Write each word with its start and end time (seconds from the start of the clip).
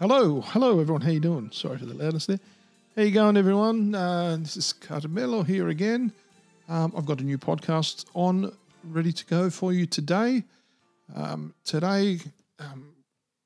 Hello, 0.00 0.40
hello 0.40 0.78
everyone. 0.78 1.00
How 1.00 1.10
you 1.10 1.18
doing? 1.18 1.50
Sorry 1.50 1.76
for 1.76 1.84
the 1.84 1.92
loudness 1.92 2.26
there. 2.26 2.38
How 2.94 3.02
you 3.02 3.10
going, 3.10 3.36
everyone? 3.36 3.96
Uh, 3.96 4.36
this 4.38 4.56
is 4.56 4.72
Carmelo 4.72 5.42
here 5.42 5.70
again. 5.70 6.12
Um, 6.68 6.92
I've 6.96 7.04
got 7.04 7.20
a 7.20 7.24
new 7.24 7.36
podcast 7.36 8.04
on 8.14 8.56
ready 8.84 9.10
to 9.12 9.26
go 9.26 9.50
for 9.50 9.72
you 9.72 9.86
today. 9.86 10.44
Um, 11.16 11.52
today, 11.64 12.20
um, 12.60 12.94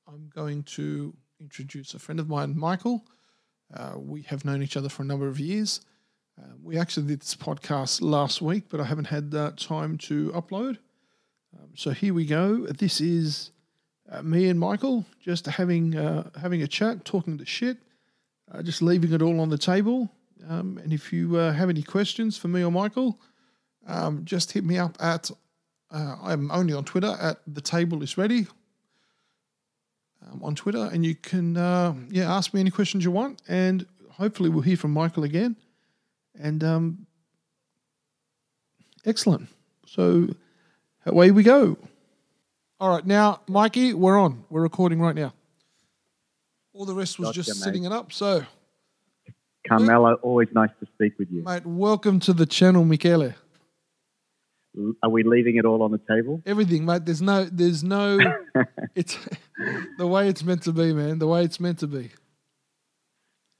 I'm 0.07 0.29
going 0.35 0.61
to 0.75 1.15
introduce 1.41 1.95
a 1.95 1.99
friend 1.99 2.19
of 2.19 2.29
mine, 2.29 2.55
Michael. 2.55 3.03
Uh, 3.75 3.93
we 3.97 4.21
have 4.21 4.45
known 4.45 4.61
each 4.61 4.77
other 4.77 4.89
for 4.89 5.01
a 5.01 5.05
number 5.07 5.27
of 5.27 5.39
years. 5.39 5.81
Uh, 6.39 6.51
we 6.61 6.77
actually 6.77 7.07
did 7.07 7.21
this 7.21 7.35
podcast 7.35 7.99
last 7.99 8.43
week, 8.43 8.65
but 8.69 8.79
I 8.79 8.83
haven't 8.83 9.05
had 9.05 9.31
time 9.57 9.97
to 9.97 10.29
upload. 10.33 10.77
Um, 11.57 11.69
so 11.73 11.89
here 11.89 12.13
we 12.13 12.27
go. 12.27 12.67
This 12.67 13.01
is 13.01 13.49
uh, 14.11 14.21
me 14.21 14.49
and 14.49 14.59
Michael 14.59 15.05
just 15.21 15.45
having 15.45 15.95
uh, 15.95 16.29
having 16.39 16.61
a 16.61 16.67
chat, 16.67 17.05
talking 17.05 17.37
the 17.37 17.45
shit, 17.45 17.77
uh, 18.51 18.61
just 18.61 18.81
leaving 18.81 19.13
it 19.13 19.21
all 19.21 19.39
on 19.39 19.49
the 19.49 19.57
table. 19.57 20.11
Um, 20.49 20.77
and 20.83 20.91
if 20.91 21.13
you 21.13 21.37
uh, 21.37 21.53
have 21.53 21.69
any 21.69 21.83
questions 21.83 22.37
for 22.37 22.49
me 22.49 22.63
or 22.63 22.71
Michael, 22.71 23.19
um, 23.87 24.25
just 24.25 24.51
hit 24.51 24.63
me 24.63 24.77
up 24.77 24.97
at. 24.99 25.31
Uh, 25.89 26.15
I'm 26.23 26.49
only 26.51 26.73
on 26.73 26.83
Twitter 26.83 27.15
at 27.21 27.37
the 27.45 27.61
table 27.61 28.01
is 28.01 28.17
ready. 28.17 28.47
Um, 30.31 30.43
on 30.43 30.55
Twitter, 30.55 30.89
and 30.91 31.05
you 31.05 31.15
can 31.15 31.57
uh, 31.57 31.93
yeah 32.09 32.33
ask 32.33 32.53
me 32.53 32.59
any 32.59 32.71
questions 32.71 33.03
you 33.03 33.11
want, 33.11 33.41
and 33.47 33.85
hopefully 34.11 34.49
we'll 34.49 34.61
hear 34.61 34.77
from 34.77 34.91
Michael 34.91 35.23
again. 35.23 35.55
And 36.39 36.63
um, 36.63 37.07
excellent. 39.05 39.49
So 39.85 40.29
away 41.05 41.31
we 41.31 41.43
go. 41.43 41.77
All 42.79 42.89
right, 42.89 43.05
now, 43.05 43.41
Mikey, 43.47 43.93
we're 43.93 44.17
on. 44.17 44.43
We're 44.49 44.61
recording 44.61 44.99
right 44.99 45.15
now. 45.15 45.33
All 46.73 46.85
the 46.85 46.93
rest 46.95 47.19
was 47.19 47.29
Gotcha, 47.29 47.43
just 47.43 47.49
mate. 47.59 47.63
setting 47.63 47.83
it 47.85 47.91
up. 47.91 48.11
So, 48.11 48.43
Carmelo, 49.67 50.15
always 50.15 50.49
nice 50.53 50.71
to 50.79 50.87
speak 50.93 51.13
with 51.19 51.29
you. 51.31 51.43
mate, 51.43 51.65
welcome 51.65 52.19
to 52.21 52.33
the 52.33 52.45
channel, 52.45 52.83
Michele. 52.83 53.33
Are 55.03 55.09
we 55.09 55.23
leaving 55.23 55.57
it 55.57 55.65
all 55.65 55.83
on 55.83 55.91
the 55.91 55.99
table? 56.09 56.41
Everything, 56.47 56.83
mate. 56.83 57.05
There's 57.05 57.21
no, 57.21 57.45
there's 57.45 57.83
no. 57.83 58.17
it's 58.95 59.19
the 59.99 60.07
way 60.07 60.27
it's 60.27 60.43
meant 60.43 60.63
to 60.63 60.71
be, 60.73 60.93
man. 60.93 61.19
The 61.19 61.27
way 61.27 61.43
it's 61.43 61.59
meant 61.59 61.79
to 61.79 61.87
be. 61.87 62.09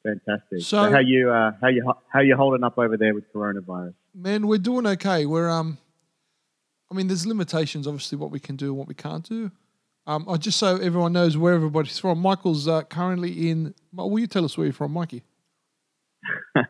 Fantastic. 0.04 0.62
So- 0.62 0.86
So, 0.86 0.92
how 0.92 1.00
you 1.00 1.30
uh, 1.32 1.52
how 1.62 1.68
you 1.68 1.94
how 2.12 2.20
you 2.22 2.36
holding 2.36 2.64
up 2.64 2.78
over 2.80 2.98
there 2.98 3.14
with 3.14 3.32
coronavirus? 3.32 3.94
Man, 4.16 4.48
we're 4.48 4.58
doing 4.58 4.88
okay. 4.88 5.28
We're 5.28 5.50
um, 5.52 5.78
I 6.94 6.96
mean, 6.96 7.08
there's 7.08 7.26
limitations, 7.26 7.88
obviously, 7.88 8.20
what 8.20 8.30
we 8.30 8.40
can 8.40 8.56
do 8.56 8.68
and 8.68 8.78
what 8.78 8.88
we 8.88 8.94
can't 8.94 9.28
do. 9.28 9.52
Um, 10.06 10.30
I 10.30 10.38
just 10.38 10.60
so 10.60 10.76
everyone 10.78 11.14
knows 11.14 11.36
where 11.36 11.56
everybody's 11.56 11.98
from. 11.98 12.20
Michael's 12.20 12.68
uh, 12.68 12.84
currently 12.84 13.50
in. 13.50 13.74
Will 13.94 14.20
you 14.20 14.28
tell 14.28 14.46
us 14.46 14.56
where 14.58 14.66
you're 14.66 14.74
from, 14.74 14.94
Mikey? 14.94 15.24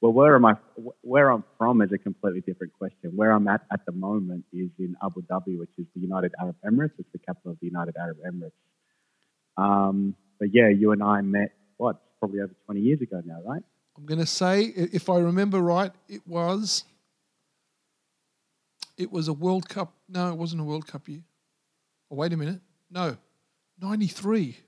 Well, 0.00 0.12
where 0.12 0.34
am 0.34 0.46
I? 0.46 0.54
Where 1.02 1.30
I'm 1.30 1.44
from 1.58 1.82
is 1.82 1.92
a 1.92 1.98
completely 1.98 2.40
different 2.40 2.72
question. 2.72 3.12
Where 3.14 3.32
I'm 3.32 3.46
at 3.48 3.60
at 3.70 3.84
the 3.84 3.92
moment 3.92 4.46
is 4.50 4.70
in 4.78 4.96
Abu 5.04 5.20
Dhabi, 5.22 5.58
which 5.58 5.70
is 5.76 5.84
the 5.94 6.00
United 6.00 6.32
Arab 6.40 6.56
Emirates. 6.64 6.92
It's 6.98 7.12
the 7.12 7.18
capital 7.18 7.52
of 7.52 7.58
the 7.60 7.66
United 7.66 7.96
Arab 7.98 8.16
Emirates. 8.26 8.52
Um, 9.62 10.14
but 10.38 10.54
yeah, 10.54 10.68
you 10.68 10.92
and 10.92 11.02
I 11.02 11.20
met 11.20 11.52
what 11.76 12.00
probably 12.18 12.40
over 12.40 12.54
20 12.64 12.80
years 12.80 13.02
ago 13.02 13.20
now, 13.26 13.42
right? 13.46 13.62
I'm 13.98 14.06
going 14.06 14.20
to 14.20 14.26
say, 14.26 14.62
if 14.62 15.10
I 15.10 15.18
remember 15.18 15.60
right, 15.60 15.92
it 16.08 16.26
was. 16.26 16.84
It 19.00 19.10
was 19.10 19.28
a 19.28 19.32
World 19.32 19.66
Cup. 19.66 19.94
No, 20.10 20.30
it 20.30 20.36
wasn't 20.36 20.60
a 20.60 20.64
World 20.64 20.86
Cup 20.86 21.08
year. 21.08 21.22
Oh, 22.10 22.16
wait 22.16 22.34
a 22.34 22.36
minute. 22.36 22.60
No, 22.90 23.16
'93. 23.80 24.58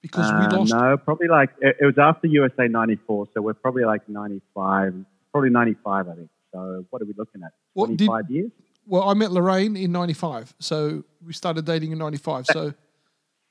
Because 0.00 0.30
Uh, 0.30 0.48
we 0.50 0.56
lost. 0.56 0.72
No, 0.72 0.96
probably 0.96 1.28
like 1.28 1.50
it, 1.60 1.76
it 1.80 1.84
was 1.84 1.98
after 1.98 2.26
USA 2.28 2.66
'94, 2.66 3.28
so 3.34 3.42
we're 3.42 3.52
probably 3.52 3.84
like 3.84 4.08
'95, 4.08 5.04
probably 5.32 5.50
'95, 5.50 6.08
I 6.08 6.14
think. 6.14 6.30
So 6.52 6.86
what 6.88 7.02
are 7.02 7.04
we 7.04 7.12
looking 7.18 7.42
at? 7.42 7.52
What 7.74 7.88
did- 7.90 8.06
25 8.06 8.30
years? 8.30 8.50
Well, 8.86 9.02
I 9.06 9.14
met 9.14 9.32
Lorraine 9.32 9.76
in 9.76 9.92
'95, 9.92 10.54
so 10.58 11.04
we 11.22 11.34
started 11.34 11.66
dating 11.66 11.92
in 11.92 11.98
'95. 11.98 12.46
So 12.46 12.72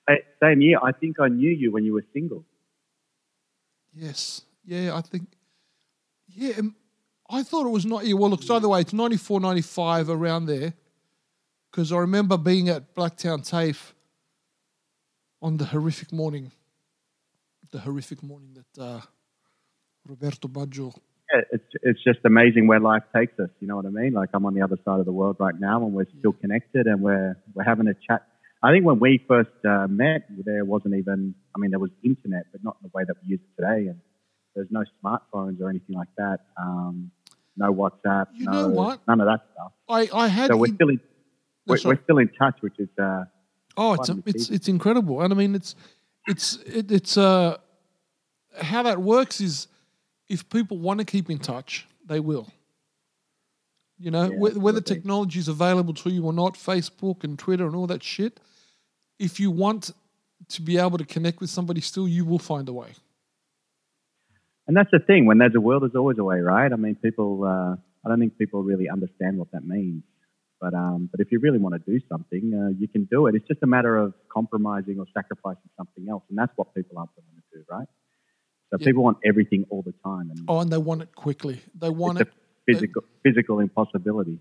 Same 0.42 0.62
year. 0.62 0.80
I 0.82 0.94
think 0.94 1.20
I 1.20 1.28
knew 1.28 1.52
you 1.52 1.72
when 1.72 1.84
you 1.84 1.94
were 1.94 2.06
single. 2.12 2.44
yes, 3.94 4.42
yeah, 4.64 4.96
I 4.96 5.02
think, 5.02 5.28
yeah, 6.28 6.60
I 7.30 7.44
thought 7.44 7.66
it 7.66 7.70
was 7.72 7.86
not. 7.86 8.06
Yeah, 8.06 8.14
well, 8.14 8.30
look, 8.30 8.44
so 8.44 8.56
either 8.56 8.70
way, 8.70 8.82
it's 8.82 8.94
'94, 8.94 9.40
'95, 9.40 10.10
around 10.10 10.46
there. 10.46 10.74
Because 11.72 11.92
I 11.92 11.98
remember 11.98 12.38
being 12.38 12.70
at 12.70 12.96
Blacktown 12.96 13.48
TAFE 13.48 13.94
on 15.42 15.58
the 15.58 15.66
horrific 15.66 16.14
morning, 16.14 16.52
the 17.72 17.80
horrific 17.80 18.24
morning 18.24 18.56
that 18.56 18.82
uh, 18.82 19.02
Roberto 20.08 20.48
Baggio. 20.48 20.96
Yeah, 21.34 21.42
it's 21.52 21.66
it's 21.82 22.04
just 22.04 22.20
amazing 22.24 22.68
where 22.68 22.80
life 22.80 23.04
takes 23.16 23.38
us. 23.40 23.50
You 23.60 23.68
know 23.68 23.76
what 23.76 23.86
I 23.86 23.90
mean? 23.90 24.14
Like 24.14 24.30
I'm 24.34 24.46
on 24.46 24.54
the 24.54 24.62
other 24.62 24.78
side 24.86 25.00
of 25.00 25.06
the 25.06 25.12
world 25.12 25.38
right 25.40 25.60
now, 25.60 25.84
and 25.84 25.94
we're 25.94 26.06
still 26.20 26.34
connected, 26.34 26.86
and 26.86 27.02
we're 27.02 27.36
we're 27.54 27.64
having 27.64 27.88
a 27.88 27.96
chat. 28.08 28.28
I 28.62 28.72
think 28.72 28.86
when 28.86 29.00
we 29.00 29.24
first 29.28 29.50
uh, 29.68 29.88
met, 29.88 30.28
there 30.30 30.64
wasn't 30.64 30.96
even. 30.96 31.36
I 31.56 31.60
mean, 31.60 31.72
there 31.72 31.80
was 31.80 31.92
internet, 32.04 32.46
but 32.52 32.64
not 32.64 32.78
in 32.82 32.90
the 32.90 32.92
way 32.98 33.04
that 33.08 33.16
we 33.24 33.30
use 33.30 33.40
it 33.42 33.62
today, 33.62 33.88
and 33.88 34.00
there's 34.56 34.70
no 34.72 34.84
smartphones 35.04 35.60
or 35.62 35.70
anything 35.70 35.96
like 35.96 36.08
that. 36.18 36.40
Um, 36.60 37.12
no 37.58 37.74
WhatsApp. 37.74 38.28
You 38.34 38.46
no, 38.46 38.68
what? 38.68 39.00
None 39.08 39.22
of 39.22 39.28
that 39.28 39.42
stuff. 39.54 39.72
I, 39.90 40.10
I 40.14 40.28
had. 40.28 40.48
So 40.52 40.58
we're 40.58 40.68
in- 40.68 40.76
still 40.76 40.90
in. 40.90 41.00
We're, 41.68 41.78
we're 41.84 42.04
still 42.04 42.20
in 42.20 42.30
touch, 42.38 42.58
which 42.62 42.76
is 42.80 42.90
uh, 43.02 43.24
Oh, 43.78 43.94
it's 43.94 44.10
me, 44.10 44.22
it's 44.28 44.50
it's 44.50 44.68
incredible, 44.68 45.22
and 45.22 45.34
I 45.34 45.36
mean 45.36 45.56
it's 45.56 45.76
it's 46.28 46.58
it, 46.66 46.92
it's 46.92 47.18
uh 47.18 47.58
how 48.62 48.84
that 48.84 49.02
works 49.02 49.42
is 49.42 49.68
if 50.30 50.48
people 50.50 50.78
want 50.78 51.00
to 51.00 51.06
keep 51.06 51.30
in 51.30 51.40
touch, 51.40 51.88
they 52.06 52.20
will. 52.20 52.48
You 53.98 54.12
know, 54.12 54.24
Yeah, 54.32 54.38
whe- 54.38 54.58
whether 54.58 54.82
technology 54.82 55.40
is 55.40 55.48
available 55.48 55.94
to 55.96 56.10
you 56.10 56.26
or 56.26 56.34
not, 56.34 56.56
Facebook 56.56 57.24
and 57.24 57.38
Twitter 57.40 57.66
and 57.66 57.76
all 57.76 57.88
that 57.88 58.04
shit. 58.04 58.40
If 59.20 59.40
you 59.40 59.50
want 59.52 59.92
to 60.50 60.62
be 60.62 60.78
able 60.78 60.98
to 60.98 61.06
connect 61.06 61.40
with 61.40 61.50
somebody, 61.50 61.82
still, 61.82 62.08
you 62.08 62.26
will 62.26 62.40
find 62.40 62.68
a 62.70 62.74
way. 62.74 62.90
And 64.68 64.76
that's 64.76 64.90
the 64.92 65.00
thing. 65.00 65.26
When 65.26 65.38
there's 65.38 65.56
a 65.56 65.62
will, 65.62 65.80
there's 65.80 65.96
always 65.96 66.18
a 66.18 66.24
way, 66.24 66.40
right? 66.40 66.72
I 66.72 66.76
mean, 66.76 66.96
people. 66.96 67.44
Uh, 67.44 67.76
I 68.06 68.10
don't 68.10 68.20
think 68.20 68.38
people 68.38 68.62
really 68.62 68.88
understand 68.88 69.38
what 69.38 69.52
that 69.52 69.66
means. 69.66 70.04
But 70.62 70.74
um, 70.74 71.10
but 71.12 71.20
if 71.20 71.32
you 71.32 71.40
really 71.40 71.58
want 71.58 71.76
to 71.76 71.92
do 71.92 72.00
something, 72.10 72.54
uh, 72.54 72.80
you 72.80 72.88
can 72.88 73.06
do 73.06 73.28
it. 73.28 73.36
It's 73.36 73.48
just 73.48 73.62
a 73.64 73.68
matter 73.68 73.98
of 73.98 74.14
compromising 74.32 75.00
or 75.00 75.06
sacrificing 75.14 75.70
something 75.78 76.08
else, 76.10 76.24
and 76.30 76.38
that's 76.38 76.52
what 76.56 76.74
people 76.74 76.98
aren't 76.98 77.12
willing 77.16 77.42
to 77.52 77.58
do, 77.60 77.66
right? 77.70 77.88
So 78.72 78.78
Yeah. 78.80 78.86
people 78.86 79.04
want 79.04 79.18
everything 79.24 79.66
all 79.70 79.82
the 79.82 79.94
time, 80.04 80.32
and 80.32 80.46
Oh, 80.48 80.60
and 80.60 80.72
they 80.72 80.78
want 80.78 81.02
it 81.02 81.14
quickly. 81.16 81.62
They 81.78 81.90
want 81.90 82.22
it. 82.22 82.28
physical 82.66 83.04
physical 83.22 83.60
impossibility. 83.60 84.40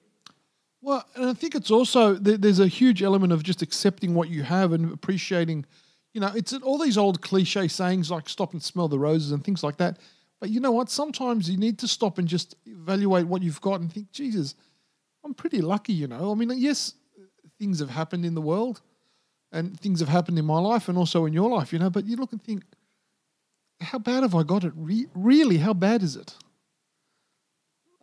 Well, 0.81 1.05
and 1.15 1.27
I 1.31 1.35
think 1.35 1.55
it's 1.55 1.71
also 1.71 2.15
there's 2.15 2.61
a 2.61 2.69
huge 2.69 3.03
element 3.03 3.33
of 3.33 3.43
just 3.43 3.61
accepting 3.63 4.15
what 4.15 4.29
you 4.29 4.43
have 4.45 4.73
and 4.73 4.93
appreciating. 4.93 5.67
You 6.13 6.21
know, 6.21 6.33
it's 6.35 6.53
all 6.53 6.79
these 6.79 6.97
old 6.97 7.23
cliche 7.23 7.69
sayings 7.69 8.11
like 8.11 8.29
"stop 8.29 8.53
and 8.53 8.63
smell 8.63 8.89
the 8.89 8.99
roses" 8.99 9.33
and 9.33 9.43
things 9.43 9.63
like 9.63 9.79
that. 9.79 9.99
But 10.45 10.51
you 10.51 10.61
know 10.61 10.73
what? 10.73 10.91
Sometimes 10.91 11.49
you 11.49 11.57
need 11.57 11.79
to 11.79 11.89
stop 11.89 12.19
and 12.19 12.29
just 12.29 12.55
evaluate 12.67 13.27
what 13.27 13.43
you've 13.43 13.63
got 13.63 13.81
and 13.81 13.91
think, 13.91 14.13
Jesus, 14.13 14.55
I'm 15.25 15.33
pretty 15.33 15.63
lucky. 15.63 15.95
You 15.95 16.07
know, 16.07 16.31
I 16.31 16.35
mean, 16.35 16.53
yes, 16.57 16.93
things 17.59 17.81
have 17.81 17.89
happened 17.89 18.27
in 18.27 18.35
the 18.35 18.43
world, 18.43 18.83
and 19.53 19.81
things 19.81 20.01
have 20.01 20.11
happened 20.11 20.39
in 20.39 20.45
my 20.45 20.59
life 20.59 20.91
and 20.91 20.99
also 20.99 21.25
in 21.25 21.33
your 21.33 21.49
life. 21.49 21.73
You 21.73 21.79
know, 21.79 21.89
but 21.89 22.05
you 22.05 22.17
look 22.17 22.33
and 22.33 22.43
think, 22.43 22.63
how 23.81 23.99
bad 23.99 24.23
have 24.23 24.35
I 24.35 24.43
got 24.43 24.65
it? 24.65 24.75
Re- 24.77 25.07
really, 25.15 25.57
how 25.57 25.73
bad 25.73 26.03
is 26.03 26.15
it? 26.15 26.35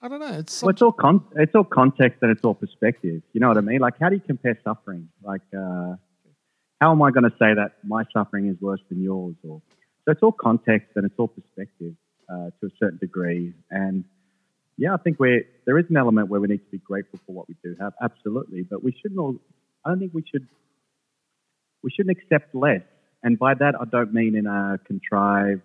I 0.01 0.07
don't 0.07 0.19
know. 0.19 0.39
It's 0.39 0.63
Well, 0.63 0.71
it's 0.71 0.81
all 0.81 0.93
con- 0.93 1.23
it's 1.35 1.53
all 1.53 1.63
context 1.63 2.23
and 2.23 2.31
it's 2.31 2.43
all 2.43 2.55
perspective. 2.55 3.21
You 3.33 3.39
know 3.39 3.49
what 3.49 3.59
I 3.59 3.61
mean? 3.61 3.81
Like, 3.81 3.99
how 3.99 4.09
do 4.09 4.15
you 4.15 4.21
compare 4.25 4.57
suffering? 4.63 5.09
Like, 5.21 5.43
uh, 5.55 5.93
how 6.79 6.91
am 6.91 7.03
I 7.03 7.11
going 7.11 7.25
to 7.25 7.35
say 7.37 7.53
that 7.53 7.73
my 7.83 8.03
suffering 8.11 8.47
is 8.47 8.59
worse 8.59 8.81
than 8.89 8.99
yours? 8.99 9.35
Or 9.47 9.61
so 10.05 10.11
it's 10.11 10.23
all 10.23 10.31
context 10.31 10.93
and 10.95 11.05
it's 11.05 11.13
all 11.19 11.27
perspective 11.27 11.93
uh, 12.31 12.49
to 12.59 12.67
a 12.67 12.69
certain 12.79 12.97
degree. 12.99 13.53
And 13.69 14.05
yeah, 14.77 14.93
I 14.93 14.97
think 14.97 15.19
we're 15.19 15.43
there 15.65 15.77
is 15.77 15.85
an 15.89 15.97
element 15.97 16.29
where 16.29 16.39
we 16.39 16.47
need 16.47 16.59
to 16.59 16.71
be 16.71 16.77
grateful 16.77 17.19
for 17.25 17.33
what 17.33 17.47
we 17.47 17.55
do 17.63 17.75
have, 17.79 17.93
absolutely. 18.01 18.63
But 18.63 18.83
we 18.83 18.95
shouldn't. 19.01 19.19
All, 19.19 19.35
I 19.85 19.89
don't 19.89 19.99
think 19.99 20.13
we 20.13 20.23
should. 20.31 20.47
We 21.83 21.91
shouldn't 21.91 22.17
accept 22.17 22.55
less. 22.55 22.81
And 23.23 23.37
by 23.37 23.53
that, 23.55 23.75
I 23.79 23.85
don't 23.85 24.13
mean 24.13 24.35
in 24.35 24.47
a 24.47 24.79
contrived, 24.85 25.61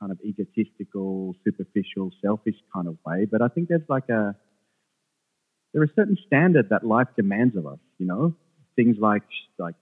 kind 0.00 0.12
of 0.12 0.18
egotistical, 0.24 1.34
superficial, 1.44 2.10
selfish 2.22 2.56
kind 2.72 2.88
of 2.88 2.96
way. 3.04 3.26
But 3.30 3.42
I 3.42 3.48
think 3.48 3.68
there's 3.68 3.88
like 3.88 4.08
a 4.08 4.34
there's 5.72 5.90
a 5.90 5.94
certain 5.94 6.16
standard 6.26 6.68
that 6.70 6.86
life 6.86 7.08
demands 7.16 7.56
of 7.56 7.66
us. 7.66 7.78
You 7.98 8.06
know, 8.06 8.34
things 8.76 8.96
like 8.98 9.22
like 9.58 9.74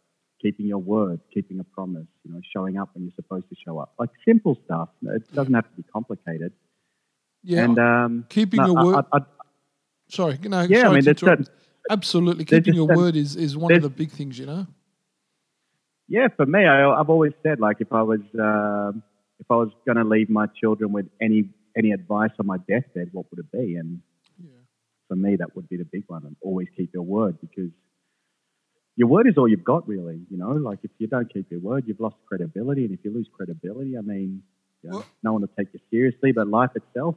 keeping 0.42 0.66
your 0.66 0.78
word, 0.78 1.20
keeping 1.32 1.60
a 1.60 1.64
promise. 1.64 2.06
You 2.24 2.32
know, 2.34 2.40
showing 2.54 2.76
up 2.76 2.90
when 2.94 3.04
you're 3.04 3.14
supposed 3.16 3.48
to 3.48 3.56
show 3.64 3.78
up. 3.78 3.94
Like 3.98 4.10
simple 4.26 4.58
stuff. 4.64 4.88
It 5.04 5.32
doesn't 5.32 5.54
have 5.54 5.64
to 5.70 5.76
be 5.76 5.84
complicated. 5.92 6.52
yeah. 7.44 7.64
And 7.64 7.78
um, 7.78 8.26
keeping 8.28 8.60
no, 8.60 8.66
your 8.66 8.84
word. 8.84 9.04
I- 9.12 9.18
I- 9.18 9.24
sorry, 10.08 10.38
no, 10.42 10.62
Yeah, 10.62 10.88
I 10.88 10.92
mean, 10.94 11.04
there's 11.04 11.20
certain- 11.20 11.46
Absolutely, 11.90 12.44
keeping 12.44 12.74
your 12.74 12.86
word 12.86 13.16
is, 13.16 13.34
is 13.36 13.56
one 13.56 13.72
of 13.72 13.82
the 13.82 13.90
big 13.90 14.10
things, 14.10 14.38
you 14.38 14.46
know. 14.46 14.66
yeah, 16.08 16.28
for 16.36 16.46
me, 16.46 16.64
I, 16.64 16.88
I've 16.88 17.10
always 17.10 17.32
said 17.42 17.58
like 17.60 17.78
if 17.80 17.92
I 17.92 18.02
was 18.02 18.20
um 18.38 19.02
if 19.40 19.46
I 19.50 19.56
was 19.56 19.70
going 19.86 19.96
to 19.96 20.04
leave 20.04 20.30
my 20.30 20.46
children 20.60 20.92
with 20.92 21.06
any 21.20 21.48
any 21.76 21.90
advice 21.90 22.30
on 22.38 22.46
my 22.46 22.58
deathbed, 22.68 23.08
what 23.12 23.26
would 23.30 23.40
it 23.40 23.50
be? 23.50 23.74
And 23.76 24.00
Yeah. 24.42 24.50
for 25.08 25.16
me, 25.16 25.36
that 25.36 25.56
would 25.56 25.68
be 25.68 25.76
the 25.76 25.84
big 25.96 26.04
one. 26.06 26.24
And 26.26 26.36
always 26.40 26.68
keep 26.76 26.90
your 26.94 27.02
word 27.02 27.38
because 27.40 27.70
your 28.96 29.08
word 29.08 29.26
is 29.26 29.38
all 29.38 29.48
you've 29.48 29.64
got, 29.64 29.86
really. 29.88 30.20
You 30.30 30.36
know, 30.38 30.50
like 30.52 30.80
if 30.82 30.90
you 30.98 31.06
don't 31.06 31.32
keep 31.32 31.50
your 31.50 31.60
word, 31.60 31.84
you've 31.86 32.00
lost 32.00 32.16
credibility. 32.26 32.84
And 32.84 32.92
if 32.92 33.04
you 33.04 33.12
lose 33.12 33.28
credibility, 33.34 33.96
I 33.96 34.02
mean, 34.02 34.42
you 34.82 34.90
know, 34.90 34.96
Well- 34.96 35.06
no 35.22 35.32
one 35.32 35.42
will 35.42 35.48
take 35.56 35.68
you 35.72 35.80
seriously. 35.90 36.32
But 36.32 36.48
life 36.48 36.70
itself, 36.74 37.16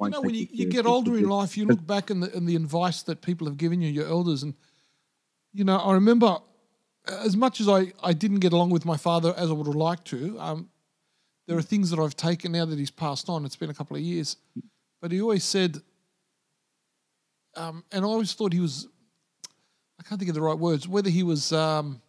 You 0.00 0.08
know, 0.10 0.20
when 0.22 0.34
you, 0.34 0.46
you 0.50 0.66
get 0.66 0.86
older 0.86 1.16
in 1.18 1.28
life, 1.28 1.56
you 1.58 1.66
look 1.66 1.86
back 1.86 2.08
and 2.08 2.22
the, 2.22 2.34
and 2.34 2.48
the 2.48 2.56
advice 2.56 3.02
that 3.02 3.20
people 3.20 3.46
have 3.46 3.58
given 3.58 3.82
you, 3.82 3.90
your 3.90 4.06
elders, 4.06 4.42
and 4.42 4.54
you 5.52 5.64
know, 5.64 5.76
I 5.76 5.92
remember 5.92 6.38
as 7.06 7.36
much 7.36 7.60
as 7.60 7.68
I, 7.68 7.92
I 8.02 8.14
didn't 8.14 8.38
get 8.38 8.52
along 8.54 8.70
with 8.70 8.86
my 8.86 8.96
father 8.96 9.34
as 9.36 9.50
I 9.50 9.52
would 9.52 9.66
have 9.66 9.76
liked 9.76 10.06
to. 10.06 10.38
Um, 10.40 10.70
there 11.46 11.58
are 11.58 11.62
things 11.62 11.90
that 11.90 11.98
I've 11.98 12.16
taken 12.16 12.52
now 12.52 12.64
that 12.64 12.78
he's 12.78 12.90
passed 12.90 13.28
on. 13.28 13.44
It's 13.44 13.56
been 13.56 13.68
a 13.68 13.74
couple 13.74 13.96
of 13.96 14.02
years, 14.02 14.36
but 15.02 15.12
he 15.12 15.20
always 15.20 15.44
said, 15.44 15.82
um, 17.54 17.84
and 17.92 18.04
I 18.04 18.08
always 18.08 18.32
thought 18.32 18.52
he 18.52 18.60
was. 18.60 18.88
I 20.02 20.08
can't 20.08 20.18
think 20.18 20.30
of 20.30 20.34
the 20.34 20.42
right 20.42 20.58
words. 20.58 20.88
Whether 20.88 21.10
he 21.10 21.22
was, 21.22 21.52
um, 21.52 22.02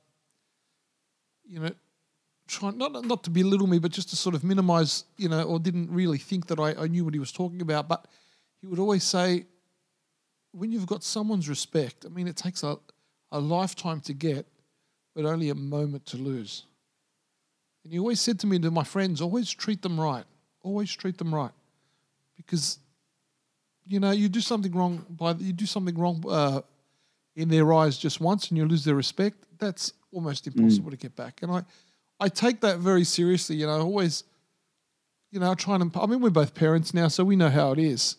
you 1.45 1.59
know, 1.59 1.69
trying 2.47 2.77
not 2.77 3.05
not 3.05 3.23
to 3.25 3.29
belittle 3.29 3.67
me, 3.67 3.77
but 3.77 3.91
just 3.91 4.09
to 4.09 4.15
sort 4.15 4.33
of 4.33 4.43
minimize, 4.43 5.03
you 5.15 5.29
know, 5.29 5.43
or 5.43 5.59
didn't 5.59 5.91
really 5.91 6.17
think 6.17 6.47
that 6.47 6.59
I, 6.59 6.73
I 6.73 6.87
knew 6.87 7.05
what 7.05 7.13
he 7.13 7.19
was 7.19 7.31
talking 7.31 7.61
about. 7.61 7.87
But 7.87 8.07
he 8.61 8.67
would 8.67 8.79
always 8.79 9.03
say, 9.03 9.45
when 10.53 10.71
you've 10.71 10.87
got 10.87 11.03
someone's 11.03 11.47
respect, 11.47 12.03
I 12.03 12.09
mean, 12.09 12.27
it 12.27 12.35
takes 12.35 12.63
a, 12.63 12.77
a 13.31 13.39
lifetime 13.39 14.01
to 14.01 14.13
get, 14.13 14.47
but 15.15 15.25
only 15.25 15.49
a 15.49 15.55
moment 15.55 16.07
to 16.07 16.17
lose. 16.17 16.63
And 17.83 17.93
he 17.93 17.99
always 17.99 18.21
said 18.21 18.39
to 18.39 18.47
me, 18.47 18.57
to 18.59 18.71
my 18.71 18.83
friends, 18.83 19.21
always 19.21 19.51
treat 19.51 19.83
them 19.83 19.99
right. 19.99 20.25
Always 20.63 20.91
treat 20.91 21.19
them 21.19 21.33
right. 21.35 21.51
Because, 22.37 22.79
you 23.85 23.99
know, 23.99 24.11
you 24.11 24.29
do 24.29 24.41
something 24.41 24.71
wrong 24.71 25.05
by 25.11 25.33
you 25.33 25.53
do 25.53 25.67
something 25.67 25.95
wrong 25.95 26.23
uh, 26.27 26.61
in 27.35 27.49
their 27.49 27.71
eyes 27.73 27.97
just 27.97 28.21
once 28.21 28.49
and 28.49 28.57
you 28.57 28.65
lose 28.65 28.83
their 28.83 28.95
respect, 28.95 29.45
that's 29.59 29.93
almost 30.11 30.47
impossible 30.47 30.91
to 30.91 30.97
get 30.97 31.15
back. 31.15 31.41
And 31.41 31.51
I, 31.51 31.63
I 32.19 32.29
take 32.29 32.61
that 32.61 32.79
very 32.79 33.03
seriously. 33.03 33.55
You 33.55 33.67
know, 33.67 33.79
always, 33.81 34.23
you 35.31 35.39
know, 35.39 35.51
I 35.51 35.55
try 35.55 35.75
and 35.75 35.91
I 35.95 36.05
mean, 36.05 36.21
we're 36.21 36.29
both 36.29 36.53
parents 36.53 36.93
now, 36.93 37.07
so 37.07 37.23
we 37.23 37.35
know 37.35 37.49
how 37.49 37.71
it 37.71 37.79
is. 37.79 38.17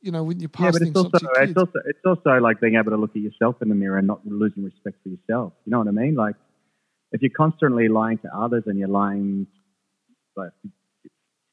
You 0.00 0.10
know, 0.10 0.24
when 0.24 0.40
you 0.40 0.48
pass 0.48 0.64
yeah, 0.64 0.70
but 0.72 0.78
things 0.78 0.88
it's 0.90 0.98
also 0.98 1.18
to 1.18 1.42
it's 1.42 1.56
also 1.56 1.78
it's 1.86 2.04
also 2.04 2.30
like 2.40 2.60
being 2.60 2.74
able 2.74 2.90
to 2.90 2.96
look 2.96 3.10
at 3.14 3.22
yourself 3.22 3.62
in 3.62 3.68
the 3.68 3.74
mirror 3.74 3.98
and 3.98 4.06
not 4.06 4.20
losing 4.26 4.64
respect 4.64 4.96
for 5.02 5.10
yourself. 5.10 5.52
You 5.64 5.70
know 5.70 5.78
what 5.78 5.86
I 5.86 5.92
mean? 5.92 6.16
Like 6.16 6.34
if 7.12 7.22
you're 7.22 7.30
constantly 7.36 7.88
lying 7.88 8.18
to 8.18 8.28
others 8.36 8.64
and 8.66 8.78
you're 8.78 8.88
lying, 8.88 9.46
like 10.36 10.50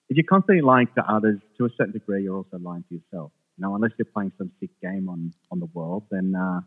if 0.10 0.18
you're 0.18 0.26
constantly 0.28 0.62
lying 0.62 0.88
to 0.96 1.04
others 1.08 1.40
to 1.58 1.66
a 1.66 1.70
certain 1.78 1.94
degree, 1.94 2.24
you're 2.24 2.38
also 2.38 2.58
lying 2.58 2.84
to 2.90 2.96
yourself. 2.96 3.32
You 3.60 3.68
know, 3.68 3.76
unless 3.76 3.92
you're 3.98 4.06
playing 4.06 4.32
some 4.38 4.52
sick 4.62 4.70
game 4.82 5.10
on 5.10 5.34
on 5.52 5.60
the 5.60 5.66
world, 5.74 6.04
then 6.10 6.34
uh, 6.34 6.62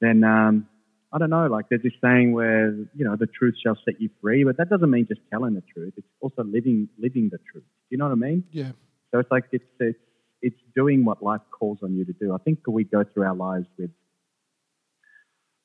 then 0.00 0.24
um, 0.24 0.66
I 1.12 1.18
don't 1.18 1.30
know. 1.30 1.46
Like 1.46 1.66
there's 1.70 1.82
this 1.82 1.92
saying 2.02 2.32
where 2.32 2.70
you 2.72 3.04
know 3.04 3.14
the 3.14 3.28
truth 3.28 3.54
shall 3.64 3.76
set 3.84 4.00
you 4.00 4.10
free, 4.20 4.42
but 4.42 4.56
that 4.56 4.68
doesn't 4.68 4.90
mean 4.90 5.06
just 5.06 5.20
telling 5.30 5.54
the 5.54 5.62
truth. 5.72 5.94
It's 5.96 6.08
also 6.20 6.42
living 6.42 6.88
living 6.98 7.28
the 7.30 7.38
truth. 7.52 7.62
Do 7.62 7.90
you 7.90 7.98
know 7.98 8.06
what 8.06 8.12
I 8.12 8.16
mean? 8.16 8.42
yeah, 8.50 8.72
So 9.12 9.20
it's 9.20 9.30
like 9.30 9.44
it's 9.52 9.64
it's 9.78 9.98
it's 10.42 10.60
doing 10.74 11.04
what 11.04 11.22
life 11.22 11.42
calls 11.52 11.78
on 11.84 11.94
you 11.96 12.04
to 12.04 12.12
do. 12.14 12.34
I 12.34 12.38
think 12.38 12.58
we 12.66 12.82
go 12.82 13.04
through 13.04 13.26
our 13.26 13.36
lives 13.36 13.66
with 13.78 13.90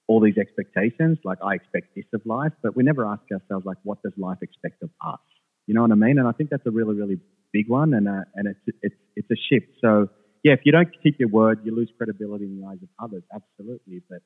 all 0.07 0.19
these 0.19 0.37
expectations, 0.37 1.17
like 1.23 1.39
I 1.43 1.55
expect 1.55 1.95
this 1.95 2.05
of 2.13 2.21
life, 2.27 2.53
but 2.61 2.75
we 2.75 2.83
never 2.83 3.07
ask 3.07 3.23
ourselves 3.31 3.65
like, 3.65 3.77
what 3.81 4.03
does 4.03 4.13
life 4.17 4.37
expect 4.43 4.83
of 4.83 4.91
us? 5.03 5.19
You 5.65 5.73
know 5.73 5.81
what 5.81 5.91
I 5.91 5.95
mean? 5.95 6.19
And 6.19 6.27
I 6.27 6.31
think 6.31 6.51
that's 6.51 6.65
a 6.67 6.71
really 6.71 6.93
really 6.93 7.19
big 7.57 7.67
one, 7.81 7.89
and 7.97 8.05
uh, 8.15 8.23
and 8.37 8.43
it's 8.51 8.63
it's 8.87 8.99
it's 9.19 9.31
a 9.37 9.39
shift. 9.47 9.69
So 9.83 9.89
yeah, 10.45 10.53
if 10.57 10.61
you 10.65 10.71
don't 10.77 10.91
keep 11.03 11.15
your 11.21 11.31
word, 11.39 11.57
you 11.65 11.71
lose 11.79 11.91
credibility 11.97 12.45
in 12.49 12.53
the 12.59 12.65
eyes 12.69 12.81
of 12.87 12.89
others. 13.05 13.23
Absolutely, 13.39 13.97
but 14.11 14.21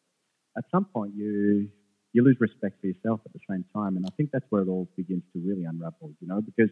at 0.59 0.65
some 0.73 0.85
point 0.95 1.11
you 1.21 1.69
you 2.13 2.19
lose 2.27 2.37
respect 2.47 2.75
for 2.81 2.87
yourself 2.91 3.19
at 3.27 3.31
the 3.37 3.43
same 3.51 3.63
time, 3.77 3.93
and 3.97 4.03
I 4.09 4.11
think 4.17 4.27
that's 4.33 4.49
where 4.51 4.61
it 4.65 4.69
all 4.73 4.87
begins 5.01 5.23
to 5.33 5.37
really 5.49 5.65
unravel. 5.71 6.09
You 6.21 6.27
know, 6.31 6.41
because 6.49 6.71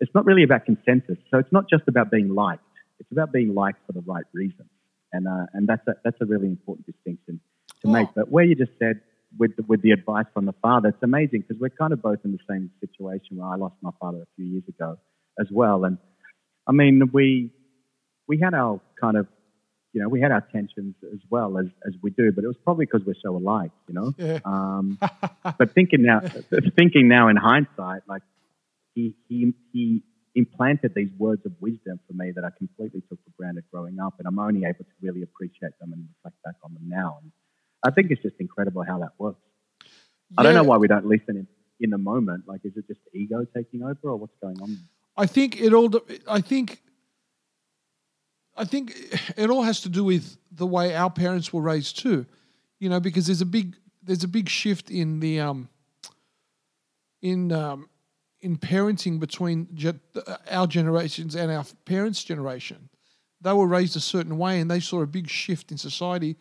it's 0.00 0.14
not 0.14 0.24
really 0.24 0.44
about 0.48 0.64
consensus. 0.64 1.18
So 1.30 1.38
it's 1.38 1.52
not 1.52 1.64
just 1.68 1.84
about 1.88 2.10
being 2.10 2.34
liked. 2.34 2.62
It's 3.00 3.10
about 3.12 3.32
being 3.32 3.54
liked 3.54 3.80
for 3.86 3.92
the 3.92 4.02
right 4.02 4.24
reasons. 4.32 4.68
And, 5.12 5.26
uh, 5.26 5.46
and 5.54 5.66
that's, 5.66 5.86
a, 5.88 5.94
that's 6.04 6.20
a 6.20 6.26
really 6.26 6.48
important 6.48 6.86
distinction 6.86 7.40
to 7.82 7.88
Oh. 7.88 7.92
make. 7.92 8.08
But 8.14 8.30
where 8.30 8.44
you 8.44 8.54
just 8.54 8.72
said 8.78 9.00
with 9.38 9.56
the, 9.56 9.62
with 9.64 9.82
the 9.82 9.92
advice 9.92 10.26
from 10.34 10.46
the 10.46 10.54
father, 10.62 10.88
it's 10.90 11.02
amazing 11.02 11.40
because 11.42 11.60
we're 11.60 11.70
kind 11.82 11.92
of 11.92 12.02
both 12.02 12.20
in 12.24 12.32
the 12.32 12.38
same 12.48 12.70
situation 12.80 13.36
where 13.38 13.48
I 13.48 13.56
lost 13.56 13.76
my 13.82 13.90
father 14.00 14.18
a 14.18 14.26
few 14.36 14.46
years 14.46 14.64
ago 14.68 14.98
as 15.40 15.46
well. 15.50 15.84
And 15.84 15.98
I 16.66 16.72
mean, 16.72 17.10
we, 17.12 17.50
we 18.26 18.38
had 18.38 18.54
our 18.54 18.80
kind 19.00 19.16
of, 19.16 19.26
you 19.92 20.02
know, 20.02 20.08
we 20.08 20.20
had 20.20 20.30
our 20.30 20.46
tensions 20.52 20.94
as 21.12 21.20
well 21.30 21.58
as, 21.58 21.66
as 21.86 21.94
we 22.02 22.10
do, 22.10 22.30
but 22.30 22.44
it 22.44 22.46
was 22.46 22.56
probably 22.62 22.84
because 22.84 23.06
we're 23.06 23.14
so 23.22 23.36
alike, 23.36 23.72
you 23.88 23.94
know? 23.94 24.14
yeah, 24.18 24.38
Um, 24.44 24.98
but 25.58 25.72
thinking 25.74 26.02
now, 26.02 26.20
thinking 26.76 27.08
now 27.08 27.28
in 27.28 27.36
hindsight, 27.36 28.02
like 28.06 28.22
he, 28.94 29.16
he, 29.28 29.54
he 29.72 30.02
implanted 30.34 30.92
these 30.94 31.10
words 31.18 31.44
of 31.46 31.52
wisdom 31.60 31.98
for 32.06 32.12
me 32.12 32.32
that 32.34 32.44
I 32.44 32.50
completely 32.56 33.00
took 33.08 33.18
for 33.24 33.30
granted 33.38 33.64
growing 33.72 33.98
up, 33.98 34.14
and 34.18 34.28
I'm 34.28 34.38
only 34.38 34.64
able 34.64 34.84
to 34.84 34.90
really 35.00 35.22
appreciate 35.22 35.72
them 35.80 35.92
and 35.92 36.06
reflect 36.16 36.42
back 36.44 36.54
on 36.62 36.74
them 36.74 36.88
now. 36.88 37.18
And 37.22 37.32
I 37.84 37.90
think 37.90 38.10
it's 38.10 38.22
just 38.22 38.36
incredible 38.38 38.84
how 38.86 38.98
that 39.00 39.12
works. 39.18 39.40
I 40.36 40.42
don't 40.42 40.54
know 40.54 40.62
why 40.64 40.76
we 40.76 40.88
don't 40.88 41.06
listen 41.06 41.36
in, 41.36 41.46
in 41.80 41.90
the 41.90 41.98
moment. 41.98 42.44
Like, 42.46 42.60
is 42.64 42.72
it 42.76 42.86
just 42.86 43.00
ego 43.14 43.46
taking 43.56 43.82
over, 43.82 43.98
or 44.04 44.16
what's 44.16 44.36
going 44.42 44.60
on? 44.60 44.78
I 45.18 45.26
think 45.26 45.60
it 45.60 45.74
all. 45.74 45.90
I 46.26 46.40
think. 46.40 46.80
I 48.56 48.64
think 48.64 48.92
it 49.36 49.50
all 49.50 49.62
has 49.62 49.82
to 49.82 49.88
do 49.88 50.02
with 50.02 50.36
the 50.50 50.66
way 50.66 50.96
our 50.96 51.10
parents 51.10 51.52
were 51.52 51.62
raised 51.62 52.00
too, 52.00 52.26
you 52.80 52.88
know, 52.88 52.98
because 52.98 53.26
there's 53.26 53.40
a 53.40 53.46
big 53.46 53.76
there's 54.02 54.24
a 54.24 54.28
big 54.28 54.48
shift 54.48 54.90
in 54.90 55.20
the 55.20 55.38
um, 55.40 55.68
in 57.22 57.52
um, 57.52 57.88
in 58.40 58.56
parenting 58.56 59.20
between 59.20 59.68
ge- 59.74 59.94
our 60.50 60.66
generations 60.66 61.36
and 61.36 61.52
our 61.52 61.64
parents' 61.84 62.24
generation. 62.24 62.88
They 63.40 63.52
were 63.52 63.66
raised 63.66 63.96
a 63.96 64.00
certain 64.00 64.38
way, 64.38 64.60
and 64.60 64.70
they 64.70 64.80
saw 64.80 65.02
a 65.02 65.06
big 65.06 65.28
shift 65.28 65.70
in 65.70 65.78
society. 65.78 66.36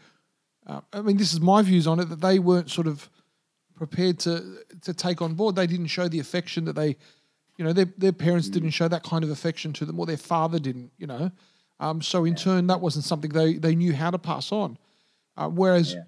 Uh, 0.66 0.82
I 0.92 1.02
mean, 1.02 1.18
this 1.18 1.34
is 1.34 1.40
my 1.40 1.62
views 1.62 1.88
on 1.88 2.00
it 2.00 2.10
that 2.10 2.22
they 2.22 2.40
weren't 2.40 2.72
sort 2.72 2.88
of 2.88 3.10
prepared 3.76 4.20
to 4.20 4.64
to 4.82 4.94
take 4.94 5.22
on 5.22 5.36
board. 5.36 5.56
They 5.56 5.68
didn't 5.68 5.88
show 5.88 6.08
the 6.08 6.20
affection 6.20 6.66
that 6.66 6.76
they, 6.76 6.98
you 7.58 7.66
know, 7.66 7.74
their 7.74 7.86
their 7.98 8.12
parents 8.14 8.50
didn't 8.50 8.70
show 8.72 8.88
that 8.88 9.04
kind 9.04 9.24
of 9.24 9.30
affection 9.30 9.74
to 9.74 9.86
them, 9.86 10.00
or 10.00 10.06
their 10.06 10.18
father 10.18 10.60
didn't, 10.60 10.92
you 10.98 11.08
know. 11.08 11.32
Um, 11.80 12.02
so 12.02 12.26
in 12.26 12.36
turn, 12.36 12.68
that 12.68 12.82
wasn't 12.82 13.06
something 13.06 13.32
they 13.32 13.54
they 13.56 13.76
knew 13.76 13.94
how 13.94 14.12
to 14.12 14.18
pass 14.18 14.52
on. 14.52 14.78
Uh, 15.36 15.50
whereas 15.50 15.94
Yeah. 15.94 16.04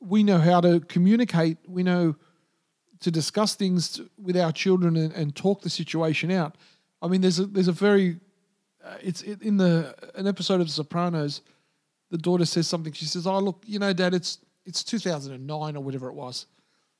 we 0.00 0.22
know 0.22 0.38
how 0.38 0.60
to 0.60 0.80
communicate, 0.80 1.58
we 1.68 1.82
know 1.82 2.16
to 3.00 3.10
discuss 3.10 3.54
things 3.54 4.00
with 4.22 4.36
our 4.36 4.52
children 4.52 4.96
and, 4.96 5.12
and 5.14 5.34
talk 5.34 5.62
the 5.62 5.70
situation 5.70 6.30
out. 6.30 6.56
I 7.02 7.08
mean, 7.08 7.20
there's 7.22 7.38
a 7.38 7.46
there's 7.46 7.68
a 7.68 7.72
very 7.72 8.20
uh, 8.84 8.96
it's 9.02 9.22
it, 9.22 9.42
in 9.42 9.56
the 9.56 9.94
an 10.14 10.26
episode 10.26 10.60
of 10.60 10.66
The 10.66 10.72
Sopranos. 10.72 11.40
The 12.10 12.18
daughter 12.18 12.44
says 12.44 12.66
something. 12.66 12.92
She 12.92 13.04
says, 13.04 13.26
"Oh, 13.26 13.38
look, 13.38 13.62
you 13.66 13.78
know, 13.78 13.92
Dad, 13.92 14.14
it's 14.14 14.38
it's 14.66 14.82
2009 14.84 15.76
or 15.76 15.82
whatever 15.82 16.08
it 16.08 16.14
was," 16.14 16.46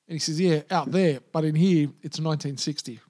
and 0.09 0.15
he 0.15 0.19
says, 0.21 0.41
"Yeah, 0.41 0.63
out 0.71 0.91
there, 0.93 1.21
but 1.33 1.45
in 1.45 1.55
here, 1.55 1.89
it's 2.03 2.19
1960." 2.21 3.01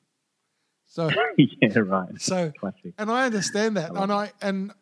So, 0.91 1.09
yeah, 1.39 1.79
right. 1.79 2.21
so, 2.21 2.53
Classic. 2.59 2.93
and 2.99 3.13
I 3.13 3.25
understand 3.25 3.77
that, 3.77 3.93
and 3.93 4.11
I 4.13 4.33
and 4.43 4.73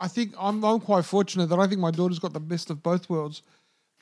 I 0.00 0.08
think 0.08 0.32
I'm 0.38 0.64
I'm 0.64 0.80
quite 0.80 1.04
fortunate 1.04 1.50
that 1.50 1.58
I 1.58 1.66
think 1.66 1.82
my 1.82 1.90
daughter's 1.90 2.18
got 2.18 2.32
the 2.32 2.40
best 2.40 2.70
of 2.70 2.82
both 2.82 3.10
worlds, 3.10 3.42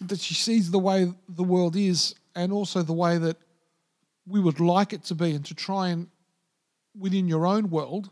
that 0.00 0.20
she 0.20 0.34
sees 0.34 0.70
the 0.70 0.78
way 0.78 1.12
the 1.28 1.42
world 1.42 1.74
is, 1.74 2.14
and 2.36 2.52
also 2.52 2.82
the 2.82 2.92
way 2.92 3.18
that 3.18 3.36
we 4.24 4.38
would 4.38 4.60
like 4.60 4.92
it 4.92 5.02
to 5.06 5.16
be, 5.16 5.32
and 5.32 5.44
to 5.46 5.54
try 5.54 5.88
and 5.88 6.06
within 6.96 7.26
your 7.26 7.44
own 7.44 7.70
world 7.70 8.10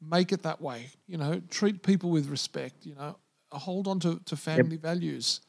make 0.00 0.32
it 0.32 0.42
that 0.44 0.62
way. 0.62 0.86
You 1.06 1.18
know, 1.18 1.42
treat 1.50 1.82
people 1.82 2.08
with 2.08 2.28
respect. 2.28 2.86
You 2.86 2.94
know, 2.94 3.16
hold 3.52 3.86
on 3.88 4.00
to, 4.00 4.20
to 4.24 4.36
family 4.36 4.78
values. 4.78 5.42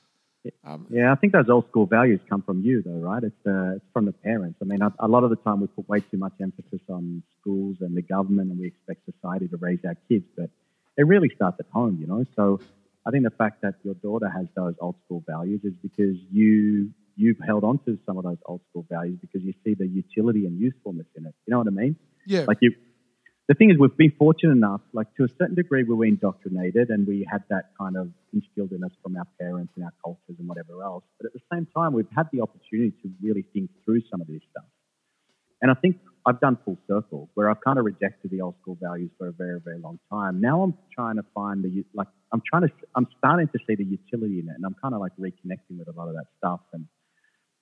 Um, 0.64 0.88
Yeah, 0.90 1.12
I 1.12 1.16
think 1.16 1.34
those 1.34 1.50
old 1.50 1.68
school 1.70 1.86
values 1.86 2.20
come 2.30 2.42
from 2.42 2.62
you, 2.62 2.82
though, 2.84 3.00
right? 3.00 3.24
It's, 3.24 3.46
uh, 3.48 3.76
it's 3.78 3.86
from 3.94 4.06
the 4.06 4.14
parents. 4.14 4.58
I 4.62 4.66
mean, 4.66 4.82
a, 4.82 4.94
a 5.00 5.08
lot 5.08 5.24
of 5.24 5.30
the 5.30 5.36
time 5.38 5.62
we 5.62 5.68
put 5.68 5.88
way 5.88 6.00
too 6.02 6.18
much 6.18 6.34
emphasis 6.42 6.82
on 6.90 7.24
schools 7.40 7.78
and 7.82 7.96
the 7.96 8.02
government, 8.02 8.52
and 8.52 8.60
we 8.60 8.68
expect 8.68 9.02
society 9.06 9.48
to 9.48 9.58
raise 9.58 9.80
our 9.86 9.96
kids, 10.10 10.26
but 10.38 10.50
it 10.98 11.08
really 11.08 11.30
starts 11.36 11.58
at 11.60 11.66
home, 11.72 11.98
you 12.00 12.08
know. 12.08 12.26
So 12.36 12.60
I 13.06 13.12
think 13.12 13.24
the 13.24 13.30
fact 13.32 13.62
that 13.62 13.76
your 13.84 13.96
daughter 13.96 14.30
has 14.30 14.48
those 14.56 14.76
old 14.80 14.96
school 15.06 15.24
values 15.28 15.62
is 15.64 15.74
because 15.82 16.18
you 16.32 16.92
you've 17.18 17.40
held 17.46 17.64
on 17.64 17.80
to 17.86 17.98
some 18.06 18.18
of 18.18 18.24
those 18.24 18.38
old 18.46 18.62
school 18.70 18.86
values 18.90 19.18
because 19.22 19.42
you 19.42 19.54
see 19.64 19.74
the 19.74 19.88
utility 19.88 20.46
and 20.46 20.60
usefulness 20.60 21.06
in 21.16 21.26
it. 21.26 21.34
You 21.46 21.52
know 21.52 21.60
what 21.60 21.68
I 21.68 21.72
mean? 21.72 21.96
yeah, 22.26 22.44
Like 22.48 22.58
you, 22.62 22.74
the 23.48 23.54
thing 23.54 23.70
is, 23.70 23.78
we've 23.78 23.96
been 23.96 24.14
fortunate 24.18 24.54
enough, 24.54 24.82
like 24.92 25.14
to 25.18 25.24
a 25.24 25.28
certain 25.38 25.54
degree, 25.54 25.84
we 25.84 25.94
were 25.94 26.06
indoctrinated 26.06 26.90
and 26.90 27.06
we 27.06 27.28
had 27.30 27.44
that 27.50 27.72
kind 27.80 27.96
of 27.96 28.10
instilled 28.34 28.72
in 28.72 28.84
us 28.84 28.92
from 29.04 29.16
our 29.18 29.28
parents 29.40 29.72
and 29.76 29.86
our 29.86 29.94
cultures 30.04 30.36
and 30.40 30.48
whatever 30.48 30.82
else. 30.82 31.04
But 31.20 31.28
at 31.28 31.34
the 31.34 31.42
same 31.54 31.68
time, 31.76 31.94
we've 31.94 32.08
had 32.16 32.28
the 32.34 32.42
opportunity 32.42 32.92
to 33.04 33.12
really 33.22 33.46
think 33.54 33.70
through 33.86 34.02
some 34.10 34.20
of 34.20 34.28
this 34.28 34.42
stuff. 34.50 34.66
And 35.62 35.70
I 35.70 35.76
think 35.76 35.98
I've 36.26 36.40
done 36.40 36.58
full 36.66 36.78
circle 36.88 37.30
where 37.36 37.52
I've 37.52 37.62
kind 37.62 37.78
of 37.78 37.86
rejected 37.86 38.32
the 38.32 38.42
old 38.42 38.56
school 38.62 38.78
values 38.82 39.12
for 39.18 39.28
a 39.28 39.32
very, 39.32 39.60
very 39.62 39.80
long 39.80 40.00
time. 40.12 40.42
Now 40.42 40.64
I'm 40.64 40.74
trying 40.94 41.18
to 41.18 41.26
find 41.36 41.64
the, 41.64 41.86
like, 41.94 42.08
I'm 42.34 42.42
trying 42.50 42.64
to, 42.64 42.74
I'm 42.96 43.08
starting 43.20 43.48
to 43.50 43.60
see 43.68 43.76
the 43.76 43.86
utility 43.86 44.40
in 44.40 44.50
it 44.50 44.56
and 44.56 44.66
I'm 44.66 44.76
kind 44.82 44.96
of 44.96 45.02
like 45.02 45.14
reconnecting 45.20 45.78
with 45.78 45.88
a 45.88 45.92
lot 45.92 46.08
of 46.08 46.16
that 46.16 46.26
stuff. 46.40 46.62
And, 46.74 46.88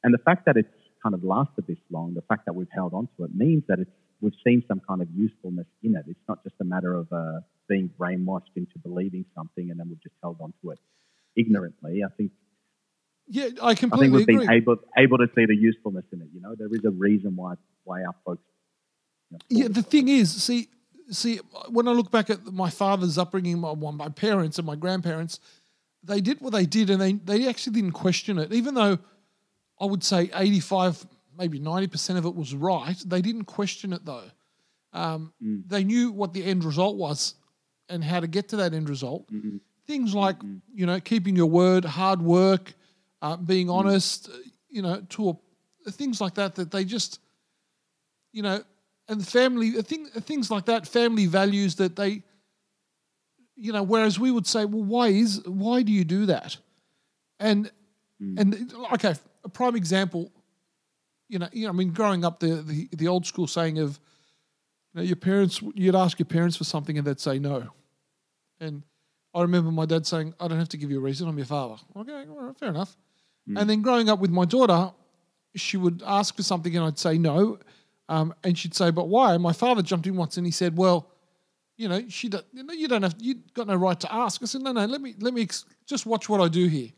and 0.04 0.14
the 0.14 0.18
fact 0.18 0.46
that 0.46 0.56
it's 0.56 0.70
kind 1.04 1.14
of 1.14 1.26
lasted 1.26 1.68
this 1.68 1.78
long, 1.92 2.14
the 2.14 2.22
fact 2.22 2.46
that 2.46 2.54
we've 2.54 2.72
held 2.74 2.94
on 2.94 3.10
to 3.18 3.26
it 3.26 3.36
means 3.36 3.64
that 3.68 3.80
it's, 3.80 3.92
we've 4.24 4.40
seen 4.46 4.64
some 4.68 4.82
kind 4.88 5.02
of 5.02 5.10
usefulness 5.14 5.68
in 5.84 5.96
it. 5.96 6.06
It's 6.08 6.28
not 6.28 6.44
just 6.44 6.56
a 6.62 6.64
matter 6.64 6.94
of 6.96 7.12
uh, 7.12 7.42
being 7.68 7.90
brainwashed 8.00 8.56
into 8.56 8.80
believing 8.82 9.26
something 9.36 9.70
and 9.70 9.80
then 9.80 9.90
we've 9.90 10.02
just 10.02 10.16
held 10.24 10.38
on 10.40 10.54
to 10.62 10.72
it 10.72 10.80
ignorantly. 11.36 12.04
I 12.04 12.10
think. 12.16 12.32
Yeah, 13.28 13.50
I 13.62 13.74
completely 13.76 13.84
I 13.84 14.00
think 14.00 14.14
we've 14.14 14.22
agree. 14.24 14.48
been 14.48 14.56
able 14.56 14.78
able 14.98 15.18
to 15.20 15.28
see 15.36 15.46
the 15.46 15.56
usefulness 15.56 16.06
in 16.14 16.22
it. 16.22 16.28
You 16.34 16.42
know, 16.42 16.56
there 16.58 16.68
is 16.72 16.84
a 16.86 16.92
reason 16.92 17.36
why 17.36 17.56
why 17.84 18.04
our 18.04 18.16
folks. 18.26 18.44
You 19.30 19.38
know, 19.38 19.64
Yeah, 19.64 19.68
the 19.70 19.84
thing 19.84 20.08
is, 20.08 20.32
see, 20.32 20.70
see, 21.10 21.40
when 21.70 21.88
I 21.88 21.92
look 21.92 22.12
back 22.12 22.30
at 22.30 22.46
my 22.46 22.70
father's 22.70 23.18
upbringing, 23.18 23.60
my, 23.60 23.74
my 23.74 24.10
parents 24.10 24.58
and 24.58 24.68
my 24.68 24.76
grandparents, 24.76 25.40
they 26.04 26.22
did 26.22 26.42
what 26.42 26.54
they 26.54 26.66
did, 26.66 26.90
and 26.90 27.02
they 27.02 27.14
they 27.14 27.48
actually 27.48 27.74
didn't 27.74 27.94
question 27.94 28.38
it, 28.38 28.52
even 28.54 28.74
though 28.76 29.00
I 29.80 29.86
would 29.86 30.04
say 30.04 30.30
eighty 30.36 30.60
five, 30.60 31.06
maybe 31.38 31.60
ninety 31.60 31.88
percent 31.88 32.20
of 32.20 32.26
it 32.26 32.36
was 32.36 32.54
right. 32.54 32.98
They 33.06 33.22
didn't 33.22 33.46
question 33.46 33.94
it 33.94 34.06
though. 34.06 34.30
Um, 34.94 35.34
They 35.68 35.84
knew 35.84 36.12
what 36.12 36.34
the 36.34 36.44
end 36.44 36.64
result 36.64 36.96
was 36.98 37.36
and 37.90 38.04
how 38.04 38.20
to 38.20 38.28
get 38.28 38.50
to 38.50 38.58
that 38.58 38.74
end 38.74 38.90
result. 38.90 39.28
Things 39.88 40.14
like 40.14 40.38
you 40.74 40.86
know 40.86 41.00
keeping 41.00 41.36
your 41.36 41.50
word, 41.50 41.86
hard 41.86 42.22
work, 42.22 42.74
uh, 43.22 43.38
being 43.38 43.70
honest, 43.70 44.30
uh, 44.30 44.38
you 44.70 44.82
know, 44.82 45.02
to 45.10 45.30
a, 45.86 45.92
things 45.92 46.22
like 46.22 46.36
that. 46.36 46.56
That 46.56 46.72
they 46.72 46.86
just 46.86 47.20
you 48.32 48.42
know, 48.42 48.64
and 49.08 49.26
family 49.28 49.72
thing, 49.84 50.08
things 50.08 50.50
like 50.50 50.66
that, 50.66 50.88
family 50.88 51.28
values 51.28 51.76
that 51.76 51.96
they, 51.96 52.24
you 53.56 53.72
know, 53.72 53.84
whereas 53.84 54.18
we 54.20 54.32
would 54.32 54.48
say, 54.48 54.66
well, 54.66 54.84
why 54.84 55.08
is 55.10 55.42
why 55.46 55.84
do 55.84 55.92
you 55.92 56.04
do 56.04 56.26
that? 56.28 56.58
And 57.40 57.72
and 58.40 58.74
okay, 58.94 59.16
a 59.44 59.50
prime 59.50 59.76
example, 59.76 60.32
you 61.30 61.40
know, 61.40 61.50
you 61.52 61.64
know, 61.64 61.70
I 61.70 61.74
mean, 61.74 61.92
growing 61.92 62.26
up, 62.26 62.40
the 62.40 62.62
the, 62.62 62.90
the 62.92 63.08
old 63.08 63.26
school 63.26 63.48
saying 63.48 63.80
of, 63.80 64.00
you 64.94 65.02
know, 65.02 65.04
your 65.04 65.16
parents, 65.16 65.62
you'd 65.76 65.96
ask 65.96 66.20
your 66.20 66.26
parents 66.26 66.58
for 66.58 66.64
something 66.64 66.98
and 66.98 67.06
they'd 67.06 67.20
say 67.20 67.40
no, 67.40 67.70
and 68.60 68.84
I 69.34 69.42
remember 69.42 69.72
my 69.72 69.86
dad 69.86 70.06
saying, 70.06 70.34
I 70.40 70.48
don't 70.48 70.60
have 70.60 70.70
to 70.70 70.78
give 70.78 70.92
you 70.92 70.98
a 70.98 71.02
reason, 71.02 71.28
I'm 71.28 71.38
your 71.38 71.48
father. 71.48 71.76
Okay, 71.96 72.26
all 72.30 72.42
right, 72.42 72.58
fair 72.58 72.70
enough. 72.70 72.96
And 73.58 73.70
then 73.70 73.82
growing 73.82 74.10
up 74.10 74.20
with 74.20 74.32
my 74.32 74.46
daughter, 74.46 74.92
she 75.56 75.76
would 75.76 76.02
ask 76.06 76.36
for 76.36 76.44
something 76.44 76.76
and 76.76 76.86
I'd 76.86 77.00
say 77.00 77.18
no. 77.18 77.60
Um, 78.08 78.34
and 78.44 78.58
she'd 78.58 78.76
say, 78.76 78.92
but 78.92 79.08
why? 79.08 79.38
My 79.38 79.54
father 79.54 79.82
jumped 79.82 80.08
in 80.08 80.16
once 80.16 80.38
and 80.38 80.46
he 80.46 80.52
said, 80.52 80.78
well, 80.78 81.10
you 81.76 81.90
know, 81.90 82.08
she 82.08 82.30
don't, 82.30 82.46
you, 82.54 82.64
know, 82.64 82.74
you 82.74 82.88
don't 82.88 83.02
have, 83.02 83.16
you 83.20 83.36
got 83.54 83.68
no 83.68 83.76
right 83.76 84.00
to 84.00 84.14
ask. 84.14 84.42
I 84.42 84.46
said, 84.46 84.62
no, 84.62 84.72
no, 84.72 84.86
let 84.86 85.02
me, 85.02 85.16
let 85.20 85.34
me 85.34 85.42
ex- 85.42 85.66
just 85.86 86.06
watch 86.06 86.30
what 86.30 86.40
I 86.40 86.48
do 86.48 86.68
here. 86.68 86.90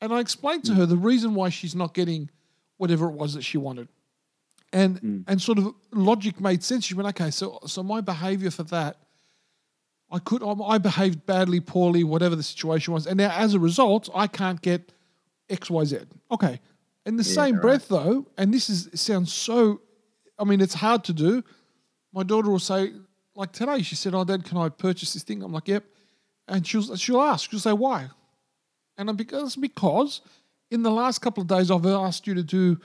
And 0.00 0.12
I 0.12 0.20
explained 0.20 0.64
to 0.64 0.74
her 0.74 0.86
the 0.86 0.96
reason 0.96 1.34
why 1.34 1.48
she's 1.48 1.74
not 1.74 1.94
getting 1.94 2.30
whatever 2.82 3.06
it 3.08 3.12
was 3.12 3.34
that 3.34 3.42
she 3.42 3.58
wanted. 3.58 3.86
And, 4.72 4.98
hmm. 4.98 5.20
and 5.28 5.40
sort 5.40 5.58
of 5.58 5.72
logic 5.92 6.40
made 6.40 6.64
sense. 6.64 6.84
She 6.84 6.94
went, 6.94 7.08
okay, 7.10 7.30
so, 7.30 7.60
so 7.64 7.82
my 7.84 8.00
behavior 8.00 8.50
for 8.50 8.64
that, 8.64 8.96
I 10.10 10.18
could, 10.18 10.42
I 10.42 10.52
I 10.74 10.78
behaved 10.78 11.24
badly, 11.24 11.60
poorly, 11.60 12.02
whatever 12.02 12.34
the 12.34 12.42
situation 12.42 12.92
was. 12.92 13.06
And 13.06 13.16
now 13.18 13.30
as 13.30 13.54
a 13.54 13.60
result, 13.60 14.10
I 14.14 14.26
can't 14.26 14.60
get 14.60 14.92
X, 15.48 15.70
Y, 15.70 15.84
Z. 15.84 15.98
Okay. 16.30 16.60
In 17.06 17.16
the 17.16 17.24
same 17.24 17.54
right. 17.54 17.62
breath, 17.62 17.86
though, 17.88 18.26
and 18.36 18.52
this 18.52 18.68
is 18.68 18.88
sounds 19.00 19.32
so, 19.32 19.80
I 20.38 20.44
mean, 20.44 20.60
it's 20.60 20.74
hard 20.74 21.04
to 21.04 21.12
do. 21.12 21.42
My 22.12 22.24
daughter 22.24 22.50
will 22.50 22.58
say, 22.58 22.92
like 23.34 23.52
today, 23.52 23.82
she 23.82 23.96
said, 23.96 24.14
"Oh, 24.14 24.24
Dad, 24.24 24.44
can 24.44 24.58
I 24.58 24.68
purchase 24.68 25.14
this 25.14 25.24
thing?" 25.24 25.42
I'm 25.42 25.52
like, 25.52 25.66
"Yep," 25.66 25.84
and 26.46 26.64
she'll 26.66 26.94
she'll 26.96 27.20
ask, 27.20 27.50
she'll 27.50 27.58
say, 27.58 27.72
"Why?" 27.72 28.08
And 28.96 29.08
I'm 29.08 29.16
because 29.16 29.56
because 29.56 30.20
in 30.72 30.82
the 30.82 30.90
last 30.90 31.20
couple 31.20 31.42
of 31.42 31.46
days 31.46 31.70
I've 31.70 31.86
asked 31.86 32.26
you 32.26 32.34
to 32.34 32.42
do 32.42 32.80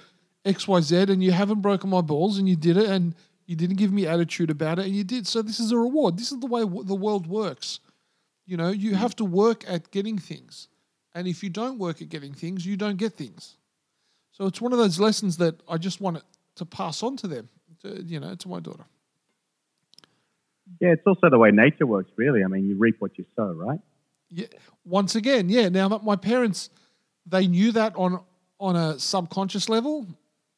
X, 0.45 0.67
Y, 0.67 0.81
Z, 0.81 0.95
and 1.09 1.23
you 1.23 1.31
haven't 1.31 1.61
broken 1.61 1.89
my 1.89 2.01
balls, 2.01 2.37
and 2.37 2.47
you 2.47 2.55
did 2.55 2.77
it, 2.77 2.89
and 2.89 3.15
you 3.45 3.55
didn't 3.55 3.77
give 3.77 3.91
me 3.93 4.05
attitude 4.05 4.51
about 4.51 4.77
it, 4.77 4.85
and 4.85 4.95
you 4.95 5.03
did. 5.03 5.25
So 5.25 5.41
this 5.41 5.59
is 5.59 5.71
a 5.71 5.77
reward. 5.77 6.17
This 6.17 6.31
is 6.31 6.39
the 6.39 6.47
way 6.47 6.61
w- 6.61 6.83
the 6.83 6.95
world 6.95 7.27
works. 7.27 7.79
You 8.45 8.57
know, 8.57 8.69
you 8.69 8.91
mm. 8.91 8.95
have 8.95 9.15
to 9.17 9.25
work 9.25 9.63
at 9.67 9.89
getting 9.91 10.17
things. 10.17 10.67
And 11.15 11.27
if 11.27 11.43
you 11.43 11.49
don't 11.49 11.79
work 11.79 12.01
at 12.01 12.09
getting 12.09 12.33
things, 12.33 12.65
you 12.65 12.77
don't 12.77 12.97
get 12.97 13.13
things. 13.13 13.57
So 14.31 14.45
it's 14.45 14.61
one 14.61 14.73
of 14.73 14.79
those 14.79 14.99
lessons 14.99 15.37
that 15.37 15.55
I 15.67 15.77
just 15.77 15.99
want 15.99 16.21
to 16.55 16.65
pass 16.65 17.01
on 17.01 17.17
to 17.17 17.27
them, 17.27 17.49
to, 17.81 18.03
you 18.03 18.19
know, 18.19 18.35
to 18.35 18.47
my 18.47 18.59
daughter. 18.59 18.85
Yeah, 20.79 20.89
it's 20.89 21.07
also 21.07 21.29
the 21.29 21.39
way 21.39 21.51
nature 21.51 21.87
works, 21.87 22.11
really. 22.17 22.43
I 22.43 22.47
mean, 22.47 22.67
you 22.67 22.75
reap 22.77 22.97
what 22.99 23.17
you 23.17 23.25
sow, 23.35 23.53
right? 23.53 23.79
Yeah. 24.29 24.47
Once 24.85 25.15
again, 25.15 25.49
yeah. 25.49 25.69
Now 25.69 25.87
my 25.87 26.17
parents, 26.17 26.69
they 27.27 27.47
knew 27.47 27.71
that 27.73 27.95
on 27.95 28.21
on 28.59 28.75
a 28.75 28.99
subconscious 28.99 29.69
level, 29.69 30.07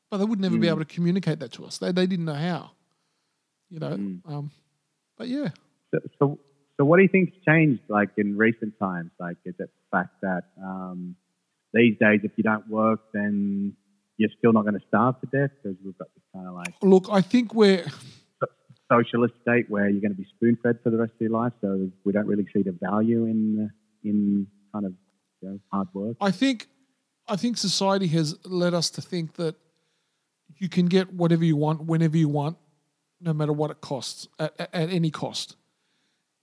but 0.09 0.17
they 0.17 0.25
would 0.25 0.39
never 0.39 0.57
be 0.57 0.67
able 0.67 0.79
to 0.79 0.85
communicate 0.85 1.39
that 1.39 1.51
to 1.53 1.65
us. 1.65 1.77
They 1.77 1.91
they 1.91 2.07
didn't 2.07 2.25
know 2.25 2.33
how. 2.33 2.71
You 3.69 3.79
know. 3.79 3.91
Um, 4.25 4.51
but 5.17 5.27
yeah. 5.27 5.49
So, 5.91 5.99
so, 6.17 6.39
so 6.77 6.85
what 6.85 6.97
do 6.97 7.03
you 7.03 7.09
think's 7.09 7.35
changed, 7.47 7.83
like 7.87 8.09
in 8.17 8.37
recent 8.37 8.79
times? 8.79 9.11
Like, 9.19 9.37
is 9.45 9.53
it 9.59 9.69
the 9.69 9.97
fact 9.97 10.21
that 10.21 10.43
um, 10.63 11.15
these 11.73 11.95
days, 11.99 12.21
if 12.23 12.31
you 12.35 12.43
don't 12.43 12.67
work, 12.69 13.01
then 13.13 13.75
you're 14.17 14.29
still 14.37 14.53
not 14.53 14.63
going 14.63 14.79
to 14.79 14.85
starve 14.87 15.19
to 15.21 15.27
death 15.27 15.51
because 15.61 15.77
we've 15.83 15.97
got 15.97 16.07
this 16.15 16.23
kind 16.33 16.47
of 16.47 16.53
like 16.53 16.73
Look, 16.81 17.07
I 17.11 17.21
think 17.21 17.53
we're 17.53 17.85
socialist 18.91 19.33
state 19.41 19.69
where 19.69 19.87
you're 19.87 20.01
going 20.01 20.11
to 20.11 20.17
be 20.17 20.27
spoon 20.35 20.57
fed 20.63 20.79
for 20.83 20.89
the 20.89 20.97
rest 20.97 21.13
of 21.13 21.21
your 21.21 21.29
life. 21.31 21.53
So 21.61 21.89
we 22.03 22.11
don't 22.11 22.27
really 22.27 22.47
see 22.53 22.63
the 22.63 22.75
value 22.81 23.25
in 23.25 23.69
in 24.03 24.47
kind 24.73 24.85
of 24.85 24.93
you 25.41 25.49
know, 25.49 25.59
hard 25.71 25.87
work. 25.93 26.17
I 26.21 26.31
think 26.31 26.67
I 27.27 27.35
think 27.35 27.57
society 27.57 28.07
has 28.07 28.35
led 28.43 28.73
us 28.73 28.89
to 28.91 29.01
think 29.01 29.35
that 29.35 29.55
you 30.57 30.67
can 30.67 30.87
get 30.87 31.13
whatever 31.13 31.45
you 31.45 31.55
want 31.55 31.85
whenever 31.85 32.17
you 32.17 32.27
want, 32.27 32.57
no 33.21 33.33
matter 33.33 33.53
what 33.53 33.69
it 33.71 33.81
costs 33.81 34.27
at, 34.39 34.53
at, 34.59 34.89
any 34.89 35.11
cost. 35.11 35.55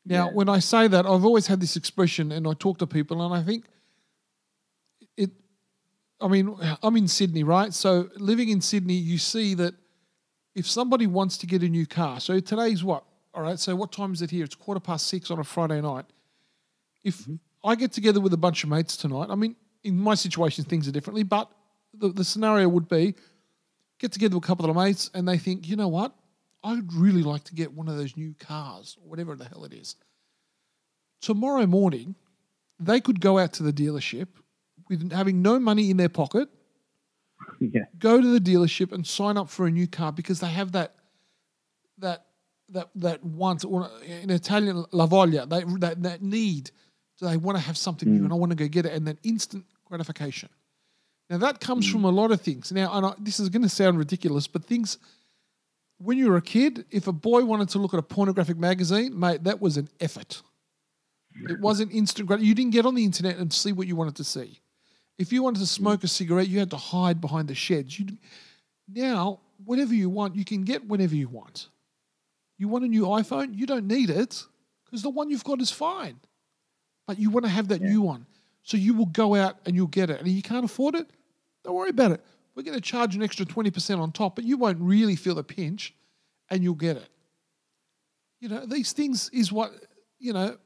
Now, 0.04 0.26
Yeah. 0.26 0.32
when 0.32 0.48
I 0.48 0.60
say 0.60 0.86
that, 0.86 1.04
I've 1.04 1.24
always 1.24 1.48
had 1.48 1.60
this 1.60 1.76
expression, 1.76 2.30
and 2.30 2.46
I 2.46 2.52
talk 2.54 2.78
to 2.78 2.86
people, 2.86 3.20
and 3.22 3.34
I 3.34 3.42
think 3.42 3.66
it. 5.16 5.30
I 6.20 6.28
mean, 6.28 6.56
I'm 6.82 6.96
in 6.96 7.08
Sydney, 7.08 7.42
right? 7.42 7.74
So 7.74 8.08
living 8.16 8.48
in 8.48 8.60
Sydney, 8.60 8.94
you 8.94 9.18
see 9.18 9.54
that 9.54 9.74
if 10.54 10.66
somebody 10.66 11.06
wants 11.06 11.36
to 11.38 11.46
get 11.46 11.62
a 11.62 11.68
new 11.68 11.84
car, 11.84 12.20
so 12.20 12.40
today's 12.40 12.82
what? 12.82 13.04
All 13.34 13.42
right, 13.42 13.58
so 13.58 13.76
what 13.76 13.92
time 13.92 14.14
is 14.14 14.22
it 14.22 14.30
here? 14.30 14.44
It's 14.44 14.54
quarter 14.54 14.80
past 14.80 15.08
six 15.08 15.30
on 15.30 15.38
a 15.38 15.44
Friday 15.44 15.80
night. 15.82 16.06
If 17.04 17.18
mm-hmm. 17.18 17.34
I 17.66 17.74
get 17.74 17.92
together 17.92 18.20
with 18.20 18.32
a 18.32 18.36
bunch 18.36 18.62
of 18.64 18.70
mates 18.70 18.96
tonight, 18.96 19.28
I 19.28 19.34
mean, 19.34 19.56
in 19.82 19.98
my 19.98 20.14
situation, 20.14 20.64
things 20.64 20.88
are 20.88 20.92
differently, 20.92 21.22
but 21.22 21.50
the, 21.92 22.08
the 22.08 22.24
scenario 22.24 22.68
would 22.68 22.88
be 22.88 23.14
get 23.98 24.12
together 24.12 24.36
with 24.36 24.44
a 24.44 24.46
couple 24.46 24.68
of 24.68 24.76
mates 24.76 25.10
and 25.14 25.26
they 25.26 25.38
think, 25.38 25.66
you 25.68 25.76
know 25.76 25.88
what? 25.88 26.14
I'd 26.62 26.92
really 26.92 27.22
like 27.22 27.44
to 27.44 27.54
get 27.54 27.72
one 27.72 27.88
of 27.88 27.96
those 27.96 28.16
new 28.16 28.34
cars, 28.38 28.96
or 29.00 29.08
whatever 29.08 29.36
the 29.36 29.44
hell 29.44 29.64
it 29.64 29.72
is. 29.72 29.96
Tomorrow 31.20 31.66
morning, 31.66 32.16
they 32.78 33.00
could 33.00 33.20
go 33.20 33.38
out 33.38 33.52
to 33.54 33.62
the 33.62 33.72
dealership 33.72 34.28
with 34.88 35.12
having 35.12 35.42
no 35.42 35.58
money 35.58 35.90
in 35.90 35.96
their 35.96 36.08
pocket, 36.08 36.48
yeah, 37.60 37.82
go 37.98 38.20
to 38.20 38.26
the 38.26 38.40
dealership 38.40 38.92
and 38.92 39.06
sign 39.06 39.36
up 39.36 39.48
for 39.48 39.66
a 39.66 39.70
new 39.70 39.86
car 39.86 40.12
because 40.12 40.40
they 40.40 40.48
have 40.48 40.72
that 40.72 40.94
that 41.98 42.26
that 42.70 42.90
that 42.96 43.24
want 43.24 43.64
or 43.64 43.88
in 44.04 44.30
Italian 44.30 44.84
la 44.92 45.06
voglia 45.06 45.48
they, 45.48 45.62
that 45.78 46.02
that 46.02 46.22
need 46.22 46.70
they 47.20 47.36
want 47.36 47.56
to 47.56 47.64
have 47.64 47.76
something 47.76 48.10
new 48.10 48.18
hmm. 48.18 48.24
and 48.24 48.32
I 48.32 48.36
want 48.36 48.50
to 48.50 48.56
go 48.56 48.68
get 48.68 48.86
it 48.86 48.92
and 48.92 49.06
then 49.06 49.18
instant 49.22 49.64
gratification. 49.86 50.48
Now 51.30 51.38
that 51.38 51.60
comes 51.60 51.86
hmm. 51.86 51.92
from 51.92 52.04
a 52.04 52.10
lot 52.10 52.30
of 52.30 52.40
things. 52.40 52.72
Now 52.72 52.92
and 52.92 53.06
I, 53.06 53.12
this 53.18 53.40
is 53.40 53.48
going 53.48 53.62
to 53.62 53.68
sound 53.68 53.98
ridiculous, 53.98 54.46
but 54.46 54.64
things 54.64 54.98
when 55.98 56.18
you 56.18 56.30
were 56.30 56.36
a 56.36 56.42
kid, 56.42 56.84
if 56.90 57.06
a 57.06 57.12
boy 57.12 57.44
wanted 57.44 57.70
to 57.70 57.78
look 57.78 57.94
at 57.94 57.98
a 57.98 58.02
pornographic 58.02 58.58
magazine, 58.58 59.18
mate, 59.18 59.44
that 59.44 59.60
was 59.60 59.78
an 59.78 59.88
effort. 60.00 60.42
It 61.48 61.60
wasn't 61.60 61.92
instant. 61.92 62.28
grat- 62.28 62.40
You 62.40 62.54
didn't 62.54 62.72
get 62.72 62.86
on 62.86 62.94
the 62.94 63.04
internet 63.04 63.36
and 63.36 63.52
see 63.52 63.72
what 63.72 63.86
you 63.86 63.96
wanted 63.96 64.16
to 64.16 64.24
see. 64.24 64.60
If 65.18 65.32
you 65.32 65.42
wanted 65.42 65.60
to 65.60 65.64
hmm. 65.64 65.82
smoke 65.82 66.04
a 66.04 66.08
cigarette, 66.08 66.48
you 66.48 66.58
had 66.58 66.70
to 66.70 66.76
hide 66.76 67.20
behind 67.20 67.48
the 67.48 67.54
sheds. 67.54 67.98
You 67.98 68.06
now, 68.88 69.40
whatever 69.64 69.94
you 69.94 70.08
want, 70.08 70.36
you 70.36 70.44
can 70.44 70.64
get 70.64 70.86
whenever 70.86 71.14
you 71.14 71.28
want. 71.28 71.68
You 72.58 72.68
want 72.68 72.84
a 72.84 72.88
new 72.88 73.04
iPhone? 73.04 73.56
You 73.56 73.66
don't 73.66 73.86
need 73.86 74.10
it 74.10 74.44
because 74.84 75.02
the 75.02 75.10
one 75.10 75.28
you've 75.28 75.44
got 75.44 75.60
is 75.60 75.70
fine. 75.70 76.20
But 77.06 77.18
you 77.18 77.30
want 77.30 77.46
to 77.46 77.50
have 77.50 77.68
that 77.68 77.80
new 77.80 78.02
one. 78.02 78.26
So 78.62 78.76
you 78.76 78.94
will 78.94 79.06
go 79.06 79.34
out 79.34 79.58
and 79.64 79.76
you'll 79.76 79.86
get 79.86 80.10
it. 80.10 80.20
And 80.20 80.28
you 80.28 80.42
can't 80.42 80.64
afford 80.64 80.96
it? 80.96 81.08
Don't 81.64 81.74
worry 81.74 81.90
about 81.90 82.12
it. 82.12 82.24
We're 82.54 82.64
going 82.64 82.74
to 82.74 82.80
charge 82.80 83.14
an 83.14 83.22
extra 83.22 83.46
20% 83.46 83.98
on 83.98 84.12
top, 84.12 84.34
but 84.34 84.44
you 84.44 84.56
won't 84.56 84.78
really 84.80 85.14
feel 85.14 85.34
the 85.34 85.44
pinch 85.44 85.94
and 86.50 86.62
you'll 86.62 86.74
get 86.74 86.96
it. 86.96 87.08
You 88.40 88.48
know, 88.48 88.66
these 88.66 88.92
things 88.92 89.30
is 89.32 89.52
what, 89.52 89.72
you 90.18 90.32
know, 90.32 90.56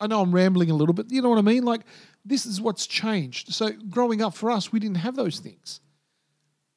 I 0.00 0.06
know 0.06 0.22
I'm 0.22 0.32
rambling 0.32 0.70
a 0.70 0.74
little 0.74 0.94
bit. 0.94 1.10
You 1.10 1.22
know 1.22 1.28
what 1.28 1.38
I 1.38 1.42
mean? 1.42 1.64
Like, 1.64 1.82
this 2.24 2.46
is 2.46 2.60
what's 2.60 2.86
changed. 2.86 3.52
So, 3.52 3.70
growing 3.70 4.22
up 4.22 4.34
for 4.34 4.50
us, 4.50 4.72
we 4.72 4.80
didn't 4.80 4.96
have 4.98 5.16
those 5.16 5.38
things. 5.40 5.80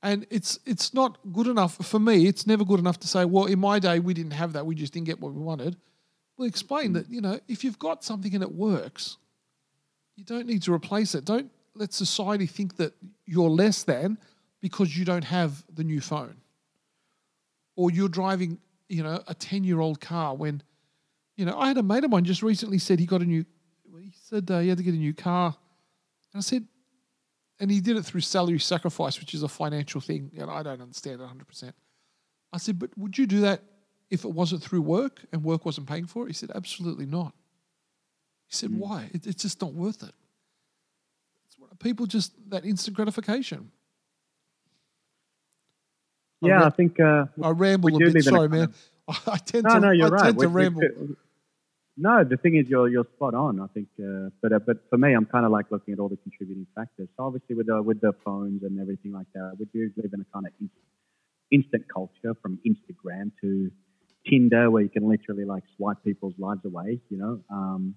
And 0.01 0.27
it's 0.29 0.59
it's 0.65 0.93
not 0.93 1.17
good 1.31 1.47
enough 1.47 1.75
for 1.75 1.99
me. 1.99 2.27
It's 2.27 2.45
never 2.45 2.65
good 2.65 2.79
enough 2.79 2.99
to 2.99 3.07
say, 3.07 3.23
well, 3.23 3.45
in 3.45 3.59
my 3.59 3.79
day 3.79 3.99
we 3.99 4.13
didn't 4.13 4.33
have 4.33 4.53
that. 4.53 4.65
We 4.65 4.75
just 4.75 4.91
didn't 4.91 5.05
get 5.05 5.21
what 5.21 5.33
we 5.33 5.41
wanted. 5.41 5.77
Well, 6.37 6.47
explain 6.47 6.93
that 6.93 7.09
you 7.09 7.21
know 7.21 7.39
if 7.47 7.63
you've 7.63 7.79
got 7.79 8.03
something 8.03 8.33
and 8.33 8.43
it 8.43 8.51
works, 8.51 9.17
you 10.15 10.23
don't 10.23 10.47
need 10.47 10.63
to 10.63 10.73
replace 10.73 11.15
it. 11.15 11.25
Don't 11.25 11.51
let 11.75 11.93
society 11.93 12.47
think 12.47 12.77
that 12.77 12.93
you're 13.25 13.49
less 13.49 13.83
than 13.83 14.17
because 14.61 14.97
you 14.97 15.05
don't 15.05 15.23
have 15.23 15.63
the 15.73 15.83
new 15.83 16.01
phone, 16.01 16.37
or 17.75 17.91
you're 17.91 18.09
driving 18.09 18.59
you 18.89 19.03
know 19.03 19.21
a 19.27 19.33
ten 19.33 19.63
year 19.63 19.79
old 19.79 20.01
car 20.01 20.35
when 20.35 20.61
you 21.35 21.45
know 21.45 21.57
I 21.57 21.67
had 21.67 21.77
a 21.77 21.83
mate 21.83 22.03
of 22.03 22.11
mine 22.11 22.25
just 22.25 22.43
recently 22.43 22.77
said 22.77 22.99
he 22.99 23.05
got 23.05 23.21
a 23.21 23.25
new. 23.25 23.45
He 23.99 24.11
said 24.23 24.49
uh, 24.49 24.59
he 24.59 24.69
had 24.69 24.77
to 24.79 24.83
get 24.83 24.95
a 24.95 24.97
new 24.97 25.13
car, 25.13 25.55
and 26.33 26.39
I 26.39 26.41
said 26.41 26.65
and 27.59 27.71
he 27.71 27.79
did 27.79 27.95
it 27.95 28.03
through 28.03 28.21
salary 28.21 28.59
sacrifice, 28.59 29.19
which 29.19 29.33
is 29.33 29.43
a 29.43 29.47
financial 29.47 30.01
thing, 30.01 30.31
and 30.37 30.49
I 30.49 30.63
don't 30.63 30.81
understand 30.81 31.21
it 31.21 31.27
100%. 31.27 31.71
I 32.51 32.57
said, 32.57 32.77
but 32.77 32.89
would 32.97 33.17
you 33.17 33.25
do 33.25 33.41
that 33.41 33.61
if 34.13 34.23
it 34.23 34.31
wasn't 34.31 34.61
through 34.61 34.81
work 34.81 35.25
and 35.31 35.43
work 35.43 35.65
wasn't 35.65 35.87
paying 35.87 36.05
for 36.05 36.25
it? 36.25 36.27
He 36.27 36.33
said, 36.33 36.51
absolutely 36.53 37.07
not. 37.07 37.33
He 38.47 38.55
said, 38.55 38.69
mm. 38.69 38.77
why? 38.77 39.09
It, 39.11 39.25
it's 39.25 39.41
just 39.41 39.59
not 39.59 39.73
worth 39.73 40.03
it. 40.03 40.13
people 41.79 42.05
just, 42.05 42.31
that 42.51 42.63
instant 42.63 42.95
gratification. 42.95 43.71
Yeah, 46.41 46.63
I, 46.63 46.67
I 46.67 46.69
think 46.69 46.99
uh, 46.99 47.25
I 47.41 47.49
ramble 47.49 47.95
a 47.95 48.11
bit. 48.11 48.23
Sorry, 48.23 48.49
man. 48.49 48.73
I 49.07 49.37
tend 49.37 49.63
no, 49.63 49.73
to, 49.73 49.79
no, 49.79 49.91
you're 49.91 50.07
I 50.07 50.09
right. 50.09 50.23
tend 50.25 50.39
to 50.39 50.47
ramble. 50.47 50.81
No, 51.95 52.23
the 52.23 52.37
thing 52.37 52.55
is, 52.57 52.67
you're 52.67 52.89
you're 52.89 53.05
spot 53.15 53.33
on. 53.33 53.61
I 53.61 53.67
think, 53.67 53.87
uh, 53.99 54.29
but 54.41 54.51
uh, 54.51 54.59
but 54.59 54.77
for 54.89 54.97
me, 54.97 55.13
I'm 55.13 55.25
kind 55.25 55.45
of 55.45 55.51
like 55.51 55.67
looking 55.71 55.93
at 55.93 55.99
all 55.99 56.09
the 56.09 56.17
contributing 56.17 56.67
factors. 56.75 57.07
So 57.15 57.25
obviously, 57.25 57.55
with 57.55 57.67
the 57.67 57.81
with 57.81 58.01
the 58.01 58.13
phones 58.25 58.63
and 58.63 58.79
everything 58.79 59.13
like 59.13 59.27
that, 59.35 59.55
we 59.57 59.65
do 59.65 59.89
live 59.95 60.11
in 60.13 60.19
a 60.19 60.25
kind 60.33 60.47
of 60.47 60.53
in, 60.59 60.69
instant 61.51 61.85
culture, 61.93 62.33
from 62.41 62.59
Instagram 62.67 63.31
to 63.41 63.71
Tinder, 64.29 64.69
where 64.69 64.81
you 64.81 64.89
can 64.89 65.07
literally 65.07 65.45
like 65.45 65.63
swipe 65.75 65.97
people's 66.03 66.33
lives 66.37 66.65
away. 66.65 66.99
You 67.09 67.17
know, 67.17 67.39
um, 67.49 67.95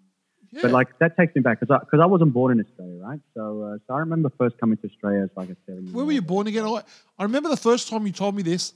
yeah. 0.52 0.60
but 0.62 0.70
like 0.70 0.98
that 0.98 1.16
takes 1.16 1.34
me 1.34 1.42
back 1.42 1.60
because 1.60 1.74
I 1.74 1.84
because 1.84 2.00
I 2.00 2.06
wasn't 2.06 2.32
born 2.32 2.52
in 2.58 2.64
Australia, 2.64 3.02
right? 3.02 3.20
So 3.34 3.62
uh, 3.62 3.78
so 3.86 3.94
I 3.94 3.98
remember 3.98 4.30
first 4.38 4.58
coming 4.58 4.76
to 4.78 4.88
Australia 4.88 5.22
as 5.22 5.30
like 5.36 5.50
a 5.50 5.56
seven. 5.66 5.92
Where 5.92 6.04
were 6.04 6.12
you 6.12 6.22
born 6.22 6.46
again? 6.46 6.64
I, 6.64 6.82
I 7.18 7.22
remember 7.22 7.48
the 7.48 7.56
first 7.56 7.88
time 7.88 8.06
you 8.06 8.12
told 8.12 8.34
me 8.34 8.42
this, 8.42 8.74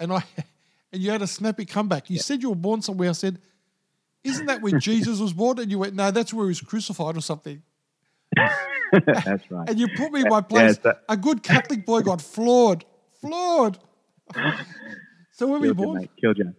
and 0.00 0.12
I 0.12 0.22
and 0.92 1.02
you 1.02 1.10
had 1.10 1.22
a 1.22 1.26
snappy 1.26 1.64
comeback. 1.64 2.10
You 2.10 2.16
yeah. 2.16 2.22
said 2.22 2.42
you 2.42 2.50
were 2.50 2.56
born 2.56 2.82
somewhere. 2.82 3.10
I 3.10 3.12
said 3.12 3.38
isn't 4.24 4.46
that 4.46 4.62
where 4.62 4.78
Jesus 4.78 5.18
was 5.18 5.32
born? 5.32 5.58
And 5.58 5.70
you 5.70 5.78
went, 5.78 5.94
no, 5.94 6.10
that's 6.10 6.32
where 6.32 6.46
he 6.46 6.48
was 6.48 6.60
crucified 6.60 7.16
or 7.16 7.20
something. 7.20 7.62
that's 8.92 9.50
right. 9.50 9.68
And 9.68 9.78
you 9.78 9.88
put 9.88 10.12
me 10.12 10.20
in 10.20 10.28
my 10.28 10.40
place. 10.40 10.78
Yeah, 10.84 10.92
a 11.08 11.16
good 11.16 11.42
Catholic 11.42 11.84
boy 11.84 12.02
got 12.02 12.20
floored. 12.20 12.84
Floored. 13.20 13.78
so 15.32 15.46
where 15.48 15.58
were 15.58 15.66
you 15.66 15.74
born? 15.74 16.02
You, 16.02 16.08
Killed 16.20 16.38
you. 16.38 16.54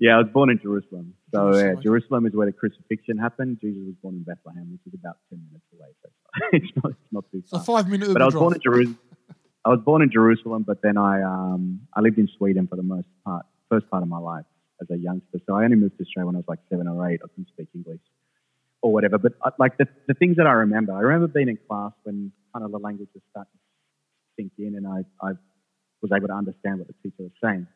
Yeah, 0.00 0.14
I 0.14 0.18
was 0.18 0.28
born 0.32 0.50
in 0.50 0.60
Jerusalem. 0.60 1.14
So 1.34 1.52
Jerusalem. 1.52 1.76
Yeah, 1.76 1.82
Jerusalem 1.82 2.26
is 2.26 2.32
where 2.34 2.46
the 2.46 2.52
crucifixion 2.52 3.18
happened. 3.18 3.58
Jesus 3.60 3.82
was 3.84 3.94
born 4.02 4.14
in 4.14 4.22
Bethlehem, 4.22 4.70
which 4.70 4.80
is 4.86 4.98
about 4.98 5.16
ten 5.28 5.42
minutes 5.48 5.66
away. 5.74 5.88
So 6.02 6.08
it's 6.52 6.76
not, 6.76 6.90
it's 7.02 7.12
not 7.12 7.24
too 7.32 7.42
far. 7.50 7.60
So 7.60 7.64
five 7.64 7.88
minutes. 7.88 8.12
But 8.12 8.22
I 8.22 8.24
was 8.24 8.34
drive. 8.34 8.42
born 8.42 8.54
in 8.54 8.60
Jerusalem. 8.60 8.98
I 9.64 9.68
was 9.70 9.80
born 9.84 10.02
in 10.02 10.10
Jerusalem, 10.10 10.64
but 10.66 10.82
then 10.82 10.96
I 10.96 11.22
um, 11.22 11.80
I 11.94 12.00
lived 12.00 12.18
in 12.18 12.28
Sweden 12.38 12.68
for 12.68 12.76
the 12.76 12.82
most 12.82 13.08
part, 13.24 13.44
first 13.68 13.90
part 13.90 14.02
of 14.02 14.08
my 14.08 14.18
life 14.18 14.46
as 14.80 14.88
a 14.90 14.96
youngster. 14.96 15.40
So 15.46 15.56
I 15.56 15.64
only 15.64 15.76
moved 15.76 15.98
to 15.98 16.04
Australia 16.04 16.26
when 16.26 16.36
I 16.36 16.38
was 16.38 16.48
like 16.48 16.60
seven 16.70 16.86
or 16.86 17.10
eight. 17.10 17.20
I 17.24 17.28
couldn't 17.28 17.48
speak 17.48 17.68
English 17.74 18.00
or 18.82 18.92
whatever. 18.92 19.18
But 19.18 19.32
uh, 19.44 19.50
like 19.58 19.76
the, 19.78 19.86
the 20.06 20.14
things 20.14 20.36
that 20.36 20.46
I 20.46 20.52
remember, 20.52 20.92
I 20.92 21.00
remember 21.00 21.26
being 21.28 21.48
in 21.48 21.58
class 21.68 21.92
when 22.04 22.32
kind 22.52 22.64
of 22.64 22.70
the 22.70 22.78
language 22.78 23.08
was 23.14 23.22
starting 23.30 23.52
to 23.52 24.42
sink 24.42 24.52
in 24.58 24.76
and 24.76 24.86
I, 24.86 25.26
I 25.26 25.32
was 26.00 26.12
able 26.14 26.28
to 26.28 26.34
understand 26.34 26.78
what 26.78 26.88
the 26.88 26.94
teacher 27.02 27.22
was 27.22 27.32
saying. 27.42 27.66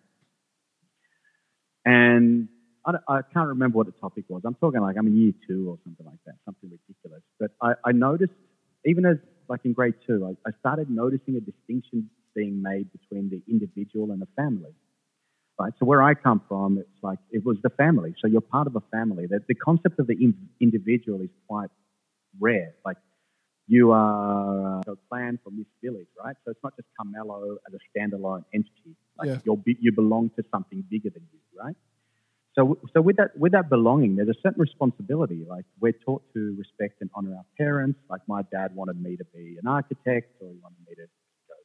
And 1.84 2.48
I, 2.86 2.92
I, 3.08 3.20
can't 3.32 3.48
remember 3.48 3.78
what 3.78 3.86
the 3.86 3.92
topic 3.92 4.24
was. 4.28 4.42
I'm 4.44 4.54
talking 4.54 4.80
like 4.80 4.96
I'm 4.98 5.06
in 5.06 5.16
year 5.16 5.32
two 5.48 5.70
or 5.70 5.78
something 5.84 6.06
like 6.06 6.18
that, 6.26 6.34
something 6.44 6.70
ridiculous. 6.70 7.22
But 7.40 7.50
I, 7.60 7.74
I 7.84 7.92
noticed, 7.92 8.32
even 8.84 9.04
as 9.04 9.16
like 9.48 9.60
in 9.64 9.72
grade 9.72 9.94
two, 10.06 10.26
I, 10.26 10.48
I 10.48 10.52
started 10.60 10.90
noticing 10.90 11.36
a 11.36 11.40
distinction 11.40 12.08
being 12.34 12.62
made 12.62 12.88
between 12.92 13.30
the 13.30 13.42
individual 13.50 14.10
and 14.12 14.22
the 14.22 14.28
family 14.36 14.74
right? 15.58 15.72
So 15.78 15.86
where 15.86 16.02
I 16.02 16.14
come 16.14 16.42
from, 16.48 16.78
it's 16.78 17.02
like 17.02 17.18
it 17.30 17.44
was 17.44 17.56
the 17.62 17.70
family. 17.70 18.14
So 18.20 18.26
you're 18.26 18.40
part 18.40 18.66
of 18.66 18.76
a 18.76 18.82
family. 18.90 19.26
The, 19.26 19.40
the 19.46 19.54
concept 19.54 19.98
of 19.98 20.06
the 20.06 20.14
in, 20.14 20.34
individual 20.60 21.20
is 21.20 21.30
quite 21.48 21.70
rare. 22.40 22.74
Like 22.84 22.96
you 23.68 23.92
are 23.92 24.80
uh, 24.86 24.92
a 24.92 24.96
clan 25.08 25.38
from 25.42 25.56
this 25.56 25.66
village, 25.82 26.08
right? 26.22 26.36
So 26.44 26.50
it's 26.50 26.60
not 26.62 26.74
just 26.76 26.88
Carmelo 26.96 27.58
as 27.66 27.74
a 27.74 27.98
standalone 27.98 28.44
entity. 28.52 28.96
Like 29.18 29.28
yeah. 29.28 29.38
you 29.44 29.62
you 29.80 29.92
belong 29.92 30.30
to 30.36 30.44
something 30.50 30.84
bigger 30.90 31.10
than 31.10 31.22
you, 31.32 31.40
right? 31.62 31.76
So, 32.54 32.78
so 32.94 33.00
with 33.00 33.16
that, 33.16 33.36
with 33.36 33.52
that 33.52 33.70
belonging, 33.70 34.16
there's 34.16 34.28
a 34.28 34.40
certain 34.42 34.60
responsibility. 34.60 35.44
Like 35.48 35.64
we're 35.80 35.92
taught 35.92 36.22
to 36.34 36.54
respect 36.58 37.00
and 37.00 37.08
honor 37.14 37.34
our 37.36 37.46
parents. 37.56 37.98
Like 38.10 38.20
my 38.28 38.42
dad 38.52 38.74
wanted 38.74 39.00
me 39.00 39.16
to 39.16 39.24
be 39.34 39.56
an 39.60 39.66
architect, 39.66 40.36
or 40.40 40.50
he 40.50 40.58
wanted 40.62 40.76
me 40.86 40.94
to 40.96 41.06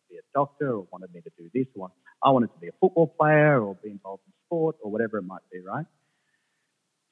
be 0.10 0.15
a 0.15 0.21
doctor, 0.33 0.71
or 0.71 0.88
wanted 0.91 1.13
me 1.13 1.21
to 1.21 1.31
do 1.38 1.49
this, 1.53 1.67
or 1.75 1.91
I 2.23 2.29
wanted 2.29 2.53
to 2.53 2.60
be 2.60 2.67
a 2.67 2.71
football 2.79 3.07
player 3.19 3.62
or 3.62 3.75
be 3.83 3.91
involved 3.91 4.23
in 4.25 4.33
sport 4.45 4.77
or 4.81 4.89
whatever 4.89 5.17
it 5.17 5.23
might 5.23 5.41
be, 5.51 5.60
right? 5.60 5.86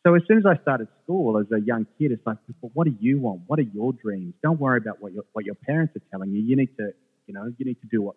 So 0.06 0.14
as 0.14 0.22
soon 0.28 0.38
as 0.38 0.46
I 0.46 0.56
started 0.62 0.88
school 1.04 1.40
as 1.40 1.48
a 1.52 1.60
young 1.60 1.88
kid, 1.98 2.12
it's 2.12 2.26
like, 2.28 2.38
well, 2.62 2.70
what 2.76 2.86
do 2.86 2.96
you 3.00 3.20
want? 3.20 3.42
What 3.48 3.58
are 3.58 3.64
your 3.64 3.92
dreams? 3.92 4.36
Don't 4.44 4.60
worry 4.60 4.78
about 4.78 5.02
what 5.02 5.14
your 5.14 5.24
what 5.34 5.46
your 5.46 5.56
parents 5.56 5.96
are 5.96 6.02
telling 6.12 6.30
you. 6.30 6.44
You 6.44 6.56
need 6.56 6.78
to, 6.78 6.92
you 7.26 7.34
know, 7.34 7.52
you 7.58 7.66
need 7.66 7.82
to 7.82 7.88
do 7.92 8.04
what 8.04 8.16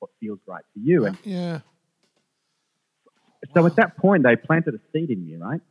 what 0.00 0.10
feels 0.20 0.38
right 0.46 0.64
for 0.74 0.78
you. 0.80 1.06
And 1.06 1.16
yeah. 1.24 1.60
So 3.54 3.62
wow. 3.62 3.68
at 3.68 3.76
that 3.76 3.96
point, 3.96 4.22
they 4.22 4.36
planted 4.36 4.74
a 4.74 4.80
seed 4.92 5.08
in 5.08 5.24
me, 5.24 5.36
right? 5.36 5.62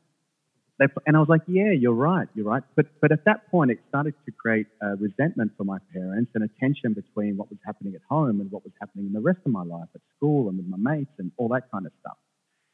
They, 0.80 0.86
and 1.06 1.16
I 1.16 1.20
was 1.20 1.30
like, 1.30 1.42
yeah, 1.46 1.72
you're 1.72 1.94
right, 1.94 2.28
you're 2.34 2.48
right. 2.48 2.64
But 2.76 2.88
but 3.00 3.12
at 3.12 3.26
that 3.26 3.52
point, 3.52 3.70
it 3.70 3.78
started 3.90 4.16
to 4.26 4.32
create 4.32 4.66
a 4.82 4.96
resentment 4.96 5.52
for 5.56 5.66
my 5.66 5.78
parents 5.94 6.32
and 6.34 6.44
a 6.44 6.50
tension 6.60 6.94
between 6.94 7.38
what 7.38 7.48
was 7.52 7.60
happening 7.64 7.94
at 7.94 8.02
home 8.10 8.42
and 8.42 8.50
what 8.50 8.64
was 8.64 8.74
happening 8.80 9.06
in 9.06 9.14
the 9.14 9.22
rest 9.22 9.42
of 9.46 9.52
my 9.52 9.64
life 9.64 9.90
at 9.94 10.02
school 10.18 10.50
and 10.50 10.58
with 10.58 10.68
my 10.68 10.78
mates 10.96 11.12
and 11.20 11.32
all 11.38 11.50
that 11.50 11.70
kind 11.72 11.86
of 11.86 11.92
stuff. 12.00 12.18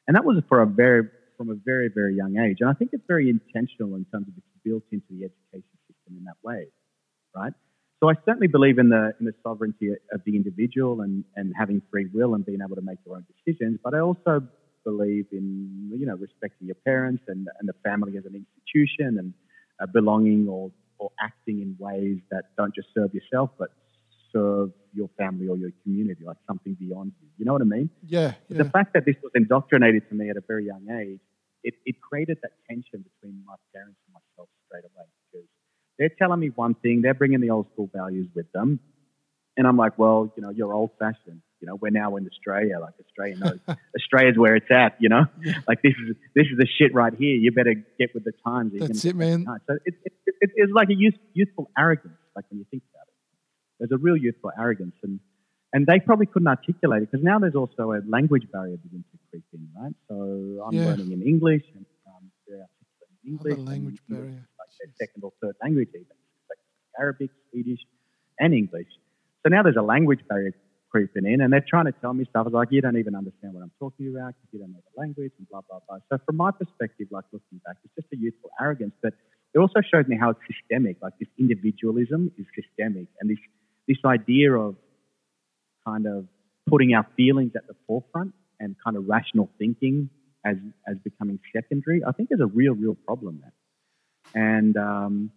And 0.07 0.15
that 0.15 0.23
was 0.23 0.41
for 0.47 0.61
a 0.61 0.65
very 0.65 1.09
from 1.37 1.49
a 1.49 1.55
very 1.55 1.89
very 1.93 2.15
young 2.15 2.37
age. 2.37 2.57
And 2.61 2.69
I 2.69 2.73
think 2.73 2.91
it's 2.93 3.05
very 3.07 3.29
intentional 3.29 3.95
in 3.95 4.05
terms 4.05 4.27
of 4.27 4.33
it's 4.37 4.47
built 4.63 4.83
into 4.91 5.05
the 5.09 5.25
education 5.25 5.77
system 5.87 6.17
in 6.17 6.23
that 6.25 6.37
way, 6.43 6.67
right? 7.35 7.53
So 8.01 8.09
I 8.09 8.13
certainly 8.25 8.47
believe 8.47 8.77
in 8.77 8.89
the 8.89 9.13
in 9.19 9.25
the 9.25 9.33
sovereignty 9.43 9.89
of 10.11 10.21
the 10.25 10.35
individual 10.35 11.01
and 11.01 11.23
and 11.35 11.53
having 11.57 11.81
free 11.91 12.07
will 12.13 12.35
and 12.35 12.45
being 12.45 12.59
able 12.63 12.75
to 12.75 12.81
make 12.81 12.99
your 13.05 13.15
own 13.15 13.25
decisions. 13.45 13.79
But 13.83 13.93
I 13.93 13.99
also 13.99 14.47
believe 14.85 15.25
in 15.31 15.91
you 15.91 16.05
know 16.05 16.15
respecting 16.15 16.67
your 16.67 16.79
parents 16.85 17.23
and, 17.27 17.47
and 17.59 17.67
the 17.67 17.73
family 17.83 18.17
as 18.17 18.25
an 18.25 18.35
institution 18.35 19.17
and 19.19 19.33
uh, 19.81 19.85
belonging 19.91 20.47
or, 20.47 20.71
or 20.99 21.11
acting 21.19 21.59
in 21.61 21.75
ways 21.77 22.19
that 22.31 22.43
don't 22.55 22.73
just 22.73 22.87
serve 22.93 23.13
yourself 23.13 23.49
but 23.59 23.69
serve 24.35 24.71
your 24.93 25.09
family 25.17 25.47
or 25.47 25.57
your 25.57 25.71
community 25.83 26.23
like 26.25 26.37
something 26.47 26.73
beyond 26.75 27.11
you 27.21 27.27
you 27.37 27.45
know 27.45 27.53
what 27.53 27.61
i 27.61 27.65
mean 27.65 27.89
yeah, 28.07 28.33
yeah. 28.49 28.57
the 28.57 28.69
fact 28.69 28.93
that 28.93 29.05
this 29.05 29.15
was 29.23 29.31
indoctrinated 29.35 30.07
to 30.09 30.15
me 30.15 30.29
at 30.29 30.37
a 30.37 30.43
very 30.47 30.65
young 30.65 30.85
age 31.01 31.19
it, 31.63 31.73
it 31.85 31.95
created 32.01 32.37
that 32.43 32.51
tension 32.69 33.03
between 33.09 33.41
my 33.45 33.55
parents 33.73 33.97
and 34.05 34.13
myself 34.13 34.49
straight 34.67 34.83
away 34.83 35.05
because 35.31 35.47
they're 35.97 36.15
telling 36.19 36.39
me 36.39 36.49
one 36.55 36.75
thing 36.75 37.01
they're 37.01 37.13
bringing 37.13 37.41
the 37.41 37.49
old 37.49 37.67
school 37.73 37.89
values 37.93 38.27
with 38.35 38.51
them 38.51 38.79
and 39.57 39.67
i'm 39.67 39.77
like 39.77 39.97
well 39.97 40.31
you 40.35 40.43
know 40.43 40.49
you're 40.49 40.73
old 40.73 40.91
fashioned 40.99 41.41
you 41.65 41.71
know, 41.71 41.79
we're 41.81 41.89
now 41.89 42.15
in 42.15 42.27
Australia. 42.27 42.79
Like 42.79 42.93
Australia 42.99 43.37
knows 43.37 43.59
Australia's 43.97 44.37
where 44.37 44.55
it's 44.55 44.69
at. 44.69 44.97
You 44.99 45.09
know, 45.09 45.25
yeah. 45.43 45.53
like 45.67 45.81
this 45.81 45.93
is 45.93 46.15
this 46.35 46.45
is 46.51 46.57
the 46.57 46.67
shit 46.77 46.93
right 46.93 47.13
here. 47.17 47.35
You 47.35 47.51
better 47.51 47.73
get 47.97 48.13
with 48.13 48.23
the 48.23 48.33
times. 48.45 48.73
That's 48.77 49.03
it, 49.05 49.15
man. 49.15 49.45
So 49.67 49.73
it, 49.85 49.95
it, 50.03 50.13
it, 50.41 50.49
it's 50.55 50.73
like 50.73 50.89
a 50.89 50.95
youth, 50.95 51.15
youthful 51.33 51.71
arrogance. 51.77 52.17
Like 52.35 52.45
when 52.49 52.59
you 52.59 52.65
think 52.69 52.83
about 52.93 53.04
it, 53.04 53.04
there's 53.79 53.91
a 53.91 53.97
real 53.97 54.17
youthful 54.17 54.51
arrogance, 54.57 54.95
and 55.03 55.19
and 55.73 55.85
they 55.85 55.99
probably 55.99 56.25
couldn't 56.25 56.47
articulate 56.47 57.03
it 57.03 57.11
because 57.11 57.23
now 57.23 57.39
there's 57.39 57.55
also 57.55 57.91
a 57.91 57.99
language 58.07 58.47
barrier 58.51 58.77
beginning 58.77 59.05
to 59.11 59.17
creep 59.29 59.43
in, 59.53 59.67
right? 59.79 59.93
So 60.07 60.63
I'm 60.65 60.75
yeah. 60.75 60.85
learning 60.85 61.11
in 61.11 61.21
English 61.21 61.63
and 61.75 61.85
um, 62.07 62.31
in 62.47 63.31
English. 63.31 63.59
Language 63.59 63.99
barrier. 64.07 64.47
Like 64.59 64.91
second 64.99 65.23
or 65.23 65.31
third 65.41 65.55
language 65.61 65.89
even, 65.89 66.05
like 66.49 66.59
Arabic, 66.99 67.31
Swedish, 67.51 67.79
and 68.39 68.53
English. 68.53 68.87
So 69.43 69.49
now 69.49 69.63
there's 69.63 69.77
a 69.77 69.81
language 69.81 70.21
barrier 70.29 70.53
creeping 70.95 71.25
in 71.25 71.41
and 71.41 71.51
they're 71.51 71.65
trying 71.67 71.85
to 71.85 71.91
tell 71.99 72.13
me 72.13 72.23
stuff. 72.29 72.47
I 72.47 72.49
was 72.49 72.53
like, 72.53 72.69
you 72.71 72.81
don't 72.81 72.97
even 72.97 73.15
understand 73.15 73.53
what 73.53 73.63
I'm 73.63 73.71
talking 73.79 74.07
about 74.07 74.31
because 74.31 74.49
you 74.53 74.59
don't 74.59 74.71
know 74.71 74.79
the 74.79 74.95
language 74.99 75.33
and 75.37 75.47
blah, 75.49 75.59
blah, 75.67 75.79
blah. 75.87 75.97
So 76.09 76.17
from 76.25 76.37
my 76.37 76.51
perspective, 76.51 77.07
like 77.11 77.25
looking 77.33 77.59
back, 77.65 77.75
it's 77.83 77.93
just 77.99 78.07
a 78.13 78.17
youthful 78.17 78.49
arrogance, 78.61 78.93
but 79.03 79.13
it 79.53 79.59
also 79.59 79.81
showed 79.83 80.07
me 80.07 80.15
how 80.15 80.29
it's 80.31 80.39
systemic. 80.47 80.97
Like 81.01 81.13
this 81.19 81.27
individualism 81.37 82.31
is 82.39 82.45
systemic 82.55 83.07
and 83.19 83.29
this, 83.29 83.39
this 83.87 83.97
idea 84.05 84.53
of 84.53 84.75
kind 85.85 86.05
of 86.07 86.27
putting 86.67 86.93
our 86.93 87.05
feelings 87.15 87.51
at 87.55 87.67
the 87.67 87.75
forefront 87.87 88.33
and 88.59 88.75
kind 88.83 88.97
of 88.97 89.07
rational 89.07 89.49
thinking 89.57 90.09
as 90.45 90.57
as 90.87 90.97
becoming 91.03 91.39
secondary, 91.53 92.01
I 92.07 92.11
think 92.11 92.29
is 92.31 92.39
a 92.39 92.45
real, 92.45 92.73
real 92.73 92.95
problem 92.95 93.41
there. 93.41 93.53
And 94.33 94.77
um, 94.77 95.31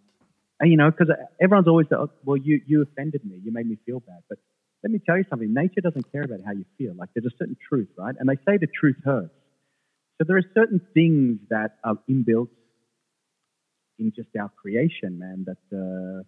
and 0.59 0.71
you 0.71 0.77
know, 0.77 0.91
because 0.91 1.13
everyone's 1.41 1.67
always 1.67 1.87
oh, 1.91 2.09
well, 2.23 2.37
you 2.37 2.61
you 2.65 2.81
offended 2.81 3.25
me, 3.25 3.39
you 3.43 3.51
made 3.51 3.67
me 3.67 3.77
feel 3.85 3.99
bad, 3.99 4.21
but 4.29 4.37
let 4.83 4.91
me 4.91 4.99
tell 5.05 5.17
you 5.17 5.25
something. 5.29 5.53
Nature 5.53 5.81
doesn't 5.81 6.11
care 6.11 6.23
about 6.23 6.39
how 6.45 6.53
you 6.53 6.65
feel. 6.77 6.93
Like 6.95 7.09
there's 7.13 7.25
a 7.25 7.37
certain 7.37 7.57
truth, 7.67 7.89
right? 7.97 8.15
And 8.17 8.29
they 8.29 8.35
say 8.47 8.57
the 8.57 8.67
truth 8.79 8.95
hurts. 9.03 9.33
So 10.17 10.25
there 10.27 10.37
are 10.37 10.43
certain 10.53 10.81
things 10.93 11.39
that 11.49 11.77
are 11.83 11.95
inbuilt 12.09 12.49
in 13.97 14.13
just 14.15 14.29
our 14.39 14.49
creation, 14.61 15.19
man, 15.19 15.45
that 15.45 15.75
uh, 15.75 16.23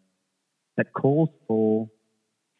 that 0.78 0.94
calls 0.94 1.30
for 1.48 1.90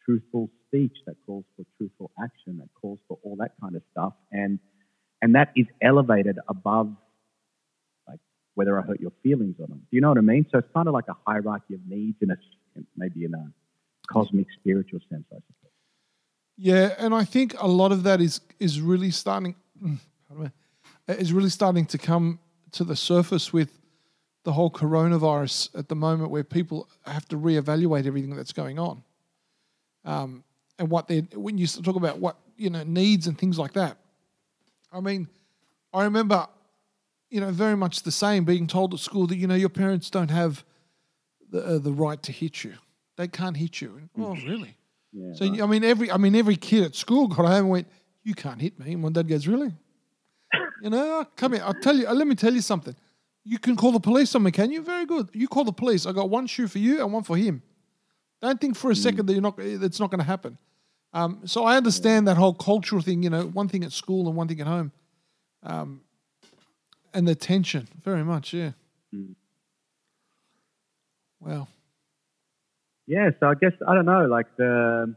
truthful 0.04 0.50
speech, 0.66 0.96
that 1.06 1.16
calls 1.26 1.44
for 1.56 1.64
truthful 1.76 2.10
action, 2.22 2.58
that 2.58 2.68
calls 2.80 2.98
for 3.08 3.18
all 3.22 3.36
that 3.36 3.52
kind 3.60 3.76
of 3.76 3.82
stuff, 3.92 4.14
and 4.30 4.58
and 5.20 5.34
that 5.34 5.52
is 5.56 5.66
elevated 5.80 6.38
above 6.48 6.92
like 8.08 8.18
whether 8.54 8.78
I 8.78 8.82
hurt 8.82 9.00
your 9.00 9.12
feelings 9.22 9.56
or 9.58 9.66
not. 9.68 9.78
Do 9.78 9.96
you 9.96 10.00
know 10.00 10.08
what 10.08 10.18
I 10.18 10.22
mean? 10.22 10.46
So 10.50 10.58
it's 10.58 10.68
kind 10.74 10.88
of 10.88 10.94
like 10.94 11.08
a 11.08 11.16
hierarchy 11.26 11.74
of 11.74 11.80
needs 11.88 12.18
in 12.20 12.30
a 12.30 12.36
maybe 12.96 13.24
in 13.24 13.34
a 13.34 13.52
cosmic 14.12 14.46
spiritual 14.58 15.00
sense, 15.10 15.24
I 15.32 15.36
suppose. 15.36 15.72
Yeah, 16.56 16.94
and 16.98 17.14
I 17.14 17.24
think 17.24 17.54
a 17.58 17.68
lot 17.68 17.92
of 17.92 18.02
that 18.02 18.20
is 18.20 18.40
is 18.58 18.80
really 18.80 19.10
starting 19.10 19.54
is 21.08 21.32
really 21.32 21.50
starting 21.50 21.86
to 21.86 21.98
come 21.98 22.38
to 22.72 22.84
the 22.84 22.96
surface 22.96 23.52
with 23.52 23.78
the 24.44 24.52
whole 24.52 24.70
coronavirus 24.70 25.76
at 25.78 25.88
the 25.88 25.94
moment, 25.94 26.30
where 26.30 26.42
people 26.42 26.88
have 27.04 27.26
to 27.28 27.36
reevaluate 27.36 28.06
everything 28.06 28.34
that's 28.34 28.52
going 28.52 28.78
on, 28.78 29.02
um, 30.04 30.44
and 30.78 30.90
what 30.90 31.08
they 31.08 31.20
when 31.34 31.58
you 31.58 31.66
talk 31.66 31.96
about 31.96 32.18
what 32.18 32.36
you 32.56 32.70
know 32.70 32.82
needs 32.82 33.26
and 33.26 33.38
things 33.38 33.58
like 33.58 33.72
that. 33.74 33.98
I 34.92 35.00
mean, 35.00 35.28
I 35.92 36.04
remember, 36.04 36.46
you 37.30 37.40
know, 37.40 37.50
very 37.50 37.76
much 37.76 38.02
the 38.02 38.10
same 38.12 38.44
being 38.44 38.66
told 38.66 38.92
at 38.94 39.00
school 39.00 39.26
that 39.28 39.36
you 39.36 39.46
know 39.46 39.54
your 39.54 39.68
parents 39.68 40.10
don't 40.10 40.30
have 40.30 40.64
the 41.50 41.64
uh, 41.64 41.78
the 41.78 41.92
right 41.92 42.22
to 42.22 42.32
hit 42.32 42.64
you; 42.64 42.74
they 43.16 43.28
can't 43.28 43.56
hit 43.56 43.80
you. 43.80 44.08
Oh, 44.18 44.34
really? 44.46 44.76
Yeah, 45.12 45.34
so 45.34 45.48
right. 45.48 45.62
I 45.62 45.66
mean, 45.66 45.84
every 45.84 46.10
I 46.10 46.16
mean, 46.16 46.34
every 46.34 46.56
kid 46.56 46.84
at 46.84 46.94
school 46.94 47.28
got 47.28 47.46
home 47.46 47.52
and 47.52 47.70
went, 47.70 47.88
"You 48.22 48.34
can't 48.34 48.60
hit 48.60 48.78
me." 48.78 48.92
And 48.92 49.02
my 49.02 49.10
dad 49.10 49.28
goes, 49.28 49.46
"Really?" 49.46 49.72
you 50.82 50.90
know, 50.90 51.26
come 51.36 51.52
here. 51.52 51.62
I'll 51.64 51.74
tell 51.74 51.96
you. 51.96 52.08
Let 52.08 52.26
me 52.26 52.34
tell 52.34 52.52
you 52.52 52.60
something. 52.60 52.94
You 53.44 53.58
can 53.58 53.76
call 53.76 53.92
the 53.92 54.00
police 54.00 54.34
on 54.34 54.44
me, 54.44 54.52
can 54.52 54.70
you? 54.70 54.82
Very 54.82 55.04
good. 55.04 55.28
You 55.32 55.48
call 55.48 55.64
the 55.64 55.72
police. 55.72 56.06
I 56.06 56.12
got 56.12 56.30
one 56.30 56.46
shoe 56.46 56.68
for 56.68 56.78
you 56.78 57.02
and 57.02 57.12
one 57.12 57.24
for 57.24 57.36
him. 57.36 57.62
Don't 58.42 58.60
think 58.60 58.76
for 58.76 58.90
a 58.90 58.94
mm. 58.94 59.02
second 59.02 59.26
that 59.26 59.32
you're 59.32 59.42
not. 59.42 59.56
That's 59.56 60.00
not 60.00 60.10
going 60.10 60.18
to 60.18 60.24
happen. 60.24 60.58
Um, 61.14 61.40
so 61.44 61.64
I 61.64 61.76
understand 61.76 62.28
that 62.28 62.36
whole 62.36 62.54
cultural 62.54 63.00
thing. 63.00 63.22
You 63.22 63.30
know, 63.30 63.46
one 63.46 63.68
thing 63.68 63.84
at 63.84 63.92
school 63.92 64.26
and 64.28 64.36
one 64.36 64.48
thing 64.48 64.60
at 64.60 64.66
home, 64.66 64.92
um, 65.62 66.00
and 67.14 67.26
the 67.26 67.34
tension. 67.34 67.88
Very 68.04 68.24
much, 68.24 68.52
yeah. 68.52 68.72
Mm. 69.14 69.34
Wow. 71.40 71.68
Yeah. 73.06 73.30
So 73.40 73.46
I 73.48 73.54
guess 73.54 73.72
I 73.86 73.94
don't 73.94 74.06
know. 74.06 74.26
Like 74.26 74.46
the 74.56 75.14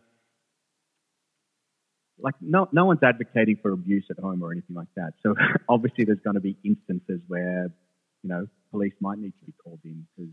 like 2.20 2.36
no 2.40 2.70
no 2.72 2.86
one's 2.86 3.04
advocating 3.04 3.58
for 3.62 3.72
abuse 3.72 4.06
at 4.10 4.20
home 4.20 4.44
or 4.44 4.52
anything 4.52 4.76
like 4.76 4.88
that. 4.96 5.14
So 5.24 5.36
obviously 5.70 6.06
there's 6.06 6.20
going 6.24 6.36
to 6.36 6.42
be 6.42 6.58
instances 6.64 7.22
where 7.28 7.72
you 8.26 8.30
know, 8.30 8.48
police 8.72 8.94
might 9.00 9.20
need 9.20 9.34
to 9.40 9.46
be 9.46 9.54
called 9.64 9.80
in 9.86 10.08
because 10.18 10.32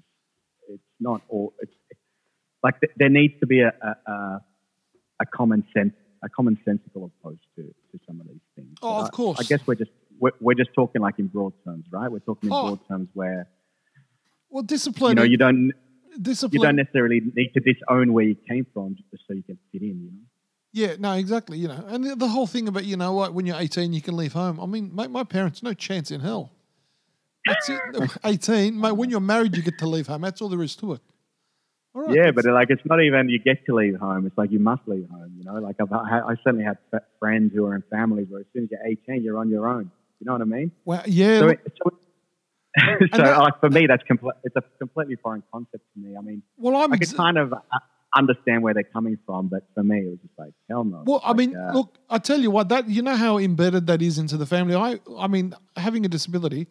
it's 0.69 0.83
not 0.99 1.21
all. 1.29 1.53
It's 1.61 1.73
like 2.63 2.81
th- 2.81 2.93
there 2.97 3.09
needs 3.09 3.35
to 3.41 3.47
be 3.47 3.61
a, 3.61 3.73
a, 3.83 4.41
a 5.21 5.27
common 5.27 5.65
sense, 5.75 5.95
a 6.23 6.29
commonsensical 6.29 7.07
approach 7.07 7.41
to, 7.57 7.63
to 7.63 8.01
some 8.07 8.21
of 8.21 8.29
these 8.29 8.41
things. 8.57 8.77
Oh, 8.83 8.99
but 8.99 9.05
of 9.05 9.13
course. 9.13 9.39
I, 9.41 9.43
I, 9.43 9.45
guess 9.45 9.67
we're 9.67 9.75
just 9.75 9.91
we're, 10.21 10.33
we're 10.41 10.55
just 10.55 10.71
talking 10.75 11.03
like 11.03 11.19
in 11.19 11.27
broad 11.27 11.53
terms, 11.65 11.87
right? 11.91 12.11
We're 12.11 12.21
talking 12.21 12.49
in 12.49 12.55
oh. 12.55 12.69
broad 12.69 12.89
terms 12.89 13.09
where. 13.15 13.49
Well, 14.51 14.63
discipline. 14.63 15.13
You 15.13 15.15
know, 15.17 15.23
you 15.23 15.37
don't. 15.37 15.73
Discipline. 16.21 16.61
You 16.61 16.67
don't 16.67 16.77
necessarily 16.77 17.21
need 17.35 17.53
to 17.55 17.61
disown 17.61 18.13
where 18.13 18.25
you 18.25 18.37
came 18.49 18.67
from 18.75 18.97
just 19.11 19.25
so 19.27 19.35
you 19.35 19.43
can 19.43 19.59
fit 19.73 19.83
in. 19.83 19.89
You 19.89 20.11
know. 20.13 20.27
Yeah, 20.73 20.97
no, 20.99 21.13
exactly. 21.13 21.59
You 21.59 21.69
know, 21.69 21.85
and 21.89 22.05
the, 22.05 22.17
the, 22.17 22.29
whole 22.29 22.47
thing 22.47 22.67
about 22.67 22.85
you 22.85 22.97
know 22.97 23.13
what, 23.13 23.35
when 23.35 23.45
you're 23.45 23.57
18, 23.57 23.93
you 23.93 24.01
can 24.01 24.17
leave 24.17 24.33
home. 24.33 24.59
I 24.59 24.65
mean, 24.65 24.91
my, 24.95 25.07
my 25.07 25.23
parents, 25.23 25.63
no 25.63 25.75
chance 25.75 26.11
in 26.11 26.21
hell. 26.21 26.51
That's 27.47 27.69
it. 27.69 27.81
18. 28.25 28.81
Mate, 28.81 28.93
when 28.93 29.11
you're 29.11 29.21
married, 29.21 29.55
you 29.55 29.63
get 29.63 29.79
to 29.79 29.87
leave 29.87 30.07
home. 30.07 30.23
That's 30.23 30.41
all 30.41 30.49
there 30.49 30.63
is 30.63 30.75
to 30.77 30.95
it. 30.95 31.01
Yeah, 31.95 32.31
but 32.31 32.45
like 32.47 32.69
it's 32.71 32.83
not 32.85 33.03
even 33.03 33.29
you 33.29 33.39
get 33.39 33.65
to 33.67 33.75
leave 33.75 33.97
home. 33.97 34.27
It's 34.27 34.37
like 34.39 34.51
you 34.51 34.59
must 34.59 34.83
leave 34.87 35.09
home. 35.11 35.35
You 35.37 35.45
know, 35.45 35.55
like 35.55 35.77
I've, 35.81 35.93
I 35.93 36.35
certainly 36.43 36.65
have 36.65 36.79
friends 37.19 37.53
who 37.55 37.67
are 37.67 37.75
in 37.75 37.83
families 37.91 38.27
where 38.31 38.41
as 38.41 38.47
soon 38.53 38.65
as 38.65 38.71
you're 38.71 38.87
18, 38.87 39.23
you're 39.23 39.39
on 39.39 39.51
your 39.51 39.69
own. 39.69 39.91
You 40.21 40.27
know 40.27 40.33
what 40.33 40.43
I 40.43 40.45
mean? 40.45 40.73
Well, 40.85 41.03
yeah. 41.07 41.41
So, 41.41 41.49
so, 41.51 41.91
so 43.15 43.23
that, 43.23 43.39
like 43.39 43.61
for 43.61 43.69
me, 43.69 43.87
that's 43.87 44.03
compl- 44.11 44.33
it's 44.45 44.57
a 44.57 44.63
completely 44.79 45.17
foreign 45.17 45.43
concept 45.53 45.85
to 45.95 46.01
me. 46.01 46.17
I 46.17 46.23
mean, 46.23 46.43
well, 46.57 46.77
I'm 46.77 46.93
I 46.93 46.97
could 46.97 47.15
kind 47.15 47.37
of 47.37 47.53
uh, 47.53 47.59
understand 48.17 48.63
where 48.63 48.73
they're 48.73 48.85
coming 48.85 49.19
from, 49.27 49.49
but 49.49 49.65
for 49.75 49.83
me, 49.83 49.99
it 49.99 50.09
was 50.11 50.19
just 50.23 50.39
like 50.39 50.53
hell 50.71 50.85
no. 50.85 51.03
Well, 51.05 51.21
I 51.23 51.35
mean, 51.35 51.55
uh, 51.55 51.73
look, 51.75 51.99
I 52.09 52.19
tell 52.19 52.41
you 52.41 52.51
what, 52.51 52.71
that 52.71 52.89
you 52.89 53.03
know 53.03 53.17
how 53.17 53.37
embedded 53.37 53.87
that 53.89 54.01
is 54.01 54.19
into 54.19 54.39
the 54.39 54.47
family. 54.47 54.75
I, 54.75 54.99
I 55.19 55.27
mean, 55.27 55.55
having 55.77 56.07
a 56.07 56.09
disability 56.09 56.69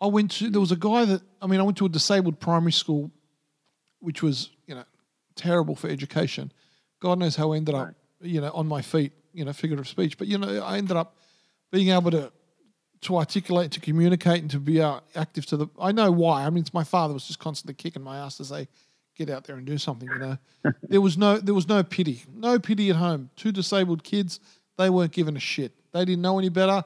I 0.00 0.06
went 0.06 0.30
to 0.32 0.50
there 0.50 0.60
was 0.60 0.72
a 0.72 0.76
guy 0.76 1.04
that 1.04 1.22
I 1.42 1.46
mean 1.46 1.60
I 1.60 1.62
went 1.62 1.76
to 1.78 1.86
a 1.86 1.88
disabled 1.88 2.40
primary 2.40 2.72
school, 2.72 3.10
which 4.00 4.22
was 4.22 4.50
you 4.66 4.74
know 4.74 4.84
terrible 5.36 5.74
for 5.74 5.88
education. 5.88 6.52
God 7.00 7.18
knows 7.18 7.36
how 7.36 7.52
I 7.52 7.56
ended 7.56 7.74
up 7.74 7.94
you 8.20 8.40
know 8.40 8.50
on 8.50 8.66
my 8.66 8.82
feet, 8.82 9.12
you 9.32 9.44
know, 9.44 9.52
figurative 9.52 9.88
speech. 9.88 10.18
But 10.18 10.26
you 10.26 10.38
know 10.38 10.62
I 10.62 10.78
ended 10.78 10.96
up 10.96 11.16
being 11.70 11.88
able 11.88 12.10
to 12.10 12.32
to 13.02 13.16
articulate, 13.16 13.70
to 13.72 13.80
communicate, 13.80 14.42
and 14.42 14.50
to 14.50 14.58
be 14.58 14.80
active 15.14 15.46
to 15.46 15.56
the. 15.56 15.66
I 15.80 15.92
know 15.92 16.10
why. 16.10 16.44
I 16.44 16.50
mean, 16.50 16.62
it's 16.62 16.74
my 16.74 16.84
father 16.84 17.14
was 17.14 17.26
just 17.26 17.38
constantly 17.38 17.74
kicking 17.74 18.02
my 18.02 18.18
ass 18.18 18.36
to 18.38 18.44
say, 18.44 18.68
"Get 19.16 19.30
out 19.30 19.44
there 19.44 19.56
and 19.56 19.66
do 19.66 19.78
something." 19.78 20.08
You 20.08 20.18
know, 20.18 20.38
there 20.82 21.00
was 21.00 21.16
no 21.16 21.38
there 21.38 21.54
was 21.54 21.68
no 21.68 21.82
pity, 21.82 22.24
no 22.34 22.58
pity 22.58 22.90
at 22.90 22.96
home. 22.96 23.30
Two 23.36 23.52
disabled 23.52 24.04
kids, 24.04 24.40
they 24.76 24.90
weren't 24.90 25.12
given 25.12 25.36
a 25.36 25.40
shit. 25.40 25.72
They 25.92 26.04
didn't 26.04 26.22
know 26.22 26.38
any 26.38 26.50
better 26.50 26.84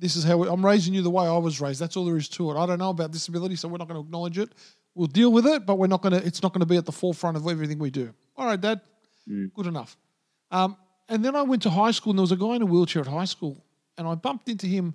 this 0.00 0.16
is 0.16 0.24
how 0.24 0.42
I'm 0.44 0.64
raising 0.64 0.94
you 0.94 1.02
the 1.02 1.10
way 1.10 1.26
I 1.26 1.36
was 1.36 1.60
raised. 1.60 1.78
That's 1.78 1.96
all 1.96 2.06
there 2.06 2.16
is 2.16 2.28
to 2.30 2.50
it. 2.50 2.56
I 2.56 2.64
don't 2.64 2.78
know 2.78 2.88
about 2.88 3.10
disability, 3.10 3.54
so 3.56 3.68
we're 3.68 3.76
not 3.76 3.86
going 3.86 4.00
to 4.00 4.06
acknowledge 4.06 4.38
it. 4.38 4.50
We'll 5.00 5.06
deal 5.06 5.32
with 5.32 5.46
it, 5.46 5.64
but 5.64 5.78
we're 5.78 5.86
not 5.86 6.02
going 6.02 6.12
to. 6.12 6.26
It's 6.26 6.42
not 6.42 6.52
going 6.52 6.60
to 6.60 6.66
be 6.66 6.76
at 6.76 6.84
the 6.84 6.92
forefront 6.92 7.38
of 7.38 7.48
everything 7.48 7.78
we 7.78 7.88
do. 7.88 8.12
All 8.36 8.44
right, 8.44 8.60
Dad. 8.60 8.82
Mm. 9.26 9.50
Good 9.54 9.66
enough. 9.66 9.96
Um, 10.50 10.76
and 11.08 11.24
then 11.24 11.34
I 11.34 11.40
went 11.40 11.62
to 11.62 11.70
high 11.70 11.92
school, 11.92 12.10
and 12.10 12.18
there 12.18 12.22
was 12.22 12.32
a 12.32 12.36
guy 12.36 12.56
in 12.56 12.60
a 12.60 12.66
wheelchair 12.66 13.00
at 13.00 13.08
high 13.08 13.24
school, 13.24 13.64
and 13.96 14.06
I 14.06 14.14
bumped 14.14 14.50
into 14.50 14.66
him 14.66 14.94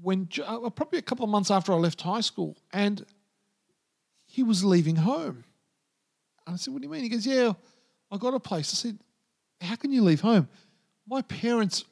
when 0.00 0.28
uh, 0.46 0.70
probably 0.70 1.00
a 1.00 1.02
couple 1.02 1.24
of 1.24 1.30
months 1.30 1.50
after 1.50 1.72
I 1.72 1.74
left 1.74 2.02
high 2.02 2.20
school, 2.20 2.56
and 2.72 3.04
he 4.26 4.44
was 4.44 4.64
leaving 4.64 4.94
home. 4.94 5.42
And 6.46 6.54
I 6.54 6.56
said, 6.56 6.72
"What 6.72 6.80
do 6.80 6.86
you 6.86 6.92
mean?" 6.92 7.02
He 7.02 7.08
goes, 7.08 7.26
"Yeah, 7.26 7.54
I 8.12 8.16
got 8.16 8.32
a 8.32 8.38
place." 8.38 8.72
I 8.72 8.76
said, 8.76 8.98
"How 9.60 9.74
can 9.74 9.90
you 9.90 10.04
leave 10.04 10.20
home?" 10.20 10.48
My 11.08 11.22
parents 11.22 11.84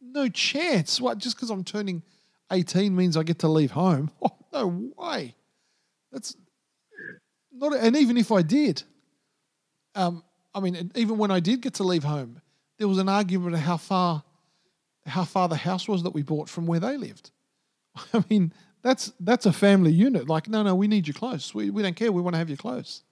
no 0.00 0.28
chance. 0.28 1.00
What? 1.00 1.18
Just 1.18 1.34
because 1.34 1.50
I'm 1.50 1.64
turning 1.64 2.04
18 2.52 2.94
means 2.94 3.16
I 3.16 3.24
get 3.24 3.40
to 3.40 3.48
leave 3.48 3.72
home? 3.72 4.12
Oh, 4.52 4.62
no 4.62 4.92
way. 4.96 5.34
That's 6.16 6.34
not. 7.52 7.76
And 7.76 7.94
even 7.94 8.16
if 8.16 8.32
I 8.32 8.40
did, 8.40 8.82
um, 9.94 10.24
I 10.54 10.60
mean, 10.60 10.90
even 10.94 11.18
when 11.18 11.30
I 11.30 11.40
did 11.40 11.60
get 11.60 11.74
to 11.74 11.82
leave 11.82 12.04
home, 12.04 12.40
there 12.78 12.88
was 12.88 12.96
an 12.96 13.08
argument 13.08 13.54
of 13.54 13.60
how 13.60 13.76
far, 13.76 14.24
how 15.04 15.24
far 15.24 15.46
the 15.46 15.56
house 15.56 15.86
was 15.86 16.04
that 16.04 16.14
we 16.14 16.22
bought 16.22 16.48
from 16.48 16.66
where 16.66 16.80
they 16.80 16.96
lived. 16.96 17.32
I 18.14 18.24
mean, 18.30 18.54
that's 18.82 19.12
that's 19.20 19.44
a 19.44 19.52
family 19.52 19.92
unit. 19.92 20.26
Like, 20.26 20.48
no, 20.48 20.62
no, 20.62 20.74
we 20.74 20.88
need 20.88 21.06
you 21.06 21.12
close. 21.12 21.54
We 21.54 21.68
we 21.68 21.82
don't 21.82 21.96
care. 21.96 22.10
We 22.10 22.22
want 22.22 22.32
to 22.32 22.38
have 22.38 22.48
you 22.48 22.56
close. 22.56 23.02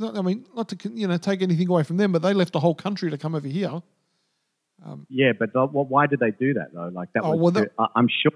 I 0.00 0.22
mean, 0.22 0.46
not 0.54 0.68
to 0.68 0.90
you 0.94 1.08
know 1.08 1.16
take 1.16 1.42
anything 1.42 1.68
away 1.68 1.82
from 1.82 1.96
them, 1.96 2.12
but 2.12 2.22
they 2.22 2.34
left 2.34 2.52
the 2.52 2.60
whole 2.60 2.76
country 2.76 3.10
to 3.10 3.18
come 3.18 3.34
over 3.34 3.48
here. 3.48 3.82
Um, 4.84 5.06
yeah, 5.10 5.32
but 5.32 5.50
why 5.72 6.06
did 6.06 6.20
they 6.20 6.30
do 6.30 6.54
that 6.54 6.72
though? 6.72 6.90
Like 6.92 7.12
that 7.14 7.24
oh, 7.24 7.32
was, 7.32 7.40
well, 7.40 7.50
that, 7.50 7.72
I'm 7.96 8.08
sure 8.08 8.32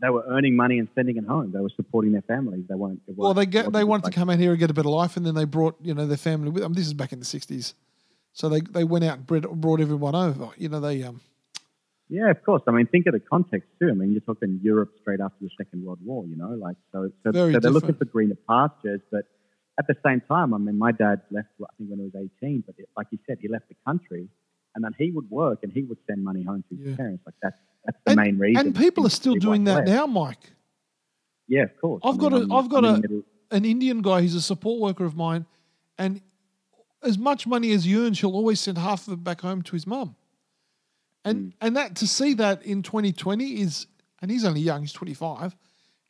they 0.00 0.10
were 0.10 0.24
earning 0.28 0.56
money 0.56 0.78
and 0.78 0.88
sending 0.94 1.16
it 1.16 1.24
home. 1.24 1.52
They 1.52 1.60
were 1.60 1.70
supporting 1.76 2.12
their 2.12 2.22
families. 2.22 2.64
They 2.68 2.74
weren't. 2.74 3.00
well, 3.06 3.34
they 3.34 3.46
get 3.46 3.72
they 3.72 3.84
wanted 3.84 4.04
like, 4.04 4.14
to 4.14 4.18
come 4.18 4.30
out 4.30 4.38
here 4.38 4.50
and 4.50 4.58
get 4.58 4.70
a 4.70 4.74
better 4.74 4.88
life, 4.88 5.16
and 5.16 5.24
then 5.24 5.34
they 5.34 5.44
brought 5.44 5.76
you 5.82 5.94
know 5.94 6.06
their 6.06 6.16
family 6.16 6.50
with 6.50 6.62
them. 6.62 6.72
This 6.72 6.86
is 6.86 6.94
back 6.94 7.12
in 7.12 7.18
the 7.18 7.24
'60s, 7.24 7.74
so 8.32 8.48
they 8.48 8.60
they 8.60 8.84
went 8.84 9.04
out 9.04 9.18
and 9.18 9.26
brought, 9.26 9.50
brought 9.60 9.80
everyone 9.80 10.14
over. 10.14 10.50
You 10.56 10.68
know 10.68 10.80
they 10.80 11.02
um. 11.02 11.20
Yeah, 12.08 12.30
of 12.30 12.42
course. 12.44 12.62
I 12.68 12.70
mean, 12.70 12.86
think 12.86 13.06
of 13.06 13.14
the 13.14 13.20
context 13.20 13.68
too. 13.80 13.88
I 13.88 13.94
mean, 13.94 14.12
you're 14.12 14.20
talking 14.20 14.60
Europe 14.62 14.92
straight 15.00 15.20
after 15.20 15.38
the 15.40 15.50
Second 15.56 15.84
World 15.84 16.00
War. 16.04 16.24
You 16.26 16.36
know, 16.36 16.50
like 16.50 16.76
so. 16.92 17.10
So, 17.24 17.32
so 17.32 17.58
they're 17.58 17.70
looking 17.70 17.94
for 17.94 18.04
greener 18.04 18.36
pastures, 18.48 19.00
but 19.10 19.24
at 19.78 19.86
the 19.86 19.96
same 20.04 20.20
time, 20.28 20.54
I 20.54 20.58
mean, 20.58 20.78
my 20.78 20.92
dad 20.92 21.22
left. 21.30 21.48
I 21.62 21.66
think 21.78 21.90
when 21.90 21.98
he 21.98 22.04
was 22.04 22.28
18, 22.42 22.64
but 22.66 22.74
it, 22.78 22.88
like 22.96 23.08
he 23.10 23.18
said, 23.26 23.38
he 23.40 23.48
left 23.48 23.68
the 23.68 23.76
country 23.86 24.28
and 24.74 24.84
then 24.84 24.94
he 24.98 25.10
would 25.10 25.30
work 25.30 25.60
and 25.62 25.72
he 25.72 25.82
would 25.82 25.98
send 26.06 26.24
money 26.24 26.42
home 26.42 26.64
to 26.68 26.76
his 26.76 26.90
yeah. 26.90 26.96
parents. 26.96 27.22
Like 27.24 27.34
that's 27.42 27.56
that's 27.84 27.98
the 28.04 28.10
and, 28.12 28.16
main 28.16 28.38
reason. 28.38 28.66
And 28.66 28.76
people 28.76 29.06
are 29.06 29.10
still 29.10 29.34
doing 29.34 29.64
that 29.64 29.86
now, 29.86 30.06
Mike. 30.06 30.52
Yeah, 31.46 31.64
of 31.64 31.76
course. 31.80 32.00
I've 32.04 32.14
I 32.14 32.18
got 32.18 32.32
mean, 32.32 32.50
a 32.50 32.54
I've 32.54 32.68
got 32.68 32.84
a 32.84 33.22
an 33.50 33.64
Indian 33.64 34.02
guy. 34.02 34.22
He's 34.22 34.34
a 34.34 34.40
support 34.40 34.80
worker 34.80 35.04
of 35.04 35.16
mine, 35.16 35.46
and 35.98 36.20
as 37.02 37.18
much 37.18 37.46
money 37.46 37.72
as 37.72 37.84
he 37.84 37.96
earns, 37.96 38.20
he'll 38.20 38.34
always 38.34 38.60
send 38.60 38.78
half 38.78 39.06
of 39.06 39.14
it 39.14 39.24
back 39.24 39.42
home 39.42 39.62
to 39.62 39.72
his 39.72 39.86
mum. 39.86 40.16
And 41.24 41.38
hmm. 41.38 41.48
and 41.60 41.76
that 41.76 41.96
to 41.96 42.06
see 42.06 42.34
that 42.34 42.64
in 42.64 42.82
2020 42.82 43.60
is, 43.60 43.86
and 44.22 44.30
he's 44.30 44.44
only 44.44 44.60
young, 44.60 44.80
he's 44.80 44.92
25, 44.92 45.54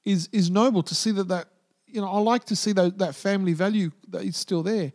is 0.05 0.29
is 0.33 0.51
noble 0.51 0.83
to 0.85 0.95
see 0.95 1.11
that 1.13 1.29
that 1.29 1.49
you 1.87 2.01
know 2.01 2.09
I 2.09 2.19
like 2.19 2.45
to 2.47 2.57
see 2.57 2.73
that 2.73 2.99
that 2.99 3.15
family 3.15 3.53
value 3.53 3.91
that 4.09 4.23
is 4.23 4.37
still 4.37 4.63
there. 4.63 4.93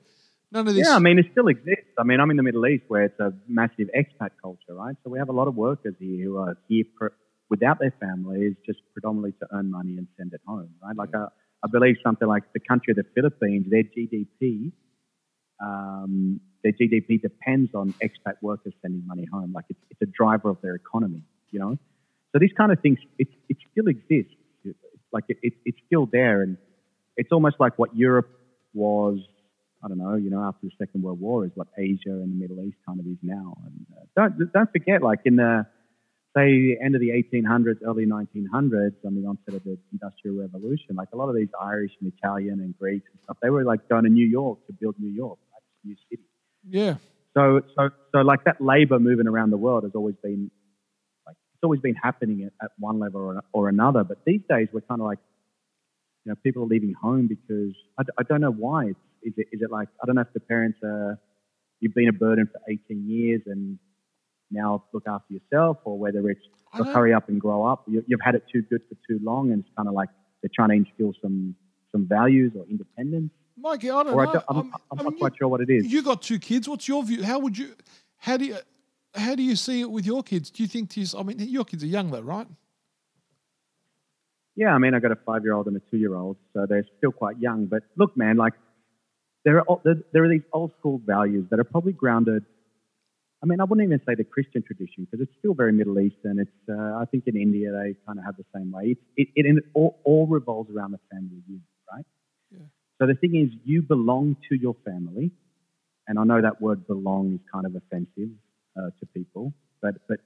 None 0.51 0.67
of 0.67 0.73
this. 0.73 0.87
Yeah, 0.87 0.95
I 0.95 0.99
mean, 0.99 1.19
it 1.19 1.27
still 1.31 1.47
exists. 1.47 1.93
I 1.97 2.03
mean, 2.03 2.19
I'm 2.19 2.31
in 2.31 2.37
the 2.37 2.43
Middle 2.43 2.65
East 2.65 2.85
where 2.87 3.03
it's 3.03 3.19
a 3.19 3.33
massive 3.47 3.89
expat 3.95 4.31
culture, 4.41 4.73
right? 4.73 4.95
So 5.03 5.11
we 5.11 5.19
have 5.19 5.29
a 5.29 5.33
lot 5.33 5.47
of 5.47 5.55
workers 5.55 5.93
here 5.99 6.25
who 6.25 6.37
are 6.37 6.57
here 6.67 6.85
without 7.49 7.79
their 7.79 7.93
families, 7.99 8.55
just 8.65 8.79
predominantly 8.93 9.33
to 9.39 9.47
earn 9.53 9.69
money 9.69 9.97
and 9.97 10.07
send 10.17 10.33
it 10.33 10.41
home, 10.47 10.69
right? 10.83 10.95
Like, 10.95 11.13
uh, 11.15 11.27
I 11.63 11.67
believe 11.71 11.97
something 12.03 12.27
like 12.27 12.43
the 12.53 12.59
country 12.59 12.91
of 12.91 12.97
the 12.97 13.05
Philippines, 13.13 13.67
their 13.69 13.83
GDP, 13.83 14.71
um, 15.61 16.39
their 16.63 16.71
GDP 16.71 17.21
depends 17.21 17.75
on 17.75 17.93
expat 18.01 18.35
workers 18.41 18.73
sending 18.81 19.05
money 19.05 19.27
home. 19.31 19.51
Like, 19.53 19.65
it's, 19.69 19.79
it's 19.91 20.01
a 20.01 20.05
driver 20.05 20.49
of 20.49 20.57
their 20.61 20.75
economy, 20.75 21.23
you 21.51 21.59
know? 21.59 21.77
So 22.31 22.39
these 22.39 22.53
kind 22.57 22.71
of 22.71 22.79
things, 22.79 22.99
it, 23.17 23.27
it 23.49 23.57
still 23.71 23.87
exists. 23.87 24.33
It's 24.63 24.77
like, 25.11 25.25
it, 25.27 25.37
it, 25.41 25.53
it's 25.65 25.79
still 25.85 26.07
there. 26.11 26.41
And 26.41 26.57
it's 27.17 27.31
almost 27.31 27.57
like 27.59 27.77
what 27.77 27.95
Europe 27.95 28.29
was 28.73 29.19
I 29.83 29.87
don't 29.87 29.97
know, 29.97 30.15
you 30.15 30.29
know, 30.29 30.43
after 30.43 30.67
the 30.67 30.71
Second 30.77 31.03
World 31.03 31.21
War 31.21 31.45
is 31.45 31.51
what 31.55 31.67
Asia 31.77 32.09
and 32.09 32.33
the 32.33 32.47
Middle 32.47 32.63
East 32.65 32.77
kind 32.85 32.99
of 32.99 33.05
is 33.05 33.17
now. 33.21 33.57
And 33.65 33.85
uh, 33.95 34.05
don't 34.15 34.51
don't 34.53 34.71
forget, 34.71 35.01
like 35.01 35.19
in 35.25 35.37
the 35.37 35.65
say 36.35 36.77
end 36.83 36.95
of 36.95 37.01
the 37.01 37.09
1800s, 37.09 37.77
early 37.85 38.05
1900s, 38.05 38.93
on 39.05 39.15
the 39.15 39.25
onset 39.27 39.55
of 39.55 39.63
the 39.63 39.77
Industrial 39.91 40.37
Revolution, 40.37 40.95
like 40.95 41.09
a 41.13 41.17
lot 41.17 41.29
of 41.29 41.35
these 41.35 41.49
Irish 41.59 41.91
and 42.01 42.11
Italian 42.13 42.59
and 42.59 42.77
Greeks 42.77 43.07
and 43.11 43.19
stuff, 43.23 43.37
they 43.41 43.49
were 43.49 43.63
like 43.63 43.87
going 43.89 44.03
to 44.03 44.09
New 44.09 44.27
York 44.27 44.59
to 44.67 44.73
build 44.73 44.95
New 44.99 45.11
York, 45.11 45.39
like 45.53 45.63
new 45.83 45.95
city. 46.09 46.23
Yeah. 46.67 46.95
So 47.33 47.61
so 47.75 47.89
so 48.11 48.19
like 48.19 48.43
that 48.45 48.59
labor 48.59 48.99
moving 48.99 49.27
around 49.27 49.51
the 49.51 49.57
world 49.57 49.83
has 49.83 49.93
always 49.95 50.15
been 50.21 50.51
like 51.25 51.35
it's 51.53 51.63
always 51.63 51.79
been 51.79 51.95
happening 51.95 52.43
at, 52.43 52.53
at 52.61 52.71
one 52.77 52.99
level 52.99 53.21
or, 53.21 53.41
or 53.53 53.69
another. 53.69 54.03
But 54.03 54.19
these 54.25 54.41
days 54.49 54.67
we're 54.73 54.81
kind 54.81 55.01
of 55.01 55.07
like 55.07 55.19
you 56.25 56.31
know 56.31 56.35
people 56.43 56.63
are 56.63 56.67
leaving 56.67 56.93
home 56.93 57.27
because 57.27 57.73
I, 57.97 58.03
I 58.17 58.23
don't 58.23 58.41
know 58.41 58.51
why. 58.51 58.87
It's, 58.87 58.99
is 59.23 59.33
it 59.37 59.47
is 59.51 59.61
it 59.61 59.71
like 59.71 59.87
I 60.01 60.05
don't 60.05 60.15
know 60.15 60.21
if 60.21 60.33
the 60.33 60.39
parents 60.39 60.79
are 60.83 61.19
you've 61.79 61.93
been 61.93 62.09
a 62.09 62.13
burden 62.13 62.47
for 62.51 62.59
18 62.69 63.07
years 63.09 63.41
and 63.45 63.79
now 64.51 64.83
look 64.93 65.03
after 65.07 65.33
yourself, 65.33 65.77
or 65.85 65.97
whether 65.97 66.27
it's 66.29 66.41
I 66.73 66.83
hurry 66.83 67.13
up 67.13 67.29
and 67.29 67.39
grow 67.39 67.65
up. 67.65 67.83
You, 67.87 68.03
you've 68.07 68.19
had 68.23 68.35
it 68.35 68.43
too 68.51 68.61
good 68.63 68.81
for 68.89 68.95
too 69.07 69.19
long, 69.23 69.51
and 69.51 69.61
it's 69.63 69.69
kind 69.77 69.87
of 69.87 69.93
like 69.93 70.09
they're 70.41 70.49
trying 70.53 70.69
to 70.69 70.75
instill 70.75 71.13
some 71.21 71.55
some 71.91 72.07
values 72.07 72.53
or 72.55 72.65
independence. 72.69 73.31
Mikey, 73.57 73.89
I 73.91 74.03
don't 74.03 74.13
Or 74.13 74.21
I 74.21 74.25
know. 74.25 74.33
don't, 74.33 74.45
I'm, 74.49 74.57
I'm- 74.57 74.71
I'm 74.91 74.99
I 74.99 75.03
not 75.03 75.17
quite 75.19 75.33
sure 75.37 75.47
what 75.47 75.61
it 75.61 75.69
is. 75.69 75.83
you, 75.85 75.97
you 75.97 76.01
got 76.03 76.21
two 76.21 76.39
kids. 76.39 76.67
What's 76.69 76.87
your 76.87 77.03
view? 77.03 77.23
How 77.23 77.39
would 77.39 77.57
you? 77.57 77.75
How 78.17 78.37
do 78.37 78.45
you? 78.45 78.57
How 79.15 79.35
do 79.35 79.43
you 79.43 79.55
see 79.55 79.81
it 79.81 79.89
with 79.91 80.05
your 80.05 80.21
kids? 80.23 80.49
Do 80.51 80.61
you 80.63 80.69
think 80.69 80.89
to 80.91 80.99
yourself, 80.99 81.23
I 81.23 81.27
mean, 81.27 81.39
your 81.39 81.65
kids 81.65 81.83
are 81.83 81.87
young 81.87 82.09
though, 82.11 82.21
right? 82.21 82.47
Yeah, 84.55 84.73
I 84.73 84.77
mean, 84.77 84.93
I 84.93 84.99
got 84.99 85.11
a 85.11 85.15
five 85.15 85.43
year 85.43 85.53
old 85.53 85.67
and 85.67 85.77
a 85.77 85.79
two 85.91 85.97
year 85.97 86.15
old, 86.15 86.37
so 86.53 86.65
they're 86.67 86.85
still 86.97 87.11
quite 87.11 87.39
young. 87.39 87.65
But 87.65 87.83
look, 87.97 88.15
man, 88.17 88.37
like 88.37 88.53
there 89.45 89.59
are 89.59 89.81
there 90.13 90.23
are 90.23 90.29
these 90.29 90.47
old 90.53 90.71
school 90.79 91.01
values 91.05 91.45
that 91.49 91.59
are 91.59 91.63
probably 91.63 91.93
grounded. 91.93 92.45
I 93.41 93.45
mean, 93.45 93.61
I 93.61 93.63
wouldn't 93.63 93.85
even 93.87 94.01
say 94.05 94.15
the 94.15 94.25
Christian 94.25 94.61
tradition 94.63 95.05
because 95.05 95.21
it's 95.25 95.37
still 95.39 95.53
very 95.53 95.71
Middle 95.71 95.97
Eastern. 95.99 96.39
It's 96.39 96.69
uh, 96.69 96.97
I 96.97 97.05
think 97.09 97.23
in 97.27 97.37
India 97.37 97.71
they 97.71 97.95
kind 98.05 98.19
of 98.19 98.25
have 98.25 98.35
the 98.37 98.45
same 98.53 98.71
way. 98.71 98.97
It 99.15 99.29
it, 99.35 99.45
it 99.45 99.63
all, 99.73 99.99
all 100.03 100.27
revolves 100.27 100.69
around 100.75 100.91
the 100.91 100.99
family 101.11 101.41
unit, 101.47 101.63
right? 101.91 102.05
Yeah. 102.51 102.67
So 102.99 103.07
the 103.07 103.15
thing 103.15 103.35
is, 103.35 103.49
you 103.63 103.81
belong 103.81 104.35
to 104.49 104.55
your 104.55 104.75
family, 104.83 105.31
and 106.07 106.19
I 106.19 106.23
know 106.25 106.41
that 106.41 106.61
word 106.61 106.85
"belong" 106.85 107.35
is 107.35 107.39
kind 107.51 107.65
of 107.65 107.75
offensive 107.75 108.31
uh, 108.77 108.89
to 108.99 109.05
people, 109.13 109.53
but 109.81 109.95
but 110.09 110.19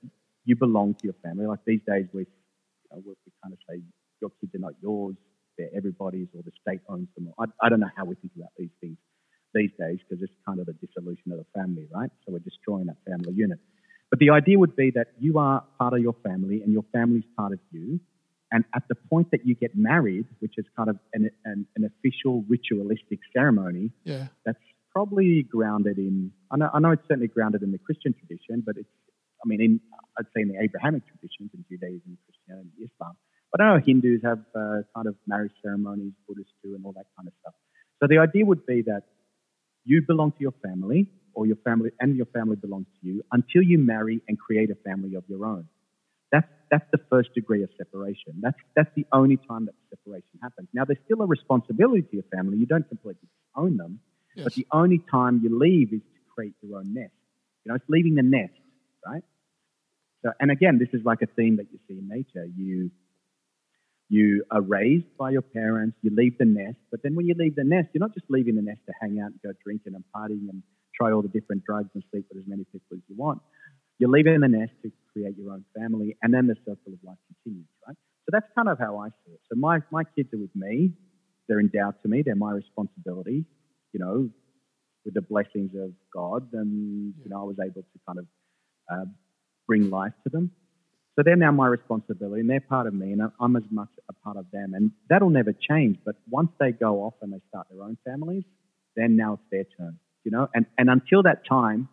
you 0.46 0.56
belong 0.56 0.96
to 0.96 1.04
your 1.04 1.16
family. 1.24 1.46
Like 1.46 1.60
these 1.66 1.82
days, 1.88 2.08
we 2.14 2.22
you 2.22 2.28
know, 2.92 2.98
we, 3.06 3.14
we 3.26 3.32
kind 3.44 3.54
of 3.54 3.60
say 3.70 3.82
your 4.22 4.32
kids 4.42 4.56
are 4.56 4.60
not 4.60 4.74
yours; 4.82 5.16
they're 5.58 5.70
everybody's, 5.76 6.28
or 6.36 6.42
the 6.44 6.52
state 6.62 6.82
owns 6.90 7.08
them. 7.16 7.32
I, 7.40 7.46
I 7.62 7.70
don't 7.70 7.80
know 7.80 7.92
how 7.96 8.06
we 8.06 8.16
think 8.16 8.34
about 8.36 8.50
these 8.58 8.70
things 8.82 8.98
these 9.54 9.72
days 9.80 10.00
because 10.02 10.24
it's 10.24 10.34
kind 10.48 10.60
of 10.60 10.66
the 10.66 10.74
dissolution 10.74 11.32
of 11.32 11.38
the 11.38 11.46
family, 11.54 11.88
right? 11.94 12.10
So 12.26 12.34
we're 12.34 12.40
destroying 12.40 12.88
that 12.88 12.98
family 13.08 13.34
unit. 13.34 13.60
But 14.10 14.20
the 14.20 14.32
idea 14.32 14.58
would 14.58 14.76
be 14.76 14.92
that 14.96 15.08
you 15.20 15.38
are 15.38 15.64
part 15.78 15.94
of 15.94 16.00
your 16.00 16.16
family 16.24 16.62
and 16.62 16.74
your 16.74 16.86
family's 16.92 17.24
part 17.38 17.54
of 17.54 17.60
you. 17.72 18.00
And 18.52 18.64
at 18.76 18.84
the 18.88 18.96
point 18.96 19.32
that 19.32 19.46
you 19.46 19.56
get 19.56 19.76
married, 19.76 20.26
which 20.40 20.56
is 20.58 20.66
kind 20.76 20.90
of 20.90 20.98
an, 21.14 21.30
an, 21.46 21.66
an 21.76 21.84
official 21.86 22.44
ritualistic 22.48 23.20
ceremony, 23.32 23.92
Yeah. 24.06 24.28
that's 24.46 24.60
probably 24.92 25.44
grounded 25.44 25.98
in, 25.98 26.32
I 26.52 26.58
know, 26.58 26.70
I 26.74 26.80
know 26.80 26.92
it's 26.92 27.02
certainly 27.08 27.28
grounded 27.28 27.64
in 27.64 27.72
the 27.72 27.80
Christian 27.80 28.14
tradition, 28.14 28.62
but 28.66 28.78
it's, 28.78 28.90
I 29.44 29.48
mean, 29.48 29.62
in, 29.62 29.80
I'd 30.18 30.26
say 30.36 30.42
in 30.42 30.50
the 30.50 30.60
Abrahamic 30.62 31.04
traditions 31.08 31.50
in 31.54 31.66
Judaism, 31.70 32.18
Christianity, 32.26 32.70
Islam. 32.86 33.16
But 33.54 33.62
I 33.62 33.76
know 33.78 33.84
Hindus 33.86 34.22
have 34.26 34.40
uh, 34.56 34.82
kind 34.96 35.08
of 35.08 35.16
marriage 35.28 35.54
ceremonies, 35.64 36.14
Buddhists 36.28 36.54
do, 36.64 36.76
and 36.76 36.86
all 36.86 36.94
that 36.94 37.08
kind 37.18 37.30
of 37.30 37.36
stuff. 37.42 37.56
So 38.02 38.08
the 38.10 38.20
idea 38.20 38.46
would 38.46 38.66
be 38.68 38.84
that 38.84 39.04
you 39.86 40.02
belong 40.08 40.32
to 40.34 40.38
your 40.42 40.54
family, 40.64 41.08
or 41.36 41.48
your 41.48 41.58
family 41.58 41.92
and 42.02 42.16
your 42.18 42.28
family 42.28 42.58
belongs 42.58 42.88
to 43.02 43.08
you, 43.08 43.24
until 43.32 43.64
you 43.64 43.80
marry 43.80 44.22
and 44.30 44.40
create 44.40 44.72
a 44.72 44.76
family 44.90 45.16
of 45.16 45.26
your 45.30 45.46
own. 45.46 45.68
That's 46.32 46.48
that's 46.72 46.86
the 46.92 47.00
first 47.10 47.34
degree 47.36 47.64
of 47.64 47.72
separation. 47.78 48.34
That's 48.42 48.58
that's 48.76 48.92
the 48.96 49.06
only 49.14 49.38
time 49.50 49.66
that 49.68 49.76
separation 49.90 50.40
happens. 50.44 50.70
Now 50.74 50.86
there's 50.86 51.00
still 51.06 51.22
a 51.24 51.28
responsibility 51.28 52.04
to 52.04 52.16
your 52.18 52.26
family. 52.36 52.58
You 52.58 52.68
don't 52.68 52.88
completely 52.90 53.30
own 53.56 53.78
them, 53.78 54.00
Yes. 54.36 54.44
but 54.46 54.56
the 54.56 54.68
only 54.74 55.02
time 55.12 55.42
you 55.44 55.58
leave 55.60 55.94
is 55.94 56.02
to 56.02 56.20
create 56.36 56.56
your 56.62 56.80
own 56.80 56.94
nest. 56.94 57.14
You 57.66 57.70
know, 57.72 57.76
it's 57.76 57.86
leaving 57.90 58.16
the 58.16 58.24
nest, 58.24 58.54
right? 59.06 59.24
So, 60.24 60.32
and 60.40 60.52
again, 60.52 60.80
this 60.80 60.90
is 60.94 61.06
like 61.06 61.22
a 61.22 61.28
theme 61.28 61.58
that 61.58 61.68
you 61.72 61.80
see 61.88 62.00
in 62.00 62.08
nature. 62.08 62.46
You 62.58 62.92
you 64.14 64.44
are 64.52 64.62
raised 64.62 65.10
by 65.18 65.32
your 65.32 65.42
parents, 65.42 65.98
you 66.04 66.12
leave 66.16 66.38
the 66.38 66.46
nest, 66.46 66.78
but 66.92 67.02
then 67.02 67.16
when 67.16 67.26
you 67.26 67.34
leave 67.36 67.56
the 67.56 67.64
nest, 67.64 67.88
you're 67.94 68.00
not 68.08 68.14
just 68.14 68.28
leaving 68.30 68.56
the 68.56 68.62
nest 68.62 68.80
to 68.86 68.94
hang 69.02 69.20
out 69.20 69.32
and 69.32 69.40
go 69.42 69.52
drinking 69.64 69.96
and 69.96 70.04
partying 70.16 70.48
and 70.50 70.62
try 70.96 71.12
all 71.12 71.24
the 71.24 71.28
different 71.30 71.64
drugs 71.66 71.90
and 71.96 72.04
sleep 72.12 72.24
with 72.30 72.44
as 72.44 72.48
many 72.48 72.64
people 72.66 72.94
as 72.94 73.00
you 73.10 73.16
want. 73.18 73.42
You're 73.98 74.12
leaving 74.12 74.40
the 74.40 74.48
nest 74.48 74.74
to 74.84 74.92
create 75.12 75.36
your 75.36 75.52
own 75.54 75.66
family, 75.76 76.16
and 76.22 76.32
then 76.32 76.46
the 76.46 76.56
circle 76.60 76.94
of 76.94 77.00
life 77.04 77.18
continues, 77.28 77.66
right? 77.88 77.98
So 78.26 78.30
that's 78.32 78.46
kind 78.54 78.70
of 78.70 78.78
how 78.78 79.00
I 79.00 79.08
see 79.10 79.34
it. 79.34 79.40
So 79.52 79.58
my, 79.58 79.80
my 79.90 80.04
kids 80.16 80.30
are 80.36 80.38
with 80.38 80.56
me, 80.56 80.92
they're 81.48 81.60
endowed 81.60 81.96
to 82.04 82.08
me, 82.08 82.22
they're 82.22 82.36
my 82.36 82.52
responsibility, 82.52 83.46
you 83.94 84.00
know, 84.00 84.30
with 85.06 85.16
the 85.16 85.22
blessings 85.22 85.72
of 85.76 85.92
God, 86.14 86.50
and 86.54 87.16
you 87.24 87.30
know, 87.30 87.42
I 87.42 87.44
was 87.46 87.58
able 87.60 87.82
to 87.82 88.00
kind 88.08 88.20
of 88.20 88.26
uh, 88.92 89.06
bring 89.66 89.90
life 89.90 90.14
to 90.24 90.30
them. 90.30 90.52
So 91.16 91.22
they're 91.24 91.36
now 91.36 91.52
my 91.52 91.68
responsibility, 91.68 92.42
and 92.42 92.50
they're 92.50 92.60
part 92.60 92.88
of 92.88 92.94
me, 92.94 93.12
and 93.12 93.22
I'm 93.40 93.56
as 93.56 93.64
much 93.70 93.90
a 94.10 94.14
part 94.14 94.38
of 94.38 94.46
them. 94.52 94.74
And 94.74 94.92
that'll 95.10 95.30
never 95.30 95.54
change. 95.54 95.98
But 96.04 96.16
once 96.30 96.50
they 96.60 96.72
go 96.72 97.04
off 97.04 97.14
and 97.22 97.32
they 97.32 97.42
start 97.50 97.68
their 97.70 97.84
own 97.84 97.98
families, 98.04 98.44
then 98.96 99.16
now 99.16 99.34
it's 99.34 99.44
their 99.52 99.66
turn, 99.78 100.00
you 100.24 100.32
know. 100.32 100.48
And 100.56 100.66
and 100.78 100.90
until 100.90 101.24
that 101.24 101.46
time, 101.48 101.88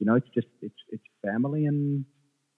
you 0.00 0.06
know, 0.06 0.16
it's 0.16 0.28
just 0.34 0.48
it's 0.60 0.74
it's 0.90 1.04
family, 1.24 1.66
and 1.66 2.04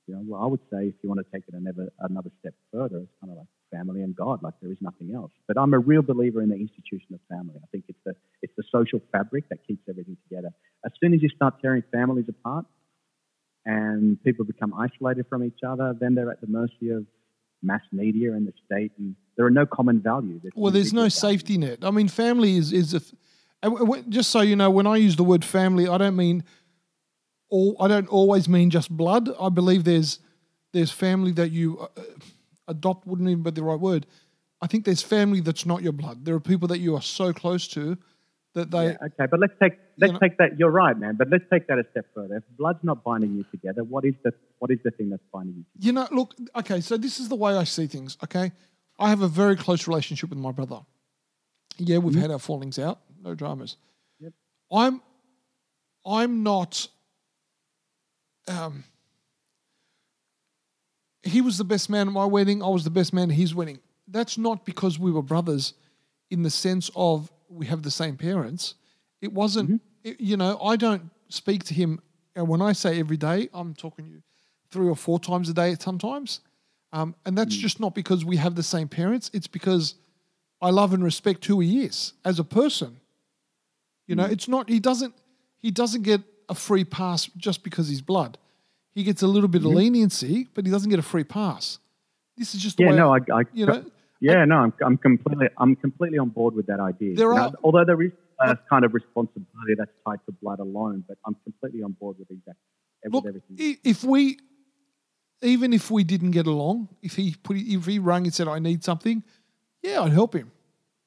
you 0.06 0.14
know, 0.14 0.22
well, 0.26 0.42
I 0.42 0.46
would 0.46 0.60
say 0.72 0.86
if 0.86 0.94
you 1.02 1.08
want 1.08 1.20
to 1.20 1.30
take 1.32 1.44
it 1.46 1.54
another 1.54 1.92
another 2.00 2.30
step 2.40 2.54
further, 2.72 2.98
it's 2.98 3.12
kind 3.20 3.30
of 3.30 3.38
like 3.38 3.48
family 3.70 4.02
and 4.02 4.14
God, 4.16 4.42
like 4.42 4.54
there 4.62 4.72
is 4.72 4.78
nothing 4.80 5.12
else. 5.14 5.32
But 5.46 5.58
I'm 5.58 5.74
a 5.74 5.78
real 5.78 6.02
believer 6.02 6.42
in 6.42 6.48
the 6.48 6.56
institution 6.56 7.14
of 7.14 7.20
family. 7.28 7.56
I 7.62 7.66
think 7.70 7.84
it's 7.88 7.98
the 8.04 8.14
it's 8.40 8.52
the 8.56 8.64
social 8.72 9.00
fabric 9.12 9.48
that 9.50 9.58
keeps 9.66 9.82
everything 9.88 10.16
together. 10.28 10.50
As 10.84 10.92
soon 11.00 11.14
as 11.14 11.22
you 11.22 11.28
start 11.28 11.60
tearing 11.60 11.82
families 11.92 12.26
apart, 12.28 12.66
and 13.64 14.22
people 14.24 14.44
become 14.44 14.74
isolated 14.74 15.26
from 15.28 15.44
each 15.44 15.60
other, 15.66 15.94
then 15.98 16.14
they're 16.14 16.30
at 16.30 16.40
the 16.40 16.46
mercy 16.46 16.90
of 16.90 17.06
mass 17.62 17.82
media 17.92 18.32
and 18.32 18.46
the 18.46 18.52
state, 18.66 18.92
and 18.98 19.14
there 19.36 19.46
are 19.46 19.50
no 19.50 19.64
common 19.66 20.00
values. 20.00 20.42
Well, 20.54 20.72
there's 20.72 20.92
no 20.92 21.02
values. 21.02 21.14
safety 21.14 21.58
net. 21.58 21.78
I 21.82 21.90
mean, 21.90 22.08
family 22.08 22.56
is 22.56 22.72
is 22.72 22.94
a. 22.94 22.96
f- 22.98 23.12
and 23.62 23.72
w- 23.74 23.86
w- 23.86 24.04
Just 24.10 24.30
so 24.30 24.40
you 24.40 24.56
know, 24.56 24.70
when 24.70 24.86
I 24.86 24.96
use 24.96 25.16
the 25.16 25.22
word 25.24 25.44
family, 25.44 25.86
I 25.86 25.96
don't 25.98 26.16
mean 26.16 26.42
all. 27.50 27.76
I 27.80 27.88
don't 27.88 28.08
always 28.08 28.48
mean 28.48 28.70
just 28.70 28.90
blood. 28.90 29.28
I 29.40 29.48
believe 29.48 29.84
there's 29.84 30.18
there's 30.72 30.90
family 30.90 31.32
that 31.32 31.50
you 31.52 31.78
uh, 31.78 31.88
uh, 31.96 32.02
adopt 32.68 33.06
wouldn't 33.06 33.28
even 33.28 33.42
be 33.42 33.50
the 33.50 33.62
right 33.62 33.78
word. 33.78 34.06
I 34.60 34.66
think 34.66 34.84
there's 34.84 35.02
family 35.02 35.40
that's 35.40 35.66
not 35.66 35.82
your 35.82 35.92
blood. 35.92 36.24
There 36.24 36.34
are 36.34 36.40
people 36.40 36.68
that 36.68 36.78
you 36.78 36.94
are 36.94 37.02
so 37.02 37.32
close 37.32 37.66
to 37.68 37.98
that 38.54 38.70
they. 38.70 38.86
Yeah, 38.86 38.96
okay, 39.06 39.26
but 39.30 39.40
let's 39.40 39.54
take 39.60 39.74
let's 39.98 40.12
know- 40.12 40.18
take 40.18 40.38
that. 40.38 40.58
You're 40.58 40.70
right, 40.70 40.96
man. 40.98 41.16
But 41.16 41.28
let's 41.30 41.44
take 41.50 41.66
that 41.68 41.78
a 41.78 41.84
step 41.90 42.06
further. 42.14 42.36
If 42.36 42.44
blood's 42.56 42.82
not 42.82 43.02
binding 43.04 43.34
you 43.34 43.44
together, 43.50 43.84
what 43.84 44.04
is 44.04 44.14
the 44.24 44.32
what 44.58 44.70
is 44.70 44.78
the 44.84 44.90
thing 44.90 45.10
that's 45.10 45.22
binding 45.32 45.56
you? 45.56 45.64
Together? 45.72 45.86
You 45.86 45.92
know, 45.92 46.08
look, 46.10 46.34
okay, 46.56 46.80
so 46.80 46.96
this 46.96 47.18
is 47.20 47.28
the 47.28 47.36
way 47.36 47.54
I 47.56 47.64
see 47.64 47.86
things, 47.86 48.16
okay? 48.24 48.52
I 48.98 49.08
have 49.08 49.22
a 49.22 49.28
very 49.28 49.56
close 49.56 49.88
relationship 49.88 50.30
with 50.30 50.38
my 50.38 50.52
brother. 50.52 50.80
Yeah, 51.78 51.98
we've 51.98 52.14
had 52.20 52.30
our 52.30 52.38
fallings 52.38 52.78
out, 52.78 53.00
no 53.22 53.34
dramas. 53.34 53.76
Yep. 54.20 54.32
I'm 54.70 55.00
I'm 56.04 56.42
not 56.42 56.88
um 58.48 58.84
he 61.22 61.40
was 61.40 61.56
the 61.56 61.64
best 61.64 61.88
man 61.88 62.08
at 62.08 62.12
my 62.12 62.24
wedding, 62.24 62.62
I 62.62 62.68
was 62.68 62.84
the 62.84 62.90
best 62.90 63.12
man 63.12 63.30
at 63.30 63.36
his 63.36 63.54
wedding. 63.54 63.78
That's 64.08 64.36
not 64.36 64.64
because 64.64 64.98
we 64.98 65.10
were 65.12 65.22
brothers 65.22 65.74
in 66.30 66.42
the 66.42 66.50
sense 66.50 66.90
of 66.96 67.30
we 67.52 67.66
have 67.66 67.82
the 67.82 67.90
same 67.90 68.16
parents. 68.16 68.74
It 69.20 69.32
wasn't, 69.32 69.68
mm-hmm. 69.70 70.08
it- 70.08 70.20
you 70.20 70.36
know, 70.36 70.58
I 70.60 70.76
don't 70.76 71.10
speak 71.28 71.64
to 71.64 71.74
him 71.74 72.00
and 72.34 72.48
when 72.48 72.62
I 72.62 72.72
say 72.72 72.98
every 72.98 73.16
day, 73.16 73.48
I'm 73.52 73.74
talking 73.74 74.06
you 74.06 74.22
three 74.70 74.88
or 74.88 74.96
four 74.96 75.18
times 75.18 75.48
a 75.48 75.54
day 75.54 75.76
sometimes. 75.78 76.40
Um, 76.92 77.14
and 77.24 77.36
that's 77.36 77.56
mm. 77.56 77.60
just 77.60 77.80
not 77.80 77.94
because 77.94 78.24
we 78.24 78.36
have 78.36 78.54
the 78.54 78.62
same 78.62 78.88
parents. 78.88 79.30
It's 79.32 79.46
because 79.46 79.94
I 80.60 80.70
love 80.70 80.92
and 80.92 81.02
respect 81.02 81.44
who 81.44 81.60
he 81.60 81.84
is 81.84 82.14
as 82.24 82.38
a 82.38 82.44
person. 82.44 83.00
You 84.06 84.16
know, 84.16 84.24
mm. 84.24 84.32
it's 84.32 84.48
not 84.48 84.68
he 84.68 84.80
doesn't 84.80 85.14
he 85.58 85.70
doesn't 85.70 86.02
get 86.02 86.20
a 86.48 86.54
free 86.54 86.84
pass 86.84 87.26
just 87.36 87.62
because 87.62 87.88
he's 87.88 88.02
blood. 88.02 88.36
He 88.94 89.04
gets 89.04 89.22
a 89.22 89.26
little 89.26 89.48
bit 89.48 89.62
of 89.62 89.68
mm-hmm. 89.68 89.78
leniency, 89.78 90.48
but 90.54 90.66
he 90.66 90.72
doesn't 90.72 90.90
get 90.90 90.98
a 90.98 91.02
free 91.02 91.24
pass. 91.24 91.78
This 92.36 92.54
is 92.54 92.62
just 92.62 92.76
the 92.76 92.84
Yeah, 92.84 92.90
no, 92.92 93.14
I, 93.14 93.18
I 93.32 93.42
you 93.52 93.66
know. 93.66 93.84
Yeah, 94.30 94.44
no, 94.44 94.56
I'm, 94.64 94.72
I'm 94.86 94.96
completely, 94.98 95.48
I'm 95.58 95.74
completely 95.76 96.18
on 96.18 96.30
board 96.30 96.54
with 96.54 96.66
that 96.66 96.80
idea. 96.80 97.16
There 97.16 97.32
Now, 97.34 97.48
are- 97.48 97.52
although 97.64 97.84
there 97.84 98.00
is 98.02 98.12
a 98.40 98.56
kind 98.70 98.84
of 98.84 98.94
responsibility 98.94 99.74
that's 99.76 99.90
tied 100.06 100.20
to 100.26 100.32
blood 100.42 100.58
alone, 100.60 101.04
but 101.08 101.16
I'm 101.26 101.36
completely 101.44 101.82
on 101.82 101.92
board 102.00 102.16
with 102.18 102.30
exact 102.30 102.58
with 103.04 103.12
Look, 103.14 103.26
everything. 103.26 103.78
if 103.84 104.02
we, 104.04 104.38
even 105.42 105.72
if 105.72 105.90
we 105.90 106.04
didn't 106.04 106.30
get 106.32 106.46
along, 106.46 106.88
if 107.02 107.16
he 107.16 107.34
put, 107.42 107.56
if 107.56 107.86
he 107.86 107.98
rang 107.98 108.24
and 108.24 108.34
said, 108.34 108.48
"I 108.48 108.58
need 108.58 108.84
something," 108.84 109.22
yeah, 109.82 110.00
I'd 110.02 110.12
help 110.12 110.34
him. 110.34 110.50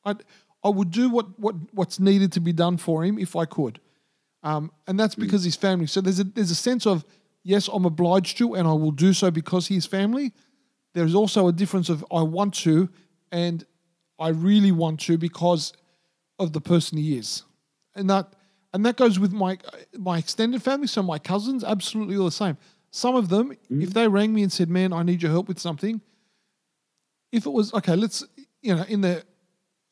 I'd, 0.04 0.24
I 0.64 0.70
would 0.70 0.92
do 0.92 1.10
what 1.10 1.28
what 1.40 1.56
what's 1.74 2.00
needed 2.00 2.32
to 2.34 2.40
be 2.42 2.54
done 2.54 2.78
for 2.78 3.04
him 3.06 3.18
if 3.18 3.36
I 3.36 3.46
could, 3.46 3.80
um, 4.44 4.72
and 4.88 5.00
that's 5.00 5.16
because 5.16 5.44
he's 5.44 5.56
family. 5.56 5.88
So 5.88 6.02
there's 6.02 6.20
a 6.20 6.26
there's 6.26 6.52
a 6.52 6.56
sense 6.70 6.86
of 6.86 7.06
yes, 7.44 7.70
I'm 7.72 7.86
obliged 7.86 8.38
to, 8.40 8.56
and 8.56 8.68
I 8.68 8.74
will 8.74 8.92
do 8.92 9.14
so 9.14 9.32
because 9.32 9.68
he's 9.68 9.86
family. 9.86 10.34
There's 10.94 11.16
also 11.16 11.48
a 11.48 11.54
difference 11.54 11.90
of 11.90 12.06
I 12.12 12.22
want 12.24 12.54
to, 12.66 12.90
and 13.36 13.66
I 14.18 14.30
really 14.30 14.72
want 14.72 15.02
to 15.02 15.18
because 15.18 15.74
of 16.40 16.54
the 16.54 16.62
person 16.62 16.98
he 16.98 17.18
is, 17.18 17.44
and 17.94 18.10
that 18.10 18.34
and 18.74 18.86
that 18.86 18.96
goes 18.96 19.20
with 19.20 19.34
my 19.34 19.58
my 19.94 20.18
extended 20.18 20.64
family. 20.64 20.88
So 20.88 21.04
my 21.04 21.20
cousins, 21.20 21.62
absolutely 21.62 22.16
all 22.16 22.26
the 22.26 22.32
same. 22.32 22.58
Some 22.92 23.16
of 23.16 23.28
them, 23.28 23.52
if 23.70 23.94
they 23.94 24.08
rang 24.08 24.34
me 24.34 24.42
and 24.42 24.52
said, 24.52 24.70
"Man, 24.70 24.94
I 24.94 25.04
need 25.04 25.22
your 25.22 25.32
help 25.32 25.50
with 25.50 25.60
something," 25.60 26.00
if 27.34 27.46
it 27.46 27.50
was 27.50 27.74
okay, 27.74 27.98
let's 27.98 28.24
you 28.62 28.74
know 28.74 28.86
in 28.88 29.02
the 29.02 29.22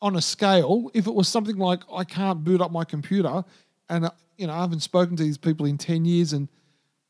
on 0.01 0.15
a 0.15 0.21
scale, 0.21 0.89
if 0.93 1.06
it 1.06 1.13
was 1.13 1.27
something 1.27 1.58
like 1.58 1.82
I 1.93 2.06
can't 2.06 2.45
boot 2.45 2.62
up 2.62 2.71
my 2.71 2.86
computer, 2.86 3.43
and 3.89 4.06
uh, 4.06 4.12
you 4.38 4.47
know 4.47 4.53
I 4.53 4.62
haven't 4.62 4.84
spoken 4.84 5.17
to 5.17 5.23
these 5.23 5.38
people 5.38 5.65
in 5.65 5.77
ten 5.77 6.06
years, 6.06 6.32
and 6.32 6.47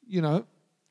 you 0.07 0.21
know, 0.21 0.47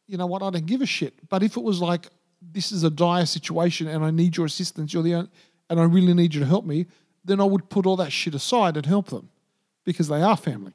you 0.06 0.18
know 0.18 0.26
what, 0.26 0.40
I 0.44 0.50
don't 0.50 0.66
give 0.66 0.82
a 0.82 0.86
shit. 0.86 1.14
But 1.28 1.42
if 1.42 1.56
it 1.56 1.64
was 1.64 1.80
like 1.80 2.06
this 2.52 2.72
is 2.72 2.82
a 2.82 2.90
dire 2.90 3.26
situation 3.26 3.86
and 3.88 4.04
I 4.04 4.10
need 4.10 4.36
your 4.36 4.46
assistance, 4.46 4.92
you're 4.92 5.02
the 5.02 5.14
only, 5.14 5.30
and 5.70 5.80
I 5.80 5.84
really 5.84 6.14
need 6.14 6.34
you 6.34 6.40
to 6.40 6.46
help 6.46 6.64
me, 6.64 6.86
then 7.24 7.40
I 7.40 7.44
would 7.44 7.68
put 7.70 7.86
all 7.86 7.96
that 7.96 8.10
shit 8.12 8.34
aside 8.34 8.76
and 8.76 8.84
help 8.86 9.08
them 9.08 9.28
because 9.84 10.08
they 10.08 10.22
are 10.22 10.36
family. 10.36 10.72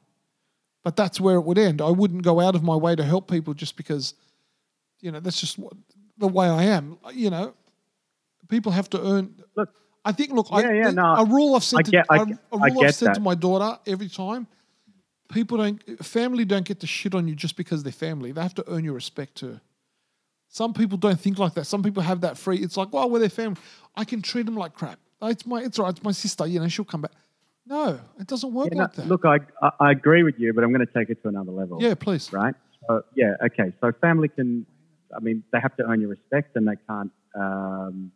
But 0.82 0.96
that's 0.96 1.20
where 1.20 1.36
it 1.36 1.42
would 1.42 1.58
end. 1.58 1.82
I 1.82 1.90
wouldn't 1.90 2.22
go 2.22 2.40
out 2.40 2.54
of 2.54 2.62
my 2.62 2.74
way 2.76 2.96
to 2.96 3.02
help 3.04 3.30
people 3.30 3.52
just 3.54 3.76
because, 3.76 4.14
you 5.00 5.10
know, 5.12 5.20
that's 5.20 5.40
just 5.40 5.58
what, 5.58 5.74
the 6.16 6.28
way 6.28 6.48
I 6.48 6.64
am. 6.64 6.98
You 7.12 7.30
know, 7.30 7.54
people 8.48 8.72
have 8.72 8.88
to 8.90 9.02
earn. 9.04 9.34
Look, 9.56 9.70
I 10.04 10.12
think. 10.12 10.32
Look, 10.32 10.48
Yeah, 10.50 10.56
I, 10.56 10.72
yeah, 10.72 10.90
no, 10.90 11.14
a 11.16 11.24
rule 11.24 11.54
I've 11.54 11.64
said 11.64 11.78
I 11.80 11.82
to 11.82 11.90
get- 11.90 12.06
I- 12.08 12.16
a- 12.16 12.24
rule 12.26 12.36
I've 12.62 12.74
get 12.86 12.94
said 12.94 13.14
to 13.14 13.20
my 13.20 13.34
daughter 13.34 13.78
every 13.86 14.08
time. 14.08 14.46
People 15.30 15.58
don't, 15.58 15.82
family 16.04 16.46
don't 16.46 16.64
get 16.64 16.80
to 16.80 16.86
shit 16.86 17.14
on 17.14 17.28
you 17.28 17.34
just 17.34 17.56
because 17.56 17.82
they're 17.82 17.92
family. 17.92 18.32
They 18.32 18.40
have 18.40 18.54
to 18.54 18.64
earn 18.68 18.82
your 18.84 18.94
respect 18.94 19.34
too. 19.34 19.60
Some 20.48 20.72
people 20.72 20.98
don't 20.98 21.20
think 21.20 21.38
like 21.38 21.54
that. 21.54 21.64
Some 21.66 21.82
people 21.82 22.02
have 22.02 22.22
that 22.22 22.38
free. 22.38 22.58
It's 22.58 22.76
like, 22.76 22.92
well, 22.92 23.08
we're 23.10 23.18
their 23.18 23.28
family. 23.28 23.60
I 23.94 24.04
can 24.04 24.22
treat 24.22 24.46
them 24.46 24.56
like 24.56 24.74
crap. 24.74 24.98
It's 25.22 25.44
my, 25.46 25.60
it's 25.62 25.78
all 25.78 25.84
right. 25.84 25.94
It's 25.94 26.02
my 26.02 26.12
sister. 26.12 26.46
You 26.46 26.60
know, 26.60 26.68
she'll 26.68 26.84
come 26.84 27.02
back. 27.02 27.12
No, 27.66 28.00
it 28.18 28.26
doesn't 28.26 28.54
work 28.54 28.68
yeah, 28.72 28.76
no, 28.78 28.82
like 28.84 28.94
that. 28.94 29.06
look, 29.08 29.24
I, 29.26 29.38
I 29.60 29.70
I 29.80 29.90
agree 29.90 30.22
with 30.22 30.36
you, 30.38 30.54
but 30.54 30.64
I'm 30.64 30.72
going 30.72 30.86
to 30.86 30.92
take 30.92 31.10
it 31.10 31.20
to 31.22 31.28
another 31.28 31.52
level. 31.52 31.76
yeah, 31.82 31.94
please. 31.94 32.32
right? 32.32 32.54
So, 32.88 33.02
yeah, 33.14 33.34
okay. 33.44 33.74
So 33.82 33.92
family 34.00 34.28
can, 34.28 34.64
I 35.14 35.20
mean, 35.20 35.44
they 35.52 35.60
have 35.60 35.76
to 35.76 35.82
earn 35.84 36.00
your 36.00 36.08
respect, 36.08 36.56
and 36.56 36.66
they 36.66 36.76
can't, 36.88 37.10
um, 37.38 38.10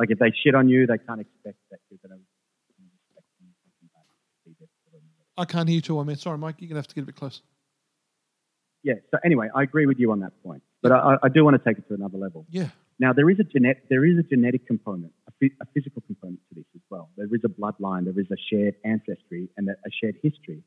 like, 0.00 0.10
if 0.10 0.18
they 0.18 0.32
shit 0.42 0.56
on 0.56 0.68
you, 0.68 0.86
they 0.88 0.98
can't 0.98 1.20
expect 1.20 1.58
that 1.70 1.78
you're 1.90 1.98
going 2.04 2.18
to 2.18 2.24
respect 2.82 3.26
them. 3.38 3.46
or 3.46 3.54
something 3.62 3.88
like 3.94 4.06
that. 4.08 4.44
Be 4.44 4.56
there 4.58 4.68
for 4.84 4.96
them. 4.96 5.02
I 5.36 5.44
can't 5.44 5.68
hear 5.68 5.76
you 5.76 5.80
too. 5.82 6.00
I 6.00 6.02
mean, 6.02 6.16
sorry, 6.16 6.38
Mike. 6.38 6.56
You're 6.58 6.70
gonna 6.70 6.80
have 6.80 6.88
to 6.88 6.94
get 6.96 7.02
a 7.02 7.06
bit 7.06 7.14
close. 7.14 7.40
Yeah. 8.82 8.94
So 9.12 9.18
anyway, 9.24 9.48
I 9.54 9.62
agree 9.62 9.86
with 9.86 10.00
you 10.00 10.10
on 10.10 10.18
that 10.20 10.32
point, 10.42 10.62
but 10.82 10.92
I, 10.92 11.16
I 11.22 11.28
do 11.28 11.44
want 11.44 11.56
to 11.56 11.64
take 11.64 11.78
it 11.78 11.88
to 11.88 11.94
another 11.94 12.18
level. 12.18 12.46
Yeah. 12.50 12.68
Now 12.98 13.12
there 13.12 13.28
is 13.30 13.38
a 13.40 13.44
genet, 13.44 13.84
there 13.88 14.04
is 14.04 14.18
a 14.18 14.22
genetic 14.22 14.66
component, 14.66 15.12
a, 15.28 15.32
physical 15.74 16.02
component 16.06 16.40
to 16.48 16.54
this 16.56 16.64
as 16.74 16.82
well. 16.90 17.10
There 17.16 17.26
is 17.32 17.40
a 17.44 17.48
bloodline, 17.48 18.04
there 18.04 18.18
is 18.18 18.30
a 18.30 18.36
shared 18.50 18.74
ancestry, 18.84 19.48
and 19.56 19.68
a, 19.68 19.72
a 19.72 19.90
shared 20.00 20.16
history. 20.22 20.62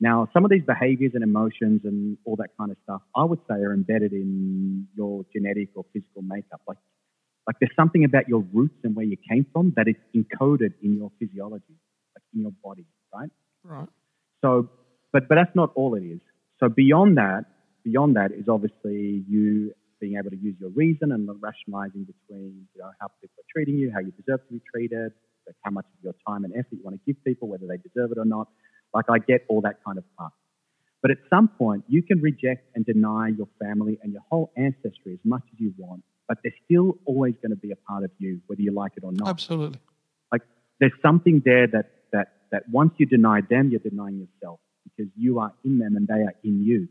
Now, 0.00 0.28
some 0.32 0.44
of 0.44 0.50
these 0.50 0.62
behaviors 0.64 1.12
and 1.14 1.24
emotions 1.24 1.80
and 1.84 2.18
all 2.24 2.36
that 2.36 2.50
kind 2.58 2.70
of 2.70 2.76
stuff, 2.84 3.02
I 3.16 3.24
would 3.24 3.40
say, 3.48 3.56
are 3.56 3.74
embedded 3.74 4.12
in 4.12 4.86
your 4.96 5.24
genetic 5.32 5.70
or 5.74 5.84
physical 5.92 6.22
makeup. 6.22 6.60
Like, 6.68 6.78
like 7.46 7.56
there's 7.60 7.74
something 7.74 8.04
about 8.04 8.28
your 8.28 8.44
roots 8.52 8.76
and 8.84 8.94
where 8.94 9.04
you 9.04 9.16
came 9.28 9.44
from 9.52 9.72
that 9.76 9.88
is 9.88 9.96
encoded 10.14 10.74
in 10.82 10.96
your 10.96 11.10
physiology, 11.18 11.74
like 12.14 12.22
in 12.34 12.42
your 12.42 12.52
body, 12.62 12.86
right? 13.12 13.30
Right. 13.64 13.88
So, 14.40 14.68
but 15.12 15.28
but 15.28 15.34
that's 15.34 15.54
not 15.54 15.72
all 15.74 15.94
it 15.94 16.04
is. 16.04 16.20
So 16.60 16.68
beyond 16.68 17.16
that, 17.16 17.44
beyond 17.90 18.16
that 18.16 18.32
is 18.32 18.48
obviously 18.48 19.24
you 19.28 19.72
being 20.00 20.16
able 20.18 20.30
to 20.30 20.36
use 20.36 20.54
your 20.60 20.70
reason 20.70 21.12
and 21.12 21.28
rationalizing 21.40 22.04
between 22.04 22.66
you 22.74 22.80
know 22.82 22.90
how 23.00 23.08
people 23.20 23.34
are 23.38 23.50
treating 23.52 23.76
you, 23.76 23.90
how 23.92 24.00
you 24.00 24.12
deserve 24.12 24.40
to 24.46 24.52
be 24.54 24.60
treated, 24.72 25.12
like 25.46 25.56
how 25.62 25.70
much 25.70 25.86
of 25.86 26.04
your 26.04 26.14
time 26.26 26.44
and 26.44 26.52
effort 26.54 26.72
you 26.72 26.84
want 26.84 26.96
to 26.96 27.02
give 27.06 27.22
people, 27.24 27.48
whether 27.48 27.66
they 27.66 27.78
deserve 27.78 28.12
it 28.12 28.18
or 28.18 28.24
not. 28.24 28.48
Like 28.94 29.06
I 29.08 29.18
get 29.18 29.44
all 29.48 29.60
that 29.62 29.82
kind 29.84 29.98
of 29.98 30.04
part. 30.16 30.32
But 31.02 31.10
at 31.12 31.18
some 31.30 31.48
point, 31.48 31.84
you 31.88 32.02
can 32.02 32.20
reject 32.20 32.70
and 32.74 32.84
deny 32.84 33.28
your 33.28 33.48
family 33.60 33.98
and 34.02 34.12
your 34.12 34.22
whole 34.30 34.50
ancestry 34.56 35.12
as 35.12 35.20
much 35.24 35.42
as 35.52 35.60
you 35.60 35.72
want, 35.78 36.02
but 36.26 36.38
they're 36.42 36.60
still 36.64 36.98
always 37.04 37.34
going 37.42 37.50
to 37.50 37.56
be 37.56 37.70
a 37.70 37.76
part 37.76 38.04
of 38.04 38.10
you, 38.18 38.40
whether 38.46 38.62
you 38.62 38.72
like 38.72 38.92
it 38.96 39.04
or 39.04 39.12
not 39.12 39.28
Absolutely. 39.28 39.80
like 40.32 40.42
there's 40.80 40.98
something 41.02 41.42
there 41.44 41.66
that 41.68 41.90
that 42.12 42.28
that 42.50 42.62
once 42.70 42.92
you 42.98 43.06
deny 43.06 43.40
them, 43.48 43.70
you're 43.70 43.80
denying 43.80 44.18
yourself 44.18 44.60
because 44.84 45.10
you 45.16 45.38
are 45.38 45.52
in 45.64 45.78
them 45.78 45.96
and 45.96 46.08
they 46.08 46.22
are 46.22 46.34
in 46.42 46.64
you, 46.64 46.88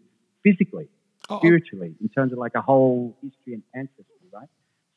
physically, 0.47 0.88
Oh, 1.29 1.36
oh, 1.36 1.39
spiritually, 1.39 1.91
in 1.99 2.10
terms 2.10 2.31
of 2.33 2.38
like 2.45 2.55
a 2.55 2.62
whole 2.62 3.17
history 3.21 3.53
and 3.57 3.63
ancestry, 3.75 4.29
right? 4.31 4.47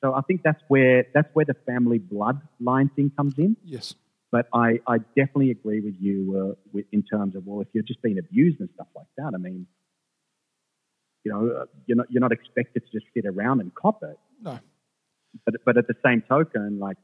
So 0.02 0.14
I 0.14 0.20
think 0.26 0.42
that's 0.44 0.62
where 0.68 0.98
that's 1.14 1.28
where 1.36 1.44
the 1.52 1.58
family 1.70 1.98
bloodline 1.98 2.88
thing 2.96 3.10
comes 3.16 3.34
in. 3.38 3.56
yes. 3.64 3.94
But 4.32 4.46
I, 4.54 4.68
I 4.86 4.98
definitely 5.18 5.50
agree 5.50 5.80
with 5.80 5.96
you 5.98 6.16
uh, 6.40 6.54
with, 6.72 6.86
in 6.92 7.02
terms 7.02 7.34
of 7.34 7.40
well, 7.46 7.60
if 7.62 7.68
you're 7.72 7.82
just 7.92 8.00
being 8.00 8.18
abused 8.24 8.60
and 8.60 8.68
stuff 8.76 8.86
like 8.94 9.10
that, 9.18 9.32
I 9.34 9.38
mean, 9.38 9.66
you 11.24 11.32
know, 11.32 11.40
uh, 11.62 11.64
you're 11.86 11.96
not 11.96 12.06
you're 12.12 12.20
not 12.28 12.32
expected 12.38 12.80
to 12.86 12.90
just 12.92 13.06
sit 13.14 13.26
around 13.26 13.60
and 13.60 13.74
cop 13.74 14.02
it 14.04 14.18
No. 14.40 14.58
but 15.44 15.54
but 15.66 15.76
at 15.76 15.86
the 15.88 15.94
same 16.04 16.22
token, 16.34 16.78
like 16.78 16.96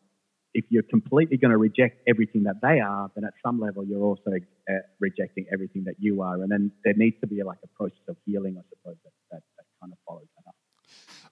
if 0.55 0.65
you're 0.71 0.85
completely 0.85 1.37
going 1.37 1.51
to 1.51 1.59
reject 1.59 2.01
everything 2.09 2.45
that 2.45 2.57
they 2.63 2.81
are, 2.81 3.11
then 3.15 3.25
at 3.25 3.35
some 3.45 3.61
level 3.61 3.85
you're 3.85 4.03
also 4.03 4.31
uh, 4.31 4.73
rejecting 5.01 5.47
everything 5.53 5.85
that 5.85 5.95
you 5.99 6.23
are, 6.23 6.35
and 6.35 6.51
then 6.51 6.73
there 6.85 6.95
needs 6.97 7.17
to 7.21 7.27
be 7.27 7.43
like 7.43 7.59
a 7.65 7.69
process 7.77 8.03
of 8.09 8.17
healing, 8.25 8.57
I 8.59 8.63
suppose 8.71 8.97
that 9.05 9.13
that, 9.31 9.43
that 9.57 9.65
kind 9.81 9.93
of 9.93 9.99
follows 10.07 10.27
that 10.37 10.49
up. 10.49 10.55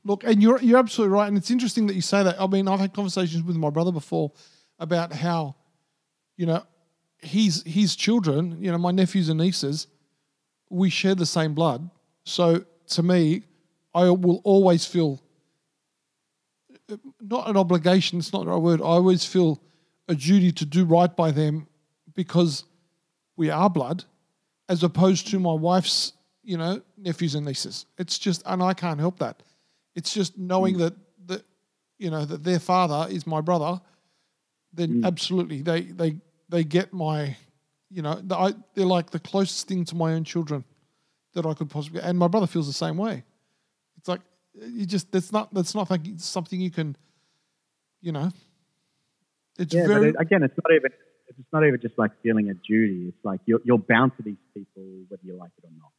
Look, 0.05 0.25
and 0.25 0.43
you're 0.43 0.61
you're 0.61 0.79
absolutely 0.79 1.15
right, 1.15 1.29
and 1.29 1.37
it's 1.37 1.51
interesting 1.51 1.87
that 1.87 1.95
you 1.95 2.03
say 2.03 2.23
that. 2.23 2.41
I 2.41 2.47
mean, 2.47 2.69
I've 2.69 2.81
had 2.81 2.93
conversations 2.93 3.43
with 3.43 3.57
my 3.57 3.71
brother 3.71 3.93
before 3.93 4.33
about 4.79 5.13
how, 5.13 5.57
you 6.37 6.47
know, 6.47 6.63
his 7.19 7.63
his 7.65 7.97
children, 7.97 8.59
you 8.61 8.71
know, 8.71 8.79
my 8.79 8.91
nephews 8.91 9.31
and 9.31 9.39
nieces, 9.39 9.87
we 10.69 10.91
share 10.91 11.15
the 11.15 11.27
same 11.27 11.55
blood. 11.55 11.89
So 12.25 12.65
to 12.89 13.03
me, 13.03 13.45
I 13.95 14.11
will 14.11 14.41
always 14.45 14.85
feel 14.85 15.23
not 17.21 17.49
an 17.49 17.57
obligation. 17.57 18.19
It's 18.19 18.33
not 18.33 18.45
the 18.45 18.51
right 18.51 18.61
word. 18.61 18.81
I 18.81 18.85
always 18.85 19.25
feel 19.25 19.61
a 20.09 20.15
duty 20.15 20.53
to 20.53 20.65
do 20.65 20.85
right 20.85 21.15
by 21.15 21.31
them 21.31 21.67
because 22.15 22.65
we 23.37 23.51
are 23.51 23.71
blood, 23.71 24.05
as 24.69 24.83
opposed 24.83 25.29
to 25.29 25.39
my 25.39 25.53
wife's, 25.53 26.13
you 26.43 26.57
know, 26.57 26.83
nephews 26.97 27.35
and 27.35 27.47
nieces. 27.47 27.87
It's 27.99 28.19
just, 28.19 28.43
and 28.47 28.63
I 28.63 28.75
can't 28.75 29.01
help 29.01 29.19
that. 29.19 29.43
It's 29.95 30.13
just 30.13 30.37
knowing 30.39 30.77
mm. 30.77 30.79
that 30.79 30.95
that 31.27 31.45
you 31.99 32.11
know 32.11 32.25
that 32.25 32.43
their 32.45 32.59
father 32.59 33.11
is 33.11 33.27
my 33.27 33.41
brother. 33.41 33.81
Then 34.73 35.03
mm. 35.03 35.07
absolutely, 35.07 35.63
they 35.63 35.83
they 35.83 36.17
they 36.49 36.65
get 36.65 36.93
my, 36.93 37.37
you 37.91 38.03
know, 38.03 38.21
the, 38.23 38.37
I, 38.37 38.53
they're 38.75 38.87
like 38.87 39.11
the 39.11 39.21
closest 39.21 39.69
thing 39.69 39.85
to 39.87 39.95
my 39.95 40.13
own 40.15 40.25
children 40.25 40.65
that 41.35 41.47
I 41.47 41.55
could 41.55 41.71
possibly. 41.71 42.01
And 42.01 42.19
my 42.19 42.29
brother 42.29 42.47
feels 42.47 42.67
the 42.67 42.73
same 42.73 42.97
way. 42.97 43.25
You 44.55 44.87
just 44.87 45.11
that's 45.11 45.33
not 45.33 45.53
that's 45.53 45.75
not 45.75 45.91
like 45.91 46.03
something 46.19 46.61
you 46.61 46.71
can, 46.71 46.97
you 48.01 48.13
know. 48.13 48.31
It's 49.59 49.75
Yeah, 49.75 49.87
very 49.87 50.11
it, 50.11 50.17
again, 50.19 50.43
it's 50.43 50.55
not 50.57 50.75
even 50.75 50.91
it's 51.29 51.53
not 51.53 51.67
even 51.67 51.81
just 51.81 51.99
like 51.99 52.11
feeling 52.23 52.51
a 52.51 52.55
duty. 52.55 53.09
It's 53.09 53.25
like 53.25 53.41
you're 53.47 53.61
you're 53.65 53.79
bound 53.79 54.13
to 54.17 54.23
these 54.23 54.37
people 54.55 54.83
whether 55.09 55.23
you 55.25 55.37
like 55.37 55.51
it 55.59 55.65
or 55.67 55.71
not. 55.79 55.91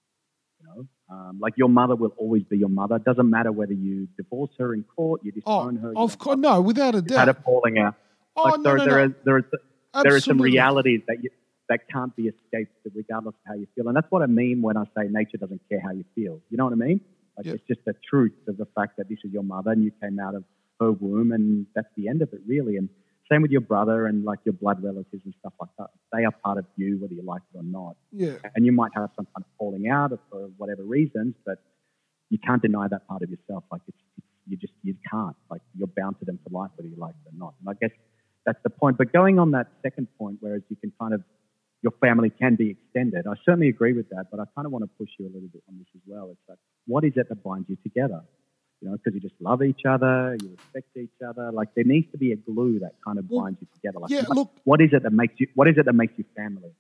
You 0.60 0.68
know, 0.68 1.16
um, 1.16 1.39
like 1.39 1.53
your 1.58 1.70
mother 1.70 1.95
will 1.95 2.14
always 2.18 2.43
be 2.43 2.58
your 2.58 2.70
mother. 2.70 2.95
It 2.95 3.03
doesn't 3.03 3.30
matter 3.30 3.51
whether 3.51 3.74
you 3.74 4.08
divorce 4.18 4.51
her 4.58 4.74
in 4.74 4.84
court, 4.84 5.22
you 5.24 5.34
oh, 5.45 5.66
disown 5.66 5.76
her. 5.78 5.89
you 5.89 5.97
of 5.97 6.18
course, 6.18 6.38
no, 6.38 6.62
without 6.62 6.95
a 6.95 6.97
had 6.97 7.30
a 7.30 7.34
doubt. 7.34 7.43
falling 7.43 7.78
out. 7.78 7.95
Oh 8.38 8.43
like 8.43 8.60
no, 8.60 8.64
there, 8.64 8.78
no, 8.78 8.86
there 8.86 8.95
no. 8.95 9.03
are 9.03 9.16
there 9.26 9.36
are 9.38 10.03
there 10.03 10.16
are 10.16 10.20
some 10.22 10.41
realities 10.41 11.01
that 11.08 11.24
you 11.24 11.30
that 11.70 11.82
can't 11.91 12.16
be 12.16 12.28
escaped 12.28 12.72
regardless 12.93 13.34
of 13.34 13.41
how 13.47 13.53
you 13.56 13.68
feel. 13.76 13.88
And 13.88 13.95
that's 13.95 14.10
what 14.12 14.22
I 14.22 14.28
mean 14.28 14.62
when 14.62 14.78
I 14.78 14.84
say 14.95 15.08
nature 15.10 15.38
doesn't 15.38 15.62
care 15.70 15.80
how 15.80 15.91
you 15.91 16.06
feel. 16.14 16.39
You 16.49 16.58
know 16.58 16.66
what 16.66 16.74
I 16.74 16.78
mean? 16.78 17.01
Like 17.38 17.47
Yep. 17.47 17.55
it's 17.55 17.67
just 17.67 17.86
the 17.86 17.95
truth 18.09 18.33
of 18.47 18.57
the 18.57 18.65
fact 18.75 18.97
that 18.97 19.09
this 19.09 19.19
is 19.23 19.31
your 19.31 19.43
mother 19.43 19.71
and 19.71 19.83
you 19.83 19.91
came 20.01 20.19
out 20.19 20.36
of 20.36 20.43
her 20.79 20.91
womb 20.91 21.31
and 21.31 21.65
that's 21.75 21.88
the 21.95 22.07
end 22.07 22.21
of 22.21 22.29
it 22.33 22.41
really. 22.47 22.77
And 22.77 22.89
same 23.31 23.41
with 23.41 23.51
your 23.51 23.61
brother 23.61 24.05
and 24.07 24.23
like 24.23 24.39
your 24.45 24.53
blood 24.53 24.83
relatives 24.83 25.23
and 25.25 25.33
stuff 25.39 25.53
like 25.59 25.69
that. 25.79 25.88
They 26.13 26.25
are 26.25 26.31
part 26.31 26.57
of 26.57 26.65
you 26.75 26.97
whether 27.01 27.13
you 27.13 27.23
like 27.23 27.41
it 27.53 27.57
or 27.57 27.63
not. 27.63 27.95
Yeah. 28.11 28.36
And 28.55 28.65
you 28.65 28.71
might 28.71 28.91
have 28.95 29.09
some 29.15 29.25
kind 29.25 29.43
of 29.43 29.45
falling 29.57 29.88
out 29.89 30.11
for 30.29 30.49
whatever 30.57 30.83
reasons, 30.83 31.36
but 31.45 31.57
you 32.29 32.38
can't 32.39 32.61
deny 32.61 32.88
that 32.88 33.07
part 33.07 33.21
of 33.23 33.29
yourself. 33.29 33.63
Like 33.71 33.81
it's, 33.88 33.97
it's 34.17 34.27
you 34.47 34.57
just 34.57 34.73
you 34.83 34.95
can't. 35.11 35.36
Like 35.49 35.61
you're 35.77 35.88
bound 35.88 36.19
to 36.19 36.25
them 36.25 36.39
for 36.43 36.49
life 36.51 36.71
whether 36.75 36.88
you 36.88 36.97
like 36.97 37.15
it 37.25 37.29
or 37.33 37.38
not. 37.38 37.53
And 37.59 37.69
I 37.69 37.73
guess 37.79 37.95
that's 38.45 38.59
the 38.63 38.69
point. 38.69 38.97
But 38.97 39.11
going 39.11 39.39
on 39.39 39.51
that 39.51 39.67
second 39.81 40.07
point, 40.17 40.38
whereas 40.39 40.61
you 40.69 40.75
can 40.75 40.91
kind 40.99 41.13
of 41.13 41.23
your 41.86 41.93
family 42.01 42.31
can 42.31 42.55
be 42.55 42.71
extended. 42.71 43.27
I 43.27 43.36
certainly 43.45 43.69
agree 43.69 43.93
with 43.93 44.09
that, 44.09 44.25
but 44.31 44.39
I 44.39 44.45
kind 44.55 44.65
of 44.65 44.71
want 44.71 44.83
to 44.86 44.89
push 44.97 45.11
you 45.19 45.27
a 45.27 45.31
little 45.36 45.51
bit 45.53 45.61
on 45.69 45.77
this 45.77 45.86
as 45.93 46.01
well. 46.07 46.29
It's 46.31 46.49
like, 46.49 46.57
what 46.88 47.03
is 47.03 47.13
it 47.15 47.29
that 47.29 47.43
binds 47.43 47.69
you 47.69 47.77
together? 47.83 48.21
You 48.81 48.89
know, 48.89 48.97
because 48.97 49.13
you 49.13 49.21
just 49.21 49.39
love 49.39 49.61
each 49.61 49.83
other, 49.88 50.36
you 50.41 50.49
respect 50.57 50.97
each 50.97 51.21
other. 51.29 51.51
Like 51.51 51.75
there 51.75 51.83
needs 51.86 52.07
to 52.11 52.17
be 52.17 52.31
a 52.31 52.38
glue 52.38 52.79
that 52.79 52.93
kind 53.05 53.19
of 53.19 53.25
Well, 53.29 53.43
binds 53.43 53.59
you 53.61 53.67
together. 53.75 53.99
Like, 53.99 54.09
Yeah, 54.09 54.23
what, 54.25 54.36
look, 54.36 54.51
what 54.63 54.81
is 54.81 54.89
it 54.93 55.03
that 55.03 55.13
makes 55.13 55.36
you? 55.38 55.47
What 55.53 55.67
is 55.67 55.75
it 55.77 55.86
that 55.86 55.93
makes 55.93 56.13
you 56.17 56.25
family? 56.36 56.73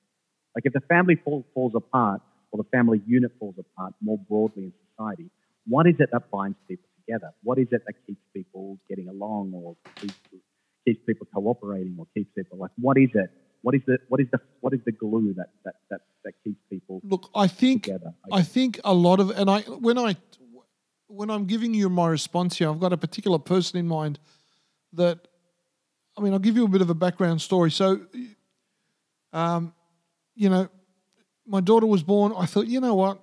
Like 0.55 0.65
if 0.65 0.73
the 0.73 0.81
family 0.81 1.15
fall, 1.23 1.45
falls 1.53 1.73
apart 1.75 2.21
or 2.51 2.57
the 2.57 2.69
family 2.75 2.99
unit 3.05 3.31
falls 3.39 3.55
apart 3.59 3.93
more 4.01 4.17
broadly 4.17 4.63
in 4.63 4.73
society, 4.89 5.29
what 5.67 5.85
is 5.85 5.95
it 5.99 6.09
that 6.13 6.31
binds 6.31 6.57
people 6.67 6.89
together? 7.05 7.31
What 7.43 7.59
is 7.59 7.67
it 7.71 7.83
that 7.85 7.93
keeps 8.07 8.21
people 8.33 8.79
getting 8.89 9.07
along 9.07 9.51
or 9.53 9.75
keeps, 10.01 10.15
keeps 10.83 11.01
people 11.05 11.27
cooperating 11.31 11.95
or 11.99 12.07
keeps 12.15 12.31
people 12.35 12.57
like 12.57 12.71
what 12.77 12.97
is 12.97 13.09
it? 13.13 13.29
What 13.65 13.73
is 13.73 13.81
the 13.87 13.97
what 14.09 14.21
is 14.21 14.27
the 14.31 14.39
what 14.61 14.73
is 14.75 14.79
the 14.85 14.91
glue 14.91 15.33
that 15.37 15.49
that 15.63 15.77
that, 15.89 16.01
that 16.23 16.33
keeps 16.43 16.61
people 16.69 17.01
look, 17.03 17.31
I 17.33 17.47
think 17.47 17.85
together? 17.85 18.13
I 18.31 18.43
think 18.43 18.79
a 18.83 18.93
lot 18.93 19.19
of, 19.19 19.31
and 19.31 19.49
I 19.49 19.61
when 19.61 19.97
I 19.97 20.17
when 21.07 21.31
I'm 21.31 21.45
giving 21.45 21.73
you 21.73 21.89
my 21.89 22.07
response 22.09 22.59
here, 22.59 22.69
I've 22.69 22.79
got 22.79 22.93
a 22.93 22.97
particular 22.97 23.39
person 23.39 23.79
in 23.79 23.87
mind 23.87 24.19
that, 24.93 25.27
I 26.15 26.21
mean, 26.21 26.33
I'll 26.33 26.45
give 26.47 26.55
you 26.55 26.65
a 26.65 26.67
bit 26.67 26.81
of 26.81 26.91
a 26.91 26.93
background 26.93 27.41
story. 27.41 27.71
So, 27.71 28.01
um, 29.33 29.73
you 30.35 30.49
know, 30.49 30.69
my 31.47 31.59
daughter 31.59 31.87
was 31.87 32.03
born. 32.03 32.33
I 32.37 32.45
thought, 32.45 32.67
you 32.67 32.79
know 32.79 32.93
what, 32.93 33.19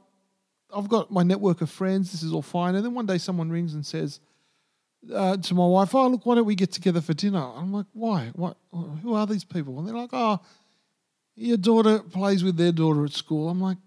I've 0.74 0.88
got 0.88 1.12
my 1.12 1.22
network 1.22 1.60
of 1.60 1.70
friends. 1.70 2.10
This 2.10 2.24
is 2.24 2.32
all 2.32 2.42
fine. 2.42 2.74
And 2.74 2.84
then 2.84 2.94
one 2.94 3.06
day, 3.06 3.18
someone 3.18 3.48
rings 3.48 3.74
and 3.74 3.86
says 3.86 4.18
uh, 5.12 5.36
to 5.36 5.54
my 5.54 5.66
wife, 5.66 5.94
"Oh, 5.94 6.08
look, 6.08 6.26
why 6.26 6.34
don't 6.34 6.44
we 6.44 6.54
get 6.54 6.72
together 6.72 7.00
for 7.00 7.14
dinner?" 7.14 7.40
I'm 7.40 7.72
like, 7.72 7.86
"Why? 7.92 8.30
What? 8.34 8.56
Who 8.72 9.14
are 9.14 9.26
these 9.26 9.44
people?" 9.44 9.78
And 9.78 9.88
they're 9.88 9.96
like, 9.96 10.10
"Oh." 10.12 10.40
Your 11.34 11.56
daughter 11.56 12.00
plays 12.00 12.44
with 12.44 12.58
their 12.58 12.72
daughter 12.72 13.06
at 13.06 13.12
school. 13.12 13.48
I'm 13.48 13.58
like, 13.58 13.78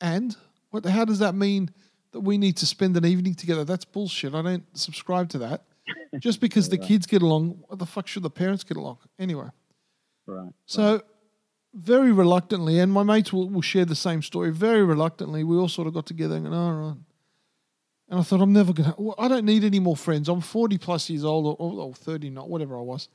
and 0.00 0.36
what? 0.70 0.84
How 0.86 1.04
does 1.04 1.18
that 1.18 1.34
mean 1.34 1.70
that 2.12 2.20
we 2.20 2.38
need 2.38 2.56
to 2.58 2.66
spend 2.66 2.96
an 2.96 3.04
evening 3.04 3.34
together? 3.34 3.64
That's 3.64 3.84
bullshit. 3.84 4.34
I 4.34 4.42
don't 4.42 4.64
subscribe 4.76 5.28
to 5.30 5.38
that. 5.38 5.64
Just 6.18 6.40
because 6.40 6.68
the 6.68 6.78
kids 6.78 7.06
get 7.06 7.22
along, 7.22 7.62
what 7.66 7.78
the 7.78 7.86
fuck 7.86 8.06
should 8.06 8.22
the 8.22 8.30
parents 8.30 8.64
get 8.64 8.76
along? 8.76 8.98
Anyway, 9.18 9.48
right. 10.26 10.52
so 10.64 11.02
very 11.74 12.12
reluctantly, 12.12 12.78
and 12.78 12.92
my 12.92 13.02
mates 13.02 13.32
will, 13.32 13.50
will 13.50 13.62
share 13.62 13.84
the 13.84 13.96
same 13.96 14.22
story. 14.22 14.50
Very 14.50 14.84
reluctantly, 14.84 15.42
we 15.42 15.56
all 15.56 15.68
sort 15.68 15.88
of 15.88 15.94
got 15.94 16.06
together 16.06 16.36
and, 16.36 16.54
all 16.54 16.72
right. 16.72 16.96
And 18.08 18.20
I 18.20 18.22
thought, 18.22 18.40
I'm 18.40 18.52
never 18.52 18.72
gonna. 18.72 18.94
I 19.18 19.28
don't 19.28 19.44
need 19.46 19.64
any 19.64 19.80
more 19.80 19.96
friends. 19.96 20.28
I'm 20.28 20.40
40 20.40 20.78
plus 20.78 21.08
years 21.08 21.24
old, 21.24 21.56
or, 21.58 21.72
or 21.86 21.94
30, 21.94 22.30
not 22.30 22.48
whatever 22.50 22.76
I 22.76 22.82
was. 22.82 23.08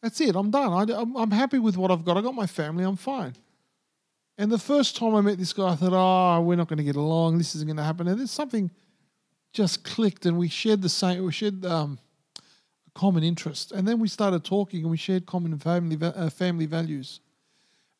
That's 0.00 0.20
it. 0.20 0.36
I'm 0.36 0.50
done. 0.50 0.72
I, 0.72 1.00
am 1.00 1.16
I'm 1.16 1.30
happy 1.32 1.58
with 1.58 1.76
what 1.76 1.90
I've 1.90 2.04
got. 2.04 2.16
I 2.16 2.20
got 2.20 2.34
my 2.34 2.46
family. 2.46 2.84
I'm 2.84 2.96
fine. 2.96 3.34
And 4.36 4.52
the 4.52 4.58
first 4.58 4.96
time 4.96 5.16
I 5.16 5.20
met 5.20 5.38
this 5.38 5.52
guy, 5.52 5.70
I 5.70 5.74
thought, 5.74 5.92
oh, 5.92 6.40
we're 6.42 6.54
not 6.54 6.68
going 6.68 6.76
to 6.76 6.84
get 6.84 6.94
along. 6.94 7.38
This 7.38 7.56
isn't 7.56 7.66
going 7.66 7.76
to 7.78 7.82
happen. 7.82 8.06
And 8.06 8.20
there's 8.20 8.30
something 8.30 8.70
just 9.52 9.82
clicked, 9.82 10.24
and 10.26 10.38
we 10.38 10.48
shared 10.48 10.82
the 10.82 10.88
same. 10.88 11.24
We 11.24 11.32
shared 11.32 11.66
um, 11.66 11.98
a 12.86 12.90
common 12.96 13.24
interest, 13.24 13.72
and 13.72 13.88
then 13.88 13.98
we 13.98 14.06
started 14.06 14.44
talking, 14.44 14.82
and 14.82 14.90
we 14.90 14.96
shared 14.96 15.26
common 15.26 15.58
family 15.58 15.98
uh, 16.00 16.30
family 16.30 16.66
values. 16.66 17.18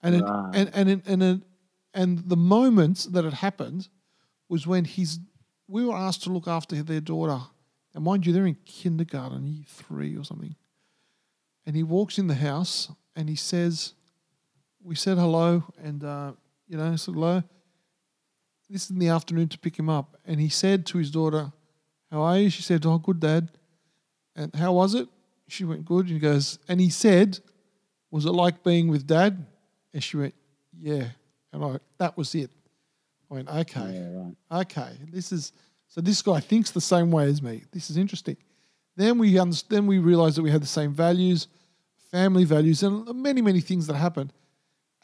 And 0.02 0.14
it, 0.14 0.22
Right. 0.22 0.50
and 0.54 0.70
and 0.74 0.88
it, 0.88 1.00
and 1.06 1.42
and 1.94 2.18
the 2.28 2.36
moment 2.36 3.08
that 3.10 3.24
it 3.24 3.32
happened 3.32 3.88
was 4.48 4.66
when 4.68 4.84
he's. 4.84 5.18
We 5.68 5.84
were 5.84 5.94
asked 5.94 6.22
to 6.24 6.30
look 6.30 6.48
after 6.48 6.82
their 6.82 7.00
daughter, 7.00 7.38
and 7.94 8.02
mind 8.02 8.24
you, 8.24 8.32
they're 8.32 8.46
in 8.46 8.56
kindergarten, 8.64 9.46
year 9.46 9.64
three 9.66 10.16
or 10.16 10.24
something. 10.24 10.56
And 11.66 11.76
he 11.76 11.82
walks 11.82 12.18
in 12.18 12.26
the 12.26 12.34
house 12.34 12.90
and 13.14 13.28
he 13.28 13.36
says, 13.36 13.92
"We 14.82 14.94
said 14.94 15.18
hello, 15.18 15.64
and 15.82 16.02
uh, 16.02 16.32
you 16.66 16.78
know, 16.78 16.96
said 16.96 17.14
hello. 17.14 17.42
This 18.70 18.84
is 18.84 18.90
in 18.90 18.98
the 18.98 19.08
afternoon 19.08 19.48
to 19.48 19.58
pick 19.58 19.78
him 19.78 19.90
up." 19.90 20.16
And 20.24 20.40
he 20.40 20.48
said 20.48 20.86
to 20.86 20.98
his 20.98 21.10
daughter, 21.10 21.52
"How 22.10 22.22
are 22.22 22.38
you?" 22.38 22.48
She 22.48 22.62
said, 22.62 22.86
"Oh, 22.86 22.96
good, 22.96 23.20
Dad." 23.20 23.50
And 24.34 24.54
how 24.54 24.72
was 24.72 24.94
it? 24.94 25.08
She 25.48 25.64
went, 25.64 25.84
"Good." 25.84 26.06
And 26.06 26.14
he 26.14 26.18
goes, 26.18 26.58
and 26.68 26.80
he 26.80 26.88
said, 26.88 27.40
"Was 28.10 28.24
it 28.24 28.32
like 28.32 28.64
being 28.64 28.88
with 28.88 29.06
Dad?" 29.06 29.44
And 29.92 30.02
she 30.02 30.16
went, 30.16 30.34
"Yeah." 30.72 31.08
And 31.52 31.62
I, 31.62 31.78
that 31.98 32.16
was 32.16 32.34
it. 32.34 32.50
I 33.30 33.34
went, 33.34 33.48
"Okay." 33.48 33.92
Yeah, 33.92 34.22
right. 34.50 34.62
okay, 34.62 34.92
this 35.12 35.32
is 35.32 35.52
so 35.88 36.00
this 36.00 36.20
guy 36.22 36.40
thinks 36.40 36.70
the 36.70 36.80
same 36.80 37.10
way 37.10 37.24
as 37.24 37.42
me. 37.42 37.64
This 37.72 37.90
is 37.90 37.96
interesting. 37.96 38.36
Then 38.96 39.18
we 39.18 39.38
then 39.68 39.86
we 39.86 39.98
realized 39.98 40.36
that 40.36 40.42
we 40.42 40.50
had 40.50 40.62
the 40.62 40.66
same 40.66 40.92
values, 40.92 41.48
family 42.10 42.44
values, 42.44 42.82
and 42.82 43.06
many 43.14 43.42
many 43.42 43.60
things 43.60 43.86
that 43.86 43.96
happened. 43.96 44.32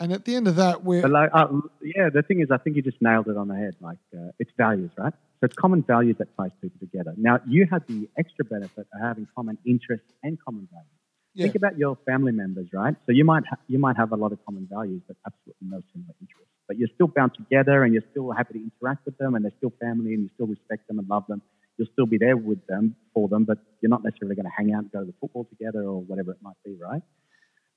And 0.01 0.13
at 0.13 0.25
the 0.25 0.35
end 0.35 0.49
of 0.49 0.57
that, 0.57 0.83
we're 0.83 1.07
like, 1.07 1.31
uh, 1.33 1.47
yeah, 1.81 2.11
the 2.13 2.23
thing 2.23 2.41
is, 2.41 2.51
I 2.51 2.59
think 2.59 2.75
you 2.75 2.83
just 2.83 3.01
nailed 3.01 3.29
it 3.29 3.37
on 3.37 3.47
the 3.47 3.55
head. 3.55 3.77
Like, 3.81 3.99
uh, 4.13 4.33
it's 4.41 4.51
values, 4.57 4.91
right? 4.99 5.13
So 5.39 5.45
it's 5.45 5.55
common 5.55 5.83
values 5.85 6.17
that 6.19 6.37
ties 6.37 6.51
people 6.61 6.81
together. 6.81 7.15
Now, 7.17 7.39
you 7.47 7.67
had 7.71 7.87
the 7.87 8.09
extra 8.19 8.45
benefit 8.45 8.89
of 8.93 9.01
having 9.01 9.29
common 9.37 9.57
interests 9.65 10.13
and 10.25 10.37
common 10.45 10.69
values. 10.73 10.89
yeah, 11.35 11.45
Think 11.45 11.55
about 11.55 11.79
your 11.79 11.97
family 12.07 12.33
members, 12.33 12.69
right? 12.73 12.97
So 13.07 13.13
you 13.13 13.25
might 13.25 13.45
ha- 13.47 13.63
you 13.69 13.79
might 13.79 13.97
have 13.97 14.11
a 14.11 14.17
lot 14.17 14.33
of 14.33 14.45
common 14.45 14.67
values, 14.69 15.03
but 15.07 15.17
absolutely 15.25 15.69
no 15.69 15.81
similar 15.93 16.15
interests. 16.21 16.54
But 16.67 16.79
you're 16.79 16.89
still 16.95 17.09
bound 17.09 17.33
together, 17.35 17.85
and 17.85 17.93
you're 17.93 18.09
still 18.11 18.33
happy 18.33 18.55
to 18.55 18.65
interact 18.65 19.05
with 19.05 19.19
them, 19.19 19.35
and 19.35 19.45
they're 19.45 19.53
still 19.59 19.73
family, 19.81 20.15
and 20.15 20.23
you 20.25 20.31
still 20.35 20.47
respect 20.47 20.89
them 20.89 20.99
and 20.99 21.09
love 21.09 21.25
them. 21.29 21.43
You'll 21.77 21.89
still 21.93 22.07
be 22.07 22.19
there 22.19 22.37
with 22.37 22.65
them 22.67 22.97
for 23.13 23.29
them, 23.29 23.45
but 23.45 23.59
you're 23.81 23.91
not 23.91 24.05
necessarily 24.05 24.37
going 24.37 24.47
to 24.47 24.53
hang 24.57 24.73
out 24.73 24.83
and 24.85 24.93
go 24.93 25.01
to 25.01 25.07
the 25.07 25.15
football 25.21 25.45
together 25.45 25.83
or 25.83 26.01
whatever 26.01 26.31
it 26.31 26.39
might 26.41 26.57
be, 26.65 26.77
right? 26.81 27.03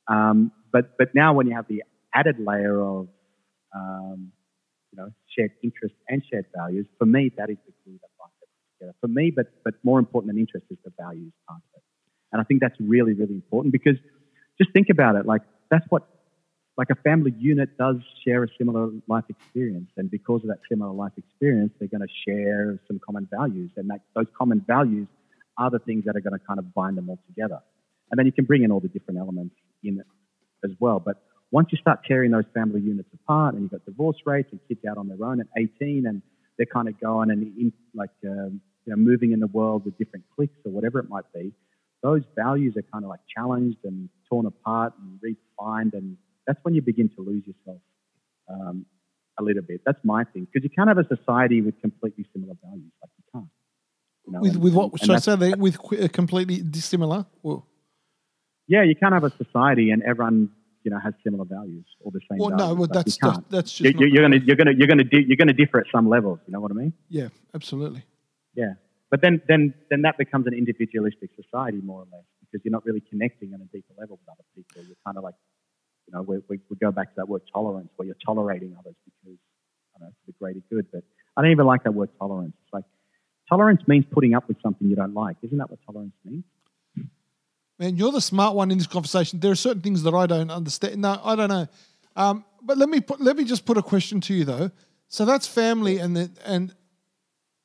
Um, 0.08 0.52
but 0.72 0.98
but 0.98 1.14
now 1.16 1.34
when 1.34 1.48
you 1.48 1.56
have 1.56 1.68
the 1.68 1.84
added 2.14 2.38
layer 2.40 2.80
of 2.82 3.08
um, 3.76 4.32
you 4.92 4.98
know 4.98 5.10
shared 5.36 5.52
interests 5.64 5.98
and 6.08 6.24
shared 6.32 6.46
values, 6.56 6.86
for 6.98 7.06
me 7.06 7.32
that 7.38 7.50
is 7.50 7.58
the 7.66 7.74
glue 7.84 8.00
that 8.02 8.10
binds 8.20 8.34
everything 8.42 8.70
together. 8.80 8.96
For 9.02 9.08
me, 9.08 9.32
but 9.36 9.48
but 9.64 9.74
more 9.84 10.00
important 10.00 10.34
than 10.34 10.40
interest 10.40 10.66
is 10.70 10.78
the 10.86 10.94
values 11.00 11.34
part 11.48 11.62
of 11.74 11.78
it, 11.78 11.84
and 12.32 12.42
I 12.42 12.46
think 12.46 12.62
that's 12.62 12.78
really 12.80 13.14
really 13.14 13.36
important 13.36 13.74
because 13.74 13.98
just 14.58 14.72
think 14.74 14.88
about 14.90 15.16
it, 15.16 15.26
like 15.26 15.42
that's 15.70 15.86
what 15.90 16.08
like 16.78 16.90
a 16.92 16.96
family 16.96 17.34
unit 17.40 17.76
does 17.78 17.96
share 18.24 18.44
a 18.44 18.48
similar 18.58 18.90
life 19.08 19.26
experience, 19.30 19.90
and 19.98 20.12
because 20.12 20.42
of 20.44 20.50
that 20.50 20.60
similar 20.70 20.92
life 20.92 21.14
experience, 21.18 21.74
they're 21.80 21.88
going 21.88 22.08
to 22.08 22.14
share 22.28 22.80
some 22.88 23.00
common 23.04 23.28
values, 23.32 23.72
and 23.78 23.90
that, 23.90 24.02
those 24.16 24.28
common 24.38 24.64
values 24.68 25.08
are 25.58 25.72
the 25.72 25.80
things 25.80 26.06
that 26.06 26.16
are 26.16 26.22
going 26.22 26.38
to 26.38 26.46
kind 26.46 26.60
of 26.60 26.74
bind 26.76 26.98
them 26.98 27.10
all 27.10 27.20
together. 27.28 27.60
And 28.12 28.20
then 28.20 28.28
you 28.28 28.32
can 28.32 28.46
bring 28.46 28.64
in 28.64 28.72
all 28.72 28.80
the 28.80 28.88
different 28.88 29.20
elements 29.20 29.56
in 29.84 30.00
it 30.00 30.06
as 30.64 30.72
well. 30.80 31.00
But 31.00 31.18
once 31.52 31.70
you 31.72 31.78
start 31.80 32.02
tearing 32.08 32.32
those 32.32 32.46
family 32.54 32.82
units 32.82 33.10
apart, 33.14 33.56
and 33.56 33.64
you've 33.64 33.72
got 33.72 33.86
divorce 33.86 34.18
rates 34.26 34.50
and 34.52 34.60
kids 34.68 34.82
out 34.90 34.98
on 34.98 35.08
their 35.08 35.24
own 35.26 35.40
at 35.40 35.48
18, 35.58 36.06
and 36.06 36.22
they're 36.58 36.68
kind 36.68 36.88
of 36.88 37.00
going 37.00 37.32
and 37.32 37.42
in, 37.58 37.74
like 37.96 38.12
um, 38.26 38.62
you 38.86 38.92
know 38.92 38.96
moving 38.96 39.32
in 39.32 39.40
the 39.40 39.48
world 39.48 39.86
with 39.86 39.98
different 39.98 40.26
cliques 40.36 40.58
or 40.66 40.72
whatever 40.72 41.00
it 41.00 41.10
might 41.10 41.26
be, 41.34 41.52
those 42.04 42.22
values 42.36 42.76
are 42.78 42.84
kind 42.94 43.04
of 43.04 43.10
like 43.10 43.20
challenged 43.36 43.80
and 43.84 44.10
torn 44.30 44.46
apart 44.46 44.94
and 45.02 45.20
redefined, 45.22 45.94
and 45.94 46.18
that's 46.48 46.60
when 46.64 46.74
you 46.74 46.82
begin 46.82 47.10
to 47.16 47.22
lose 47.22 47.44
yourself 47.46 47.82
um, 48.50 48.86
a 49.40 49.44
little 49.44 49.62
bit. 49.62 49.82
That's 49.86 50.00
my 50.04 50.24
thing 50.24 50.46
because 50.52 50.64
you 50.64 50.70
can't 50.70 50.88
have 50.88 50.98
a 50.98 51.08
society 51.16 51.62
with 51.62 51.80
completely 51.82 52.26
similar 52.34 52.56
values. 52.64 52.92
Like 53.02 53.12
you 53.18 53.24
can't. 53.34 53.50
You 54.26 54.34
know, 54.34 54.40
with 54.42 54.54
and- 54.56 54.64
with 54.64 54.74
what? 54.74 54.92
and 54.94 55.02
So 55.08 55.14
I 55.14 55.20
say 55.20 55.36
they 55.36 55.54
with 55.54 55.78
uh, 55.94 56.08
completely 56.10 56.62
dissimilar. 56.62 57.26
Well, 57.44 57.66
Yeah, 58.68 58.84
you 58.84 58.96
can't 58.96 59.14
have 59.14 59.24
a 59.24 59.34
society 59.44 59.92
and 59.92 60.02
everyone 60.04 60.50
you 60.84 60.92
know 60.92 61.00
has 61.00 61.14
similar 61.24 61.46
values 61.46 61.86
or 62.02 62.12
the 62.12 62.22
same. 62.30 62.38
well 62.40 62.50
no, 62.50 62.58
values. 62.58 62.78
well 62.80 62.88
Like, 62.88 63.06
that's 63.06 63.18
that's, 63.22 63.40
that's 63.50 63.72
just 63.78 64.00
You- 64.00 64.08
you're 64.08 64.22
gonna 64.24 64.40
gonna 64.40 64.46
you're 64.48 64.56
gonna 64.62 64.72
you're 64.80 64.88
gonna 64.94 65.04
di- 65.14 65.26
you're 65.28 65.38
gonna 65.44 65.54
differ 65.64 65.80
at 65.84 65.88
some 65.96 66.08
levels. 66.16 66.40
You 66.48 66.54
know 66.54 66.62
what 66.62 66.72
I 66.72 66.76
mean? 66.76 66.94
Yeah, 67.10 67.30
absolutely. 67.54 68.04
Yeah. 68.56 68.74
But 69.12 69.22
then 69.22 69.42
then 69.50 69.74
then 69.90 70.02
that 70.04 70.18
becomes 70.18 70.46
an 70.48 70.54
individualistic 70.54 71.30
society 71.42 71.80
more 71.92 72.02
or 72.04 72.08
less 72.16 72.26
because 72.42 72.60
you're 72.64 72.72
not 72.78 72.86
really 72.86 73.04
connecting 73.12 73.54
on 73.54 73.60
a 73.62 73.66
deeper 73.76 73.94
level 74.02 74.16
with 74.20 74.30
other 74.36 74.48
people. 74.56 74.84
You're 74.88 75.02
kind 75.06 75.18
of 75.18 75.24
like 75.24 75.36
you 76.08 76.14
know 76.14 76.22
we, 76.22 76.38
we, 76.50 76.60
we 76.70 76.76
go 76.78 76.92
back 76.92 77.10
to 77.10 77.14
that 77.18 77.30
word 77.30 77.42
tolerance 77.54 77.90
where 77.96 78.06
you're 78.06 78.16
tolerating 78.26 78.76
others 78.80 78.96
because 79.06 79.38
I 79.96 80.00
don't 80.00 80.10
know 80.10 80.14
for 80.26 80.32
the 80.32 80.34
greater 80.40 80.62
good. 80.70 80.88
But 80.92 81.04
I 81.36 81.42
don't 81.42 81.52
even 81.52 81.66
like 81.66 81.84
that 81.84 81.94
word 81.94 82.10
tolerance. 82.20 82.54
It's 82.64 82.74
like 82.74 82.86
tolerance 83.50 83.82
means 83.88 84.06
putting 84.12 84.34
up 84.34 84.48
with 84.48 84.58
something 84.62 84.88
you 84.88 84.96
don't 84.96 85.14
like. 85.14 85.38
Isn't 85.42 85.58
that 85.58 85.70
what 85.70 85.80
tolerance 85.86 86.14
means? 86.26 86.44
Man, 87.80 87.96
you're 87.96 88.12
the 88.12 88.22
smart 88.22 88.56
one 88.56 88.72
in 88.72 88.80
this 88.80 88.88
conversation. 88.88 89.40
There 89.40 89.52
are 89.52 89.56
certain 89.56 89.82
things 89.82 90.02
that 90.04 90.14
I 90.14 90.26
don't 90.26 90.50
understand. 90.50 90.98
No, 90.98 91.22
I 91.24 91.36
don't 91.36 91.50
know. 91.50 91.68
Um, 92.16 92.44
but 92.64 92.78
let 92.78 92.90
me 92.90 93.02
put, 93.02 93.22
let 93.22 93.38
me 93.38 93.44
just 93.44 93.66
put 93.66 93.78
a 93.78 93.84
question 93.84 94.20
to 94.22 94.34
you 94.34 94.46
though. 94.46 94.72
So 95.10 95.24
that's 95.24 95.48
family, 95.48 96.00
and 96.00 96.18
the, 96.18 96.32
and 96.44 96.74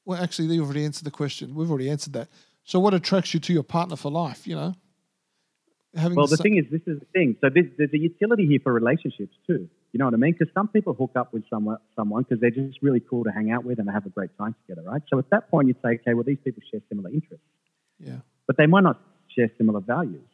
well, 0.04 0.22
actually, 0.22 0.54
you've 0.54 0.66
already 0.66 0.84
answered 0.84 1.04
the 1.04 1.10
question. 1.10 1.54
We've 1.54 1.70
already 1.70 1.90
answered 1.90 2.12
that. 2.12 2.28
So, 2.64 2.78
what 2.78 2.94
attracts 2.94 3.34
you 3.34 3.40
to 3.40 3.52
your 3.52 3.62
partner 3.62 3.96
for 3.96 4.10
life? 4.10 4.46
You 4.46 4.54
know, 4.54 4.74
having 5.94 6.16
well, 6.16 6.26
the 6.26 6.36
thing 6.36 6.56
is, 6.56 6.64
this 6.70 6.82
is 6.86 7.00
the 7.00 7.06
thing. 7.12 7.36
So 7.40 7.50
there's, 7.52 7.66
there's 7.76 7.92
a 7.92 7.98
utility 7.98 8.46
here 8.46 8.60
for 8.62 8.72
relationships 8.72 9.34
too. 9.46 9.68
You 9.92 9.98
know 9.98 10.06
what 10.06 10.14
I 10.14 10.16
mean? 10.16 10.32
Because 10.32 10.52
some 10.54 10.68
people 10.68 10.94
hook 10.94 11.12
up 11.16 11.34
with 11.34 11.44
someone 11.50 11.76
someone 11.94 12.22
because 12.22 12.40
they're 12.40 12.50
just 12.50 12.78
really 12.80 13.00
cool 13.00 13.24
to 13.24 13.30
hang 13.30 13.50
out 13.50 13.64
with 13.64 13.78
and 13.78 13.86
they 13.86 13.92
have 13.92 14.06
a 14.06 14.10
great 14.10 14.30
time 14.38 14.54
together, 14.66 14.88
right? 14.88 15.02
So 15.10 15.18
at 15.18 15.28
that 15.30 15.50
point, 15.50 15.68
you'd 15.68 15.76
say, 15.82 16.00
okay, 16.00 16.14
well, 16.14 16.24
these 16.24 16.38
people 16.42 16.62
share 16.70 16.80
similar 16.88 17.10
interests. 17.10 17.44
Yeah. 17.98 18.20
But 18.46 18.56
they 18.56 18.66
might 18.66 18.84
not 18.84 19.00
share 19.36 19.50
similar 19.58 19.80
values. 19.80 20.26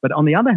But 0.00 0.12
on 0.12 0.24
the 0.24 0.36
other 0.36 0.54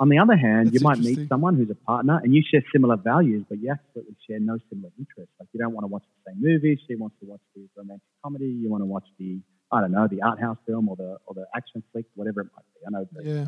on 0.00 0.08
the 0.08 0.18
other 0.18 0.36
hand, 0.36 0.72
you 0.72 0.80
might 0.80 0.98
meet 0.98 1.28
someone 1.28 1.56
who's 1.56 1.70
a 1.70 1.74
partner 1.74 2.20
and 2.22 2.34
you 2.34 2.42
share 2.48 2.62
similar 2.72 2.96
values, 2.96 3.44
but 3.48 3.58
you 3.58 3.70
absolutely 3.70 4.16
share 4.28 4.38
no 4.38 4.58
similar 4.70 4.90
interests. 4.98 5.34
Like 5.40 5.48
you 5.52 5.60
don't 5.60 5.72
want 5.72 5.84
to 5.84 5.88
watch 5.88 6.04
the 6.24 6.30
same 6.30 6.40
movies. 6.40 6.78
She 6.86 6.94
wants 6.94 7.16
to 7.20 7.26
watch 7.26 7.40
the 7.56 7.66
romantic 7.76 8.06
comedy. 8.22 8.46
You 8.46 8.70
want 8.70 8.82
to 8.82 8.86
watch 8.86 9.06
the 9.18 9.40
I 9.74 9.80
don't 9.80 9.92
know 9.92 10.08
the 10.08 10.22
art 10.22 10.40
house 10.40 10.58
film 10.66 10.88
or 10.88 10.96
the 10.96 11.18
or 11.26 11.34
the 11.34 11.46
action 11.56 11.82
flick, 11.92 12.06
whatever 12.14 12.42
it 12.42 12.48
might 12.56 12.64
be. 12.74 12.80
I 12.86 12.90
know, 12.90 13.06
yeah. 13.22 13.46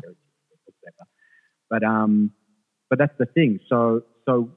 but 1.69 1.83
um, 1.83 2.31
but 2.89 2.99
that's 2.99 3.17
the 3.17 3.25
thing. 3.25 3.59
So 3.69 4.03
so 4.25 4.51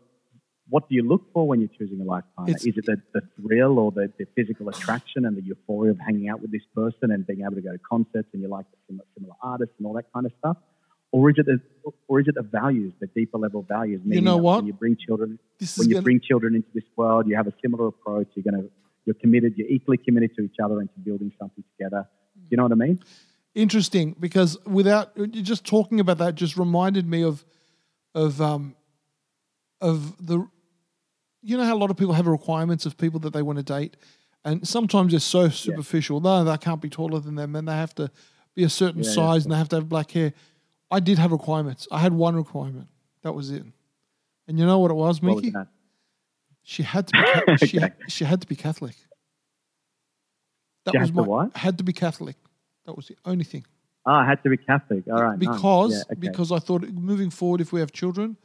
what 0.68 0.88
do 0.88 0.94
you 0.94 1.02
look 1.02 1.32
for 1.32 1.48
when 1.48 1.60
you're 1.60 1.76
choosing 1.76 2.00
a 2.00 2.04
life 2.04 2.24
partner? 2.36 2.54
It's, 2.54 2.64
Is 2.64 2.76
it 2.76 2.86
the, 2.86 3.02
the 3.12 3.22
thrill 3.36 3.78
or 3.78 3.90
the, 3.90 4.12
the 4.18 4.26
physical 4.36 4.68
attraction 4.68 5.24
and 5.24 5.36
the 5.36 5.42
euphoria 5.42 5.90
of 5.90 5.98
hanging 5.98 6.28
out 6.28 6.40
with 6.40 6.52
this 6.52 6.62
person 6.76 7.10
and 7.10 7.26
being 7.26 7.40
able 7.40 7.56
to 7.56 7.60
go 7.60 7.72
to 7.72 7.78
concerts 7.78 8.28
and 8.32 8.40
you 8.40 8.48
like 8.48 8.66
the 8.70 8.76
similar, 8.86 9.04
similar 9.16 9.34
artists 9.42 9.74
and 9.78 9.86
all 9.88 9.94
that 9.94 10.06
kind 10.12 10.26
of 10.26 10.32
stuff? 10.38 10.56
or 11.12 11.30
is 11.30 11.36
it 11.38 11.46
the 11.46 11.60
or 12.08 12.20
is 12.20 12.28
it 12.28 12.34
the 12.34 12.42
values, 12.42 12.92
the 13.00 13.06
deeper 13.08 13.38
level 13.38 13.62
values? 13.62 14.00
You 14.04 14.20
know 14.20 14.36
what? 14.36 14.58
When 14.58 14.66
you 14.66 14.72
bring 14.72 14.96
children, 14.96 15.38
this 15.58 15.76
when 15.76 15.88
you 15.88 15.94
gonna... 15.94 16.02
bring 16.02 16.20
children 16.20 16.54
into 16.54 16.68
this 16.74 16.84
world, 16.96 17.26
you 17.26 17.36
have 17.36 17.46
a 17.46 17.54
similar 17.62 17.88
approach. 17.88 18.28
You're 18.34 18.44
gonna 18.44 18.68
you're 19.04 19.14
committed. 19.14 19.54
You're 19.56 19.68
equally 19.68 19.98
committed 19.98 20.34
to 20.36 20.42
each 20.42 20.56
other 20.62 20.80
and 20.80 20.88
to 20.94 21.00
building 21.00 21.32
something 21.38 21.64
together. 21.76 22.08
You 22.48 22.56
know 22.56 22.64
what 22.64 22.72
I 22.72 22.76
mean? 22.76 23.00
Interesting, 23.54 24.14
because 24.18 24.58
without 24.64 25.16
just 25.30 25.64
talking 25.64 26.00
about 26.00 26.18
that, 26.18 26.34
just 26.34 26.56
reminded 26.56 27.06
me 27.06 27.24
of 27.24 27.44
of 28.14 28.40
um 28.40 28.76
of 29.80 30.24
the 30.24 30.46
you 31.42 31.56
know 31.56 31.64
how 31.64 31.74
a 31.74 31.78
lot 31.78 31.90
of 31.90 31.96
people 31.96 32.14
have 32.14 32.26
requirements 32.26 32.86
of 32.86 32.96
people 32.96 33.20
that 33.20 33.32
they 33.32 33.42
want 33.42 33.58
to 33.58 33.64
date, 33.64 33.96
and 34.44 34.66
sometimes 34.66 35.12
they're 35.12 35.20
so 35.20 35.48
superficial. 35.48 36.20
Yeah. 36.22 36.42
No, 36.42 36.44
they 36.44 36.56
can't 36.58 36.80
be 36.80 36.88
taller 36.88 37.18
than 37.18 37.34
them, 37.34 37.56
and 37.56 37.66
they 37.66 37.72
have 37.72 37.94
to 37.96 38.10
be 38.54 38.62
a 38.62 38.68
certain 38.68 39.02
yeah, 39.02 39.10
size, 39.10 39.42
yeah. 39.42 39.44
and 39.44 39.52
they 39.52 39.56
have 39.56 39.68
to 39.70 39.76
have 39.76 39.88
black 39.88 40.10
hair 40.12 40.32
I 40.90 41.00
did 41.00 41.18
have 41.18 41.32
requirements. 41.32 41.86
I 41.92 42.00
had 42.00 42.12
one 42.12 42.34
requirement. 42.34 42.88
That 43.22 43.32
was 43.32 43.50
it. 43.50 43.62
And 44.48 44.58
you 44.58 44.66
know 44.66 44.78
what 44.80 44.90
it 44.90 44.94
was, 44.94 45.22
Mickey? 45.22 45.50
Was 45.50 45.66
she 46.70 46.84
had 46.84 47.08
to 47.08 47.12
be. 47.12 47.52
okay. 47.52 47.66
she, 47.66 47.78
had, 47.78 47.94
she 48.06 48.24
had 48.24 48.40
to 48.42 48.46
be 48.46 48.54
Catholic. 48.54 48.94
That 50.84 50.92
she 50.92 50.98
was 50.98 51.12
my 51.12 51.22
what? 51.22 51.56
had 51.56 51.76
to 51.78 51.84
be 51.84 51.92
Catholic. 51.92 52.36
That 52.86 52.96
was 52.96 53.08
the 53.08 53.16
only 53.24 53.42
thing. 53.42 53.64
Ah, 54.06 54.20
I 54.20 54.24
had 54.24 54.40
to 54.44 54.50
be 54.50 54.56
Catholic. 54.56 55.02
All 55.08 55.20
right. 55.20 55.38
Because 55.38 55.90
nice. 55.90 55.98
yeah, 55.98 56.12
okay. 56.12 56.28
because 56.28 56.52
I 56.52 56.60
thought 56.60 56.82
moving 56.90 57.30
forward, 57.30 57.60
if 57.60 57.72
we 57.72 57.80
have 57.80 57.90
children, 57.90 58.36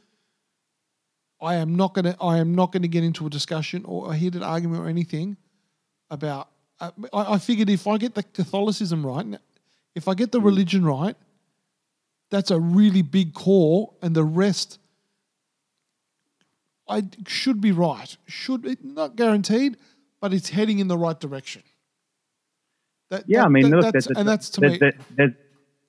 I 1.40 1.54
am 1.54 1.76
not 1.76 1.94
gonna 1.94 2.16
I 2.20 2.38
am 2.38 2.56
not 2.56 2.72
gonna 2.72 2.88
get 2.88 3.04
into 3.04 3.26
a 3.26 3.30
discussion 3.30 3.84
or 3.84 4.12
a 4.12 4.16
heated 4.16 4.42
argument 4.42 4.82
or 4.82 4.88
anything 4.88 5.36
about. 6.10 6.48
Uh, 6.80 6.90
I, 7.12 7.34
I 7.34 7.38
figured 7.38 7.70
if 7.70 7.86
I 7.86 7.96
get 7.96 8.16
the 8.16 8.24
Catholicism 8.24 9.06
right, 9.06 9.38
if 9.94 10.08
I 10.08 10.14
get 10.14 10.32
the 10.32 10.40
mm. 10.40 10.46
religion 10.46 10.84
right, 10.84 11.16
that's 12.30 12.50
a 12.50 12.58
really 12.58 13.02
big 13.02 13.34
core, 13.34 13.94
and 14.02 14.16
the 14.16 14.24
rest 14.24 14.80
I 16.88 17.04
should 17.26 17.60
be 17.60 17.72
right. 17.72 18.16
Should 18.26 18.84
not 18.84 19.16
guaranteed, 19.16 19.76
but 20.20 20.32
it's 20.32 20.50
heading 20.50 20.78
in 20.78 20.88
the 20.88 20.98
right 20.98 21.18
direction. 21.18 21.62
That, 23.10 23.24
yeah, 23.26 23.40
that, 23.40 23.46
I 23.46 23.48
mean, 23.48 23.70
that, 23.70 23.76
look, 23.76 23.92
that's, 23.92 24.06
and 24.06 24.28
that's 24.28 24.50
to 24.50 24.60
me. 24.60 24.78
There's, 24.78 25.32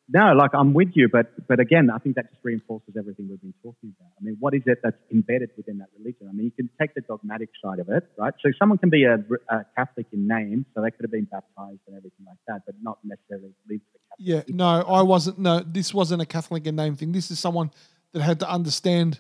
no, 0.09 0.31
like 0.33 0.51
I'm 0.53 0.73
with 0.73 0.91
you, 0.93 1.09
but 1.11 1.47
but 1.47 1.59
again, 1.59 1.89
I 1.89 1.97
think 1.97 2.15
that 2.15 2.29
just 2.29 2.39
reinforces 2.43 2.95
everything 2.97 3.27
we've 3.29 3.41
been 3.41 3.53
talking 3.61 3.93
about. 3.99 4.11
I 4.17 4.23
mean, 4.23 4.37
what 4.39 4.53
is 4.53 4.61
it 4.65 4.79
that's 4.81 4.95
embedded 5.11 5.49
within 5.57 5.79
that 5.79 5.89
religion? 5.97 6.29
I 6.29 6.33
mean, 6.33 6.45
you 6.45 6.51
can 6.51 6.69
take 6.79 6.93
the 6.93 7.01
dogmatic 7.01 7.49
side 7.61 7.79
of 7.79 7.89
it, 7.89 8.03
right? 8.17 8.33
So 8.41 8.51
someone 8.57 8.77
can 8.77 8.89
be 8.89 9.03
a, 9.03 9.15
a 9.49 9.65
Catholic 9.75 10.05
in 10.13 10.25
name, 10.27 10.65
so 10.73 10.81
they 10.81 10.91
could 10.91 11.03
have 11.03 11.11
been 11.11 11.25
baptized 11.25 11.81
and 11.87 11.97
everything 11.97 12.25
like 12.25 12.37
that, 12.47 12.61
but 12.65 12.75
not 12.81 12.99
necessarily 13.03 13.53
live 13.69 13.81
the 13.93 13.99
Catholic. 14.09 14.47
Yeah, 14.47 14.55
no, 14.55 14.83
I 14.87 15.01
wasn't. 15.01 15.39
No, 15.39 15.59
this 15.59 15.93
wasn't 15.93 16.21
a 16.21 16.25
Catholic 16.25 16.65
in 16.65 16.77
name 16.77 16.95
thing. 16.95 17.11
This 17.11 17.29
is 17.29 17.39
someone 17.39 17.71
that 18.13 18.21
had 18.21 18.39
to 18.39 18.49
understand 18.49 19.19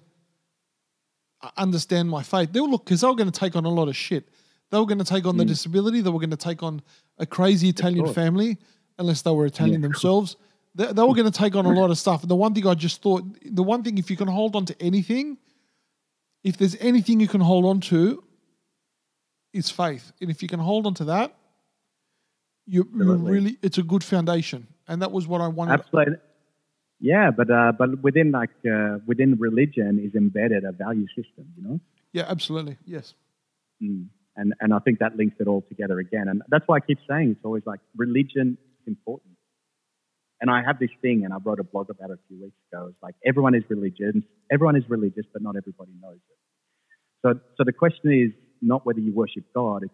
understand 1.57 2.09
my 2.09 2.23
faith. 2.23 2.51
They 2.51 2.61
were 2.61 2.67
look 2.67 2.85
because 2.85 3.01
they 3.01 3.07
were 3.07 3.15
going 3.15 3.31
to 3.31 3.39
take 3.39 3.55
on 3.55 3.65
a 3.65 3.69
lot 3.69 3.87
of 3.87 3.95
shit. 3.95 4.27
They 4.69 4.77
were 4.77 4.85
going 4.85 4.99
to 4.99 5.05
take 5.05 5.25
on 5.25 5.35
mm. 5.35 5.39
the 5.39 5.45
disability. 5.45 6.01
They 6.01 6.09
were 6.09 6.19
going 6.19 6.31
to 6.31 6.37
take 6.37 6.63
on 6.63 6.81
a 7.17 7.25
crazy 7.25 7.69
Italian 7.69 8.13
family, 8.13 8.57
unless 8.97 9.21
they 9.21 9.31
were 9.31 9.45
Italian 9.45 9.81
yeah. 9.81 9.87
themselves 9.87 10.35
they, 10.77 10.93
they 10.93 11.01
were 11.01 11.15
going 11.15 11.29
to 11.29 11.37
take 11.37 11.55
on 11.55 11.65
a 11.65 11.71
lot 11.71 11.89
of 11.89 11.97
stuff. 11.97 12.21
And 12.21 12.31
the 12.31 12.35
one 12.35 12.53
thing 12.53 12.65
I 12.67 12.75
just 12.75 13.01
thought, 13.01 13.23
the 13.43 13.63
one 13.63 13.83
thing, 13.83 13.97
if 13.97 14.09
you 14.09 14.15
can 14.15 14.27
hold 14.27 14.55
on 14.55 14.65
to 14.67 14.81
anything, 14.81 15.37
if 16.43 16.57
there's 16.57 16.75
anything 16.79 17.19
you 17.19 17.27
can 17.27 17.41
hold 17.41 17.65
on 17.65 17.81
to, 17.81 18.23
is 19.53 19.71
faith. 19.71 20.11
And 20.21 20.29
if 20.29 20.43
you 20.43 20.47
can 20.47 20.59
hold 20.59 20.85
on 20.85 20.93
to 20.95 21.05
that, 21.05 21.35
you, 22.67 22.87
you 22.95 23.15
really, 23.15 23.57
it's 23.63 23.79
a 23.79 23.83
good 23.83 24.03
foundation. 24.03 24.67
And 24.87 25.01
that 25.01 25.11
was 25.11 25.25
what 25.27 25.41
I 25.41 25.47
wanted. 25.47 25.79
Absolutely. 25.79 26.15
Yeah, 26.99 27.31
but 27.31 27.49
uh, 27.51 27.73
but 27.77 28.01
within 28.01 28.31
like 28.31 28.49
uh, 28.65 28.97
within 29.05 29.37
religion 29.37 29.99
is 30.03 30.15
embedded 30.15 30.63
a 30.63 30.71
value 30.71 31.07
system, 31.09 31.45
you 31.55 31.63
know. 31.63 31.79
Yeah, 32.11 32.25
absolutely. 32.27 32.77
Yes. 32.85 33.13
Mm. 33.81 34.07
And 34.35 34.53
and 34.61 34.73
I 34.73 34.79
think 34.79 34.99
that 34.99 35.15
links 35.15 35.35
it 35.39 35.47
all 35.47 35.61
together 35.61 35.99
again, 35.99 36.27
and 36.27 36.41
that's 36.49 36.67
why 36.67 36.77
I 36.77 36.79
keep 36.79 36.99
saying 37.07 37.31
it's 37.31 37.45
always 37.45 37.63
like 37.65 37.79
religion 37.95 38.57
is 38.81 38.87
important. 38.87 39.33
And 40.39 40.51
I 40.51 40.61
have 40.63 40.77
this 40.77 40.91
thing, 41.01 41.23
and 41.23 41.33
I 41.33 41.37
wrote 41.43 41.59
a 41.59 41.63
blog 41.63 41.89
about 41.89 42.11
it 42.11 42.19
a 42.19 42.27
few 42.27 42.41
weeks 42.43 42.57
ago. 42.71 42.87
It's 42.89 43.01
like 43.01 43.15
everyone 43.25 43.55
is 43.55 43.63
religious, 43.69 44.15
everyone 44.51 44.75
is 44.75 44.83
religious, 44.87 45.25
but 45.33 45.41
not 45.41 45.55
everybody 45.55 45.91
knows 45.99 46.17
it. 46.17 46.37
So, 47.23 47.39
so 47.57 47.63
the 47.63 47.73
question 47.73 48.11
is 48.11 48.31
not 48.61 48.85
whether 48.85 48.99
you 48.99 49.13
worship 49.13 49.45
God; 49.55 49.83
it's 49.83 49.93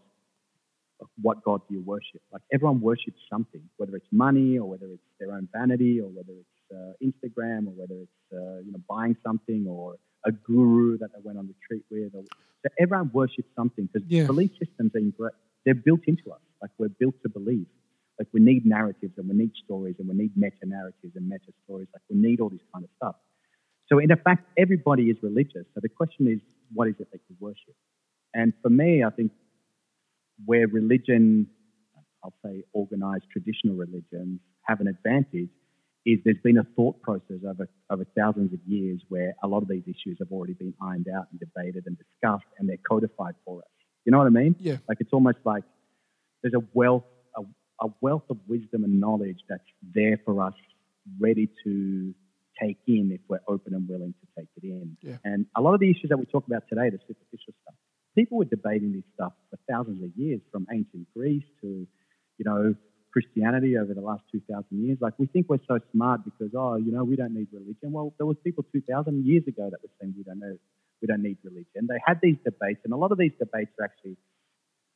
what 1.22 1.44
God 1.44 1.62
do 1.68 1.76
you 1.76 1.82
worship? 1.82 2.22
Like 2.32 2.42
everyone 2.54 2.82
worships 2.82 3.20
something, 3.30 3.62
whether 3.78 3.96
it's 3.96 4.08
money 4.12 4.58
or 4.58 4.70
whether 4.70 4.88
it's 4.88 5.04
their 5.20 5.34
own 5.34 5.48
vanity 5.54 6.00
or 6.00 6.08
whether 6.08 6.32
it's 6.32 6.48
uh, 6.74 6.94
Instagram 7.04 7.68
or 7.68 7.74
whether 7.76 7.96
it's 8.02 8.34
uh, 8.34 8.60
you 8.66 8.72
know 8.72 8.82
buying 8.90 9.16
something 9.26 9.66
or 9.68 9.96
a 10.26 10.32
guru 10.32 10.98
that 10.98 11.10
they 11.14 11.20
went 11.24 11.38
on 11.38 11.48
retreat 11.48 11.84
with. 11.92 12.14
Or, 12.16 12.24
so 12.66 12.70
everyone 12.80 13.12
worships 13.14 13.50
something 13.56 13.90
because 13.92 14.08
yeah. 14.10 14.26
belief 14.26 14.52
systems 14.58 14.92
are 14.96 15.34
they're 15.66 15.76
built 15.76 16.02
into 16.08 16.32
us. 16.32 16.42
Like 16.62 16.72
we're 16.78 16.90
built 16.90 17.16
to 17.24 17.30
believe. 17.30 17.68
Like 18.20 18.28
we 18.32 18.42
need 18.42 18.66
narratives 18.66 19.14
and 19.18 19.28
we 19.28 19.36
need 19.36 19.52
stories 19.66 19.96
and 20.00 20.08
we 20.08 20.16
need 20.16 20.32
meta 20.36 20.66
narratives 20.66 21.16
and 21.16 21.28
meta 21.28 21.52
stories. 21.66 21.88
Like 21.94 22.04
we 22.10 22.18
need 22.18 22.40
all 22.40 22.50
this 22.50 22.62
kind 22.74 22.86
of 22.86 22.92
stuff. 22.98 23.16
So 23.88 24.00
in 24.00 24.10
fact, 24.24 24.48
everybody 24.58 25.04
is 25.04 25.18
religious. 25.22 25.66
So 25.74 25.82
the 25.82 25.90
question 25.90 26.28
is, 26.28 26.40
what 26.74 26.88
is 26.88 26.96
it 27.00 27.08
that 27.12 27.22
you 27.30 27.36
worship? 27.40 27.76
And 28.34 28.54
for 28.62 28.70
me, 28.70 29.04
I 29.04 29.10
think 29.10 29.32
where 30.46 30.68
religion, 30.68 31.48
I'll 32.24 32.34
say 32.46 32.64
organized 32.74 33.26
traditional 33.32 33.76
religions, 33.76 34.40
have 34.64 34.80
an 34.80 34.88
advantage 34.88 35.50
is 36.06 36.20
there's 36.26 36.42
been 36.44 36.58
a 36.58 36.66
thought 36.76 37.02
process 37.02 37.38
over, 37.48 37.70
over 37.90 38.06
thousands 38.18 38.54
of 38.54 38.60
years 38.68 39.02
where 39.08 39.34
a 39.44 39.48
lot 39.48 39.62
of 39.62 39.70
these 39.70 39.84
issues 39.84 40.18
have 40.20 40.32
already 40.32 40.54
been 40.54 40.74
ironed 40.82 41.08
out 41.08 41.28
and 41.32 41.40
debated 41.40 41.84
and 41.86 41.98
discussed 41.98 42.46
and 42.60 42.68
they're 42.68 42.78
codified 42.88 43.36
for 43.46 43.60
us. 43.60 43.70
You 44.06 44.12
know 44.12 44.18
what 44.18 44.28
I 44.28 44.32
mean? 44.32 44.56
Yeah. 44.60 44.78
Like 44.90 44.98
it's 45.00 45.14
almost 45.14 45.38
like 45.46 45.64
there's 46.42 46.54
a 46.54 46.64
wealth 46.74 47.06
a 47.38 47.42
a 47.82 47.88
wealth 48.02 48.24
of 48.30 48.38
wisdom 48.48 48.84
and 48.84 49.00
knowledge 49.00 49.40
that's 49.50 49.64
there 49.94 50.20
for 50.26 50.42
us, 50.42 50.54
ready 51.20 51.50
to 51.64 52.14
take 52.62 52.78
in 52.88 53.12
if 53.12 53.22
we're 53.28 53.40
open 53.48 53.74
and 53.74 53.88
willing 53.88 54.14
to 54.22 54.42
take 54.42 54.50
it 54.58 54.64
in. 54.64 54.98
Yeah. 55.02 55.18
And 55.24 55.46
a 55.56 55.62
lot 55.62 55.74
of 55.74 55.80
the 55.80 55.90
issues 55.90 56.10
that 56.10 56.18
we 56.18 56.26
talk 56.26 56.46
about 56.48 56.64
today, 56.70 56.90
the 56.90 57.00
superficial 57.00 57.54
stuff, 57.64 57.76
people 58.16 58.38
were 58.38 58.46
debating 58.46 58.94
this 58.94 59.04
stuff 59.16 59.34
for 59.50 59.58
thousands 59.70 60.04
of 60.04 60.12
years, 60.16 60.42
from 60.52 60.68
ancient 60.72 61.08
Greece 61.16 61.46
to, 61.62 61.88
you 62.38 62.46
know, 62.46 62.76
Christianity 63.14 63.78
over 63.78 63.94
the 63.94 64.02
last 64.02 64.24
2,000 64.32 64.66
years. 64.72 64.98
Like, 65.00 65.14
we 65.18 65.28
think 65.28 65.48
we're 65.48 65.64
so 65.68 65.80
smart 65.92 66.22
because, 66.26 66.52
oh, 66.58 66.76
you 66.76 66.92
know, 66.92 67.04
we 67.04 67.16
don't 67.16 67.34
need 67.34 67.48
religion. 67.54 67.92
Well, 67.92 68.14
there 68.18 68.26
was 68.26 68.38
people 68.44 68.66
2,000 68.74 69.26
years 69.26 69.44
ago 69.48 69.70
that 69.70 69.80
were 69.82 69.94
saying 70.02 70.16
we 70.18 70.24
don't 70.24 70.40
know, 70.40 70.58
we 71.02 71.08
don't 71.08 71.22
need 71.22 71.38
religion. 71.44 71.88
They 71.88 72.02
had 72.06 72.20
these 72.22 72.38
debates, 72.44 72.82
and 72.84 72.92
a 72.92 72.98
lot 72.98 73.12
of 73.12 73.18
these 73.18 73.34
debates 73.40 73.72
are 73.80 73.86
actually 73.86 74.18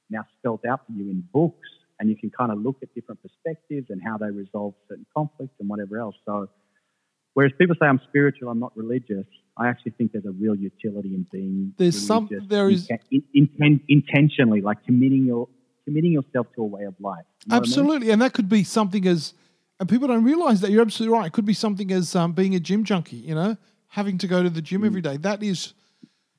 now 0.10 0.26
spelled 0.40 0.66
out 0.68 0.82
for 0.88 0.94
you 0.94 1.12
in 1.12 1.24
books 1.32 1.70
and 2.00 2.10
you 2.10 2.16
can 2.16 2.30
kind 2.30 2.52
of 2.52 2.60
look 2.60 2.78
at 2.82 2.94
different 2.94 3.20
perspectives 3.22 3.88
and 3.90 4.02
how 4.06 4.18
they 4.18 4.30
resolve 4.30 4.74
certain 4.88 5.06
conflicts 5.16 5.56
and 5.60 5.68
whatever 5.68 5.98
else. 5.98 6.16
So, 6.26 6.48
whereas 7.34 7.52
people 7.58 7.76
say 7.80 7.88
I'm 7.88 8.00
spiritual, 8.08 8.50
I'm 8.50 8.60
not 8.60 8.76
religious, 8.78 9.26
I 9.58 9.68
actually 9.68 9.94
think 9.98 10.12
there's 10.12 10.26
a 10.26 10.32
real 10.32 10.56
utility 10.56 11.16
in 11.16 11.26
being 11.32 11.74
there's 11.78 12.00
some 12.00 12.30
there 12.48 12.70
is 12.70 12.88
in, 13.12 13.50
in, 13.60 13.82
intentionally 13.90 14.62
like 14.62 14.84
committing 14.86 15.26
your 15.26 15.48
committing 15.88 16.12
yourself 16.12 16.48
to 16.56 16.62
a 16.62 16.66
way 16.66 16.84
of 16.84 16.94
life. 17.00 17.24
You 17.46 17.52
know 17.52 17.58
absolutely, 17.58 17.96
I 17.96 18.00
mean? 18.00 18.10
and 18.12 18.22
that 18.24 18.34
could 18.34 18.50
be 18.50 18.64
something 18.64 19.08
as 19.08 19.34
and 19.80 19.88
people 19.88 20.08
don't 20.08 20.24
realize 20.24 20.62
that 20.62 20.72
you're 20.72 20.82
absolutely 20.82 21.18
right. 21.18 21.28
It 21.28 21.34
could 21.34 21.46
be 21.46 21.54
something 21.54 21.92
as 21.92 22.16
um, 22.16 22.34
being 22.34 22.56
a 22.56 22.60
gym 22.60 22.84
junkie. 22.84 23.18
You 23.18 23.36
know, 23.36 23.58
having 23.88 24.18
to 24.18 24.28
go 24.28 24.44
to 24.44 24.50
the 24.50 24.62
gym 24.62 24.84
every 24.84 25.02
day. 25.02 25.18
That 25.18 25.42
is, 25.42 25.74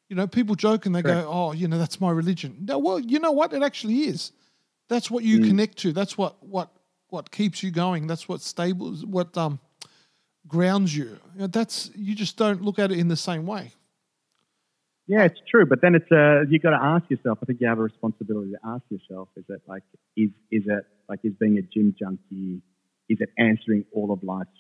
you 0.09 0.17
know, 0.17 0.27
people 0.27 0.55
joke 0.55 0.87
and 0.87 0.95
they 0.95 1.03
Correct. 1.03 1.25
go, 1.25 1.31
"Oh, 1.33 1.53
you 1.53 1.67
know, 1.67 1.79
that's 1.79 2.01
my 2.01 2.11
religion." 2.11 2.57
No, 2.61 2.79
well, 2.79 2.99
you 2.99 3.19
know 3.19 3.33
what? 3.33 3.53
It 3.53 3.63
actually 3.63 4.03
is. 4.03 4.33
That's 4.89 5.11
what 5.11 5.25
you 5.25 5.41
connect 5.41 5.79
to. 5.79 5.93
That's 5.93 6.19
what 6.19 6.43
what 6.45 6.71
what 7.09 7.31
keeps 7.31 7.63
you 7.63 7.71
going. 7.71 8.07
That's 8.07 8.29
what 8.29 8.43
stable. 8.43 8.93
What 8.97 9.37
um 9.39 9.61
grounds 10.47 10.97
you. 10.97 11.19
You 11.35 11.41
know, 11.41 11.47
that's 11.47 11.91
you 11.95 12.15
just 12.15 12.37
don't 12.37 12.63
look 12.63 12.79
at 12.79 12.91
it 12.91 12.99
in 12.99 13.09
the 13.09 13.17
same 13.17 13.47
way. 13.47 13.73
Yeah, 15.09 15.25
it's 15.25 15.41
true, 15.51 15.65
but 15.65 15.81
then 15.81 15.95
it's 15.95 16.11
uh, 16.13 16.43
you 16.51 16.59
got 16.59 16.71
to 16.71 16.83
ask 16.83 17.11
yourself. 17.11 17.39
I 17.43 17.47
think 17.47 17.63
you 17.63 17.67
have 17.67 17.79
a 17.79 17.83
responsibility 17.83 18.53
to 18.53 18.59
ask 18.63 18.83
yourself: 18.91 19.29
Is 19.37 19.45
it 19.49 19.63
like 19.67 19.83
is 20.17 20.29
is 20.53 20.65
it 20.67 20.85
like 21.09 21.21
is 21.25 21.33
being 21.41 21.57
a 21.57 21.63
gym 21.63 21.97
junkie? 21.99 22.61
Is 23.09 23.17
it 23.21 23.31
answering 23.39 23.87
all 23.95 24.13
of 24.13 24.23
life's 24.23 24.51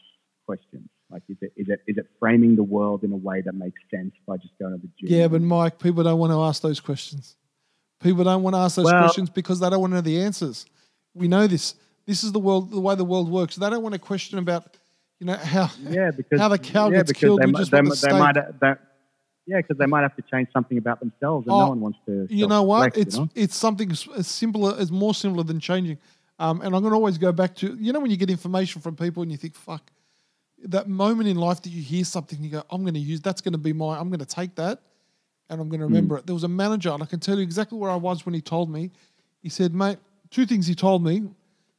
questions? 0.46 0.88
Like 1.10 1.22
is 1.28 1.36
it 1.42 1.52
is 1.56 1.68
it 1.68 1.80
is 1.86 1.98
it 1.98 2.06
framing 2.18 2.56
the 2.56 2.62
world 2.62 3.04
in 3.04 3.12
a 3.12 3.16
way 3.16 3.42
that 3.42 3.54
makes 3.54 3.78
sense 3.90 4.14
by 4.26 4.38
just 4.38 4.54
going 4.58 4.72
to 4.72 4.78
the 4.78 4.88
gym? 4.98 5.18
Yeah, 5.18 5.28
but 5.28 5.42
Mike, 5.42 5.78
people 5.78 6.02
don't 6.02 6.18
want 6.18 6.32
to 6.32 6.40
ask 6.40 6.62
those 6.62 6.80
questions. 6.80 7.36
People 8.00 8.24
don't 8.24 8.42
want 8.42 8.54
to 8.54 8.60
ask 8.60 8.76
those 8.76 8.86
Well- 8.86 9.02
questions 9.02 9.28
because 9.28 9.60
they 9.60 9.68
don't 9.68 9.80
want 9.80 9.90
to 9.90 9.96
know 9.96 10.00
the 10.00 10.22
answers. 10.22 10.64
We 11.14 11.28
know 11.28 11.46
this. 11.46 11.74
This 12.06 12.24
is 12.24 12.32
the 12.32 12.40
world, 12.40 12.70
the 12.70 12.80
way 12.80 12.94
the 12.94 13.04
world 13.04 13.30
works. 13.30 13.56
They 13.56 13.68
don't 13.68 13.82
want 13.82 13.92
to 13.92 13.98
question 13.98 14.38
about, 14.38 14.78
you 15.20 15.26
know, 15.26 15.34
how 15.34 15.68
yeah, 15.82 16.10
because 16.10 16.40
how 16.40 16.48
the 16.48 16.56
cow 16.56 16.88
yeah, 16.88 16.98
gets 16.98 17.12
killed. 17.12 17.42
They, 17.42 17.46
they, 17.46 17.52
the 17.52 18.08
they 18.08 18.18
might 18.18 18.36
they, 18.60 18.74
yeah, 19.48 19.56
because 19.62 19.78
they 19.78 19.86
might 19.86 20.02
have 20.02 20.14
to 20.16 20.22
change 20.30 20.48
something 20.52 20.78
about 20.78 21.00
themselves, 21.00 21.46
and 21.48 21.54
Oh, 21.56 21.58
no 21.60 21.68
one 21.70 21.80
wants 21.80 21.98
to. 22.06 22.26
you 22.30 22.46
know 22.46 22.62
what? 22.62 22.96
It's 22.96 23.16
you 23.16 23.22
know? 23.22 23.28
it's 23.34 23.56
something 23.56 23.90
as 23.90 24.26
simpler, 24.26 24.76
as 24.78 24.92
more 24.92 25.14
simpler 25.14 25.42
than 25.42 25.58
changing. 25.58 25.98
Um, 26.38 26.60
and 26.60 26.74
I'm 26.76 26.82
going 26.82 26.92
to 26.92 26.96
always 26.96 27.18
go 27.18 27.32
back 27.32 27.56
to 27.56 27.74
you 27.80 27.92
know 27.92 27.98
when 28.00 28.10
you 28.12 28.16
get 28.16 28.30
information 28.30 28.80
from 28.80 28.94
people 28.94 29.22
and 29.24 29.32
you 29.32 29.38
think, 29.38 29.54
fuck, 29.56 29.90
that 30.64 30.86
moment 30.88 31.28
in 31.28 31.36
life 31.36 31.62
that 31.62 31.70
you 31.70 31.82
hear 31.82 32.04
something, 32.04 32.40
you 32.42 32.50
go, 32.50 32.62
I'm 32.70 32.82
going 32.82 32.94
to 32.94 33.00
use 33.00 33.20
that's 33.20 33.40
going 33.40 33.52
to 33.52 33.58
be 33.58 33.72
my, 33.72 33.98
I'm 33.98 34.08
going 34.10 34.20
to 34.20 34.26
take 34.26 34.54
that, 34.56 34.80
and 35.48 35.60
I'm 35.60 35.68
going 35.68 35.80
to 35.80 35.86
remember 35.86 36.16
Hmm. 36.16 36.18
it. 36.20 36.26
There 36.26 36.34
was 36.34 36.44
a 36.44 36.48
manager, 36.48 36.90
and 36.90 37.02
I 37.02 37.06
can 37.06 37.18
tell 37.20 37.36
you 37.36 37.42
exactly 37.42 37.78
where 37.78 37.90
I 37.90 37.96
was 37.96 38.26
when 38.26 38.34
he 38.34 38.40
told 38.42 38.70
me. 38.70 38.90
He 39.40 39.48
said, 39.48 39.74
mate, 39.74 39.98
two 40.30 40.44
things 40.46 40.66
he 40.66 40.74
told 40.74 41.02
me: 41.02 41.22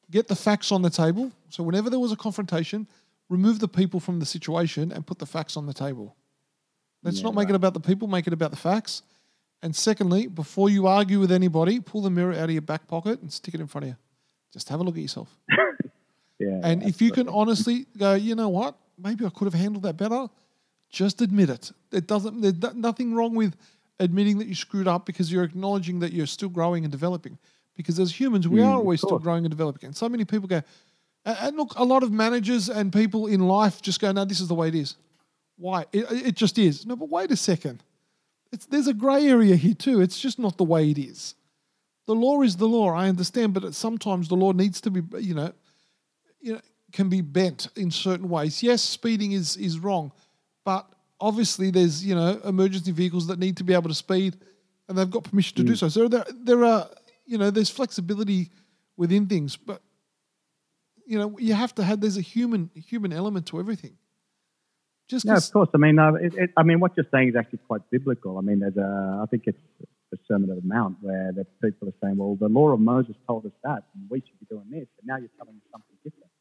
get 0.10 0.28
the 0.28 0.36
facts 0.36 0.72
on 0.72 0.82
the 0.82 0.90
table. 0.90 1.32
So 1.50 1.62
whenever 1.64 1.90
there 1.90 2.00
was 2.00 2.12
a 2.12 2.16
confrontation, 2.18 2.88
remove 3.30 3.60
the 3.60 3.68
people 3.68 4.00
from 4.00 4.20
the 4.20 4.26
situation 4.26 4.92
and 4.92 5.06
put 5.06 5.20
the 5.20 5.26
facts 5.26 5.56
on 5.56 5.66
the 5.68 5.74
table. 5.74 6.16
Let's 7.04 7.18
Yeah, 7.18 7.24
not 7.24 7.36
make 7.36 7.50
it 7.50 7.56
about 7.56 7.74
the 7.74 7.80
people, 7.80 8.08
make 8.08 8.28
it 8.28 8.34
about 8.34 8.52
the 8.52 8.58
facts. 8.58 9.04
And 9.62 9.76
secondly, 9.76 10.28
before 10.28 10.70
you 10.70 10.88
argue 10.88 11.20
with 11.20 11.32
anybody, 11.32 11.80
pull 11.80 12.02
the 12.02 12.10
mirror 12.10 12.34
out 12.34 12.45
of 12.45 12.52
your 12.52 12.62
back 12.62 12.88
pocket 12.88 13.22
and 13.22 13.32
stick 13.32 13.54
it 13.54 13.60
in 13.62 13.68
front 13.68 13.84
of 13.86 13.89
you. 13.89 13.97
Just 14.54 14.70
have 14.70 14.80
a 14.80 14.84
look 14.84 14.95
at 14.95 15.02
yourself. 15.02 15.36
yeah, 16.39 16.60
And 16.64 16.84
if 16.84 17.02
you 17.02 17.12
can 17.12 17.28
honestly 17.28 17.86
go, 17.97 18.14
you 18.14 18.36
know 18.36 18.50
what, 18.50 18.76
maybe 18.97 19.26
I 19.26 19.30
could 19.30 19.45
have 19.45 19.54
handled 19.54 19.84
that 19.84 19.97
better, 19.97 20.28
just 20.89 21.22
admit 21.22 21.50
it. 21.50 21.72
It 21.91 22.08
doesn't. 22.08 22.41
There's 22.41 22.76
nothing 22.76 23.14
wrong 23.14 23.36
with 23.36 23.56
admitting 24.00 24.39
that 24.39 24.47
you 24.47 24.56
screwed 24.56 24.88
up 24.88 25.06
because 25.06 25.32
you're 25.32 25.43
acknowledging 25.43 26.00
that 26.00 26.14
you're 26.14 26.26
still 26.26 26.50
growing 26.50 26.84
and 26.86 26.91
developing. 26.91 27.38
Because 27.76 28.00
as 28.00 28.18
humans, 28.18 28.47
we 28.47 28.60
Mm, 28.60 28.66
are 28.66 28.76
always 28.78 29.02
still 29.02 29.20
growing 29.20 29.45
and 29.45 29.52
developing. 29.52 29.88
And 29.88 29.95
so 29.95 30.10
many 30.10 30.26
people 30.26 30.47
go, 30.47 30.62
and 31.26 31.56
look, 31.56 31.74
a 31.76 31.84
lot 31.84 32.02
of 32.04 32.12
managers 32.12 32.70
and 32.70 32.91
people 32.91 33.28
in 33.28 33.41
life 33.41 33.82
just 33.82 34.02
go, 34.02 34.12
no, 34.12 34.26
this 34.26 34.39
is 34.39 34.47
the 34.47 34.56
way 34.56 34.70
it 34.70 34.76
is. 34.76 34.95
Why? 35.60 35.86
It, 35.91 36.05
it 36.10 36.36
just 36.36 36.57
is. 36.57 36.86
No, 36.86 36.95
but 36.95 37.10
wait 37.10 37.32
a 37.32 37.36
second. 37.36 37.84
It's, 38.51 38.66
there's 38.66 38.88
a 38.88 38.93
grey 38.93 39.28
area 39.28 39.55
here 39.55 39.76
too. 39.76 40.01
It's 40.01 40.20
just 40.20 40.39
not 40.39 40.57
the 40.57 40.64
way 40.64 40.89
it 40.89 40.97
is. 40.97 41.36
The 42.07 42.16
law 42.16 42.41
is 42.41 42.55
the 42.55 42.66
law. 42.66 42.91
I 42.93 43.10
understand, 43.10 43.53
but 43.53 43.76
sometimes 43.76 44.30
the 44.30 44.36
law 44.36 44.53
needs 44.53 44.82
to 44.82 44.89
be, 44.89 45.01
you 45.20 45.36
know, 45.36 45.53
you 46.41 46.53
know, 46.53 46.62
can 46.91 47.10
be 47.10 47.22
bent 47.22 47.68
in 47.76 47.91
certain 47.91 48.30
ways. 48.30 48.64
Yes, 48.64 48.82
speeding 48.82 49.34
is 49.34 49.57
is 49.57 49.78
wrong, 49.78 50.12
but 50.66 50.88
obviously 51.20 51.70
there's 51.70 52.03
you 52.03 52.16
know 52.16 52.39
emergency 52.45 52.91
vehicles 52.91 53.28
that 53.28 53.38
need 53.38 53.57
to 53.57 53.64
be 53.64 53.74
able 53.74 53.89
to 53.89 53.93
speed, 53.93 54.38
and 54.88 54.97
they've 54.97 55.12
got 55.12 55.24
permission 55.24 55.57
to 55.57 55.64
do 55.64 55.74
mm. 55.74 55.78
so. 55.78 55.89
So 55.89 56.07
there 56.07 56.26
there 56.34 56.66
are 56.66 56.89
you 57.28 57.38
know 57.38 57.51
there's 57.51 57.70
flexibility 57.70 58.49
within 58.97 59.28
things, 59.28 59.55
but 59.55 59.84
you 61.05 61.20
know 61.20 61.38
you 61.38 61.53
have 61.53 61.76
to 61.76 61.84
have 61.84 62.01
there's 62.01 62.18
a 62.18 62.22
human 62.22 62.72
human 62.74 63.14
element 63.14 63.45
to 63.47 63.60
everything. 63.60 63.99
Just 65.10 65.26
Yeah, 65.26 65.34
'cause- 65.34 65.47
of 65.49 65.53
course. 65.53 65.70
I 65.74 65.78
mean, 65.78 65.97
uh, 65.99 66.14
it, 66.14 66.34
it, 66.36 66.49
I 66.55 66.64
mean, 66.64 66.80
what 66.80 66.95
you're 66.95 67.07
saying 67.12 67.30
is 67.30 67.36
actually 67.36 67.60
quite 67.68 67.82
biblical. 67.89 68.38
I 68.38 68.41
mean, 68.41 68.60
there's 68.60 68.78
a, 68.78 69.20
I 69.22 69.26
think 69.30 69.43
it's 69.47 69.60
the 70.12 70.18
Sermon 70.28 70.49
on 70.51 70.57
the 70.57 70.68
Mount 70.68 70.97
where 71.01 71.32
the 71.32 71.45
people 71.64 71.89
are 71.89 71.93
saying, 72.01 72.18
well, 72.18 72.36
the 72.36 72.47
law 72.49 72.70
of 72.70 72.80
Moses 72.80 73.16
told 73.28 73.45
us 73.45 73.51
that, 73.64 73.84
and 73.95 74.10
we 74.10 74.20
should 74.22 74.39
be 74.39 74.45
doing 74.49 74.70
this, 74.70 74.88
and 74.99 75.05
now 75.07 75.18
you're 75.18 75.30
telling 75.38 75.55
us 75.55 75.62
something 75.72 75.95
different. 76.03 76.32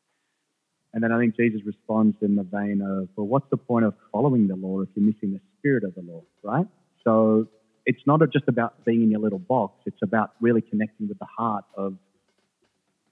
And 0.95 1.03
then 1.03 1.13
I 1.13 1.19
think 1.19 1.37
Jesus 1.37 1.61
responds 1.67 2.17
in 2.23 2.35
the 2.37 2.43
vein 2.45 2.81
of, 2.83 3.09
well, 3.17 3.27
what's 3.27 3.49
the 3.51 3.59
point 3.59 3.85
of 3.85 3.95
following 4.13 4.49
the 4.49 4.57
law 4.57 4.81
if 4.81 4.89
you're 4.95 5.05
missing 5.05 5.33
the 5.33 5.41
spirit 5.59 5.85
of 5.85 5.95
the 5.95 6.01
law, 6.03 6.23
right? 6.43 6.67
So 7.05 7.47
it's 7.85 8.01
not 8.07 8.21
just 8.33 8.49
about 8.49 8.85
being 8.85 9.03
in 9.03 9.11
your 9.11 9.21
little 9.21 9.39
box. 9.39 9.83
It's 9.87 10.03
about 10.03 10.33
really 10.41 10.63
connecting 10.63 11.09
with 11.09 11.19
the 11.19 11.27
heart 11.27 11.65
of 11.77 11.97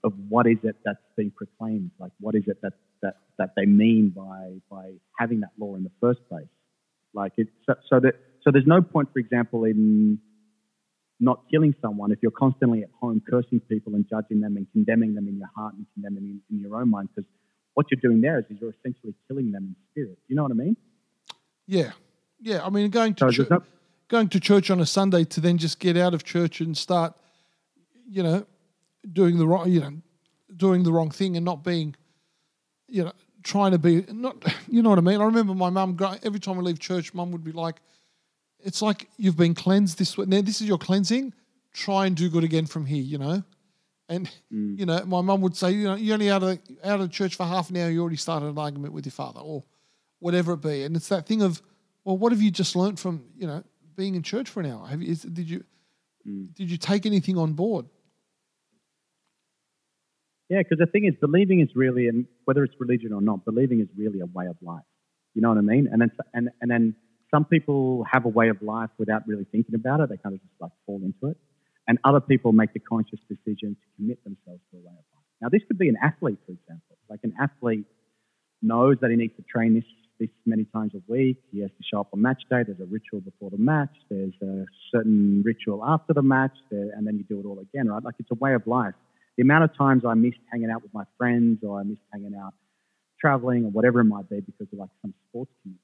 of 0.05 0.13
what 0.29 0.47
is 0.47 0.59
it 0.63 0.77
that's 0.85 1.01
being 1.17 1.33
proclaimed, 1.33 1.91
like 1.99 2.13
what 2.21 2.35
is 2.37 2.45
it 2.47 2.59
that 2.63 2.75
that, 3.03 3.15
that 3.39 3.51
they 3.57 3.67
mean 3.67 4.13
by 4.15 4.61
by 4.71 4.93
having 5.19 5.41
that 5.41 5.51
law 5.59 5.75
in 5.77 5.85
the 5.85 5.91
first 6.01 6.21
place. 6.29 6.47
Like 7.15 7.33
it's 7.37 7.51
so, 7.67 7.75
so 7.89 8.01
that 8.01 8.15
so 8.43 8.51
there's 8.53 8.67
no 8.67 8.83
point, 8.83 9.09
for 9.13 9.19
example, 9.19 9.65
in 9.65 10.19
not 11.19 11.41
killing 11.51 11.75
someone 11.81 12.13
if 12.13 12.19
you're 12.21 12.31
constantly 12.31 12.83
at 12.83 12.91
home 13.01 13.23
cursing 13.29 13.61
people 13.61 13.95
and 13.95 14.05
judging 14.09 14.41
them 14.41 14.57
and 14.57 14.67
condemning 14.73 15.15
them 15.15 15.27
in 15.27 15.39
your 15.39 15.49
heart 15.57 15.75
and 15.75 15.87
condemning 15.95 16.29
them 16.29 16.43
in, 16.51 16.57
in 16.57 16.61
your 16.63 16.79
own 16.79 16.91
mind 16.91 17.09
because 17.15 17.29
what 17.75 17.87
you're 17.91 18.01
doing 18.01 18.21
there 18.21 18.39
is, 18.39 18.45
is 18.51 18.59
you're 18.61 18.75
essentially 18.81 19.15
killing 19.29 19.51
them 19.53 19.65
in 19.65 19.77
spirit. 19.91 20.19
You 20.29 20.37
know 20.37 20.43
what 20.43 20.53
I 20.53 20.55
mean? 20.55 20.77
yeah, 21.67 21.93
yeah. 22.41 22.65
I 22.65 22.71
mean, 22.71 22.91
going 22.91 23.15
to 23.15 23.27
So 23.27 23.31
church, 23.31 23.51
no, 23.51 23.63
going 24.09 24.29
to 24.29 24.41
church 24.41 24.71
on 24.71 24.81
a 24.81 24.87
Sunday 24.87 25.25
to 25.25 25.41
then 25.41 25.59
just 25.59 25.79
get 25.79 25.97
out 25.97 26.15
of 26.15 26.25
church 26.25 26.61
and 26.61 26.77
start, 26.77 27.15
you 28.09 28.23
know, 28.23 28.47
doing 29.13 29.39
the 29.39 29.47
wrong, 29.47 29.71
you 29.71 29.81
know, 29.81 29.93
doing 30.57 30.85
the 30.85 30.93
wrong 30.93 31.11
thing 31.11 31.37
and 31.37 31.45
not 31.45 31.65
being, 31.65 31.95
you 32.89 33.05
know, 33.05 33.13
trying 33.43 33.73
to 33.73 33.79
be 33.79 34.05
not, 34.13 34.37
you 34.69 34.83
know 34.83 34.91
what 34.91 34.99
I 34.99 35.03
mean. 35.03 35.21
I 35.21 35.25
remember 35.25 35.55
my 35.55 35.71
mum 35.71 35.97
every 36.23 36.41
time 36.41 36.57
we 36.57 36.65
leave 36.65 36.79
church, 36.79 37.15
mum 37.15 37.31
would 37.33 37.45
be 37.45 37.53
like, 37.53 37.77
"It's 38.61 38.83
like 38.83 39.09
you've 39.17 39.37
been 39.37 39.55
cleansed 39.55 39.99
this 39.99 40.17
way. 40.17 40.27
Now 40.27 40.41
this 40.43 40.61
is 40.61 40.69
your 40.69 40.79
cleansing. 40.79 41.33
Try 41.73 42.07
and 42.07 42.17
do 42.17 42.29
good 42.29 42.45
again 42.45 42.67
from 42.67 42.87
here." 42.87 43.03
You 43.03 43.19
know. 43.19 43.45
And 44.09 44.31
Mm. 44.53 44.79
you 44.79 44.87
know, 44.87 45.05
my 45.05 45.21
mum 45.21 45.41
would 45.41 45.57
say, 45.57 45.73
you 45.73 45.85
know, 45.85 45.97
you're 45.97 46.15
only 46.15 46.31
out 46.31 46.43
of 46.45 46.59
out 46.85 47.01
of 47.01 47.11
church 47.11 47.35
for 47.35 47.45
half 47.45 47.71
an 47.71 47.77
hour. 47.77 47.91
You 47.91 48.01
already 48.01 48.17
started 48.17 48.47
an 48.47 48.59
argument 48.59 48.93
with 48.95 49.05
your 49.05 49.13
father, 49.13 49.41
or 49.41 49.65
whatever 50.21 50.53
it 50.53 50.61
be. 50.63 50.85
And 50.85 50.95
it's 50.95 51.09
that 51.09 51.27
thing 51.27 51.43
of, 51.43 51.61
well, 52.05 52.17
what 52.17 52.31
have 52.31 52.41
you 52.41 52.53
just 52.53 52.77
learned 52.77 53.01
from 53.01 53.25
you 53.37 53.47
know 53.49 53.65
being 53.97 54.15
in 54.15 54.23
church 54.23 54.49
for 54.49 54.61
an 54.61 54.71
hour? 54.71 54.87
Have 54.87 55.03
you, 55.03 55.11
is, 55.11 55.23
did 55.23 55.51
you 55.51 55.65
Mm. 56.27 56.53
did 56.55 56.69
you 56.71 56.77
take 56.77 57.07
anything 57.07 57.37
on 57.39 57.53
board? 57.53 57.87
Yeah, 60.49 60.59
because 60.59 60.79
the 60.79 60.87
thing 60.87 61.07
is, 61.07 61.15
believing 61.21 61.61
is 61.61 61.69
really, 61.75 62.07
and 62.07 62.27
whether 62.45 62.63
it's 62.63 62.75
religion 62.79 63.13
or 63.13 63.21
not, 63.21 63.45
believing 63.45 63.81
is 63.81 63.89
really 63.97 64.21
a 64.21 64.27
way 64.27 64.47
of 64.47 64.57
life. 64.63 64.85
You 65.35 65.43
know 65.43 65.49
what 65.49 65.59
I 65.59 65.63
mean? 65.63 65.89
And 65.91 66.01
then, 66.01 66.11
and 66.35 66.51
and 66.61 66.71
then 66.71 66.95
some 67.35 67.45
people 67.45 68.05
have 68.11 68.25
a 68.25 68.29
way 68.29 68.49
of 68.49 68.63
life 68.63 68.91
without 68.99 69.27
really 69.27 69.45
thinking 69.51 69.75
about 69.75 70.01
it. 70.01 70.09
They 70.09 70.17
kind 70.17 70.35
of 70.35 70.41
just 70.41 70.55
like 70.61 70.71
fall 70.87 71.01
into 71.03 71.33
it, 71.33 71.37
and 71.89 71.99
other 72.05 72.21
people 72.21 72.53
make 72.53 72.73
the 72.73 72.81
conscious 72.81 73.19
decision 73.29 73.75
to 73.75 73.87
commit 73.97 74.23
themselves 74.25 74.61
to 74.71 74.77
a 74.79 74.81
way 74.81 74.93
of 74.93 75.05
life. 75.15 75.25
Now, 75.43 75.49
this 75.51 75.63
could 75.67 75.79
be 75.79 75.89
an 75.89 75.97
athlete, 76.03 76.39
for 76.47 76.53
example. 76.53 76.97
Like 77.11 77.21
an 77.25 77.35
athlete 77.41 77.85
knows 78.63 78.97
that 79.03 79.11
he 79.11 79.17
needs 79.17 79.35
to 79.37 79.43
train 79.43 79.75
this 79.75 79.85
this 80.19 80.31
many 80.47 80.65
times 80.73 80.93
a 80.95 81.13
week. 81.13 81.39
He 81.53 81.61
has 81.61 81.71
to 81.71 81.85
show 81.93 82.01
up 82.01 82.09
on 82.15 82.23
match 82.23 82.43
day. 82.49 82.63
There's 82.63 82.81
a 82.81 82.87
ritual 82.87 83.21
before 83.21 83.51
the 83.51 83.59
match. 83.59 83.95
There's 84.09 84.33
a 84.43 84.65
certain 84.91 85.43
ritual 85.45 85.85
after 85.85 86.15
the 86.15 86.23
match, 86.23 86.57
there, 86.71 86.91
and 86.97 87.07
then 87.07 87.19
you 87.19 87.25
do 87.25 87.41
it 87.41 87.47
all 87.47 87.59
again, 87.59 87.89
right? 87.89 88.03
Like 88.03 88.15
it's 88.19 88.31
a 88.31 88.37
way 88.37 88.55
of 88.55 88.67
life. 88.67 88.95
The 89.37 89.43
amount 89.43 89.65
of 89.65 89.77
times 89.77 90.05
I 90.05 90.15
missed 90.15 90.41
hanging 90.51 90.71
out 90.71 90.83
with 90.83 90.95
my 90.95 91.05
friends, 91.19 91.61
or 91.63 91.81
I 91.81 91.83
missed 91.83 92.03
hanging 92.13 92.35
out 92.35 92.55
traveling, 93.21 93.65
or 93.65 93.71
whatever 93.71 94.01
it 94.01 94.05
might 94.05 94.29
be, 94.29 94.41
because 94.41 94.67
of 94.73 94.79
like 94.79 94.91
some 95.03 95.15
sports 95.29 95.53
commitment. 95.63 95.81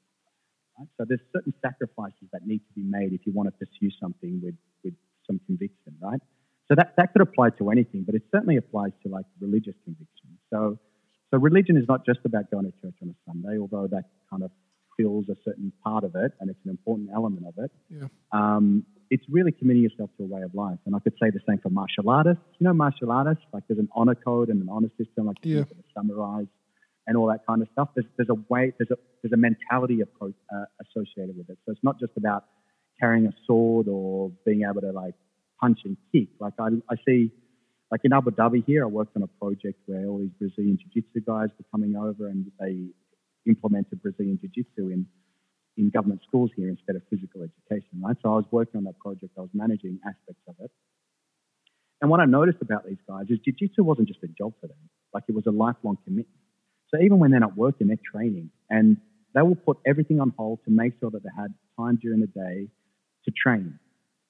Right? 0.78 0.88
So 0.96 1.04
there's 1.06 1.20
certain 1.32 1.52
sacrifices 1.60 2.28
that 2.32 2.46
need 2.46 2.60
to 2.60 2.72
be 2.74 2.82
made 2.82 3.12
if 3.12 3.26
you 3.26 3.32
want 3.32 3.48
to 3.48 3.52
pursue 3.52 3.90
something 4.00 4.40
with 4.42 4.54
with 4.82 4.94
some 5.26 5.40
conviction, 5.46 5.96
right? 6.00 6.20
So 6.68 6.74
that 6.76 6.94
that 6.96 7.12
could 7.12 7.22
apply 7.22 7.50
to 7.58 7.70
anything, 7.70 8.04
but 8.04 8.14
it 8.14 8.22
certainly 8.32 8.56
applies 8.56 8.92
to 9.02 9.10
like 9.10 9.26
religious 9.40 9.74
conviction. 9.84 10.38
So 10.50 10.78
so 11.30 11.38
religion 11.38 11.76
is 11.76 11.84
not 11.88 12.04
just 12.06 12.20
about 12.24 12.50
going 12.50 12.64
to 12.64 12.72
church 12.80 12.96
on 13.02 13.08
a 13.08 13.16
Sunday, 13.26 13.58
although 13.58 13.86
that 13.88 14.04
kind 14.30 14.42
of 14.42 14.50
fills 14.96 15.28
a 15.28 15.36
certain 15.44 15.72
part 15.84 16.04
of 16.04 16.14
it 16.14 16.32
and 16.40 16.50
it's 16.50 16.58
an 16.64 16.70
important 16.70 17.10
element 17.14 17.46
of 17.46 17.54
it. 17.64 17.70
Yeah. 17.90 18.08
Um, 18.32 18.84
it's 19.10 19.24
really 19.28 19.52
committing 19.52 19.82
yourself 19.82 20.10
to 20.16 20.24
a 20.24 20.26
way 20.26 20.42
of 20.42 20.54
life. 20.54 20.78
And 20.86 20.94
I 20.94 20.98
could 20.98 21.12
say 21.22 21.28
the 21.30 21.40
same 21.46 21.58
for 21.58 21.68
martial 21.68 22.08
artists. 22.08 22.42
You 22.58 22.64
know, 22.66 22.72
martial 22.72 23.12
artists, 23.12 23.44
like 23.52 23.64
there's 23.68 23.78
an 23.78 23.88
honor 23.94 24.14
code 24.14 24.48
and 24.48 24.62
an 24.62 24.68
honor 24.70 24.90
system, 24.98 25.26
like 25.26 25.36
Yeah. 25.42 25.64
the 25.64 25.84
samurais 25.96 26.48
and 27.06 27.16
all 27.16 27.26
that 27.28 27.40
kind 27.46 27.60
of 27.62 27.68
stuff. 27.72 27.88
There's, 27.94 28.06
there's 28.16 28.30
a 28.30 28.40
way, 28.48 28.72
there's 28.78 28.90
a, 28.90 28.96
there's 29.22 29.32
a 29.32 29.36
mentality 29.36 30.00
approach 30.00 30.34
uh, 30.54 30.64
associated 30.80 31.36
with 31.36 31.50
it. 31.50 31.58
So 31.66 31.72
it's 31.72 31.84
not 31.84 32.00
just 32.00 32.12
about 32.16 32.44
carrying 32.98 33.26
a 33.26 33.32
sword 33.46 33.88
or 33.88 34.30
being 34.46 34.62
able 34.68 34.80
to 34.80 34.92
like 34.92 35.14
punch 35.60 35.80
and 35.84 35.96
kick. 36.12 36.28
Like 36.40 36.54
I, 36.58 36.68
I 36.90 36.96
see, 37.06 37.30
like 37.90 38.00
in 38.04 38.12
Abu 38.14 38.30
Dhabi 38.30 38.64
here, 38.64 38.84
I 38.84 38.86
worked 38.86 39.14
on 39.16 39.22
a 39.22 39.26
project 39.26 39.78
where 39.86 40.06
all 40.06 40.18
these 40.18 40.30
Brazilian 40.38 40.78
Jiu-Jitsu 40.78 41.20
guys 41.26 41.48
were 41.58 41.66
coming 41.70 41.96
over 41.96 42.28
and 42.28 42.50
they 42.58 42.86
implemented 43.46 44.02
Brazilian 44.02 44.38
Jiu-Jitsu 44.40 44.88
in 44.88 45.06
in 45.76 45.90
government 45.90 46.20
schools 46.26 46.50
here 46.54 46.68
instead 46.68 46.96
of 46.96 47.02
physical 47.08 47.42
education, 47.42 48.00
right? 48.02 48.16
So 48.22 48.32
I 48.32 48.36
was 48.36 48.44
working 48.50 48.76
on 48.78 48.84
that 48.84 48.98
project. 48.98 49.32
I 49.38 49.40
was 49.40 49.50
managing 49.54 49.98
aspects 50.06 50.42
of 50.46 50.54
it. 50.60 50.70
And 52.00 52.10
what 52.10 52.20
I 52.20 52.26
noticed 52.26 52.58
about 52.60 52.84
these 52.84 52.98
guys 53.08 53.26
is 53.30 53.38
jiu-jitsu 53.44 53.82
wasn't 53.82 54.08
just 54.08 54.22
a 54.22 54.28
job 54.28 54.52
for 54.60 54.66
them. 54.66 54.76
Like 55.14 55.24
it 55.28 55.34
was 55.34 55.46
a 55.46 55.50
lifelong 55.50 55.98
commitment. 56.04 56.28
So 56.88 57.00
even 57.00 57.18
when 57.20 57.30
they're 57.30 57.40
not 57.40 57.56
working, 57.56 57.86
they're 57.86 57.96
training. 58.04 58.50
And 58.68 58.98
they 59.34 59.40
will 59.40 59.54
put 59.54 59.78
everything 59.86 60.20
on 60.20 60.34
hold 60.36 60.58
to 60.64 60.70
make 60.70 60.94
sure 61.00 61.10
that 61.10 61.22
they 61.22 61.30
had 61.34 61.54
time 61.78 61.98
during 62.02 62.20
the 62.20 62.26
day 62.26 62.68
to 63.24 63.30
train, 63.30 63.78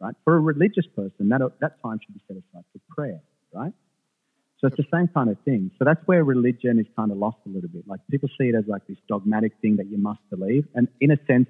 right? 0.00 0.14
For 0.24 0.36
a 0.36 0.40
religious 0.40 0.86
person, 0.94 1.28
that, 1.30 1.40
that 1.60 1.82
time 1.82 1.98
should 2.04 2.14
be 2.14 2.22
set 2.28 2.36
aside 2.36 2.64
for 2.72 2.94
prayer, 2.94 3.20
right? 3.52 3.72
So 4.62 4.68
it's 4.68 4.76
the 4.76 4.86
same 4.94 5.08
kind 5.08 5.28
of 5.28 5.36
thing. 5.44 5.72
So 5.76 5.84
that's 5.84 6.00
where 6.06 6.22
religion 6.22 6.78
is 6.78 6.86
kind 6.96 7.10
of 7.10 7.18
lost 7.18 7.38
a 7.46 7.48
little 7.48 7.68
bit. 7.68 7.82
Like 7.88 7.98
people 8.12 8.28
see 8.40 8.46
it 8.46 8.54
as 8.54 8.62
like 8.68 8.86
this 8.86 8.96
dogmatic 9.08 9.54
thing 9.60 9.76
that 9.76 9.90
you 9.90 9.98
must 9.98 10.20
believe. 10.30 10.68
And 10.76 10.86
in 11.00 11.10
a 11.10 11.16
sense, 11.26 11.48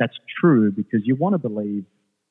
that's 0.00 0.16
true 0.40 0.72
because 0.72 1.02
you 1.04 1.14
want 1.14 1.34
to 1.34 1.38
believe 1.38 1.84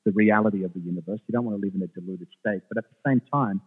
the 0.05 0.11
reality 0.11 0.65
of 0.65 0.73
the 0.73 0.81
universe. 0.81 1.21
You 1.27 1.31
don't 1.31 1.45
want 1.45 1.61
to 1.61 1.65
live 1.65 1.73
in 1.73 1.81
a 1.83 1.87
deluded 1.87 2.27
state. 2.37 2.63
But 2.67 2.79
at 2.79 2.83
the 2.89 3.09
same 3.09 3.21
time, 3.33 3.61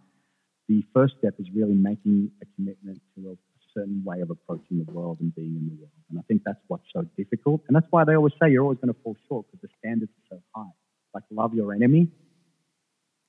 the 0.68 0.84
first 0.92 1.14
step 1.18 1.34
is 1.38 1.46
really 1.54 1.74
making 1.74 2.30
a 2.42 2.46
commitment 2.54 3.00
to 3.16 3.30
a 3.30 3.34
certain 3.74 4.02
way 4.04 4.20
of 4.20 4.28
approaching 4.28 4.84
the 4.84 4.92
world 4.92 5.18
and 5.20 5.34
being 5.34 5.56
in 5.56 5.68
the 5.70 5.74
world. 5.80 5.92
And 6.10 6.18
I 6.18 6.22
think 6.28 6.42
that's 6.44 6.60
what's 6.68 6.84
so 6.94 7.06
difficult. 7.16 7.62
And 7.66 7.74
that's 7.74 7.86
why 7.88 8.04
they 8.04 8.14
always 8.14 8.34
say 8.42 8.50
you're 8.50 8.62
always 8.62 8.78
going 8.78 8.92
to 8.92 9.00
fall 9.02 9.16
short 9.26 9.46
because 9.50 9.62
the 9.62 9.68
standards 9.78 10.12
are 10.12 10.36
so 10.36 10.42
high. 10.54 10.70
Like 11.14 11.24
love 11.30 11.54
your 11.54 11.72
enemy. 11.72 12.08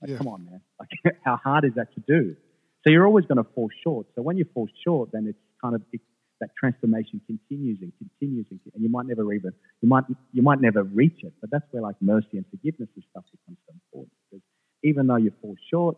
Like, 0.02 0.12
yeah. 0.12 0.18
come 0.18 0.28
on, 0.28 0.46
man. 0.46 0.62
Like, 0.78 1.16
how 1.24 1.38
hard 1.38 1.64
is 1.64 1.72
that 1.76 1.94
to 1.94 2.02
do? 2.06 2.36
So 2.84 2.90
you're 2.90 3.06
always 3.06 3.26
going 3.26 3.38
to 3.38 3.50
fall 3.56 3.70
short. 3.84 4.08
So 4.16 4.22
when 4.22 4.38
you 4.38 4.46
fall 4.54 4.68
short, 4.86 5.10
then 5.14 5.26
it's 5.28 5.40
kind 5.62 5.76
of 5.76 5.82
it, 5.92 6.02
that 6.42 6.50
transformation 6.60 7.22
continues 7.26 7.80
and 7.82 7.94
continues, 7.98 8.46
and, 8.52 8.60
and, 8.74 8.84
you 8.84 8.90
might 8.90 9.06
never 9.06 9.32
even 9.34 9.52
you 9.82 9.88
might 9.88 10.04
you 10.34 10.42
might 10.42 10.60
never 10.60 10.84
reach 10.84 11.24
it. 11.24 11.34
But 11.40 11.50
that's 11.52 11.66
where 11.72 11.82
like 11.82 11.96
mercy 12.02 12.34
and 12.34 12.46
forgiveness 12.50 12.90
and 12.96 13.04
stuff 13.12 13.24
becomes 13.32 13.58
so 13.66 13.74
important. 13.74 14.14
Because 14.30 14.44
even 14.84 15.08
though 15.08 15.16
you 15.16 15.32
fall 15.42 15.56
short, 15.72 15.98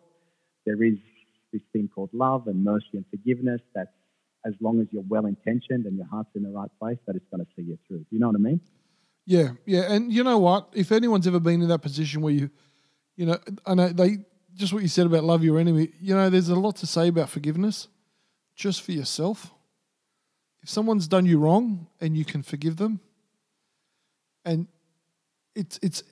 there 0.65 0.83
is 0.83 0.97
this 1.51 1.61
thing 1.73 1.89
called 1.93 2.09
love 2.13 2.47
and 2.47 2.63
mercy 2.63 2.93
and 2.93 3.05
forgiveness. 3.09 3.61
That's 3.73 3.89
as 4.45 4.53
long 4.61 4.79
as 4.79 4.87
you're 4.91 5.03
well 5.07 5.25
intentioned 5.25 5.85
and 5.85 5.97
your 5.97 6.05
heart's 6.05 6.29
in 6.35 6.43
the 6.43 6.49
right 6.49 6.69
place, 6.79 6.97
that 7.07 7.15
it's 7.15 7.25
going 7.31 7.43
to 7.43 7.51
see 7.55 7.63
you 7.63 7.79
through. 7.87 7.99
Do 7.99 8.05
you 8.11 8.19
know 8.19 8.27
what 8.27 8.35
I 8.35 8.39
mean? 8.39 8.61
Yeah, 9.25 9.49
yeah. 9.65 9.91
And 9.91 10.13
you 10.13 10.23
know 10.23 10.37
what? 10.37 10.69
If 10.73 10.91
anyone's 10.91 11.25
ever 11.25 11.39
been 11.39 11.63
in 11.63 11.67
that 11.69 11.81
position 11.81 12.21
where 12.21 12.33
you, 12.33 12.51
you 13.17 13.25
know, 13.25 13.39
I 13.65 13.73
know 13.73 13.89
they 13.89 14.19
just 14.55 14.73
what 14.73 14.81
you 14.81 14.87
said 14.87 15.05
about 15.05 15.23
love 15.23 15.43
your 15.43 15.59
enemy, 15.59 15.89
you 16.01 16.15
know, 16.15 16.29
there's 16.29 16.49
a 16.49 16.55
lot 16.55 16.77
to 16.77 16.87
say 16.87 17.07
about 17.07 17.29
forgiveness 17.29 17.87
just 18.55 18.81
for 18.81 18.91
yourself. 18.91 19.51
If 20.61 20.69
someone's 20.69 21.07
done 21.07 21.25
you 21.25 21.37
wrong 21.37 21.87
and 22.01 22.17
you 22.17 22.25
can 22.25 22.41
forgive 22.41 22.77
them, 22.77 22.99
and 24.43 24.67
it's 25.53 25.79
it's 25.81 26.03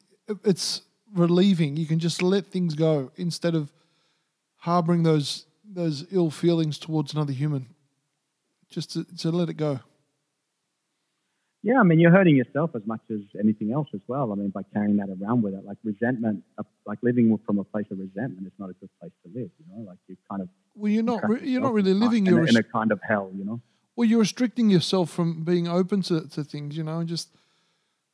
it's 0.43 0.81
relieving. 1.15 1.77
You 1.77 1.85
can 1.85 1.99
just 1.99 2.21
let 2.21 2.47
things 2.47 2.75
go 2.75 3.11
instead 3.15 3.55
of 3.55 3.71
harboring 4.57 5.03
those 5.03 5.45
those 5.65 6.05
ill 6.11 6.29
feelings 6.29 6.77
towards 6.77 7.13
another 7.13 7.33
human. 7.33 7.67
Just 8.69 8.93
to, 8.93 9.03
to 9.17 9.31
let 9.31 9.49
it 9.49 9.53
go. 9.55 9.79
Yeah, 11.63 11.79
I 11.79 11.83
mean, 11.83 11.97
you're 11.97 12.11
hurting 12.11 12.35
yourself 12.35 12.71
as 12.75 12.81
much 12.85 12.99
as 13.09 13.21
anything 13.39 13.71
else 13.71 13.87
as 13.93 14.01
well. 14.05 14.33
I 14.33 14.35
mean, 14.35 14.49
by 14.49 14.63
carrying 14.73 14.97
that 14.97 15.07
around 15.09 15.43
with 15.43 15.53
it, 15.53 15.63
like 15.65 15.77
resentment, 15.85 16.43
uh, 16.57 16.63
like 16.85 16.99
living 17.01 17.39
from 17.45 17.57
a 17.57 17.63
place 17.63 17.85
of 17.89 17.99
resentment 17.99 18.45
is 18.45 18.51
not 18.59 18.69
a 18.69 18.73
good 18.73 18.89
place 18.99 19.13
to 19.23 19.31
live. 19.33 19.49
You 19.57 19.65
know, 19.73 19.89
like 19.89 19.97
you're 20.07 20.17
kind 20.29 20.41
of 20.41 20.49
well, 20.75 20.91
you're 20.91 21.03
not 21.03 21.27
re- 21.27 21.47
you're 21.47 21.61
not 21.61 21.73
really 21.73 21.93
living 21.93 22.27
in, 22.27 22.47
in 22.49 22.57
a 22.57 22.63
kind 22.63 22.91
of 22.91 22.99
hell. 23.01 23.31
You 23.33 23.45
know. 23.45 23.61
Well, 23.95 24.07
you're 24.09 24.19
restricting 24.19 24.69
yourself 24.69 25.09
from 25.09 25.45
being 25.45 25.69
open 25.69 26.01
to, 26.03 26.27
to 26.29 26.43
things. 26.43 26.75
You 26.75 26.83
know, 26.83 26.99
and 26.99 27.07
just 27.07 27.29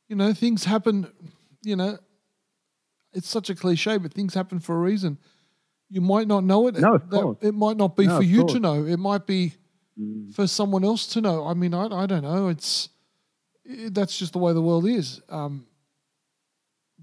you 0.08 0.14
know, 0.14 0.32
things 0.32 0.64
happen. 0.64 1.08
You 1.64 1.74
know, 1.74 1.98
it's 3.12 3.28
such 3.28 3.50
a 3.50 3.56
cliche, 3.56 3.96
but 3.96 4.12
things 4.12 4.34
happen 4.34 4.60
for 4.60 4.76
a 4.76 4.78
reason. 4.78 5.18
You 5.88 6.00
might 6.00 6.28
not 6.28 6.44
know 6.44 6.68
it. 6.68 6.76
No, 6.76 6.94
of 6.94 7.10
course. 7.10 7.38
It 7.40 7.54
might 7.54 7.76
not 7.76 7.96
be 7.96 8.06
no, 8.06 8.18
for 8.18 8.22
you 8.22 8.42
course. 8.42 8.52
to 8.52 8.60
know. 8.60 8.86
It 8.86 8.98
might 8.98 9.26
be 9.26 9.54
mm. 10.00 10.32
for 10.32 10.46
someone 10.46 10.84
else 10.84 11.08
to 11.08 11.20
know. 11.20 11.48
I 11.48 11.54
mean, 11.54 11.74
I, 11.74 11.86
I 11.86 12.06
don't 12.06 12.22
know. 12.22 12.46
It's 12.46 12.90
that's 13.64 14.18
just 14.18 14.32
the 14.32 14.38
way 14.38 14.52
the 14.52 14.62
world 14.62 14.86
is. 14.86 15.20
Um, 15.28 15.66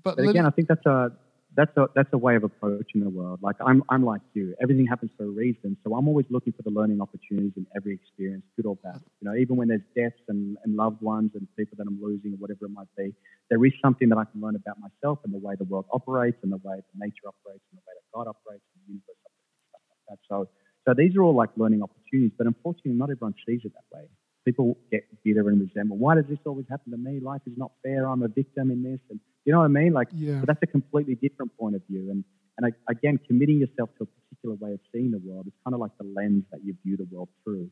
but, 0.03 0.17
but 0.17 0.27
again, 0.27 0.45
I 0.45 0.51
think 0.51 0.67
that's 0.67 0.85
a 0.85 1.11
that's 1.55 1.75
a 1.75 1.87
that's 1.95 2.09
a 2.13 2.17
way 2.17 2.35
of 2.35 2.43
approaching 2.43 3.01
the 3.01 3.09
world. 3.09 3.39
Like 3.41 3.55
I'm 3.65 3.83
I'm 3.89 4.05
like 4.05 4.21
you. 4.33 4.55
Everything 4.61 4.85
happens 4.85 5.11
for 5.17 5.23
a 5.23 5.29
reason. 5.29 5.75
So 5.83 5.95
I'm 5.95 6.07
always 6.07 6.27
looking 6.29 6.53
for 6.53 6.61
the 6.61 6.69
learning 6.69 7.01
opportunities 7.01 7.53
in 7.57 7.65
every 7.75 7.93
experience, 7.95 8.43
good 8.55 8.67
or 8.67 8.75
bad. 8.75 9.01
You 9.21 9.29
know, 9.29 9.35
even 9.35 9.55
when 9.55 9.67
there's 9.67 9.87
deaths 9.95 10.21
and, 10.27 10.57
and 10.63 10.75
loved 10.75 11.01
ones 11.01 11.31
and 11.33 11.47
people 11.57 11.75
that 11.79 11.87
I'm 11.87 11.99
losing 12.01 12.33
or 12.33 12.37
whatever 12.37 12.65
it 12.65 12.71
might 12.71 12.93
be, 12.95 13.13
there 13.49 13.63
is 13.65 13.73
something 13.81 14.09
that 14.09 14.17
I 14.17 14.25
can 14.25 14.39
learn 14.39 14.55
about 14.55 14.77
myself 14.79 15.19
and 15.25 15.33
the 15.33 15.39
way 15.39 15.55
the 15.57 15.65
world 15.65 15.85
operates 15.91 16.37
and 16.43 16.51
the 16.51 16.57
way 16.57 16.77
that 16.77 16.95
nature 16.95 17.27
operates 17.27 17.65
and 17.71 17.81
the 17.81 17.85
way 17.87 17.93
that 17.97 18.07
God 18.13 18.29
operates 18.29 18.63
and 18.75 18.77
the 18.85 18.93
universe 18.93 19.17
operates 19.25 19.49
and 19.57 19.65
stuff 19.73 19.81
like 19.89 20.03
that. 20.09 20.19
So 20.29 20.49
so 20.85 20.93
these 20.93 21.17
are 21.17 21.23
all 21.23 21.35
like 21.35 21.49
learning 21.57 21.81
opportunities, 21.81 22.31
but 22.37 22.45
unfortunately 22.45 22.93
not 22.93 23.09
everyone 23.09 23.33
sees 23.45 23.61
it 23.65 23.73
that 23.73 23.87
way 23.91 24.05
people 24.47 24.77
get 24.89 25.03
bitter 25.25 25.49
and 25.49 25.59
resentful. 25.59 25.97
Why 25.97 26.15
does 26.15 26.25
this 26.29 26.39
always 26.45 26.65
happen 26.69 26.91
to 26.91 26.97
me? 26.97 27.19
Life 27.19 27.41
is 27.45 27.57
not 27.57 27.71
fair. 27.83 28.07
I'm 28.07 28.23
a 28.23 28.29
victim 28.29 28.71
in 28.71 28.81
this. 28.81 29.01
And 29.09 29.19
you 29.43 29.51
know 29.51 29.59
what 29.59 29.65
I 29.65 29.67
mean? 29.67 29.91
Like, 29.91 30.07
yeah. 30.13 30.41
that's 30.47 30.63
a 30.63 30.67
completely 30.67 31.15
different 31.15 31.51
point 31.57 31.75
of 31.75 31.81
view. 31.89 32.09
And, 32.09 32.23
and 32.57 32.73
again, 32.89 33.19
committing 33.27 33.59
yourself 33.59 33.89
to 33.97 34.03
a 34.03 34.07
particular 34.07 34.55
way 34.55 34.73
of 34.73 34.79
seeing 34.93 35.11
the 35.11 35.19
world 35.19 35.47
is 35.47 35.53
kind 35.65 35.73
of 35.73 35.81
like 35.81 35.91
the 35.99 36.05
lens 36.05 36.45
that 36.51 36.61
you 36.63 36.75
view 36.85 36.95
the 36.95 37.07
world 37.11 37.27
through 37.43 37.69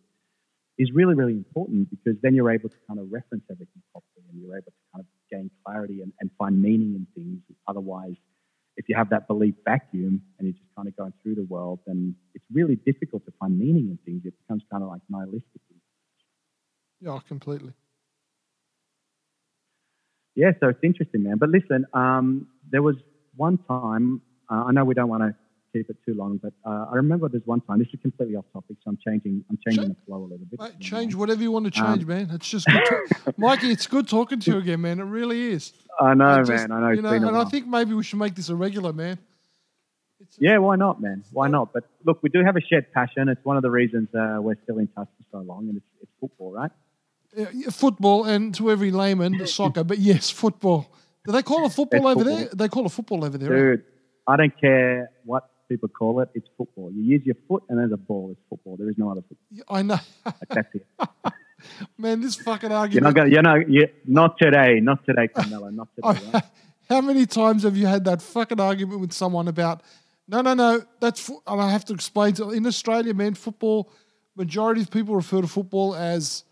is 0.77 0.91
really, 0.93 1.15
really 1.15 1.31
important 1.31 1.89
because 1.89 2.19
then 2.21 2.35
you're 2.35 2.51
able 2.51 2.67
to 2.67 2.75
kind 2.87 2.99
of 2.99 3.07
reference 3.09 3.45
everything 3.49 3.81
properly 3.93 4.27
and 4.29 4.41
you're 4.41 4.57
able 4.57 4.71
to 4.75 4.83
kind 4.91 4.99
of 4.99 5.07
gain 5.31 5.49
clarity 5.63 6.01
and, 6.01 6.11
and 6.19 6.29
find 6.37 6.61
meaning 6.61 6.93
in 6.93 7.07
things. 7.15 7.39
Otherwise, 7.69 8.15
if 8.75 8.89
you 8.89 8.95
have 8.97 9.09
that 9.11 9.29
belief 9.29 9.55
vacuum 9.63 10.21
and 10.37 10.47
you're 10.47 10.59
just 10.59 10.75
kind 10.75 10.89
of 10.89 10.95
going 10.97 11.13
through 11.23 11.35
the 11.35 11.47
world, 11.47 11.79
then 11.87 12.13
it's 12.33 12.43
really 12.51 12.75
difficult 12.75 13.23
to 13.25 13.31
find 13.39 13.57
meaning 13.57 13.87
in 13.87 13.97
things. 14.03 14.23
It 14.25 14.33
becomes 14.43 14.63
kind 14.69 14.83
of 14.83 14.89
like 14.89 14.99
nihilistic 15.07 15.61
yeah, 17.05 17.19
completely. 17.27 17.71
Yeah, 20.35 20.51
so 20.59 20.67
it's 20.67 20.79
interesting, 20.83 21.23
man. 21.23 21.37
But 21.37 21.49
listen, 21.49 21.85
um, 21.93 22.47
there 22.69 22.81
was 22.81 22.95
one 23.37 23.57
time, 23.69 24.21
uh, 24.51 24.65
I 24.67 24.71
know 24.73 24.83
we 24.83 24.93
don't 24.93 25.07
want 25.07 25.23
to 25.23 25.33
keep 25.71 25.89
it 25.89 25.95
too 26.05 26.13
long, 26.13 26.37
but 26.43 26.51
uh, 26.65 26.87
I 26.91 26.95
remember 26.95 27.29
there's 27.29 27.45
one 27.45 27.61
time. 27.61 27.79
This 27.79 27.87
is 27.93 27.99
completely 28.01 28.35
off 28.35 28.45
topic, 28.51 28.75
so 28.83 28.89
I'm 28.89 28.97
changing. 29.05 29.45
I'm 29.49 29.57
changing 29.65 29.89
the 29.89 29.95
flow 30.05 30.17
a 30.17 30.27
little 30.27 30.45
bit. 30.49 30.59
Mate, 30.59 30.79
change 30.81 31.15
whatever 31.15 31.41
you 31.41 31.51
want 31.51 31.65
to 31.65 31.71
change, 31.71 32.01
um, 32.01 32.07
man. 32.07 32.29
It's 32.33 32.49
just 32.49 32.65
good 32.67 32.83
to- 32.85 33.33
Mikey. 33.37 33.71
It's 33.71 33.87
good 33.87 34.07
talking 34.09 34.39
to 34.41 34.51
you 34.51 34.57
again, 34.57 34.81
man. 34.81 34.99
It 34.99 35.03
really 35.03 35.41
is. 35.53 35.71
I 36.01 36.13
know, 36.15 36.43
just, 36.43 36.49
man. 36.51 36.71
I 36.71 36.79
know. 36.81 36.89
You 36.91 37.01
know, 37.01 37.27
and 37.29 37.37
I 37.37 37.45
think 37.45 37.67
maybe 37.67 37.93
we 37.93 38.03
should 38.03 38.19
make 38.19 38.35
this 38.35 38.49
a 38.49 38.55
regular, 38.55 38.91
man. 38.91 39.17
yeah, 40.39 40.57
why 40.57 40.75
not, 40.75 41.01
man? 41.01 41.23
Why 41.31 41.47
not? 41.47 41.71
But 41.73 41.85
look, 42.03 42.21
we 42.23 42.29
do 42.29 42.43
have 42.43 42.57
a 42.57 42.61
shared 42.61 42.91
passion. 42.91 43.29
It's 43.29 43.43
one 43.45 43.55
of 43.55 43.63
the 43.63 43.71
reasons 43.71 44.09
uh, 44.13 44.39
we're 44.41 44.57
still 44.63 44.79
in 44.79 44.87
touch 44.87 45.07
for 45.31 45.39
so 45.39 45.43
long, 45.45 45.67
and 45.69 45.77
it's, 45.77 45.85
it's 46.01 46.11
football, 46.19 46.51
right? 46.51 46.71
Uh, 47.37 47.71
football 47.71 48.25
and 48.25 48.53
to 48.55 48.71
every 48.71 48.91
layman, 48.91 49.45
soccer. 49.47 49.83
But 49.83 49.99
yes, 49.99 50.29
football. 50.29 50.89
Do 51.25 51.31
they 51.31 51.41
call 51.41 51.65
it 51.65 51.73
football 51.73 52.07
it's 52.07 52.21
over 52.21 52.23
football. 52.23 52.37
there? 52.37 52.49
They 52.53 52.67
call 52.67 52.85
it 52.85 52.89
football 52.89 53.25
over 53.25 53.37
there. 53.37 53.53
Eh? 53.53 53.55
Dude, 53.55 53.69
right? 53.69 53.79
I 54.27 54.37
don't 54.37 54.61
care 54.61 55.09
what 55.23 55.49
people 55.67 55.89
call 55.89 56.21
it. 56.21 56.29
It's 56.33 56.47
football. 56.57 56.91
You 56.93 57.03
use 57.03 57.25
your 57.25 57.35
foot 57.47 57.63
and 57.69 57.79
there's 57.79 57.91
a 57.91 57.97
ball. 57.97 58.29
It's 58.31 58.41
football. 58.49 58.77
There 58.77 58.89
is 58.89 58.97
no 58.97 59.11
other 59.11 59.21
football. 59.21 59.75
I 59.75 59.81
know. 59.81 59.99
that's 60.49 60.75
it. 60.75 60.85
Man, 61.97 62.21
this 62.21 62.35
fucking 62.35 62.71
argument. 62.71 62.93
You're 62.93 63.41
not, 63.41 63.59
gonna, 63.59 63.65
you 63.67 63.81
know, 63.81 63.87
not 64.05 64.37
today. 64.37 64.79
Not 64.79 65.05
today, 65.05 65.27
Carmelo. 65.27 65.69
Not 65.69 65.87
today. 65.95 66.29
Right? 66.33 66.43
How 66.89 67.01
many 67.01 67.25
times 67.25 67.63
have 67.63 67.75
you 67.75 67.87
had 67.87 68.05
that 68.05 68.21
fucking 68.21 68.59
argument 68.59 68.99
with 69.01 69.11
someone 69.11 69.47
about, 69.47 69.81
no, 70.27 70.41
no, 70.41 70.53
no, 70.53 70.83
that's, 70.99 71.19
fo-, 71.19 71.41
and 71.47 71.59
I 71.59 71.71
have 71.71 71.83
to 71.85 71.93
explain 71.93 72.35
to, 72.35 72.51
in 72.51 72.67
Australia, 72.67 73.11
man, 73.15 73.33
football, 73.33 73.89
majority 74.35 74.81
of 74.81 74.91
people 74.91 75.15
refer 75.15 75.41
to 75.41 75.47
football 75.47 75.95
as 75.95 76.43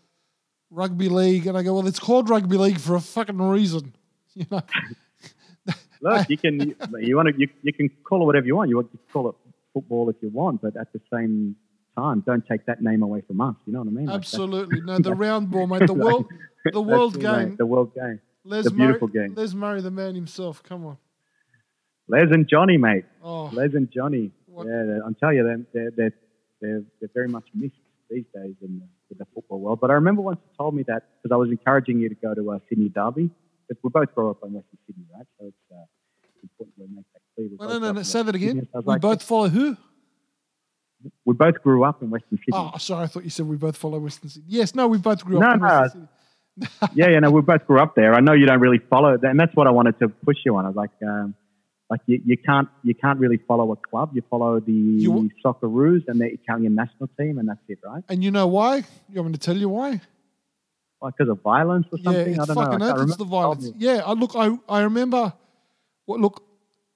rugby 0.70 1.08
league, 1.08 1.46
and 1.46 1.56
I 1.56 1.62
go, 1.62 1.74
well, 1.74 1.86
it's 1.86 1.98
called 1.98 2.28
rugby 2.28 2.56
league 2.56 2.78
for 2.78 2.94
a 2.94 3.00
fucking 3.00 3.40
reason, 3.40 3.94
you 4.34 4.46
know. 4.50 4.62
Look, 6.00 6.28
you 6.28 6.36
can 6.36 6.74
you 7.00 7.16
want 7.16 7.28
to 7.28 7.34
you, 7.38 7.48
you 7.62 7.72
can 7.72 7.88
call 8.04 8.22
it 8.22 8.26
whatever 8.26 8.46
you 8.46 8.56
want. 8.56 8.68
You 8.68 8.76
want 8.76 8.92
to 8.92 8.98
call 9.10 9.30
it 9.30 9.36
football 9.72 10.10
if 10.10 10.16
you 10.20 10.28
want, 10.28 10.60
but 10.60 10.76
at 10.76 10.92
the 10.92 11.00
same 11.12 11.56
time, 11.96 12.22
don't 12.26 12.46
take 12.46 12.66
that 12.66 12.82
name 12.82 13.02
away 13.02 13.22
from 13.22 13.40
us. 13.40 13.56
You 13.64 13.72
know 13.72 13.78
what 13.80 13.88
I 13.88 13.92
mean? 13.92 14.10
Absolutely. 14.10 14.80
Like 14.80 14.86
no, 14.86 14.98
the 15.10 15.14
round 15.14 15.50
ball, 15.50 15.66
mate. 15.66 15.86
The 15.86 15.94
world, 15.94 16.26
the 16.70 16.80
world 16.80 17.18
game. 17.18 17.50
Mate, 17.50 17.58
the 17.58 17.66
world 17.66 17.94
game. 17.94 18.20
Les 18.44 18.64
the 18.64 18.70
beautiful 18.70 19.08
Murray, 19.08 19.28
game. 19.28 19.34
Les 19.34 19.54
Murray, 19.54 19.80
the 19.80 19.90
man 19.90 20.14
himself. 20.14 20.62
Come 20.62 20.84
on. 20.84 20.98
Les 22.08 22.30
and 22.30 22.46
Johnny, 22.46 22.76
mate. 22.76 23.06
Oh, 23.22 23.44
Les 23.54 23.72
and 23.74 23.90
Johnny. 23.90 24.30
What? 24.46 24.66
Yeah, 24.66 25.00
I'm 25.04 25.14
telling 25.14 25.36
you, 25.36 25.64
they're, 25.72 25.90
they're, 25.96 26.12
they're, 26.60 26.82
they're 27.00 27.10
very 27.14 27.28
much 27.28 27.44
missed 27.54 27.74
these 28.10 28.24
days 28.34 28.54
in 28.62 28.80
the, 28.80 28.86
in 29.10 29.18
the 29.18 29.26
football 29.34 29.60
world. 29.60 29.78
But 29.80 29.90
I 29.90 29.94
remember 29.94 30.22
once 30.22 30.38
you 30.42 30.50
told 30.56 30.74
me 30.74 30.84
that 30.88 31.02
because 31.22 31.34
I 31.34 31.36
was 31.36 31.50
encouraging 31.50 31.98
you 31.98 32.08
to 32.08 32.14
go 32.14 32.34
to 32.34 32.52
uh, 32.52 32.58
Sydney 32.68 32.88
Derby. 32.88 33.30
Because 33.66 33.82
we 33.82 33.90
both 33.90 34.14
grew 34.14 34.30
up 34.30 34.38
in 34.44 34.52
Western 34.52 34.78
Sydney, 34.86 35.04
right? 35.14 35.26
So 35.38 35.46
it's, 35.46 35.56
uh, 35.72 35.84
important 36.42 36.76
to 36.76 36.94
make 36.94 37.06
that 37.12 37.22
clear. 37.34 37.48
We 37.48 37.66
no, 37.66 37.78
no, 37.78 37.92
no, 37.92 38.02
say 38.02 38.22
that 38.22 38.34
again. 38.34 38.68
We 38.74 38.82
like, 38.84 39.00
both 39.00 39.22
follow 39.22 39.48
who? 39.48 39.76
We 41.24 41.34
both 41.34 41.62
grew 41.62 41.84
up 41.84 42.02
in 42.02 42.10
Western 42.10 42.38
Sydney. 42.38 42.52
Oh, 42.52 42.72
sorry, 42.78 43.04
I 43.04 43.06
thought 43.06 43.24
you 43.24 43.30
said 43.30 43.46
we 43.46 43.56
both 43.56 43.76
follow 43.76 43.98
Western 43.98 44.28
Sydney. 44.28 44.48
Yes, 44.48 44.74
no, 44.74 44.86
we 44.86 44.98
both 44.98 45.24
grew 45.24 45.38
up 45.38 45.42
no, 45.42 45.52
in 45.52 45.60
no, 45.60 45.80
Western 45.80 45.90
Sydney. 45.90 46.08
yeah, 46.94 47.08
you 47.08 47.20
know, 47.20 47.30
we 47.30 47.42
both 47.42 47.66
grew 47.66 47.80
up 47.80 47.94
there. 47.94 48.14
I 48.14 48.20
know 48.20 48.32
you 48.32 48.46
don't 48.46 48.60
really 48.60 48.78
follow, 48.78 49.18
and 49.20 49.38
that's 49.38 49.54
what 49.56 49.66
I 49.66 49.70
wanted 49.70 49.98
to 49.98 50.08
push 50.08 50.36
you 50.44 50.56
on. 50.56 50.64
I 50.64 50.68
was 50.68 50.76
like, 50.76 50.90
um, 51.02 51.34
like 51.94 52.00
you, 52.06 52.20
you 52.24 52.36
can't 52.36 52.68
you 52.82 52.94
can't 52.94 53.20
really 53.20 53.40
follow 53.48 53.70
a 53.70 53.76
club. 53.76 54.10
You 54.14 54.22
follow 54.28 54.58
the 54.58 54.72
You- 54.72 55.30
Socceroos 55.44 56.02
and 56.08 56.20
the 56.20 56.26
Italian 56.26 56.74
national 56.74 57.08
team, 57.18 57.38
and 57.38 57.48
that's 57.48 57.60
it, 57.68 57.78
right? 57.84 58.02
And 58.08 58.24
you 58.24 58.32
know 58.32 58.48
why? 58.48 58.82
You 59.08 59.20
want 59.20 59.28
me 59.28 59.32
to 59.34 59.38
tell 59.38 59.56
you 59.56 59.68
why? 59.68 60.00
Like 61.00 61.14
because 61.16 61.30
of 61.30 61.40
violence 61.42 61.86
or 61.92 61.98
something? 61.98 62.34
Yeah, 62.34 62.42
it's 62.42 62.50
I 62.50 62.54
don't 62.54 62.64
fucking 62.64 62.82
I 62.82 62.90
earth. 62.90 63.08
It's 63.08 63.16
the 63.16 63.24
violence. 63.24 63.70
Yeah, 63.76 64.02
I 64.04 64.12
look. 64.12 64.32
I 64.34 64.58
I 64.68 64.82
remember. 64.82 65.32
Well, 66.06 66.18
look, 66.18 66.42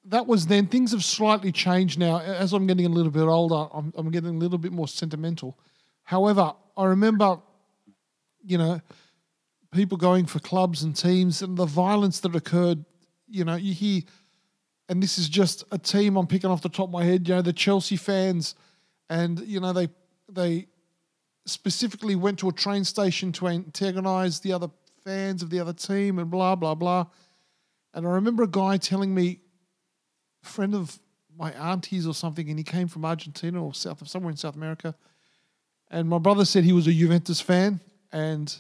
that 0.07 0.27
was 0.27 0.47
then. 0.49 0.67
Things 0.67 0.91
have 0.91 1.05
slightly 1.05 1.53
changed 1.53 1.99
now. 1.99 2.19
As 2.19 2.53
I'm 2.53 2.67
getting 2.67 2.87
a 2.87 2.89
little 2.89 3.13
bit 3.13 3.23
older, 3.23 3.69
I'm 3.73 3.93
I'm 3.97 4.11
getting 4.11 4.35
a 4.35 4.39
little 4.39 4.59
bit 4.59 4.73
more 4.73 4.89
sentimental. 4.89 5.57
However, 6.03 6.55
I 6.77 6.85
remember, 6.87 7.39
you 8.43 8.59
know, 8.59 8.81
people 9.73 9.97
going 9.97 10.27
for 10.27 10.41
clubs 10.41 10.83
and 10.83 10.97
teams 10.97 11.43
and 11.43 11.57
the 11.57 11.67
violence 11.67 12.19
that 12.21 12.35
occurred. 12.35 12.85
You 13.29 13.45
know, 13.45 13.57
you 13.57 13.75
hear, 13.75 14.03
and 14.89 15.03
this 15.03 15.19
is 15.19 15.29
just 15.29 15.65
a 15.71 15.79
team 15.79 16.17
I'm 16.17 16.27
picking 16.27 16.51
off 16.51 16.63
the 16.63 16.69
top 16.69 16.89
of 16.89 16.93
my 16.93 17.05
head. 17.05 17.29
You 17.29 17.37
know, 17.37 17.43
the 17.43 17.53
Chelsea 17.53 17.97
fans, 17.97 18.55
and 19.11 19.41
you 19.41 19.61
know 19.61 19.73
they 19.73 19.89
they 20.31 20.67
specifically 21.47 22.17
went 22.17 22.39
to 22.39 22.49
a 22.49 22.53
train 22.53 22.85
station 22.85 23.33
to 23.33 23.49
antagonize 23.49 24.41
the 24.41 24.53
other 24.53 24.69
fans 25.05 25.43
of 25.43 25.51
the 25.51 25.61
other 25.61 25.73
team 25.73 26.19
and 26.19 26.31
blah 26.31 26.55
blah 26.55 26.75
blah. 26.75 27.07
And 27.95 28.07
I 28.07 28.11
remember 28.11 28.43
a 28.43 28.49
guy 28.49 28.77
telling 28.77 29.15
me, 29.15 29.41
a 30.43 30.47
friend 30.47 30.75
of 30.75 30.99
my 31.37 31.53
auntie's 31.53 32.07
or 32.07 32.15
something, 32.15 32.49
and 32.49 32.59
he 32.59 32.65
came 32.65 32.89
from 32.89 33.05
Argentina 33.05 33.65
or 33.65 33.75
South 33.75 34.07
somewhere 34.09 34.31
in 34.31 34.37
South 34.37 34.57
America. 34.57 34.95
And 35.91 36.09
my 36.09 36.19
brother 36.19 36.45
said 36.45 36.65
he 36.65 36.73
was 36.73 36.87
a 36.87 36.93
Juventus 36.93 37.41
fan, 37.41 37.81
and 38.13 38.55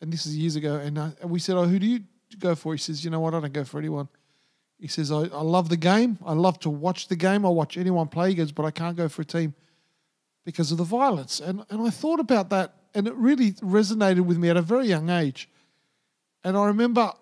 and 0.00 0.12
this 0.12 0.26
is 0.26 0.36
years 0.36 0.56
ago. 0.56 0.76
And, 0.76 0.98
uh, 0.98 1.10
and 1.20 1.30
we 1.30 1.38
said, 1.38 1.56
"Oh, 1.56 1.64
who 1.64 1.78
do 1.78 1.86
you 1.86 2.00
go 2.38 2.54
for?" 2.54 2.72
He 2.72 2.78
says, 2.78 3.04
"You 3.04 3.10
know 3.10 3.20
what? 3.20 3.34
I 3.34 3.40
don't 3.40 3.52
go 3.52 3.64
for 3.64 3.78
anyone." 3.78 4.08
He 4.78 4.88
says, 4.88 5.10
I, 5.10 5.22
"I 5.22 5.42
love 5.42 5.68
the 5.68 5.76
game. 5.76 6.18
I 6.24 6.32
love 6.32 6.58
to 6.60 6.70
watch 6.70 7.08
the 7.08 7.16
game. 7.16 7.46
I 7.46 7.48
watch 7.48 7.76
anyone 7.76 8.08
play." 8.08 8.34
Goes, 8.34 8.52
"But 8.52 8.64
I 8.64 8.70
can't 8.70 8.96
go 8.96 9.08
for 9.08 9.22
a 9.22 9.24
team." 9.24 9.54
because 10.44 10.70
of 10.70 10.78
the 10.78 10.84
violence. 10.84 11.40
And 11.40 11.64
and 11.70 11.86
I 11.86 11.90
thought 11.90 12.20
about 12.20 12.50
that 12.50 12.74
and 12.94 13.08
it 13.08 13.14
really 13.14 13.52
resonated 13.52 14.20
with 14.20 14.38
me 14.38 14.48
at 14.50 14.56
a 14.56 14.62
very 14.62 14.86
young 14.86 15.10
age. 15.10 15.48
And 16.42 16.56
I 16.56 16.66
remember 16.66 17.12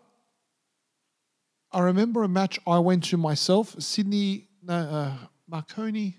I 1.70 1.80
remember 1.80 2.22
a 2.22 2.28
match 2.28 2.59
I 2.66 2.78
went 2.78 3.05
to 3.05 3.16
myself, 3.16 3.74
Sydney 3.80 4.48
no 4.62 4.74
uh, 4.74 5.12
Marconi 5.48 6.18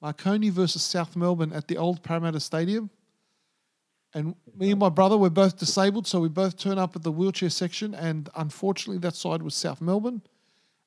Marconi 0.00 0.50
versus 0.50 0.82
South 0.82 1.14
Melbourne 1.14 1.52
at 1.52 1.68
the 1.68 1.76
old 1.76 2.02
Parramatta 2.02 2.40
Stadium. 2.40 2.90
And 4.14 4.34
me 4.56 4.70
and 4.70 4.80
my 4.80 4.90
brother 4.90 5.16
were 5.16 5.30
both 5.30 5.58
disabled, 5.58 6.06
so 6.06 6.20
we 6.20 6.28
both 6.28 6.56
turned 6.58 6.78
up 6.78 6.94
at 6.96 7.02
the 7.02 7.12
wheelchair 7.12 7.50
section. 7.50 7.94
And 7.94 8.28
unfortunately, 8.36 8.98
that 8.98 9.16
side 9.16 9.42
was 9.42 9.54
South 9.54 9.80
Melbourne. 9.80 10.20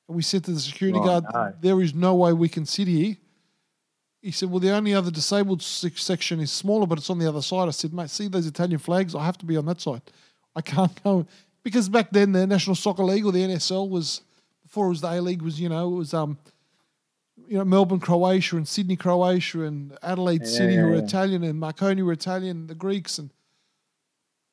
And 0.08 0.16
we 0.16 0.22
said 0.22 0.44
to 0.44 0.52
the 0.52 0.60
security 0.60 0.98
Oh, 1.00 1.04
guard, 1.04 1.24
no. 1.32 1.52
"There 1.60 1.82
is 1.82 1.92
no 1.94 2.14
way 2.14 2.32
we 2.32 2.48
can 2.48 2.64
sit 2.66 2.86
here." 2.86 3.16
He 4.22 4.30
said, 4.30 4.50
"Well, 4.50 4.60
the 4.60 4.70
only 4.70 4.94
other 4.94 5.10
disabled 5.10 5.62
section 5.62 6.40
is 6.40 6.52
smaller, 6.52 6.86
but 6.86 6.98
it's 6.98 7.10
on 7.10 7.18
the 7.18 7.28
other 7.28 7.42
side." 7.42 7.66
I 7.66 7.72
said, 7.72 7.92
"Mate, 7.92 8.10
see 8.10 8.28
those 8.28 8.46
Italian 8.46 8.78
flags? 8.78 9.14
I 9.14 9.24
have 9.24 9.38
to 9.38 9.46
be 9.46 9.56
on 9.56 9.66
that 9.66 9.80
side. 9.80 10.02
I 10.54 10.62
can't 10.62 11.02
go 11.02 11.26
because 11.62 11.88
back 11.88 12.12
then 12.12 12.30
the 12.30 12.46
National 12.46 12.76
Soccer 12.76 13.04
League 13.04 13.26
or 13.26 13.32
the 13.32 13.42
NSL 13.42 13.88
was 13.88 14.22
before 14.62 14.86
it 14.86 14.90
was 14.90 15.00
the 15.00 15.12
A 15.12 15.20
League 15.20 15.42
was 15.42 15.60
you 15.60 15.68
know 15.68 15.92
it 15.92 15.96
was 15.96 16.14
um 16.14 16.38
you 17.48 17.58
know 17.58 17.64
Melbourne 17.64 18.00
Croatia 18.00 18.56
and 18.56 18.66
Sydney 18.66 18.96
Croatia 18.96 19.62
and 19.62 19.96
Adelaide 20.02 20.42
Yeah, 20.42 20.48
City 20.48 20.74
yeah, 20.74 20.80
who 20.80 20.88
were 20.88 20.96
yeah. 20.96 21.02
Italian 21.02 21.44
and 21.44 21.58
Marconi 21.58 22.02
were 22.02 22.12
Italian, 22.12 22.66
the 22.66 22.74
Greeks 22.74 23.18
and 23.18 23.30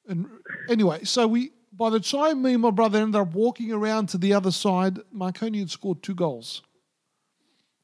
and 0.08 0.28
anyway, 0.70 1.04
so 1.04 1.28
we 1.28 1.52
by 1.72 1.90
the 1.90 2.00
time 2.00 2.42
me 2.42 2.54
and 2.54 2.62
my 2.62 2.72
brother 2.72 3.00
ended 3.00 3.20
up 3.20 3.34
walking 3.34 3.72
around 3.72 4.08
to 4.10 4.18
the 4.18 4.34
other 4.34 4.52
side, 4.52 5.00
Marconi 5.12 5.60
had 5.60 5.72
scored 5.72 6.04
two 6.04 6.14
goals. 6.14 6.62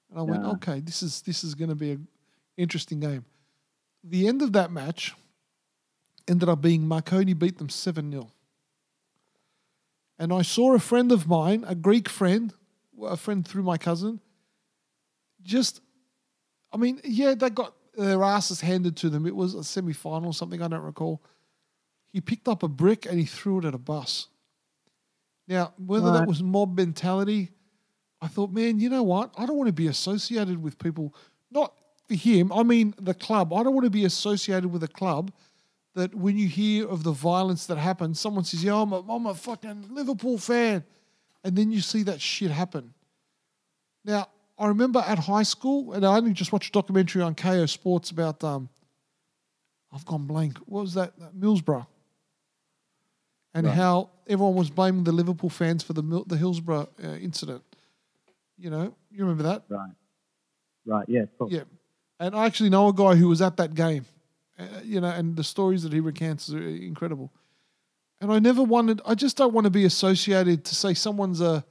And 0.10 0.20
I 0.20 0.24
went, 0.24 0.44
okay, 0.44 0.80
this 0.80 1.02
is 1.02 1.22
this 1.22 1.44
is 1.44 1.56
going 1.56 1.70
to 1.70 1.76
be 1.76 1.92
an 1.92 2.08
interesting 2.58 3.00
game. 3.00 3.26
The 4.04 4.28
end 4.28 4.42
of 4.42 4.54
that 4.54 4.72
match 4.72 5.16
ended 6.28 6.50
up 6.50 6.62
being 6.62 6.88
Marconi 6.88 7.34
beat 7.34 7.58
them 7.58 7.70
7 7.70 8.12
0. 8.12 8.32
And 10.18 10.34
I 10.34 10.42
saw 10.42 10.76
a 10.76 10.80
friend 10.80 11.12
of 11.12 11.28
mine, 11.28 11.64
a 11.68 11.76
Greek 11.76 12.10
friend, 12.10 12.54
a 13.02 13.16
friend 13.18 13.48
through 13.48 13.64
my 13.64 13.78
cousin, 13.78 14.20
just, 15.44 15.82
I 16.72 16.78
mean, 16.78 17.00
yeah, 17.04 17.36
they 17.36 17.50
got 17.50 17.74
their 17.96 18.24
asses 18.24 18.62
handed 18.62 18.96
to 18.98 19.10
them. 19.10 19.26
It 19.26 19.36
was 19.36 19.56
a 19.56 19.64
semi 19.64 19.94
final 19.94 20.30
or 20.30 20.34
something, 20.34 20.62
I 20.62 20.68
don't 20.68 20.84
recall. 20.84 21.22
He 22.12 22.22
picked 22.22 22.48
up 22.48 22.64
a 22.64 22.68
brick 22.68 23.06
and 23.06 23.20
he 23.20 23.26
threw 23.26 23.60
it 23.60 23.66
at 23.66 23.74
a 23.74 23.80
bus. 23.80 24.28
Now, 25.48 25.74
whether 25.78 26.12
that 26.12 26.28
was 26.28 26.44
mob 26.44 26.78
mentality, 26.78 27.50
I 28.22 28.28
thought, 28.28 28.52
man, 28.52 28.80
you 28.80 28.90
know 28.90 29.04
what? 29.04 29.34
I 29.38 29.46
don't 29.46 29.58
want 29.58 29.68
to 29.68 29.74
be 29.74 29.88
associated 29.88 30.62
with 30.62 30.78
people, 30.78 31.16
not 31.52 31.74
for 32.08 32.16
him, 32.16 32.52
I 32.52 32.64
mean 32.64 32.94
the 33.00 33.14
club. 33.14 33.54
I 33.54 33.64
don't 33.64 33.74
want 33.74 33.86
to 33.86 33.92
be 33.92 34.06
associated 34.06 34.72
with 34.72 34.84
a 34.84 34.88
club 34.88 35.32
that 35.96 36.14
when 36.14 36.38
you 36.38 36.48
hear 36.48 36.88
of 36.88 37.04
the 37.04 37.12
violence 37.12 37.66
that 37.68 37.78
happens, 37.78 38.20
someone 38.20 38.44
says, 38.44 38.64
yeah, 38.64 38.76
I'm 38.76 38.94
a, 38.94 39.00
I'm 39.12 39.26
a 39.26 39.34
fucking 39.34 39.88
Liverpool 39.90 40.38
fan. 40.38 40.84
And 41.44 41.56
then 41.56 41.72
you 41.72 41.82
see 41.82 42.04
that 42.04 42.22
shit 42.22 42.52
happen. 42.52 42.94
Now, 44.04 44.28
I 44.60 44.68
remember 44.68 45.00
at 45.00 45.18
high 45.20 45.44
school, 45.44 45.94
and 45.94 46.06
I 46.06 46.18
only 46.18 46.34
just 46.34 46.52
watched 46.52 46.70
a 46.70 46.72
documentary 46.74 47.22
on 47.22 47.34
KO 47.34 47.66
Sports 47.66 48.12
about, 48.12 48.44
um, 48.44 48.70
I've 49.94 50.06
gone 50.06 50.26
blank. 50.28 50.58
What 50.66 50.82
was 50.82 50.94
that? 50.96 51.18
That 51.18 51.34
Millsborough. 51.34 51.88
And 53.54 53.66
Right. 53.66 53.76
how 53.76 54.10
everyone 54.28 54.56
was 54.56 54.70
blaming 54.70 55.06
the 55.06 55.12
Liverpool 55.12 55.50
fans 55.50 55.82
for 55.82 55.94
the 55.94 56.04
Mil- 56.04 56.26
the 56.26 56.38
Hillsborough 56.38 56.90
uh, 57.04 57.08
incident. 57.16 57.64
You 58.58 58.70
know, 58.70 58.94
you 59.10 59.22
remember 59.24 59.44
that? 59.44 59.64
Right. 59.70 59.92
Right. 60.86 61.06
Yeah. 61.10 61.26
Yeah. 61.48 61.64
And 62.20 62.36
I 62.36 62.46
actually 62.46 62.70
know 62.70 62.90
a 62.90 62.94
guy 62.94 63.16
who 63.16 63.30
was 63.30 63.42
at 63.42 63.58
that 63.58 63.74
game, 63.74 64.06
uh, 64.60 64.66
you 64.84 65.00
know, 65.02 65.08
and 65.10 65.36
the 65.36 65.44
stories 65.44 65.84
that 65.84 65.94
he 65.94 66.00
recounts 66.02 66.52
are 66.54 66.62
incredible. 66.62 67.32
And 68.22 68.32
I 68.32 68.40
never 68.40 68.62
wanted, 68.62 69.02
I 69.06 69.16
just 69.16 69.38
don't 69.38 69.54
want 69.54 69.64
to 69.66 69.72
be 69.72 69.86
associated 69.86 70.66
to 70.66 70.76
say 70.76 70.94
someone's 70.94 71.40
a, 71.40 71.64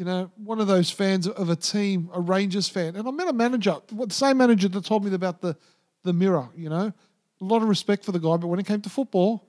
you 0.00 0.06
know, 0.06 0.30
one 0.42 0.62
of 0.62 0.66
those 0.66 0.90
fans 0.90 1.28
of 1.28 1.50
a 1.50 1.56
team, 1.56 2.08
a 2.14 2.20
Rangers 2.22 2.70
fan. 2.70 2.96
And 2.96 3.06
I 3.06 3.10
met 3.10 3.28
a 3.28 3.34
manager, 3.34 3.76
the 3.92 4.14
same 4.14 4.38
manager 4.38 4.66
that 4.66 4.82
told 4.82 5.04
me 5.04 5.12
about 5.12 5.42
the, 5.42 5.54
the 6.04 6.14
mirror, 6.14 6.48
you 6.56 6.70
know, 6.70 6.90
a 7.38 7.44
lot 7.44 7.60
of 7.60 7.68
respect 7.68 8.06
for 8.06 8.12
the 8.12 8.18
guy. 8.18 8.38
But 8.38 8.46
when 8.46 8.58
it 8.58 8.64
came 8.64 8.80
to 8.80 8.88
football, 8.88 9.46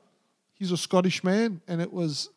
he's 0.52 0.74
a 0.74 0.78
Scottish 0.78 1.24
man 1.24 1.62
and 1.70 1.82
it 1.82 1.93
was, 1.93 2.32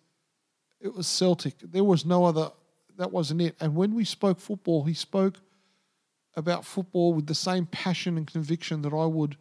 it 0.81 0.95
was 0.95 1.09
Celtic. 1.09 1.55
There 1.61 1.83
was 1.83 2.07
no 2.07 2.25
other, 2.25 2.53
that 2.99 3.11
wasn't 3.11 3.43
it. 3.43 3.57
And 3.59 3.75
when 3.75 3.97
we 3.97 4.05
spoke 4.05 4.39
football, 4.39 4.85
he 4.85 4.95
spoke 4.95 5.41
about 6.37 6.65
football 6.65 7.15
with 7.15 7.27
the 7.27 7.35
same 7.35 7.67
passion 7.67 8.17
and 8.17 8.29
conviction 8.29 8.83
that 8.83 8.95
I 8.95 9.07
would 9.07 9.37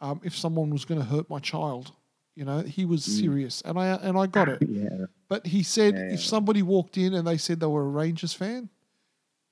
um, 0.00 0.22
if 0.24 0.34
someone 0.34 0.70
was 0.70 0.86
going 0.86 0.98
to 0.98 1.06
hurt 1.06 1.28
my 1.28 1.40
child. 1.40 1.92
You 2.38 2.44
know, 2.44 2.60
he 2.60 2.84
was 2.84 3.02
serious, 3.04 3.62
and 3.62 3.76
I 3.76 3.96
and 3.96 4.16
I 4.16 4.28
got 4.28 4.48
it. 4.48 4.62
Yeah. 4.68 5.06
But 5.28 5.44
he 5.44 5.64
said 5.64 5.94
Yeah, 5.94 6.14
if 6.14 6.20
yeah. 6.20 6.26
somebody 6.34 6.62
walked 6.62 6.96
in 6.96 7.12
and 7.14 7.26
they 7.26 7.36
said 7.36 7.58
they 7.58 7.66
were 7.66 7.82
a 7.82 7.88
Rangers 7.88 8.32
fan, 8.32 8.68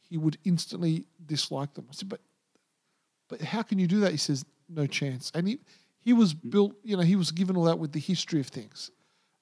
he 0.09 0.17
would 0.17 0.39
instantly 0.45 1.05
dislike 1.27 1.75
them. 1.75 1.87
I 1.91 1.95
said, 1.95 2.09
but 2.09 2.21
but 3.29 3.41
how 3.41 3.63
can 3.63 3.81
you 3.81 3.89
do 3.89 3.99
that? 4.01 4.13
He 4.13 4.17
says, 4.19 4.45
no 4.69 4.87
chance. 4.87 5.33
And 5.35 5.49
he 5.49 5.59
he 5.99 6.13
was 6.13 6.33
built, 6.33 6.77
you 6.85 6.97
know, 6.97 7.03
he 7.03 7.17
was 7.17 7.33
given 7.33 7.57
all 7.57 7.65
that 7.65 7.81
with 7.81 7.91
the 7.91 7.99
history 7.99 8.39
of 8.39 8.47
things, 8.47 8.93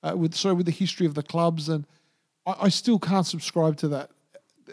uh, 0.03 0.17
with 0.17 0.35
sorry, 0.35 0.55
with 0.55 0.65
the 0.65 0.73
history 0.73 1.05
of 1.07 1.13
the 1.13 1.23
clubs, 1.23 1.69
and 1.69 1.87
I, 2.47 2.55
I 2.63 2.69
still 2.71 2.99
can't 2.99 3.27
subscribe 3.27 3.77
to 3.79 3.89
that. 3.89 4.11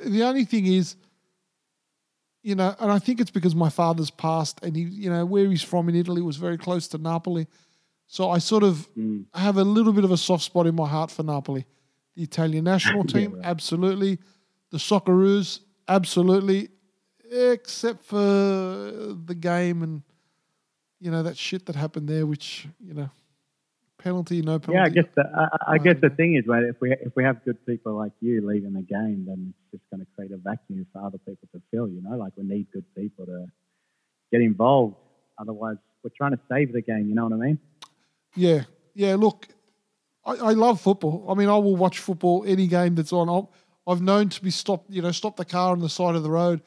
The 0.06 0.24
only 0.24 0.46
thing 0.46 0.66
is, 0.66 0.96
you 2.42 2.56
know, 2.56 2.74
and 2.80 2.90
I 2.90 3.00
think 3.00 3.20
it's 3.20 3.32
because 3.32 3.54
my 3.54 3.70
father's 3.70 4.12
passed, 4.12 4.64
and 4.64 4.78
he, 4.78 4.84
you 4.84 5.10
know, 5.10 5.26
where 5.26 5.50
he's 5.50 5.62
from 5.62 5.90
in 5.90 5.96
Italy 5.96 6.22
was 6.22 6.38
very 6.38 6.58
close 6.58 6.88
to 6.88 6.98
Napoli, 6.98 7.48
so 8.16 8.30
I 8.30 8.40
sort 8.40 8.64
of 8.64 8.76
Mm. 8.96 9.26
have 9.34 9.56
a 9.56 9.64
little 9.64 9.94
bit 9.94 10.04
of 10.04 10.12
a 10.12 10.18
soft 10.18 10.44
spot 10.44 10.68
in 10.68 10.76
my 10.76 10.86
heart 10.96 11.10
for 11.12 11.24
Napoli. 11.24 11.66
The 12.16 12.24
Italian 12.24 12.66
national 12.66 13.06
team, 13.06 13.32
right. 13.36 13.46
absolutely. 13.46 14.20
The 14.72 14.78
Socceroos, 14.80 15.62
absolutely. 15.88 16.68
Except 17.32 18.04
for 18.04 18.18
the 19.30 19.36
game 19.52 19.82
and 19.82 20.02
you 21.00 21.10
know 21.10 21.24
that 21.24 21.38
shit 21.38 21.66
that 21.68 21.76
happened 21.78 22.10
there, 22.10 22.26
which 22.26 22.68
you 22.82 22.94
know, 22.94 23.10
penalty, 23.98 24.42
no 24.42 24.60
penalty. 24.60 24.74
Yeah, 24.78 24.84
I 24.84 24.90
guess 24.90 25.10
the, 25.16 25.24
I, 25.34 25.74
I 25.76 25.78
guess 25.78 25.96
the 26.02 26.10
thing 26.10 26.36
is, 26.36 26.46
right, 26.48 26.64
if 26.64 26.82
we 26.82 26.92
if 26.92 27.16
we 27.16 27.24
have 27.24 27.38
good 27.46 27.66
people 27.66 27.94
like 27.94 28.12
you 28.20 28.46
leaving 28.46 28.74
the 28.74 28.82
game, 28.82 29.24
then 29.26 29.54
it's 29.54 29.72
just 29.80 29.90
going 29.90 30.02
to 30.02 30.08
create 30.16 30.32
a 30.34 30.38
vacuum 30.50 30.86
for 30.92 31.00
other 31.08 31.18
people 31.20 31.48
to 31.54 31.62
fill. 31.72 31.88
You 31.88 32.02
know, 32.02 32.18
like 32.18 32.34
we 32.36 32.44
need 32.44 32.68
good 32.74 32.86
people 32.94 33.26
to 33.28 33.46
get 34.34 34.42
involved. 34.42 34.96
Otherwise, 35.40 35.78
we're 36.04 36.12
trying 36.22 36.32
to 36.34 36.40
save 36.50 36.74
the 36.74 36.82
game. 36.82 37.08
You 37.08 37.16
know 37.16 37.24
what 37.24 37.34
I 37.34 37.38
mean? 37.48 37.60
Yeah, 38.36 38.64
yeah. 38.94 39.16
Look, 39.16 39.48
I, 40.26 40.32
I 40.34 40.52
love 40.52 40.80
football. 40.82 41.26
I 41.30 41.34
mean, 41.34 41.50
I 41.50 41.58
will 41.58 41.76
watch 41.76 42.00
football 42.00 42.44
any 42.48 42.68
game 42.68 42.96
that's 42.96 43.14
on. 43.14 43.30
I'll, 43.30 43.52
I've 43.88 44.02
known 44.02 44.30
to 44.30 44.42
be 44.42 44.52
stopped. 44.52 44.90
You 44.90 45.02
know, 45.02 45.12
stop 45.12 45.38
the 45.38 45.46
car 45.46 45.72
on 45.72 45.80
the 45.80 45.90
side 45.90 46.16
of 46.16 46.24
the 46.24 46.32
road 46.32 46.62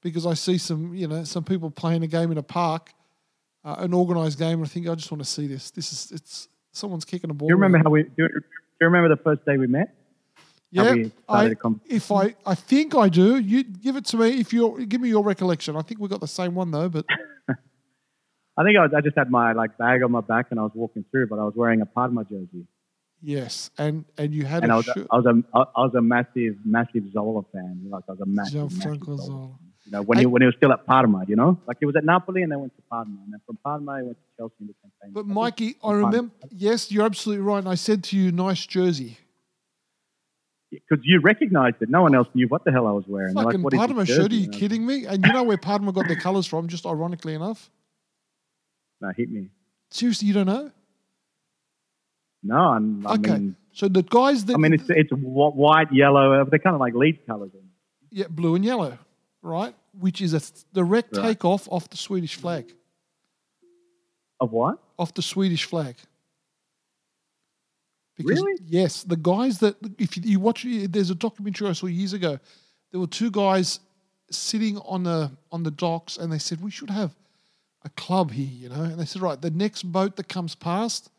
because 0.00 0.26
I 0.26 0.34
see 0.34 0.58
some, 0.58 0.94
you 0.94 1.08
know, 1.08 1.24
some 1.24 1.44
people 1.44 1.70
playing 1.70 2.02
a 2.02 2.06
game 2.06 2.30
in 2.30 2.38
a 2.38 2.42
park, 2.42 2.92
uh, 3.64 3.76
an 3.78 3.92
organised 3.92 4.38
game, 4.38 4.58
and 4.58 4.64
I 4.64 4.68
think 4.68 4.88
I 4.88 4.94
just 4.94 5.10
want 5.10 5.22
to 5.22 5.28
see 5.28 5.46
this. 5.46 5.70
This 5.70 5.92
is 5.92 6.12
it's 6.12 6.48
Someone's 6.72 7.04
kicking 7.04 7.30
a 7.30 7.34
ball. 7.34 7.48
Do 7.48 7.52
you 7.52 7.56
remember 7.56 7.78
how 7.78 7.90
we? 7.90 8.04
Do 8.04 8.10
you, 8.16 8.28
do 8.28 8.40
you 8.80 8.86
remember 8.86 9.08
the 9.08 9.20
first 9.22 9.44
day 9.44 9.56
we 9.56 9.66
met? 9.66 9.94
Yeah, 10.70 10.92
we 10.92 11.12
I, 11.28 11.52
if 11.88 12.12
I, 12.12 12.36
I 12.46 12.54
think 12.54 12.94
I 12.94 13.08
do. 13.08 13.38
You 13.38 13.64
give 13.64 13.96
it 13.96 14.04
to 14.06 14.16
me. 14.16 14.40
If 14.40 14.52
you 14.52 14.86
give 14.86 15.00
me 15.00 15.08
your 15.08 15.24
recollection, 15.24 15.76
I 15.76 15.82
think 15.82 16.00
we 16.00 16.08
got 16.08 16.20
the 16.20 16.28
same 16.28 16.54
one 16.54 16.70
though. 16.70 16.88
But 16.88 17.06
I 18.60 18.64
think 18.64 18.76
I, 18.78 18.82
was, 18.82 18.92
I 18.94 19.00
just 19.00 19.16
had 19.16 19.30
my 19.30 19.52
like 19.52 19.78
bag 19.78 20.02
on 20.02 20.10
my 20.12 20.20
back 20.20 20.46
and 20.50 20.60
I 20.60 20.64
was 20.64 20.72
walking 20.74 21.04
through, 21.10 21.28
but 21.28 21.38
I 21.38 21.44
was 21.44 21.54
wearing 21.56 21.80
a 21.80 21.86
Parma 21.86 22.24
jersey, 22.24 22.66
yes, 23.22 23.70
and 23.78 24.04
and 24.18 24.34
you 24.34 24.44
had 24.44 24.62
and 24.64 24.70
a 24.72 24.74
I 24.74 24.76
was. 24.76 24.88
I 24.88 25.16
was 25.18 25.26
a 25.32 25.34
I 25.78 25.80
was 25.86 25.94
a 25.94 26.02
massive 26.02 26.54
massive 26.76 27.04
Zola 27.14 27.42
fan. 27.52 27.74
Like 27.88 28.04
I 28.08 28.12
was 28.12 28.20
a 28.20 28.26
massive, 28.26 28.64
massive 28.76 28.92
Gianfranco 29.00 29.16
Zola. 29.16 29.26
Zola. 29.26 29.50
You 29.86 29.92
know, 29.92 30.02
when 30.02 30.18
I- 30.18 30.20
he 30.22 30.26
when 30.26 30.42
he 30.42 30.46
was 30.46 30.54
still 30.56 30.72
at 30.72 30.84
Parma, 30.86 31.24
you 31.26 31.36
know, 31.36 31.58
like 31.66 31.78
he 31.80 31.86
was 31.86 31.96
at 31.96 32.04
Napoli 32.04 32.42
and 32.42 32.52
then 32.52 32.60
went 32.60 32.76
to 32.76 32.82
Parma, 32.90 33.16
and 33.24 33.32
then 33.32 33.40
from 33.46 33.56
Parma 33.64 33.92
he 34.00 34.04
went 34.08 34.18
to 34.18 34.24
Chelsea 34.36 34.54
and 34.60 34.68
became 34.68 34.92
famous. 35.00 35.14
But 35.14 35.26
Mikey, 35.26 35.76
I 35.82 35.92
remember. 35.92 36.34
Yes, 36.50 36.92
you're 36.92 37.06
absolutely 37.06 37.42
right. 37.50 37.58
And 37.64 37.68
I 37.68 37.76
said 37.76 38.04
to 38.08 38.16
you, 38.16 38.30
nice 38.30 38.66
jersey. 38.66 39.16
because 40.70 41.00
you 41.04 41.20
recognized 41.20 41.76
it. 41.80 41.88
No 41.88 42.02
one 42.02 42.14
else 42.14 42.28
knew 42.34 42.46
what 42.48 42.64
the 42.64 42.70
hell 42.72 42.86
I 42.86 42.92
was 42.92 43.04
wearing. 43.08 43.34
Fucking 43.34 43.62
like, 43.62 43.72
what 43.72 43.74
Parma 43.74 44.06
shirt. 44.06 44.30
Are 44.32 44.34
you 44.34 44.48
kidding 44.48 44.86
me? 44.86 45.04
And 45.06 45.24
you 45.26 45.32
know 45.32 45.42
where 45.42 45.56
Parma 45.56 45.92
got 45.92 46.06
their 46.06 46.20
colours 46.28 46.46
from? 46.46 46.68
Just 46.68 46.86
ironically 46.86 47.34
enough. 47.34 47.70
No, 49.00 49.10
hit 49.16 49.30
me. 49.30 49.48
Seriously, 49.90 50.28
you 50.28 50.34
don't 50.34 50.46
know? 50.46 50.70
No, 52.42 52.56
I'm, 52.56 53.06
I 53.06 53.14
Okay. 53.14 53.32
mean, 53.32 53.56
So 53.72 53.88
the 53.88 54.02
guys 54.02 54.44
that 54.46 54.54
I 54.54 54.58
mean, 54.58 54.72
it's 54.72 54.84
it's 54.88 55.10
white, 55.12 55.92
yellow. 55.92 56.40
uh, 56.40 56.44
They're 56.44 56.58
kind 56.58 56.74
of 56.74 56.80
like 56.80 56.94
lead 56.94 57.24
colors. 57.26 57.50
yeah, 58.10 58.26
blue 58.28 58.54
and 58.56 58.64
yellow, 58.64 58.98
right? 59.42 59.74
Which 59.98 60.20
is 60.20 60.34
a 60.34 60.40
direct 60.72 61.16
Right. 61.16 61.28
takeoff 61.28 61.68
off 61.70 61.88
the 61.90 61.96
Swedish 61.96 62.34
flag. 62.36 62.72
Of 64.40 64.52
what? 64.52 64.78
Off 64.98 65.12
the 65.14 65.22
Swedish 65.22 65.64
flag. 65.64 65.96
Really? 68.22 68.52
Yes, 68.66 69.02
the 69.02 69.16
guys 69.16 69.58
that 69.60 69.76
if 69.98 70.16
you, 70.16 70.22
you 70.26 70.40
watch, 70.40 70.66
there's 70.68 71.08
a 71.10 71.14
documentary 71.14 71.68
I 71.68 71.72
saw 71.72 71.86
years 71.86 72.12
ago. 72.12 72.38
There 72.90 73.00
were 73.00 73.06
two 73.06 73.30
guys 73.30 73.80
sitting 74.30 74.76
on 74.78 75.04
the 75.04 75.30
on 75.50 75.62
the 75.62 75.70
docks, 75.70 76.18
and 76.18 76.30
they 76.30 76.38
said 76.38 76.60
we 76.62 76.70
should 76.70 76.90
have 76.90 77.14
a 77.84 77.88
club 77.90 78.30
here, 78.32 78.48
you 78.48 78.68
know. 78.68 78.82
And 78.82 78.98
they 78.98 79.04
said, 79.04 79.22
right, 79.22 79.40
the 79.40 79.50
next 79.50 79.84
boat 79.84 80.16
that 80.16 80.28
comes 80.28 80.54
past, 80.54 81.10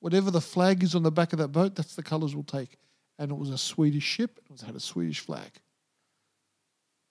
whatever 0.00 0.30
the 0.30 0.40
flag 0.40 0.82
is 0.82 0.94
on 0.94 1.02
the 1.02 1.12
back 1.12 1.32
of 1.32 1.38
that 1.38 1.48
boat, 1.48 1.74
that's 1.74 1.94
the 1.94 2.02
colours 2.02 2.34
we'll 2.34 2.44
take. 2.44 2.76
And 3.18 3.30
it 3.30 3.36
was 3.36 3.50
a 3.50 3.58
Swedish 3.58 4.04
ship. 4.04 4.38
It 4.44 4.50
was 4.50 4.62
had 4.62 4.76
a 4.76 4.80
Swedish 4.80 5.20
flag. 5.20 5.50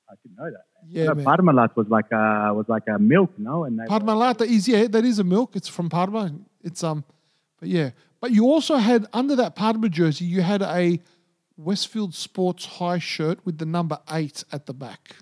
I 0.10 0.14
didn't 0.24 0.38
know 0.38 0.51
that. 0.51 0.64
Yeah, 0.88 1.05
no, 1.05 1.16
man. 1.16 1.26
Parmalat 1.26 1.76
was 1.76 1.88
like 1.89 2.12
a 2.12 2.53
was 2.53 2.70
like 2.70 2.84
a 2.88 2.97
milk, 2.97 3.32
no? 3.38 3.66
And 3.66 3.78
they 3.78 3.84
were- 3.84 4.45
is 4.45 4.68
yeah, 4.68 4.88
that 4.88 5.03
is 5.03 5.20
a 5.20 5.24
milk. 5.24 5.55
It's 5.55 5.68
from 5.68 5.89
Parma. 5.89 6.32
It's 6.64 6.82
um, 6.82 7.03
but 7.60 7.68
yeah, 7.68 7.89
but 8.22 8.32
you 8.32 8.45
also 8.45 8.78
had 8.78 9.05
under 9.12 9.36
that 9.36 9.55
Parma 9.55 9.89
jersey, 9.89 10.24
you 10.24 10.41
had 10.41 10.62
a 10.62 11.01
Westfield 11.58 12.14
Sports 12.14 12.66
High 12.66 12.99
shirt 12.99 13.45
with 13.45 13.58
the 13.58 13.66
number 13.66 13.99
eight 14.12 14.45
at 14.51 14.66
the 14.66 14.74
back 14.74 15.18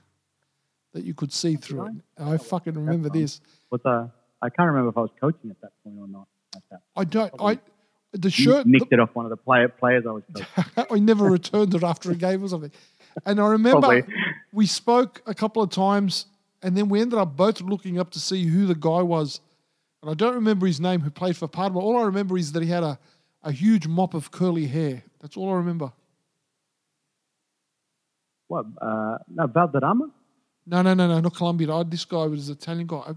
that 0.96 1.04
you 1.04 1.14
could 1.14 1.32
see 1.32 1.58
through 1.58 1.88
it. 1.88 1.94
I 2.18 2.38
fucking 2.38 2.74
remember 2.74 3.10
this. 3.10 3.42
was 3.70 3.82
a, 3.86 4.10
I 4.42 4.50
can't 4.50 4.68
remember 4.68 4.90
if 4.90 4.98
I 4.98 5.02
was 5.02 5.12
coaching 5.20 5.52
at 5.52 5.62
that 5.62 5.72
point 5.84 5.98
or 6.00 6.08
not. 6.08 6.28
I 6.96 7.04
don't. 7.04 7.32
I 7.40 7.60
the 8.14 8.30
shirt. 8.30 8.66
nicked 8.66 8.94
it 8.94 9.00
off 9.02 9.10
one 9.14 9.26
of 9.26 9.30
the 9.30 9.38
player, 9.38 9.68
players 9.68 10.06
I 10.08 10.12
was. 10.12 10.24
I 10.90 11.00
never 11.00 11.26
returned 11.26 11.76
it 11.76 11.84
after 11.84 12.12
a 12.12 12.16
game 12.16 12.42
or 12.42 12.48
something. 12.48 12.72
And 13.26 13.42
I 13.42 13.48
remember 13.48 13.82
Probably. 13.82 14.04
we 14.54 14.66
spoke 14.66 15.22
a 15.26 15.34
couple 15.34 15.62
of 15.62 15.70
times, 15.70 16.28
and 16.64 16.78
then 16.78 16.88
we 16.88 17.02
ended 17.02 17.20
up 17.20 17.36
both 17.36 17.60
looking 17.60 18.00
up 18.00 18.12
to 18.12 18.20
see 18.20 18.46
who 18.46 18.66
the 18.66 18.76
guy 18.76 19.02
was. 19.02 19.42
And 20.02 20.10
I 20.10 20.14
don't 20.14 20.36
remember 20.36 20.66
his 20.66 20.80
name 20.80 21.02
who 21.02 21.10
played 21.10 21.36
for 21.36 21.50
Parma. 21.50 21.78
All 21.78 21.98
I 21.98 22.04
remember 22.04 22.38
is 22.38 22.54
that 22.54 22.64
he 22.64 22.70
had 22.70 22.84
a, 22.84 22.98
a 23.44 23.52
huge 23.52 23.86
mop 23.86 24.14
of 24.14 24.32
curly 24.32 24.68
hair. 24.68 25.04
That's 25.20 25.36
all 25.36 25.52
I 25.52 25.56
remember. 25.56 25.92
What? 28.48 28.66
Uh, 28.82 29.18
no, 29.28 29.48
Valderrama, 29.48 30.10
No, 30.68 30.82
no, 30.82 30.94
no, 30.94 31.08
no, 31.08 31.20
not 31.20 31.36
Colombian. 31.36 31.70
I, 31.70 31.84
this 31.84 32.06
guy 32.06 32.26
was 32.26 32.50
an 32.50 32.56
Italian 32.56 32.88
guy. 32.88 32.98
I, 32.98 33.12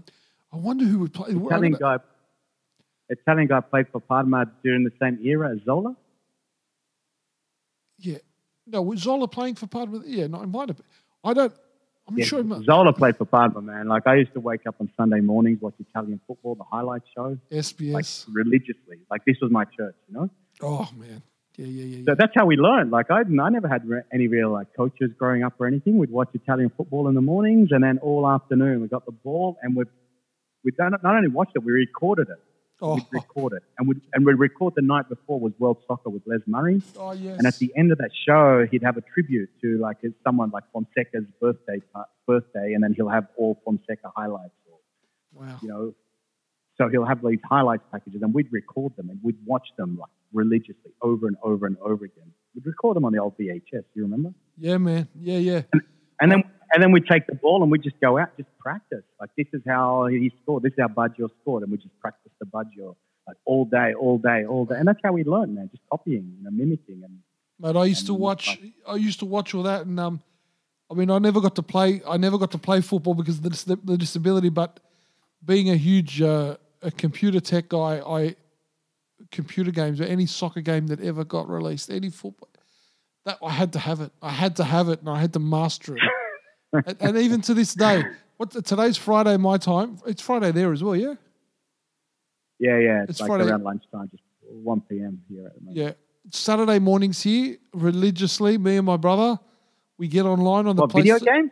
I 0.53 0.57
wonder 0.57 0.85
who 0.85 0.99
would 0.99 1.13
play. 1.13 1.31
Italian 1.31 1.73
guy. 1.73 1.97
Italian 3.09 3.47
guy 3.47 3.59
played 3.61 3.87
for 3.91 3.99
Parma 3.99 4.45
during 4.63 4.83
the 4.83 4.91
same 5.01 5.19
era 5.23 5.51
as 5.51 5.63
Zola. 5.65 5.95
Yeah. 7.97 8.17
No, 8.67 8.83
was 8.83 8.99
Zola 8.99 9.27
playing 9.27 9.55
for 9.55 9.65
Parma? 9.65 10.01
Yeah, 10.05 10.27
no, 10.27 10.43
it 10.43 10.47
might 10.47 10.69
have 10.69 10.77
been. 10.77 10.85
I 11.23 11.33
don't. 11.33 11.53
I'm 12.07 12.17
Yeah, 12.17 12.25
sure. 12.25 12.63
Zola 12.63 12.93
played 12.93 13.17
for 13.17 13.25
Parma, 13.25 13.61
man. 13.61 13.87
Like 13.87 14.07
I 14.07 14.15
used 14.15 14.33
to 14.33 14.39
wake 14.39 14.61
up 14.67 14.75
on 14.79 14.91
Sunday 14.97 15.19
mornings, 15.19 15.61
watch 15.61 15.75
Italian 15.79 16.19
football, 16.27 16.55
the 16.55 16.63
highlight 16.63 17.01
show, 17.15 17.37
like 17.51 17.63
SBS. 17.63 18.25
religiously. 18.31 18.97
Like 19.09 19.25
this 19.25 19.37
was 19.41 19.51
my 19.51 19.65
church, 19.65 19.95
you 20.07 20.15
know. 20.15 20.29
oh 20.61 20.89
man. 20.97 21.21
Yeah, 21.59 21.65
yeah, 21.67 21.97
yeah. 21.97 22.03
So 22.07 22.15
that's 22.17 22.31
how 22.35 22.45
we 22.45 22.55
learned. 22.55 22.89
Like 22.89 23.11
I, 23.11 23.19
I 23.19 23.49
never 23.49 23.67
had 23.67 23.85
re- 23.85 24.01
any 24.13 24.27
real 24.27 24.49
like 24.51 24.67
coaches 24.77 25.11
growing 25.17 25.43
up 25.43 25.55
or 25.59 25.67
anything. 25.67 25.97
We'd 25.97 26.09
watch 26.09 26.29
Italian 26.33 26.71
football 26.75 27.09
in 27.09 27.15
the 27.15 27.21
mornings, 27.21 27.69
and 27.71 27.83
then 27.83 27.97
all 27.97 28.29
afternoon 28.29 28.81
we 28.81 28.87
got 28.87 29.05
the 29.05 29.11
ball, 29.11 29.57
and 29.61 29.75
we 29.75 29.83
we 30.63 30.71
not 30.79 31.03
only 31.03 31.27
watched 31.27 31.51
it, 31.55 31.63
we 31.63 31.73
recorded 31.73 32.29
it. 32.29 32.39
oh, 32.81 32.95
We'd 32.95 33.07
record 33.11 33.51
it, 33.53 33.63
and 33.77 33.89
we 33.89 33.95
and 34.13 34.25
we'd 34.25 34.39
record 34.39 34.73
the 34.77 34.81
night 34.81 35.09
before 35.09 35.37
was 35.37 35.51
World 35.59 35.83
Soccer 35.85 36.09
with 36.09 36.23
Les 36.25 36.39
Murray. 36.47 36.81
oh 36.97 37.11
yes. 37.11 37.37
And 37.37 37.45
at 37.45 37.57
the 37.57 37.73
end 37.75 37.91
of 37.91 37.97
that 37.97 38.11
show, 38.25 38.65
he'd 38.71 38.83
have 38.83 38.95
a 38.95 39.01
tribute 39.01 39.49
to 39.61 39.77
like 39.79 39.99
his- 40.01 40.13
someone 40.23 40.51
like 40.51 40.63
Fonseca's 40.71 41.25
birthday 41.41 41.81
uh, 41.93 42.03
birthday, 42.25 42.71
and 42.73 42.81
then 42.81 42.93
he'll 42.93 43.09
have 43.09 43.27
all 43.35 43.59
Fonseca 43.65 44.09
highlights, 44.15 44.53
or, 44.71 44.77
wow. 45.43 45.57
you 45.61 45.67
know. 45.67 45.93
So 46.77 46.87
he'll 46.87 47.03
have 47.03 47.21
these 47.21 47.39
highlights 47.43 47.83
packages, 47.91 48.21
and 48.21 48.33
we'd 48.33 48.53
record 48.53 48.95
them, 48.95 49.09
and 49.09 49.19
we'd 49.21 49.35
watch 49.45 49.67
them 49.77 49.97
like 49.99 50.09
religiously 50.33 50.91
over 51.01 51.27
and 51.27 51.35
over 51.43 51.65
and 51.65 51.77
over 51.79 52.05
again. 52.05 52.31
We'd 52.55 52.65
record 52.65 52.95
them 52.95 53.05
on 53.05 53.13
the 53.13 53.19
old 53.19 53.37
VHS. 53.37 53.83
You 53.93 54.03
remember? 54.03 54.33
Yeah, 54.57 54.77
man. 54.77 55.07
Yeah, 55.19 55.37
yeah. 55.37 55.61
And 56.21 56.31
then 56.31 56.43
and 56.73 56.83
then 56.83 56.91
we'd 56.91 57.05
take 57.07 57.25
the 57.27 57.35
ball 57.35 57.63
and 57.63 57.71
we'd 57.71 57.83
just 57.83 57.99
go 57.99 58.17
out, 58.17 58.35
just 58.37 58.49
practice. 58.59 59.03
Like 59.19 59.29
this 59.37 59.47
is 59.53 59.61
how 59.67 60.07
he 60.07 60.31
scored. 60.43 60.63
This 60.63 60.73
is 60.73 60.79
how 60.79 60.87
Baggio 60.87 61.29
scored, 61.41 61.63
and 61.63 61.71
we 61.71 61.77
just 61.77 61.97
practice 61.99 62.31
the 62.39 62.45
Baggio 62.45 62.95
like 63.27 63.37
all 63.45 63.65
day, 63.65 63.93
all 63.93 64.17
day, 64.17 64.45
all 64.45 64.65
day. 64.65 64.75
And 64.75 64.87
that's 64.87 64.99
how 65.03 65.11
we 65.13 65.23
learned, 65.23 65.55
man. 65.55 65.69
Just 65.71 65.83
copying, 65.91 66.33
you 66.37 66.43
know, 66.43 66.51
mimicking, 66.51 67.01
and 67.03 67.19
Mate, 67.59 67.77
I 67.79 67.85
used 67.85 68.05
to 68.07 68.13
watch. 68.13 68.47
like- 68.61 68.73
I 68.87 68.95
used 68.95 69.19
to 69.19 69.25
watch 69.25 69.53
all 69.53 69.63
that, 69.63 69.85
and 69.85 69.99
um, 69.99 70.21
I 70.91 70.93
mean, 70.95 71.09
I 71.11 71.19
never 71.19 71.39
got 71.41 71.55
to 71.55 71.63
play. 71.63 72.01
I 72.07 72.17
never 72.17 72.37
got 72.37 72.51
to 72.51 72.57
play 72.57 72.81
football 72.81 73.13
because 73.13 73.37
of 73.37 73.43
the, 73.43 73.49
dis- 73.51 73.63
the 73.63 73.97
disability. 73.97 74.49
But 74.49 74.79
being 75.45 75.69
a 75.69 75.75
huge 75.75 76.21
uh, 76.21 76.57
a 76.81 76.91
computer 76.91 77.39
tech 77.39 77.69
guy, 77.69 77.99
I 78.05 78.35
computer 79.31 79.71
games 79.71 80.01
or 80.01 80.05
any 80.05 80.25
soccer 80.25 80.61
game 80.61 80.87
that 80.87 81.01
ever 81.01 81.23
got 81.23 81.49
released, 81.49 81.89
any 81.89 82.09
football, 82.09 82.49
that 83.25 83.37
I 83.43 83.51
had 83.51 83.73
to 83.73 83.79
have 83.79 84.01
it. 84.01 84.11
I 84.21 84.31
had 84.31 84.55
to 84.57 84.63
have 84.63 84.89
it, 84.89 84.99
and 84.99 85.09
I 85.09 85.19
had 85.19 85.33
to 85.33 85.39
master 85.39 85.95
it. 85.95 86.03
and, 86.85 86.97
and 86.99 87.17
even 87.17 87.41
to 87.41 87.53
this 87.53 87.73
day, 87.73 88.03
what 88.37 88.51
today's 88.51 88.97
Friday 88.97 89.37
my 89.37 89.57
time. 89.57 89.99
It's 90.05 90.21
Friday 90.21 90.51
there 90.51 90.71
as 90.71 90.83
well, 90.83 90.95
yeah. 90.95 91.15
yeah, 92.59 92.77
yeah. 92.79 93.01
It's, 93.03 93.11
It's 93.11 93.21
like 93.21 93.27
Friday. 93.27 93.49
around 93.49 93.63
lunchtime, 93.63 94.09
just 94.09 94.23
1 94.41 94.81
p.m. 94.81 95.21
here 95.29 95.47
at 95.47 95.55
the 95.55 95.61
moment. 95.61 95.77
Yeah. 95.77 95.91
Saturday 96.31 96.79
mornings 96.79 97.21
here, 97.21 97.57
religiously, 97.73 98.57
me 98.57 98.77
and 98.77 98.85
my 98.85 98.97
brother, 98.97 99.39
we 99.97 100.07
get 100.07 100.25
online 100.25 100.67
on 100.67 100.75
the 100.75 100.83
What 100.83 100.93
video 100.93 101.19
game? 101.19 101.51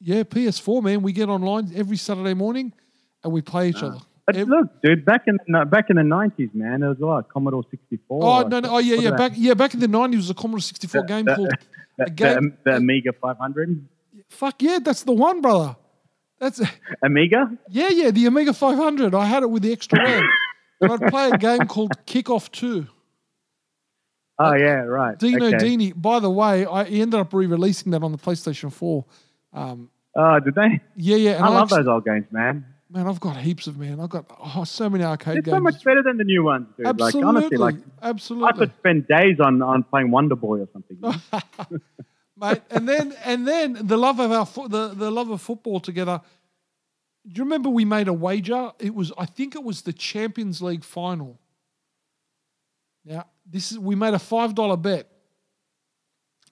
Yeah, 0.00 0.22
PS4, 0.22 0.82
man. 0.82 1.02
We 1.02 1.12
get 1.12 1.28
online 1.28 1.72
every 1.74 1.96
Saturday 1.96 2.34
morning 2.34 2.72
and 3.22 3.32
we 3.32 3.40
play 3.40 3.68
each 3.68 3.82
ah. 3.82 3.86
other. 3.86 4.00
But 4.26 4.36
Ev- 4.36 4.48
look, 4.48 4.82
dude, 4.82 5.04
back 5.04 5.22
in 5.26 5.38
no, 5.48 5.64
back 5.64 5.90
in 5.90 5.96
the 5.96 6.04
nineties, 6.04 6.50
man, 6.54 6.80
there 6.80 6.90
was 6.90 6.98
like. 7.00 7.28
Commodore 7.28 7.64
sixty 7.70 7.98
four. 8.08 8.20
oh, 8.22 8.46
no, 8.48 8.60
no. 8.60 8.70
Oh, 8.76 8.78
yeah, 8.78 8.96
yeah. 8.96 9.10
Back 9.10 9.32
yeah, 9.34 9.54
back 9.54 9.74
in 9.74 9.80
the 9.80 9.88
90s, 9.88 10.12
it 10.12 10.16
was 10.16 10.30
a 10.30 10.34
Commodore 10.34 10.60
64 10.60 11.02
game 11.04 11.24
the- 11.24 11.34
called. 11.34 11.50
the, 11.98 12.04
a 12.06 12.10
game- 12.10 12.56
the, 12.64 12.70
the 12.70 12.76
Amiga 12.76 13.12
five 13.20 13.36
hundred, 13.38 13.84
Fuck 14.28 14.62
yeah, 14.62 14.78
that's 14.82 15.02
the 15.02 15.12
one, 15.12 15.40
brother. 15.40 15.76
That's 16.38 16.60
Amiga. 17.04 17.50
Yeah, 17.68 17.88
yeah, 17.90 18.10
the 18.10 18.26
Amiga 18.26 18.52
500. 18.52 19.14
I 19.14 19.26
had 19.26 19.42
it 19.42 19.50
with 19.50 19.62
the 19.62 19.72
extra 19.72 19.98
RAM. 20.02 20.28
and 20.80 20.92
I'd 20.92 21.10
play 21.10 21.30
a 21.30 21.38
game 21.38 21.66
called 21.68 21.92
Kickoff 22.06 22.50
2. 22.50 22.86
Oh 24.38 24.54
yeah, 24.54 24.80
right. 24.82 25.18
Dino 25.18 25.46
okay. 25.46 25.56
Dini. 25.56 25.92
By 25.94 26.18
the 26.18 26.30
way, 26.30 26.64
I 26.66 26.84
he 26.84 27.00
ended 27.02 27.20
up 27.20 27.32
re 27.32 27.46
releasing 27.46 27.92
that 27.92 28.02
on 28.02 28.12
the 28.12 28.18
PlayStation 28.18 28.72
4. 28.72 29.04
Um, 29.52 29.90
Oh, 30.14 30.40
did 30.40 30.54
they? 30.54 30.80
yeah, 30.96 31.16
yeah. 31.16 31.30
And 31.36 31.44
I 31.44 31.48
love 31.48 31.64
actu- 31.72 31.76
those 31.76 31.86
old 31.86 32.04
games, 32.04 32.26
man. 32.30 32.66
Man, 32.92 33.06
I've 33.06 33.20
got 33.20 33.38
heaps 33.38 33.66
of 33.66 33.78
man. 33.78 34.00
I've 34.00 34.10
got 34.10 34.26
oh, 34.38 34.64
so 34.64 34.90
many 34.90 35.02
arcade 35.02 35.36
They're 35.36 35.42
games. 35.42 35.56
so 35.56 35.60
much 35.60 35.82
better 35.82 36.02
than 36.02 36.18
the 36.18 36.24
new 36.24 36.44
ones, 36.44 36.66
dude. 36.76 36.86
Absolutely, 36.86 37.22
Like 37.22 37.74
honestly, 38.02 38.36
like 38.36 38.54
I 38.54 38.58
could 38.58 38.72
spend 38.78 39.08
days 39.08 39.40
on, 39.40 39.62
on 39.62 39.82
playing 39.84 40.10
Wonder 40.10 40.36
Boy 40.36 40.58
or 40.60 40.68
something. 40.74 40.98
mate. 42.36 42.60
And 42.70 42.86
then 42.86 43.14
and 43.24 43.48
then 43.48 43.78
the 43.80 43.96
love 43.96 44.20
of 44.20 44.30
our 44.30 44.44
fo- 44.44 44.68
the 44.68 44.88
the 44.88 45.10
love 45.10 45.30
of 45.30 45.40
football 45.40 45.80
together. 45.80 46.20
Do 47.26 47.38
you 47.38 47.44
remember 47.44 47.70
we 47.70 47.86
made 47.86 48.08
a 48.08 48.12
wager? 48.12 48.72
It 48.78 48.94
was 48.94 49.10
I 49.16 49.24
think 49.24 49.54
it 49.54 49.64
was 49.64 49.82
the 49.82 49.92
Champions 49.94 50.60
League 50.60 50.84
final. 50.84 51.40
Now 53.06 53.26
this 53.46 53.72
is 53.72 53.78
we 53.78 53.94
made 53.94 54.12
a 54.12 54.18
five 54.18 54.54
dollar 54.54 54.76
bet, 54.76 55.08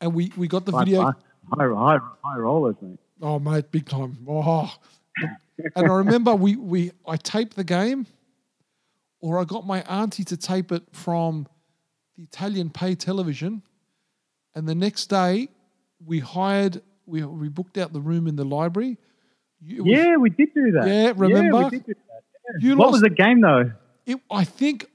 and 0.01 0.15
we 0.15 0.33
we 0.39 0.49
got 0.49 0.65
the 0.65 0.73
High, 0.73 0.85
video. 0.85 1.03
high, 1.03 1.13
high, 1.53 1.67
high, 1.67 1.99
high 2.25 2.39
rollers, 2.39 2.77
mate. 2.81 2.99
Oh, 3.21 3.39
mate, 3.39 3.71
big 3.71 3.87
time. 3.87 4.17
Oh. 4.27 4.73
And 5.77 5.87
I 5.91 5.95
remember 5.95 6.35
we, 6.35 6.57
we 6.57 6.93
I 7.07 7.17
taped 7.17 7.57
the 7.57 7.65
game. 7.65 8.07
or 9.21 9.39
I 9.39 9.45
got 9.45 9.67
my 9.67 9.83
auntie 9.83 10.25
to 10.25 10.37
tape 10.37 10.73
it 10.73 10.83
from 10.93 11.47
the 12.17 12.23
Italian 12.23 12.71
pay 12.71 12.95
television. 12.95 13.63
And 14.55 14.67
the 14.67 14.75
next 14.75 15.07
day, 15.07 15.49
we 16.05 16.19
hired, 16.21 16.83
we, 17.07 17.23
we 17.25 17.49
booked 17.49 17.77
out 17.79 17.93
the 17.93 18.01
room 18.01 18.27
in 18.27 18.37
the 18.37 18.45
library. 18.45 18.97
Was- 19.63 19.87
Yeah, 19.87 20.17
we 20.17 20.31
did 20.31 20.55
do 20.55 20.73
that. 20.73 20.87
Yeah, 20.89 21.13
remember? 21.17 21.65
we 21.65 21.71
did 21.71 21.85
do 21.87 21.95
that. 21.95 22.55
Yeah. 22.63 22.75
What 22.75 22.87
lost- 22.87 22.93
was 22.93 23.01
the 23.03 23.11
game 23.11 23.41
though? 23.43 23.71
It, 24.07 24.19
I 24.31 24.45
think, 24.45 24.87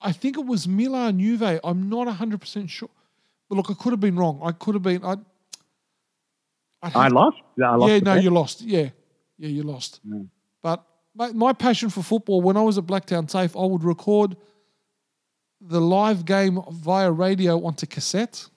I 0.00 0.12
think 0.12 0.36
it 0.36 0.44
was 0.44 0.68
Milan 0.68 1.18
Juve. 1.18 1.58
I'm 1.64 1.88
not 1.88 2.06
hundred 2.08 2.40
percent 2.40 2.68
sure, 2.70 2.90
but 3.48 3.56
look, 3.56 3.70
I 3.70 3.74
could 3.74 3.92
have 3.92 4.00
been 4.00 4.16
wrong. 4.16 4.40
I 4.44 4.52
could 4.52 4.74
have 4.74 4.82
been. 4.82 5.02
I. 5.04 5.16
I'd 6.82 6.94
I 6.96 7.08
lost. 7.08 7.36
I 7.64 7.74
lost 7.76 7.90
yeah, 7.92 7.98
no, 8.00 8.14
bet. 8.14 8.22
you 8.24 8.30
lost. 8.30 8.60
Yeah, 8.62 8.90
yeah, 9.42 9.48
you 9.48 9.64
lost. 9.64 10.00
Mm. 10.08 10.28
But 10.62 10.84
my, 11.16 11.32
my 11.32 11.52
passion 11.52 11.90
for 11.90 12.02
football, 12.02 12.40
when 12.40 12.56
I 12.56 12.62
was 12.62 12.78
at 12.78 12.84
Blacktown 12.84 13.28
TAFE, 13.28 13.60
I 13.60 13.66
would 13.66 13.82
record 13.82 14.36
the 15.60 15.80
live 15.80 16.24
game 16.24 16.60
via 16.70 17.10
radio 17.10 17.64
onto 17.64 17.86
cassette, 17.86 18.48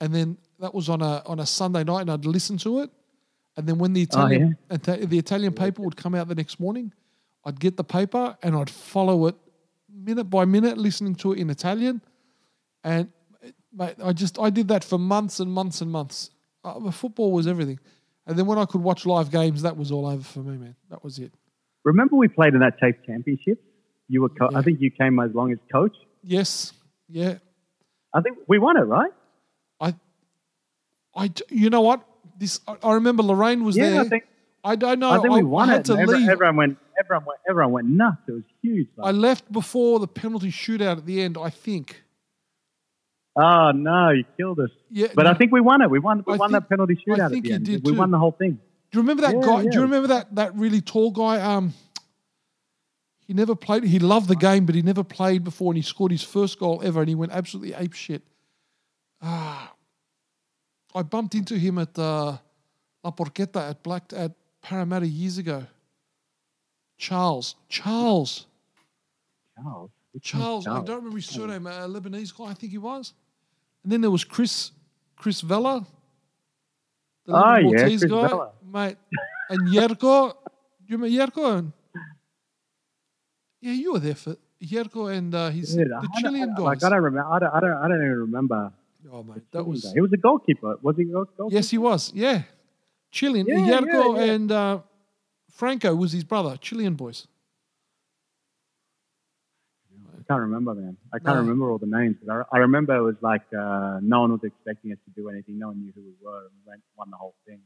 and 0.00 0.14
then 0.14 0.38
that 0.60 0.74
was 0.74 0.88
on 0.88 1.02
a 1.02 1.22
on 1.26 1.40
a 1.40 1.46
Sunday 1.46 1.84
night, 1.84 2.00
and 2.00 2.10
I'd 2.10 2.24
listen 2.24 2.56
to 2.58 2.80
it. 2.80 2.90
And 3.58 3.66
then 3.66 3.76
when 3.76 3.92
the 3.92 4.02
Italian 4.02 4.56
Ita- 4.70 5.06
the 5.06 5.18
Italian 5.18 5.52
paper 5.52 5.82
would 5.82 5.96
come 5.96 6.14
out 6.14 6.26
the 6.28 6.34
next 6.34 6.58
morning, 6.58 6.92
I'd 7.44 7.60
get 7.60 7.76
the 7.76 7.84
paper 7.84 8.36
and 8.42 8.56
I'd 8.56 8.70
follow 8.70 9.26
it 9.26 9.34
minute 9.92 10.30
by 10.30 10.46
minute, 10.46 10.78
listening 10.78 11.16
to 11.16 11.32
it 11.32 11.38
in 11.38 11.50
Italian. 11.50 12.00
And 12.82 13.10
mate, 13.74 13.96
I 14.02 14.12
just 14.14 14.38
I 14.38 14.48
did 14.48 14.68
that 14.68 14.84
for 14.84 14.98
months 14.98 15.38
and 15.40 15.52
months 15.52 15.82
and 15.82 15.90
months. 15.90 16.30
Uh, 16.64 16.90
football 16.90 17.32
was 17.32 17.46
everything. 17.46 17.78
And 18.28 18.38
then 18.38 18.46
when 18.46 18.58
I 18.58 18.66
could 18.66 18.82
watch 18.82 19.06
live 19.06 19.30
games, 19.30 19.62
that 19.62 19.76
was 19.76 19.90
all 19.90 20.06
over 20.06 20.22
for 20.22 20.40
me, 20.40 20.56
man. 20.58 20.76
That 20.90 21.02
was 21.02 21.18
it. 21.18 21.32
Remember 21.84 22.14
we 22.16 22.28
played 22.28 22.52
in 22.54 22.60
that 22.60 22.78
TAFE 22.78 22.96
championship? 23.06 23.60
You 24.08 24.20
were, 24.22 24.28
co- 24.28 24.50
Yeah. 24.52 24.58
I 24.58 24.62
think 24.62 24.80
you 24.80 24.90
came 24.90 25.18
as 25.18 25.30
long 25.34 25.50
as 25.50 25.58
coach. 25.72 25.96
Yes, 26.22 26.72
yeah. 27.08 27.38
I 28.14 28.20
think 28.20 28.38
we 28.46 28.58
won 28.58 28.76
it, 28.76 28.82
right? 28.82 29.10
I, 29.80 29.94
I, 31.16 31.30
you 31.50 31.70
know 31.70 31.80
what? 31.80 32.04
This 32.38 32.60
I, 32.68 32.76
I 32.82 32.92
remember 32.94 33.22
Lorraine 33.22 33.64
was 33.64 33.76
Yeah, 33.76 33.90
there. 33.90 34.00
I 34.02 34.08
think 34.08 34.24
I 34.62 34.76
don't 34.76 34.98
know. 34.98 35.10
I 35.10 35.18
think 35.20 35.32
we 35.32 35.42
won 35.42 35.68
had 35.68 35.80
it. 35.80 35.84
to 35.86 35.94
leave. 35.94 36.28
everyone 36.28 36.56
went, 36.56 36.78
everyone 37.02 37.24
went, 37.24 37.40
everyone 37.48 37.72
went 37.72 37.88
nuts. 37.88 38.18
It 38.28 38.32
was 38.32 38.42
huge. 38.62 38.88
I 39.02 39.10
left 39.12 39.50
before 39.50 39.98
the 40.00 40.08
penalty 40.08 40.50
shootout 40.50 40.98
at 40.98 41.06
the 41.06 41.22
end. 41.22 41.38
I 41.38 41.50
think. 41.50 42.02
Oh 43.38 43.70
no, 43.72 44.10
you 44.10 44.24
killed 44.36 44.60
us. 44.60 44.70
Yeah, 44.90 45.08
But 45.14 45.22
no. 45.24 45.30
I 45.30 45.34
think 45.34 45.52
we 45.52 45.60
won 45.60 45.80
it. 45.82 45.88
We 45.90 45.98
won. 45.98 46.22
We 46.26 46.34
I 46.34 46.36
won 46.36 46.50
think- 46.50 46.62
that 46.64 46.68
penalty 46.68 46.96
shootout. 47.06 47.18
at 47.26 47.30
think 47.30 47.44
the 47.44 47.48
you 47.50 47.54
end. 47.56 47.64
did 47.64 47.84
We 47.84 47.92
too. 47.92 47.98
won 47.98 48.10
the 48.10 48.18
whole 48.18 48.32
thing. 48.32 48.52
Do 48.90 48.98
you 48.98 49.00
remember 49.02 49.22
that 49.22 49.34
Yeah, 49.36 49.40
guy? 49.46 49.62
Do 49.62 49.68
you 49.72 49.82
remember 49.82 50.08
that 50.08 50.34
that 50.34 50.54
really 50.56 50.80
tall 50.80 51.10
guy? 51.10 51.40
Um, 51.40 51.74
he 53.26 53.34
never 53.34 53.54
played. 53.54 53.84
He 53.84 53.98
loved 53.98 54.28
the 54.28 54.36
game, 54.36 54.64
but 54.66 54.74
he 54.74 54.82
never 54.82 55.04
played 55.04 55.44
before, 55.44 55.70
and 55.72 55.76
he 55.76 55.82
scored 55.82 56.10
his 56.12 56.22
first 56.22 56.58
goal 56.58 56.80
ever, 56.82 57.00
and 57.00 57.08
he 57.08 57.14
went 57.14 57.32
absolutely 57.32 57.74
ape 57.74 57.92
shit. 57.92 58.22
Ah, 59.20 59.74
I 60.94 61.02
bumped 61.02 61.34
into 61.34 61.56
him 61.58 61.78
at 61.78 61.98
uh, 61.98 62.38
La 63.04 63.10
Porchetta 63.10 63.70
at 63.70 63.82
Black 63.82 64.12
at 64.16 64.32
Parramatta 64.62 65.06
years 65.06 65.36
ago. 65.38 65.66
Charles, 66.96 67.54
Charles, 67.68 68.46
Charles. 69.60 69.90
Charles. 70.22 70.66
I 70.66 70.80
don't 70.82 70.96
remember 70.96 71.16
his 71.16 71.26
surname. 71.26 71.66
A 71.66 71.86
Lebanese 71.86 72.36
guy, 72.36 72.46
I 72.46 72.54
think 72.54 72.72
he 72.72 72.78
was. 72.78 73.12
And 73.84 73.92
then 73.92 74.00
there 74.00 74.10
was 74.10 74.24
Chris, 74.24 74.72
Chris 75.16 75.40
Vella. 75.40 75.86
The 77.26 77.34
Oh, 77.34 77.56
yeah, 77.56 77.60
Maltese 77.62 78.00
Chris 78.00 78.10
guy, 78.10 78.28
Vella. 78.28 78.50
mate. 78.72 78.96
And 79.50 79.68
Yerko, 79.68 80.32
do 80.32 80.36
you 80.86 80.98
remember 80.98 81.08
Yerko? 81.08 81.58
And, 81.58 81.72
yeah, 83.60 83.72
you 83.72 83.92
were 83.92 83.98
there 83.98 84.14
for 84.14 84.36
Yerko 84.62 85.12
and 85.14 85.34
uh, 85.34 85.50
his 85.50 85.74
Dude, 85.74 85.88
the 85.88 86.08
Chilean 86.20 86.54
I, 86.56 86.60
like. 86.60 86.82
I 86.84 86.90
don't 86.90 87.02
remember. 87.02 87.30
I 87.32 87.38
don't, 87.38 87.54
I 87.54 87.60
don't. 87.60 87.72
I 87.76 87.88
don't 87.88 87.96
even 88.04 88.18
remember. 88.18 88.72
oh 89.12 89.22
mate, 89.22 89.42
that 89.52 89.64
was 89.64 89.92
He 89.92 90.00
was 90.00 90.12
a 90.12 90.16
goalkeeper. 90.16 90.76
Was 90.82 90.96
he 90.96 91.02
a 91.02 91.06
goal- 91.06 91.24
goalkeeper? 91.36 91.56
yes, 91.56 91.70
he 91.70 91.78
was. 91.78 92.12
Yeah, 92.14 92.42
Chilean. 93.10 93.46
Yeah, 93.46 93.56
Yerko 93.80 94.16
yeah, 94.18 94.24
yeah. 94.24 94.32
and 94.32 94.52
uh, 94.52 94.78
Franco 95.52 95.94
was 95.94 96.12
his 96.12 96.24
brother. 96.24 96.56
Chilean 96.56 96.94
boys. 96.94 97.26
I 100.28 100.32
can't 100.34 100.42
remember, 100.42 100.74
man. 100.74 100.96
I 101.12 101.18
can't 101.18 101.36
No. 101.36 101.40
remember 101.40 101.70
all 101.70 101.78
the 101.78 101.86
names. 101.86 102.16
But 102.22 102.46
I, 102.52 102.56
I 102.56 102.58
remember 102.58 102.94
it 102.94 103.02
was 103.02 103.16
like 103.22 103.42
uh, 103.58 103.98
no 104.02 104.20
one 104.20 104.32
was 104.32 104.44
expecting 104.44 104.92
us 104.92 104.98
to 105.06 105.10
do 105.20 105.30
anything. 105.30 105.58
No 105.58 105.68
one 105.68 105.80
knew 105.80 105.90
who 105.94 106.02
we 106.02 106.12
were, 106.22 106.40
and 106.40 106.50
we 106.64 106.70
went, 106.70 106.82
won 106.96 107.10
the 107.10 107.16
whole 107.16 107.34
thing. 107.46 107.60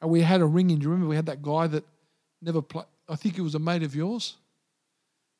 And 0.00 0.10
we 0.10 0.22
had 0.22 0.40
a 0.40 0.46
ring 0.46 0.70
in. 0.70 0.78
Do 0.78 0.84
you 0.84 0.90
remember 0.90 1.08
we 1.08 1.16
had 1.16 1.26
that 1.26 1.42
guy 1.42 1.66
that 1.66 1.84
never 2.40 2.62
played? 2.62 2.86
I 3.08 3.16
think 3.16 3.34
he 3.34 3.40
was 3.42 3.54
a 3.54 3.58
mate 3.58 3.82
of 3.82 3.94
yours. 3.94 4.36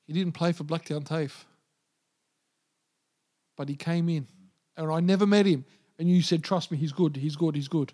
He 0.07 0.13
didn't 0.13 0.33
play 0.33 0.53
for 0.53 0.65
Blacktown 0.65 1.05
TAFE. 1.05 1.45
But 3.57 3.69
he 3.69 3.77
came 3.77 4.09
in. 4.09 4.27
And 4.77 4.91
I 4.91 5.01
never 5.01 5.27
met 5.27 5.47
him. 5.47 5.65
And 5.99 6.09
you 6.09 6.21
said, 6.23 6.43
trust 6.43 6.71
me, 6.71 6.77
he's 6.77 6.93
good, 6.93 7.17
he's 7.17 7.37
good, 7.37 7.55
he's 7.55 7.69
good. 7.69 7.93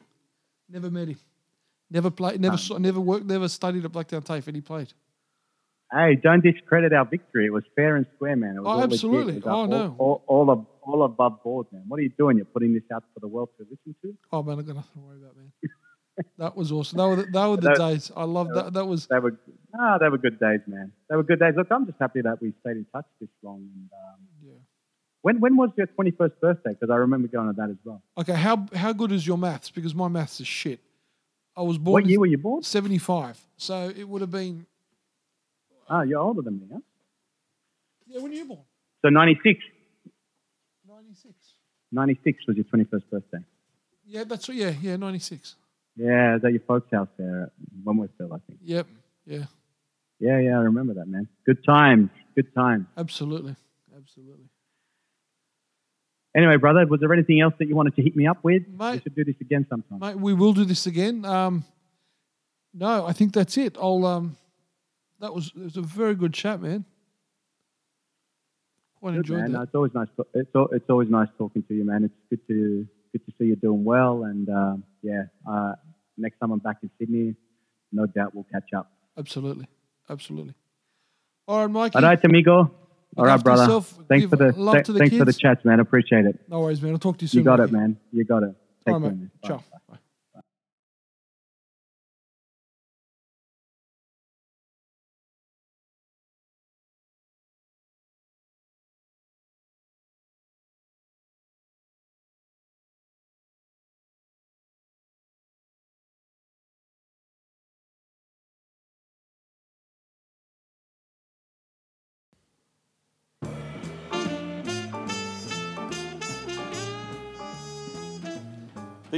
Never 0.69 0.91
met 0.91 1.09
him. 1.09 1.19
Never 1.91 2.11
played, 2.11 2.41
never 2.41 2.57
saw, 2.57 2.79
never 2.79 3.01
worked, 3.01 3.27
never 3.27 3.49
studied 3.49 3.85
at 3.85 3.93
Blacktown 3.93 4.25
TAFE, 4.25 4.47
and 4.49 4.57
he 4.57 4.61
played. 4.63 4.93
Hey, 5.93 6.15
don't 6.23 6.43
discredit 6.43 6.93
our 6.93 7.05
victory. 7.05 7.47
It 7.47 7.53
was 7.53 7.65
fair 7.75 7.97
and 7.97 8.07
square, 8.15 8.37
man. 8.37 8.57
It 8.57 8.61
was 8.61 8.67
Oh, 8.67 8.71
all 8.71 8.83
absolutely. 8.85 9.35
Was 9.35 9.43
Oh, 9.47 9.51
all, 9.51 9.67
no. 9.67 9.95
All, 9.99 10.23
all, 10.29 10.67
all 10.83 11.03
above 11.05 11.43
board, 11.43 11.67
man. 11.73 11.83
What 11.89 11.99
are 11.99 12.03
you 12.03 12.13
doing? 12.17 12.37
You're 12.37 12.47
putting 12.47 12.73
this 12.75 12.85
out 12.95 13.03
for 13.13 13.21
the 13.21 13.27
world 13.29 13.49
to 13.59 13.67
listen 13.69 13.95
to? 14.03 14.17
Oh 14.33 14.43
man, 14.43 14.59
I 14.61 14.63
got 14.63 14.77
nothing 14.77 14.93
to 14.95 15.01
worry 15.01 15.19
about, 15.19 15.37
man. 15.37 15.53
that 16.39 16.57
was 16.57 16.71
awesome. 16.71 16.97
That 16.99 17.09
were 17.09 17.17
the, 17.17 17.27
that 17.33 17.47
were 17.47 17.57
the 17.57 17.63
That- 17.77 17.79
days. 17.79 18.13
I 18.17 18.25
love 18.25 18.49
that. 18.55 18.73
That 18.73 18.87
was 18.87 19.07
They 19.09 19.19
were, 19.19 19.37
ah, 19.79 19.99
they 19.99 20.09
were 20.09 20.19
good 20.19 20.39
days, 20.39 20.61
man. 20.69 20.93
They 21.09 21.17
were 21.17 21.25
good 21.25 21.41
days. 21.41 21.55
Look, 21.57 21.67
I'm 21.73 21.87
just 21.87 21.99
happy 22.01 22.21
that 22.23 22.41
we 22.41 22.53
stayed 22.61 22.77
in 22.77 22.87
touch 22.93 23.07
this 23.21 23.31
long. 23.43 23.57
And 23.75 23.91
um, 23.93 24.21
yeah. 24.45 24.53
when, 25.23 25.41
when 25.41 25.57
was 25.57 25.71
your 25.77 25.89
21st 25.89 26.39
birthday? 26.41 26.71
Because 26.71 26.91
I 26.91 26.97
remember 26.97 27.27
going 27.27 27.49
to 27.49 27.53
that 27.55 27.69
as 27.71 27.77
well. 27.85 28.01
Okay, 28.17 28.35
how 28.35 28.67
how 28.75 28.93
good 28.93 29.11
is 29.11 29.27
your 29.27 29.39
maths? 29.39 29.71
Because 29.71 29.95
my 29.95 30.07
maths 30.09 30.41
is 30.41 30.47
shit. 30.47 30.79
I 31.57 31.63
was 31.63 31.79
born 31.79 31.95
What 31.95 32.07
year 32.07 32.21
were 32.21 32.27
you 32.27 32.39
born? 32.39 32.63
75. 32.63 33.45
So 33.57 33.93
it 33.95 34.09
would 34.09 34.21
have 34.21 34.31
been 34.31 34.67
Ah, 35.91 36.03
you're 36.03 36.21
older 36.21 36.41
than 36.43 36.61
me, 36.61 36.69
huh? 36.73 36.79
Yeah, 38.07 38.21
when 38.21 38.31
were 38.31 38.37
you 38.37 38.45
born? 38.45 38.61
So 39.03 39.09
96. 39.09 39.59
96. 40.89 41.35
96 41.93 42.47
was 42.47 42.57
your 42.57 42.65
21st 42.65 43.11
birthday. 43.11 43.39
Yeah, 44.07 44.25
that's 44.25 44.47
what 44.49 44.57
yeah, 44.57 44.73
yeah, 44.81 44.97
96. 44.97 45.57
Yeah, 45.97 46.37
is 46.37 46.45
at 46.45 46.53
your 46.53 46.63
folks' 46.67 46.89
house 46.93 47.09
there 47.19 47.45
at 47.45 47.53
Wentworthville, 47.85 48.33
I 48.33 48.39
think. 48.47 48.61
Yep. 48.63 48.87
Yeah. 49.27 49.45
Yeah, 50.21 50.39
yeah, 50.39 50.59
I 50.59 50.63
remember 50.63 50.95
that, 50.95 51.07
man. 51.09 51.29
Good 51.45 51.65
times. 51.65 52.11
Good 52.37 52.55
times. 52.55 52.87
Absolutely. 52.97 53.57
Absolutely. 53.97 54.47
Anyway, 56.37 56.57
brother, 56.57 56.87
was 56.87 57.01
there 57.01 57.13
anything 57.13 57.41
else 57.41 57.55
that 57.59 57.67
you 57.67 57.75
wanted 57.75 57.97
to 57.97 58.03
hit 58.03 58.15
me 58.15 58.27
up 58.27 58.39
with? 58.45 58.63
we 58.79 59.01
should 59.01 59.17
do 59.17 59.25
this 59.25 59.35
again 59.41 59.67
sometime. 59.69 59.99
Mate, 59.99 60.17
we 60.17 60.33
will 60.33 60.53
do 60.53 60.65
this 60.65 60.87
again. 60.87 61.25
Um 61.25 61.65
no, 62.73 63.05
I 63.05 63.13
think 63.13 63.33
that's 63.33 63.57
it. 63.59 63.77
I'll 63.81 64.07
um 64.07 64.37
that 65.21 65.35
was 65.35 65.53
it 65.57 65.63
was 65.63 65.77
a 65.77 65.83
very 65.83 66.15
good 66.15 66.35
chat, 66.35 66.61
man. 66.61 66.85
Quite 68.99 69.13
Good, 69.13 69.19
enjoyed 69.19 69.41
man. 69.41 69.53
No, 69.53 69.63
it's 69.63 69.75
always 69.75 69.95
nice. 69.95 70.09
To, 70.17 70.27
it's 70.35 70.51
it's 70.73 70.91
always 70.91 71.09
nice 71.09 71.29
talking 71.39 71.63
to 71.65 71.75
you, 71.75 71.85
man. 71.85 72.05
It's 72.05 72.15
good 72.29 72.47
to 72.49 72.87
good 73.13 73.25
to 73.27 73.33
see 73.39 73.47
you 73.47 73.57
doing 73.57 73.85
well, 73.85 74.25
and 74.25 74.49
um, 74.49 74.85
yeah, 75.03 75.25
uh, 75.49 75.73
next 76.19 76.39
time 76.39 76.51
I'm 76.53 76.59
back 76.59 76.77
in 76.83 76.91
Sydney, 76.99 77.35
no 77.93 78.07
doubt 78.07 78.35
we'll 78.35 78.47
catch 78.53 78.73
up. 78.77 78.93
Absolutely. 79.17 79.67
Absolutely. 80.09 80.55
All 81.49 81.61
right, 81.61 81.71
Mikey. 81.71 81.97
All 81.97 82.03
right, 82.03 82.25
amigo. 82.25 82.71
All 83.17 83.25
right, 83.25 83.43
brother. 83.43 83.63
yourself. 83.63 83.91
Thanks 84.09 84.23
Give 84.23 84.31
for 84.31 84.37
the 84.37 84.53
love 84.53 84.75
th- 84.75 84.87
to 84.87 84.93
the 84.93 84.99
thanks 85.01 85.17
for 85.17 85.25
the 85.25 85.33
kids. 85.33 85.39
chats, 85.39 85.65
man. 85.65 85.81
Appreciate 85.81 86.27
it. 86.27 86.41
No 86.49 86.61
worries, 86.61 86.81
man. 86.81 86.93
I'll 86.93 86.99
talk 86.99 87.19
to 87.19 87.25
you 87.25 87.29
soon. 87.29 87.41
You 87.41 87.45
got 87.45 87.61
it, 87.61 87.73
man. 87.73 87.97
You 88.13 88.25
got 88.25 88.43
it. 88.43 88.55
Take 88.87 88.95
All 88.95 89.01
right, 89.01 89.09
care, 89.09 89.17
man. 89.17 89.31
Ciao. 89.45 89.57
Bye. 89.57 89.79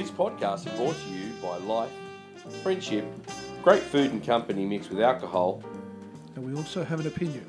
These 0.02 0.10
podcasts 0.10 0.66
are 0.66 0.76
brought 0.76 0.96
to 0.96 1.10
you 1.14 1.32
by 1.40 1.58
life, 1.58 1.92
friendship, 2.64 3.04
great 3.62 3.84
food 3.84 4.10
and 4.10 4.20
company 4.26 4.66
mixed 4.66 4.90
with 4.90 4.98
alcohol, 5.00 5.62
And 6.34 6.44
we 6.44 6.56
also 6.56 6.82
have 6.82 6.98
an 6.98 7.06
opinion. 7.06 7.46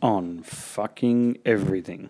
on 0.00 0.42
fucking 0.42 1.36
everything. 1.44 2.08